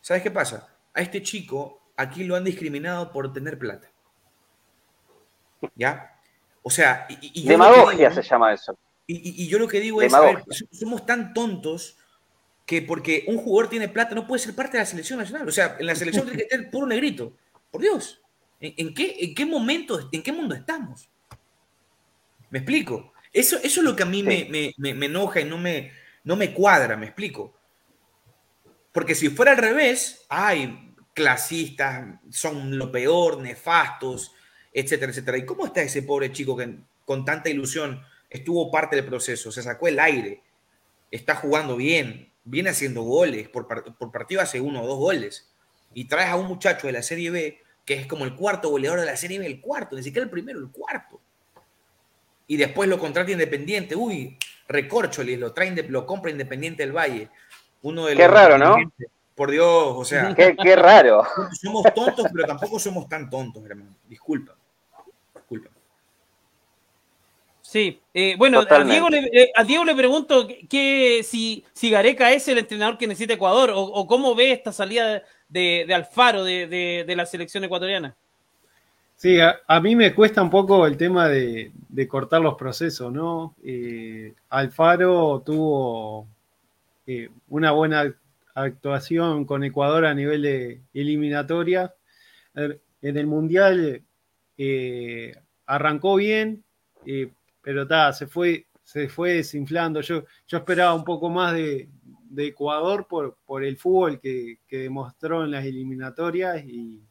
¿Sabes 0.00 0.22
qué 0.22 0.30
pasa? 0.30 0.68
A 0.94 1.00
este 1.00 1.22
chico 1.22 1.80
aquí 1.96 2.24
lo 2.24 2.36
han 2.36 2.44
discriminado 2.44 3.12
por 3.12 3.32
tener 3.32 3.58
plata. 3.58 3.90
¿Ya? 5.74 6.20
O 6.62 6.70
sea, 6.70 7.06
y, 7.08 7.46
demagogia 7.46 8.12
se 8.12 8.22
llama 8.22 8.52
eso. 8.52 8.78
Y, 9.06 9.46
yo 9.48 9.58
lo 9.58 9.68
que 9.68 9.80
digo 9.80 10.00
es, 10.00 10.12
somos 10.70 11.04
tan 11.04 11.34
tontos 11.34 11.98
que 12.64 12.82
porque 12.82 13.24
un 13.26 13.38
jugador 13.38 13.68
tiene 13.68 13.88
plata 13.88 14.14
no 14.14 14.26
puede 14.26 14.42
ser 14.42 14.54
parte 14.54 14.76
de 14.76 14.82
la 14.82 14.86
selección 14.86 15.18
nacional. 15.18 15.48
O 15.48 15.52
sea, 15.52 15.76
en 15.78 15.86
la 15.86 15.94
selección 15.94 16.24
tiene 16.24 16.42
que 16.42 16.48
tener 16.48 16.70
puro 16.70 16.86
negrito. 16.86 17.36
Por 17.70 17.80
Dios. 17.80 18.20
¿En, 18.60 18.94
qué, 18.94 19.16
en 19.18 19.34
qué 19.34 19.44
momento, 19.44 20.08
en 20.12 20.22
qué 20.22 20.32
mundo 20.32 20.54
estamos? 20.54 21.08
¿Me 22.50 22.60
explico? 22.60 23.12
Eso, 23.32 23.56
eso 23.56 23.80
es 23.80 23.84
lo 23.84 23.96
que 23.96 24.04
a 24.04 24.06
mí 24.06 24.22
me, 24.22 24.72
me, 24.76 25.06
enoja 25.06 25.40
y 25.40 25.44
no 25.44 25.58
me, 25.58 25.90
no 26.22 26.36
me 26.36 26.52
cuadra, 26.52 26.96
¿me 26.96 27.06
explico? 27.06 27.54
Porque 28.92 29.14
si 29.14 29.30
fuera 29.30 29.52
al 29.52 29.58
revés, 29.58 30.24
hay 30.28 30.94
clasistas, 31.14 32.20
son 32.30 32.78
lo 32.78 32.92
peor, 32.92 33.38
nefastos, 33.40 34.32
etcétera, 34.72 35.10
etcétera. 35.10 35.38
¿Y 35.38 35.46
cómo 35.46 35.66
está 35.66 35.82
ese 35.82 36.02
pobre 36.02 36.32
chico 36.32 36.56
que 36.56 36.78
con 37.04 37.24
tanta 37.24 37.50
ilusión 37.50 38.02
estuvo 38.30 38.70
parte 38.70 38.96
del 38.96 39.04
proceso, 39.04 39.52
se 39.52 39.62
sacó 39.62 39.88
el 39.88 39.98
aire, 39.98 40.42
está 41.10 41.34
jugando 41.34 41.76
bien, 41.76 42.32
viene 42.44 42.70
haciendo 42.70 43.02
goles, 43.02 43.48
por, 43.48 43.66
por 43.66 44.10
partido 44.12 44.40
hace 44.40 44.60
uno 44.60 44.82
o 44.82 44.86
dos 44.86 44.98
goles, 44.98 45.50
y 45.92 46.06
traes 46.06 46.30
a 46.30 46.36
un 46.36 46.46
muchacho 46.46 46.86
de 46.86 46.94
la 46.94 47.02
Serie 47.02 47.30
B 47.30 47.62
que 47.84 47.94
es 47.94 48.06
como 48.06 48.24
el 48.24 48.34
cuarto 48.34 48.68
goleador 48.68 49.00
de 49.00 49.06
la 49.06 49.16
Serie 49.16 49.38
B, 49.38 49.46
el 49.46 49.60
cuarto, 49.60 49.96
ni 49.96 50.02
siquiera 50.02 50.24
el 50.24 50.30
primero, 50.30 50.58
el 50.58 50.70
cuarto. 50.70 51.20
Y 52.46 52.56
después 52.56 52.88
lo 52.88 52.98
contrata 52.98 53.32
Independiente, 53.32 53.96
uy, 53.96 54.38
recorcholis, 54.68 55.38
lo, 55.38 55.52
trae, 55.52 55.70
lo 55.88 56.06
compra 56.06 56.30
Independiente 56.30 56.82
del 56.82 56.92
Valle. 56.92 57.30
Uno 57.82 58.06
de 58.06 58.16
Qué 58.16 58.28
raro, 58.28 58.58
¿no? 58.58 58.76
Por 59.34 59.50
Dios, 59.50 59.66
o 59.66 60.04
sea. 60.04 60.34
Qué, 60.34 60.76
raro. 60.76 61.24
Somos 61.60 61.82
tontos, 61.94 62.26
pero 62.32 62.46
tampoco 62.46 62.78
somos 62.78 63.08
tan 63.08 63.28
tontos, 63.28 63.64
hermano. 63.64 63.96
Disculpa. 64.08 64.54
Disculpa. 65.34 65.70
Sí, 67.72 68.02
eh, 68.12 68.34
bueno, 68.36 68.62
a 68.68 68.84
Diego, 68.84 69.08
le, 69.08 69.18
eh, 69.32 69.50
a 69.54 69.64
Diego, 69.64 69.84
le, 69.84 69.94
pregunto 69.94 70.46
que, 70.68 71.22
si, 71.24 71.64
si 71.72 71.88
Gareca 71.88 72.30
es 72.30 72.46
el 72.48 72.58
entrenador 72.58 72.98
que 72.98 73.06
necesita 73.06 73.32
Ecuador 73.32 73.72
o, 73.74 74.06
cómo 74.06 74.34
ve 74.34 74.52
esta 74.52 74.72
salida 74.72 75.22
de, 75.48 75.86
Alfaro 75.94 76.44
de, 76.44 77.14
la 77.16 77.24
selección 77.24 77.64
ecuatoriana. 77.64 78.14
Sí, 79.16 79.38
a, 79.40 79.80
mí 79.80 79.96
me 79.96 80.14
cuesta 80.14 80.42
un 80.42 80.50
poco 80.50 80.86
el 80.86 80.98
tema 80.98 81.28
de, 81.28 81.72
cortar 82.08 82.42
los 82.42 82.56
procesos, 82.56 83.10
¿no? 83.10 83.54
Eh, 83.64 84.34
Alfaro 84.50 85.42
tuvo 85.46 86.26
eh, 87.06 87.28
una 87.48 87.72
buena 87.72 88.14
actuación 88.54 89.44
con 89.44 89.64
Ecuador 89.64 90.04
a 90.04 90.14
nivel 90.14 90.42
de 90.42 90.82
eliminatoria. 90.94 91.94
En 92.54 93.16
el 93.16 93.26
Mundial 93.26 94.02
eh, 94.58 95.34
arrancó 95.66 96.16
bien, 96.16 96.64
pero 97.62 97.86
ta, 97.86 98.12
se 98.12 98.26
fue, 98.26 98.66
se 98.82 99.08
fue 99.08 99.34
desinflando. 99.34 100.00
Yo, 100.00 100.24
yo 100.46 100.58
esperaba 100.58 100.94
un 100.94 101.04
poco 101.04 101.30
más 101.30 101.54
de, 101.54 101.88
Ecuador 102.34 103.06
por, 103.08 103.36
por 103.44 103.62
el 103.62 103.76
fútbol 103.76 104.18
que, 104.18 104.58
que 104.66 104.78
demostró 104.78 105.44
en 105.44 105.50
las 105.50 105.66
eliminatorias 105.66 106.64
y 106.64 107.02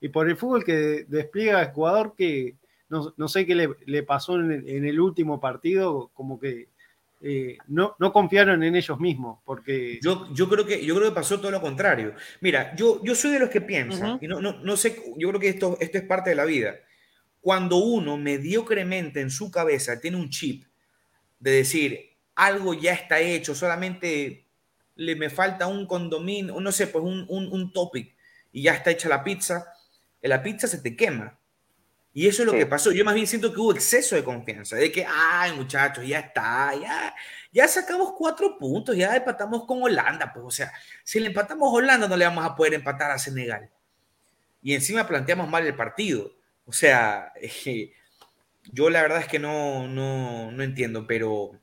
y 0.00 0.08
por 0.08 0.28
el 0.28 0.36
fútbol 0.36 0.64
que 0.64 1.04
despliega 1.08 1.62
Ecuador, 1.62 2.14
que 2.16 2.56
no, 2.88 3.28
sé 3.28 3.46
qué 3.46 3.54
le, 3.54 4.02
pasó 4.04 4.36
en 4.36 4.84
el, 4.86 5.00
último 5.00 5.40
partido, 5.40 6.10
como 6.14 6.38
que 6.38 6.68
eh, 7.20 7.56
no, 7.68 7.96
no, 7.98 8.12
confiaron 8.12 8.62
en 8.62 8.76
ellos 8.76 9.00
mismos, 9.00 9.38
porque... 9.44 9.98
Yo, 10.02 10.32
yo, 10.34 10.48
creo 10.48 10.66
que, 10.66 10.84
yo 10.84 10.94
creo 10.94 11.08
que 11.08 11.14
pasó 11.14 11.40
todo 11.40 11.50
lo 11.50 11.60
contrario. 11.60 12.14
Mira, 12.40 12.74
yo, 12.76 13.02
yo 13.02 13.14
soy 13.14 13.32
de 13.32 13.38
los 13.38 13.48
que 13.48 13.60
piensan, 13.60 14.18
y 14.20 14.28
no, 14.28 14.40
no, 14.40 14.60
no, 14.60 14.76
sé, 14.76 15.02
yo 15.16 15.28
creo 15.28 15.40
que 15.40 15.48
esto, 15.48 15.76
esto 15.80 15.98
es 15.98 16.04
parte 16.04 16.30
de 16.30 16.36
la 16.36 16.44
vida. 16.44 16.76
Cuando 17.40 17.76
uno 17.76 18.16
mediocremente 18.16 19.20
en 19.20 19.30
su 19.30 19.50
cabeza 19.50 20.00
tiene 20.00 20.18
un 20.18 20.28
chip 20.28 20.64
de 21.40 21.50
decir, 21.52 22.10
algo 22.34 22.74
ya 22.74 22.92
está 22.92 23.20
hecho, 23.20 23.54
solamente 23.54 24.44
le 24.96 25.16
me 25.16 25.30
falta 25.30 25.66
un 25.66 25.86
condominio, 25.86 26.60
no 26.60 26.72
sé, 26.72 26.86
pues 26.86 27.04
un, 27.04 27.24
un, 27.28 27.50
un 27.50 27.72
topic, 27.72 28.14
y 28.52 28.62
ya 28.62 28.74
está 28.74 28.90
hecha 28.90 29.08
la 29.08 29.24
pizza, 29.24 29.66
la 30.22 30.42
pizza 30.42 30.66
se 30.66 30.78
te 30.78 30.96
quema. 30.96 31.38
Y 32.16 32.26
eso 32.26 32.42
es 32.42 32.46
lo 32.46 32.54
que 32.54 32.64
pasó. 32.64 32.92
Yo 32.92 33.04
más 33.04 33.14
bien 33.14 33.26
siento 33.26 33.52
que 33.52 33.60
hubo 33.60 33.74
exceso 33.74 34.16
de 34.16 34.24
confianza, 34.24 34.74
de 34.76 34.90
que, 34.90 35.04
ay, 35.06 35.52
muchachos, 35.52 36.06
ya 36.06 36.20
está, 36.20 36.74
ya, 36.74 37.14
ya 37.52 37.68
sacamos 37.68 38.14
cuatro 38.16 38.56
puntos, 38.56 38.96
ya 38.96 39.14
empatamos 39.14 39.66
con 39.66 39.82
Holanda. 39.82 40.32
Pues, 40.32 40.46
o 40.46 40.50
sea, 40.50 40.72
si 41.04 41.20
le 41.20 41.26
empatamos 41.26 41.68
a 41.68 41.76
Holanda, 41.76 42.08
no 42.08 42.16
le 42.16 42.24
vamos 42.24 42.42
a 42.46 42.56
poder 42.56 42.72
empatar 42.72 43.10
a 43.10 43.18
Senegal. 43.18 43.68
Y 44.62 44.72
encima 44.72 45.06
planteamos 45.06 45.46
mal 45.50 45.66
el 45.66 45.76
partido. 45.76 46.32
O 46.64 46.72
sea, 46.72 47.34
yo 48.72 48.88
la 48.88 49.02
verdad 49.02 49.20
es 49.20 49.28
que 49.28 49.38
no, 49.38 49.86
no, 49.86 50.50
no 50.52 50.62
entiendo, 50.62 51.06
pero 51.06 51.60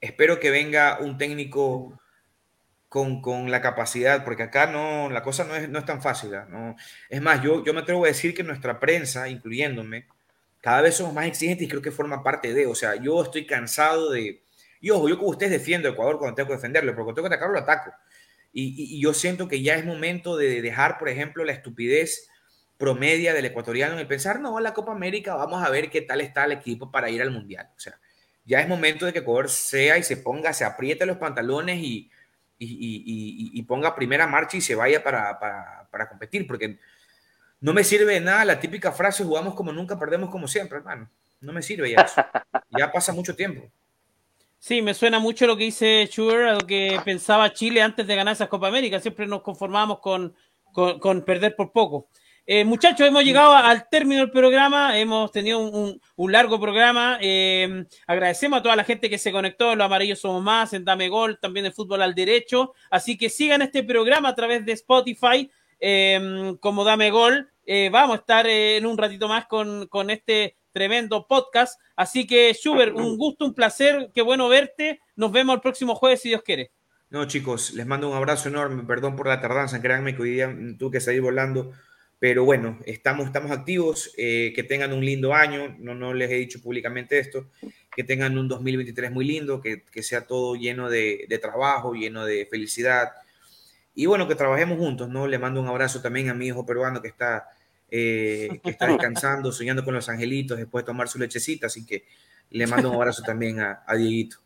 espero 0.00 0.38
que 0.38 0.52
venga 0.52 1.00
un 1.00 1.18
técnico 1.18 2.00
con, 2.92 3.50
la 3.50 3.62
capacidad, 3.62 4.22
porque 4.22 4.42
acá 4.42 4.66
no, 4.66 5.08
la 5.08 5.22
cosa 5.22 5.44
no 5.44 5.56
es, 5.56 5.66
no 5.70 5.78
es 5.78 5.86
tan 5.86 6.02
fácil. 6.02 6.32
¿no? 6.50 6.76
Es 7.08 7.22
más, 7.22 7.42
yo, 7.42 7.64
yo 7.64 7.72
me 7.72 7.80
atrevo 7.80 8.04
a 8.04 8.08
decir 8.08 8.34
que 8.34 8.42
nuestra 8.42 8.78
prensa, 8.78 9.30
incluyéndome, 9.30 10.06
cada 10.60 10.82
vez 10.82 10.96
somos 10.96 11.14
más 11.14 11.26
exigentes 11.26 11.66
y 11.66 11.70
creo 11.70 11.80
que 11.80 11.90
forma 11.90 12.22
parte 12.22 12.52
de, 12.52 12.66
o 12.66 12.74
sea, 12.74 12.96
yo 12.96 13.22
estoy 13.22 13.46
cansado 13.46 14.10
de, 14.10 14.42
y 14.80 14.88
yo 14.88 15.00
como 15.16 15.30
ustedes 15.30 15.52
defiendo 15.52 15.88
a 15.88 15.92
Ecuador 15.92 16.18
cuando 16.18 16.34
tengo 16.34 16.48
que 16.48 16.56
defenderlo, 16.56 16.92
porque 16.92 17.04
cuando 17.04 17.14
tengo 17.14 17.28
que 17.30 17.34
atacarlo, 17.34 17.54
lo 17.54 17.60
ataco. 17.60 17.92
Y, 18.52 18.96
y, 18.96 19.00
yo 19.00 19.14
siento 19.14 19.48
que 19.48 19.62
ya 19.62 19.76
es 19.76 19.86
momento 19.86 20.36
de 20.36 20.60
dejar, 20.60 20.98
por 20.98 21.08
ejemplo, 21.08 21.42
la 21.44 21.52
estupidez 21.52 22.28
promedia 22.76 23.32
del 23.32 23.46
ecuatoriano 23.46 23.98
y 23.98 24.04
pensar, 24.04 24.38
no, 24.40 24.60
la 24.60 24.74
Copa 24.74 24.92
América, 24.92 25.34
vamos 25.34 25.64
a 25.64 25.70
ver 25.70 25.88
qué 25.88 26.02
tal 26.02 26.20
está 26.20 26.44
el 26.44 26.52
equipo 26.52 26.90
para 26.90 27.08
ir 27.08 27.22
al 27.22 27.30
Mundial. 27.30 27.70
O 27.74 27.80
sea, 27.80 27.98
ya 28.44 28.60
es 28.60 28.68
momento 28.68 29.06
de 29.06 29.14
que 29.14 29.20
Ecuador 29.20 29.48
sea 29.48 29.96
y 29.96 30.02
se 30.02 30.18
ponga, 30.18 30.52
se 30.52 30.64
apriete 30.66 31.06
los 31.06 31.16
pantalones 31.16 31.78
y, 31.78 32.10
y, 32.64 33.62
ponga 33.62 33.94
primera 33.94 34.26
marcha 34.26 34.56
y 34.56 34.60
se 34.60 34.74
vaya 34.74 35.02
para, 35.02 36.08
competir, 36.08 36.46
porque 36.46 36.78
no 37.60 37.72
me 37.72 37.84
sirve 37.84 38.14
de 38.14 38.20
nada 38.20 38.44
la 38.44 38.60
típica 38.60 38.92
frase 38.92 39.24
jugamos 39.24 39.54
como 39.54 39.72
nunca, 39.72 39.98
perdemos 39.98 40.30
como 40.30 40.48
siempre, 40.48 40.78
hermano. 40.78 41.10
No 41.40 41.52
me 41.52 41.62
sirve 41.62 41.90
ya 41.90 42.02
eso. 42.02 42.22
ya 42.78 42.90
pasa 42.92 43.12
mucho 43.12 43.34
tiempo. 43.34 43.68
Sí, 44.58 44.80
me 44.80 44.94
suena 44.94 45.18
mucho 45.18 45.46
lo 45.46 45.56
que 45.56 45.64
dice 45.64 46.08
Schubert, 46.08 46.48
a 46.48 46.52
lo 46.54 46.60
que 46.60 47.00
pensaba 47.04 47.52
Chile 47.52 47.82
antes 47.82 48.06
de 48.06 48.14
ganar 48.14 48.34
esa 48.34 48.48
Copa 48.48 48.68
América. 48.68 49.00
Siempre 49.00 49.26
nos 49.26 49.42
conformamos 49.42 49.98
con, 49.98 50.34
con 50.72 51.22
perder 51.24 51.56
por 51.56 51.72
poco. 51.72 52.08
Eh, 52.44 52.64
muchachos, 52.64 53.06
hemos 53.06 53.22
llegado 53.22 53.54
al 53.54 53.88
término 53.88 54.22
del 54.22 54.32
programa, 54.32 54.98
hemos 54.98 55.30
tenido 55.30 55.60
un, 55.60 56.00
largo 56.32 56.60
programa. 56.60 57.18
Eh, 57.20 57.84
agradecemos 58.06 58.58
a 58.58 58.62
toda 58.62 58.74
la 58.74 58.82
gente 58.82 59.08
que 59.08 59.18
se 59.18 59.30
conectó, 59.30 59.76
Los 59.76 59.84
Amarillos 59.84 60.18
Somos 60.18 60.42
Más, 60.42 60.72
en 60.72 60.84
Dame 60.84 61.08
Gol, 61.08 61.38
también 61.40 61.66
en 61.66 61.72
Fútbol 61.72 62.02
al 62.02 62.16
Derecho. 62.16 62.74
Así 62.90 63.16
que 63.16 63.30
sigan 63.30 63.62
este 63.62 63.84
programa 63.84 64.30
a 64.30 64.34
través 64.34 64.66
de 64.66 64.72
Spotify 64.72 65.48
em, 65.78 66.56
como 66.56 66.82
Dame 66.82 67.12
Gol. 67.12 67.48
Eh, 67.64 67.90
vamos 67.92 68.16
a 68.16 68.20
estar 68.20 68.46
en 68.48 68.86
un 68.86 68.98
ratito 68.98 69.28
más 69.28 69.46
con, 69.46 70.10
este 70.10 70.56
tremendo 70.72 71.28
podcast. 71.28 71.80
Así 71.94 72.26
que, 72.26 72.52
Schubert, 72.54 72.96
un 72.96 73.18
gusto, 73.18 73.44
un 73.44 73.54
placer, 73.54 74.10
qué 74.12 74.22
bueno 74.22 74.48
verte. 74.48 74.98
Nos 75.14 75.30
vemos 75.30 75.54
el 75.54 75.60
próximo 75.60 75.94
jueves, 75.94 76.20
si 76.20 76.30
Dios 76.30 76.42
quiere. 76.42 76.72
No, 77.08 77.24
chicos, 77.26 77.72
les 77.74 77.86
mando 77.86 78.08
un 78.08 78.16
abrazo 78.16 78.48
enorme. 78.48 78.82
Perdón 78.82 79.14
por 79.14 79.28
la 79.28 79.40
tardanza, 79.40 79.80
créanme 79.80 80.16
que 80.16 80.22
hoy 80.22 80.30
día 80.30 80.52
tuve 80.76 80.92
que 80.92 81.00
salir 81.00 81.20
volando 81.20 81.70
pero 82.22 82.44
bueno, 82.44 82.78
estamos, 82.86 83.26
estamos 83.26 83.50
activos, 83.50 84.14
eh, 84.16 84.52
que 84.54 84.62
tengan 84.62 84.92
un 84.92 85.04
lindo 85.04 85.34
año, 85.34 85.74
no, 85.80 85.96
no 85.96 86.14
les 86.14 86.30
he 86.30 86.36
dicho 86.36 86.62
públicamente 86.62 87.18
esto, 87.18 87.48
que 87.96 88.04
tengan 88.04 88.38
un 88.38 88.46
2023 88.46 89.10
muy 89.10 89.24
lindo, 89.24 89.60
que, 89.60 89.82
que 89.82 90.04
sea 90.04 90.24
todo 90.24 90.54
lleno 90.54 90.88
de, 90.88 91.26
de, 91.28 91.38
trabajo, 91.38 91.94
lleno 91.94 92.24
de 92.24 92.46
felicidad. 92.46 93.08
Y 93.96 94.06
bueno, 94.06 94.28
que 94.28 94.36
trabajemos 94.36 94.78
juntos, 94.78 95.08
¿no? 95.08 95.26
Le 95.26 95.40
mando 95.40 95.60
un 95.60 95.66
abrazo 95.66 96.00
también 96.00 96.28
a 96.28 96.34
mi 96.34 96.46
hijo 96.46 96.64
peruano 96.64 97.02
que 97.02 97.08
está, 97.08 97.48
eh, 97.90 98.60
que 98.62 98.70
está 98.70 98.86
descansando, 98.86 99.50
soñando 99.50 99.84
con 99.84 99.94
los 99.94 100.08
angelitos 100.08 100.58
después 100.58 100.84
de 100.84 100.86
tomar 100.86 101.08
su 101.08 101.18
lechecita, 101.18 101.66
así 101.66 101.84
que 101.84 102.04
le 102.50 102.68
mando 102.68 102.88
un 102.88 102.94
abrazo 102.94 103.24
también 103.24 103.58
a, 103.58 103.82
a 103.84 103.96
Dieguito. 103.96 104.36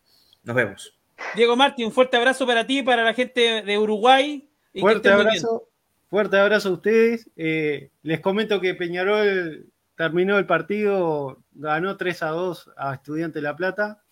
Nos 0.45 0.57
vemos. 0.57 0.99
Diego 1.35 1.55
Martín, 1.57 1.85
un 1.85 1.93
fuerte 1.93 2.17
abrazo 2.17 2.47
para 2.47 2.67
ti 2.67 2.79
y 2.79 2.83
para 2.83 3.05
la 3.05 3.13
gente 3.13 3.61
de 3.61 3.79
Uruguay. 3.79 4.49
Y 4.73 4.81
fuerte 4.81 5.11
abrazo. 5.11 5.69
Fuerte 6.09 6.39
abrazo 6.39 6.69
a 6.69 6.73
ustedes. 6.73 7.31
Eh, 7.37 7.91
les 8.03 8.21
comento 8.21 8.61
que 8.61 8.75
Peñarol 8.75 9.67
terminó 9.97 10.39
el 10.39 10.47
partido, 10.47 11.43
ganó 11.53 11.97
3 11.97 12.23
a 12.23 12.29
2 12.29 12.71
a 12.77 12.95
Estudiante 12.95 13.39
de 13.39 13.43
La 13.43 13.57
Plata. 13.57 14.03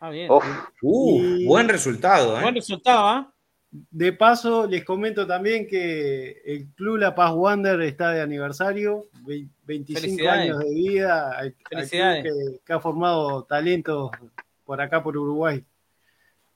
Ah, 0.00 0.10
bien. 0.10 0.28
Uh, 0.30 1.46
buen 1.46 1.68
resultado. 1.68 2.38
¿eh? 2.38 2.42
Buen 2.42 2.54
resultado, 2.54 3.06
¿ah? 3.06 3.32
De 3.70 4.12
paso, 4.12 4.66
les 4.66 4.84
comento 4.84 5.26
también 5.26 5.66
que 5.66 6.42
el 6.44 6.68
Club 6.74 6.98
La 6.98 7.14
Paz 7.14 7.32
Wander 7.34 7.80
está 7.80 8.10
de 8.10 8.20
aniversario, 8.20 9.06
25 9.64 10.28
años 10.28 10.58
de 10.58 10.74
vida, 10.74 11.40
que, 11.70 12.60
que, 12.66 12.72
ha 12.72 12.80
formado 12.80 13.44
talentos 13.44 14.10
por 14.64 14.78
acá, 14.78 15.02
por 15.02 15.16
Uruguay. 15.16 15.64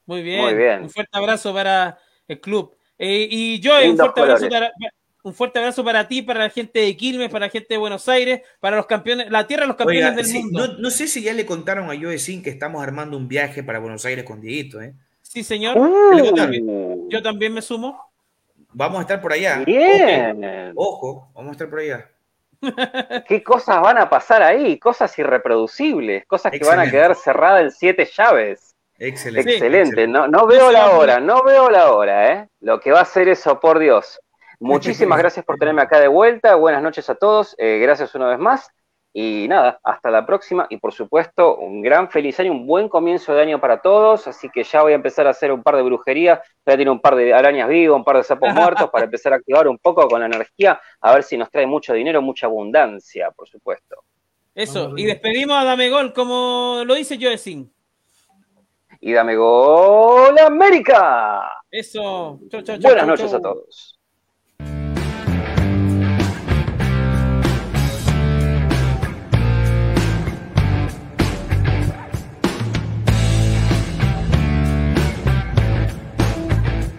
Muy 0.05 0.23
bien. 0.23 0.43
Muy 0.43 0.55
bien. 0.55 0.83
Un 0.83 0.91
fuerte 0.91 1.17
abrazo 1.17 1.55
para 1.55 1.99
el 2.29 2.39
club. 2.39 2.76
Eh, 2.99 3.29
y 3.31 3.61
yo, 3.61 3.73
un 3.89 3.97
fuerte, 3.97 4.21
abrazo 4.21 4.49
para, 4.49 4.73
un 5.23 5.35
fuerte 5.35 5.59
abrazo 5.59 5.85
para 5.85 6.07
ti, 6.09 6.23
para 6.23 6.41
la 6.45 6.51
gente 6.51 6.81
de 6.81 6.97
Quilmes, 6.97 7.29
para 7.29 7.47
la 7.47 7.51
gente 7.51 7.75
de 7.75 7.79
Buenos 7.79 8.09
Aires, 8.09 8.43
para 8.61 8.77
los 8.77 8.87
campeones, 8.87 9.31
la 9.31 9.47
tierra 9.47 9.63
de 9.63 9.69
los 9.69 9.77
campeones 9.77 10.15
del 10.15 10.43
mundo. 10.43 10.79
No, 10.79 10.91
sé 10.91 11.09
si 11.09 11.23
ya 11.23 11.33
le 11.33 11.45
contaron 11.45 11.91
a 11.91 12.01
Joe 12.01 12.19
Sin 12.19 12.43
que 12.43 12.51
estamos 12.51 12.83
armando 12.83 13.17
un 13.17 13.29
viaje 13.29 13.63
para 13.63 13.79
Buenos 13.79 14.05
Aires 14.05 14.25
con 14.25 14.41
Dieguito, 14.41 14.81
¿eh? 14.81 14.95
Sí, 15.23 15.43
señor. 15.43 15.77
Uh. 15.77 17.09
yo, 17.11 17.23
también, 17.23 17.53
me 17.53 17.61
sumo. 17.61 18.01
Vamos 18.73 18.99
a 18.99 19.03
estar 19.03 19.21
por 19.21 19.33
allá. 19.33 19.65
Bien. 19.67 20.73
Ojo, 20.75 21.29
vamos 21.35 21.51
a 21.51 21.53
estar 21.53 21.69
por 21.69 21.81
allá. 21.81 22.09
¿Qué 23.29 23.43
cosas 23.43 23.81
van 23.83 23.99
a 23.99 24.09
pasar 24.09 24.43
ahí? 24.43 24.79
Cosas 24.79 25.19
irreproducibles, 25.19 26.25
cosas 26.27 26.53
que 26.53 26.65
van 26.65 26.81
a 26.81 26.91
quedar 26.91 27.15
cerradas 27.15 27.65
en 27.65 27.71
siete 27.71 28.09
llaves. 28.17 28.66
Excelente. 28.99 29.53
Excelente. 29.53 30.07
No, 30.07 30.27
no 30.27 30.47
veo 30.47 30.71
la 30.73 30.91
hora, 30.91 31.21
no 31.21 31.43
veo 31.43 31.71
la 31.71 31.93
hora, 31.93 32.33
¿eh? 32.33 32.49
Lo 32.61 32.81
que 32.81 32.93
va 32.93 33.01
a 33.01 33.05
ser 33.05 33.29
eso, 33.29 33.61
por 33.61 33.79
Dios. 33.79 34.21
Muchísimas 34.59 35.19
gracias 35.19 35.45
por 35.45 35.57
tenerme 35.57 35.83
acá 35.83 36.01
de 36.01 36.09
vuelta. 36.09 36.55
Buenas 36.55 36.83
noches 36.83 37.09
a 37.11 37.15
todos. 37.15 37.55
Eh, 37.59 37.79
gracias 37.79 38.15
una 38.15 38.29
vez 38.29 38.39
más. 38.39 38.71
Y 39.13 39.47
nada, 39.49 39.81
hasta 39.83 40.11
la 40.11 40.27
próxima. 40.27 40.67
Y 40.69 40.77
por 40.77 40.93
supuesto, 40.93 41.57
un 41.57 41.81
gran 41.81 42.11
feliz 42.11 42.39
año, 42.39 42.53
un 42.53 42.67
buen 42.67 42.89
comienzo 42.89 43.35
de 43.35 43.43
año 43.43 43.61
para 43.61 43.81
todos. 43.81 44.27
Así 44.29 44.51
que 44.51 44.63
ya 44.63 44.83
voy 44.83 44.93
a 44.93 44.97
empezar 44.97 45.27
a 45.27 45.31
hacer 45.31 45.53
un 45.53 45.63
par 45.63 45.77
de 45.77 45.83
brujería. 45.83 46.43
Voy 46.65 46.75
a 46.75 46.77
tener 46.77 46.91
un 46.91 47.01
par 47.01 47.17
de 47.17 47.33
arañas 47.33 47.69
vivas, 47.69 47.97
un 47.97 48.05
par 48.05 48.17
de 48.17 48.25
sapos 48.25 48.49
muertos 48.55 48.91
para 48.91 49.05
empezar 49.05 49.33
a 49.33 49.37
activar 49.37 49.69
un 49.69 49.79
poco 49.79 50.07
con 50.09 50.21
la 50.21 50.27
energía. 50.27 50.81
A 51.01 51.15
ver 51.15 51.23
si 51.23 51.37
nos 51.37 51.51
trae 51.51 51.67
mucho 51.67 51.95
dinero, 51.95 52.21
mucha 52.23 52.47
abundancia, 52.47 53.31
por 53.31 53.49
supuesto. 53.49 54.05
Eso. 54.55 54.93
Y 54.97 55.05
despedimos 55.05 55.57
a 55.59 55.65
Dame 55.65 55.91
Gol, 55.91 56.15
como 56.15 56.83
lo 56.87 56.95
dice 56.95 57.19
Joe 57.21 57.37
Y 59.01 59.13
Dame 59.13 59.37
Gol 59.37 60.39
América. 60.39 61.63
Eso. 61.71 62.41
Buenas 62.81 63.07
noches 63.07 63.33
a 63.33 63.41
todos. 63.41 63.96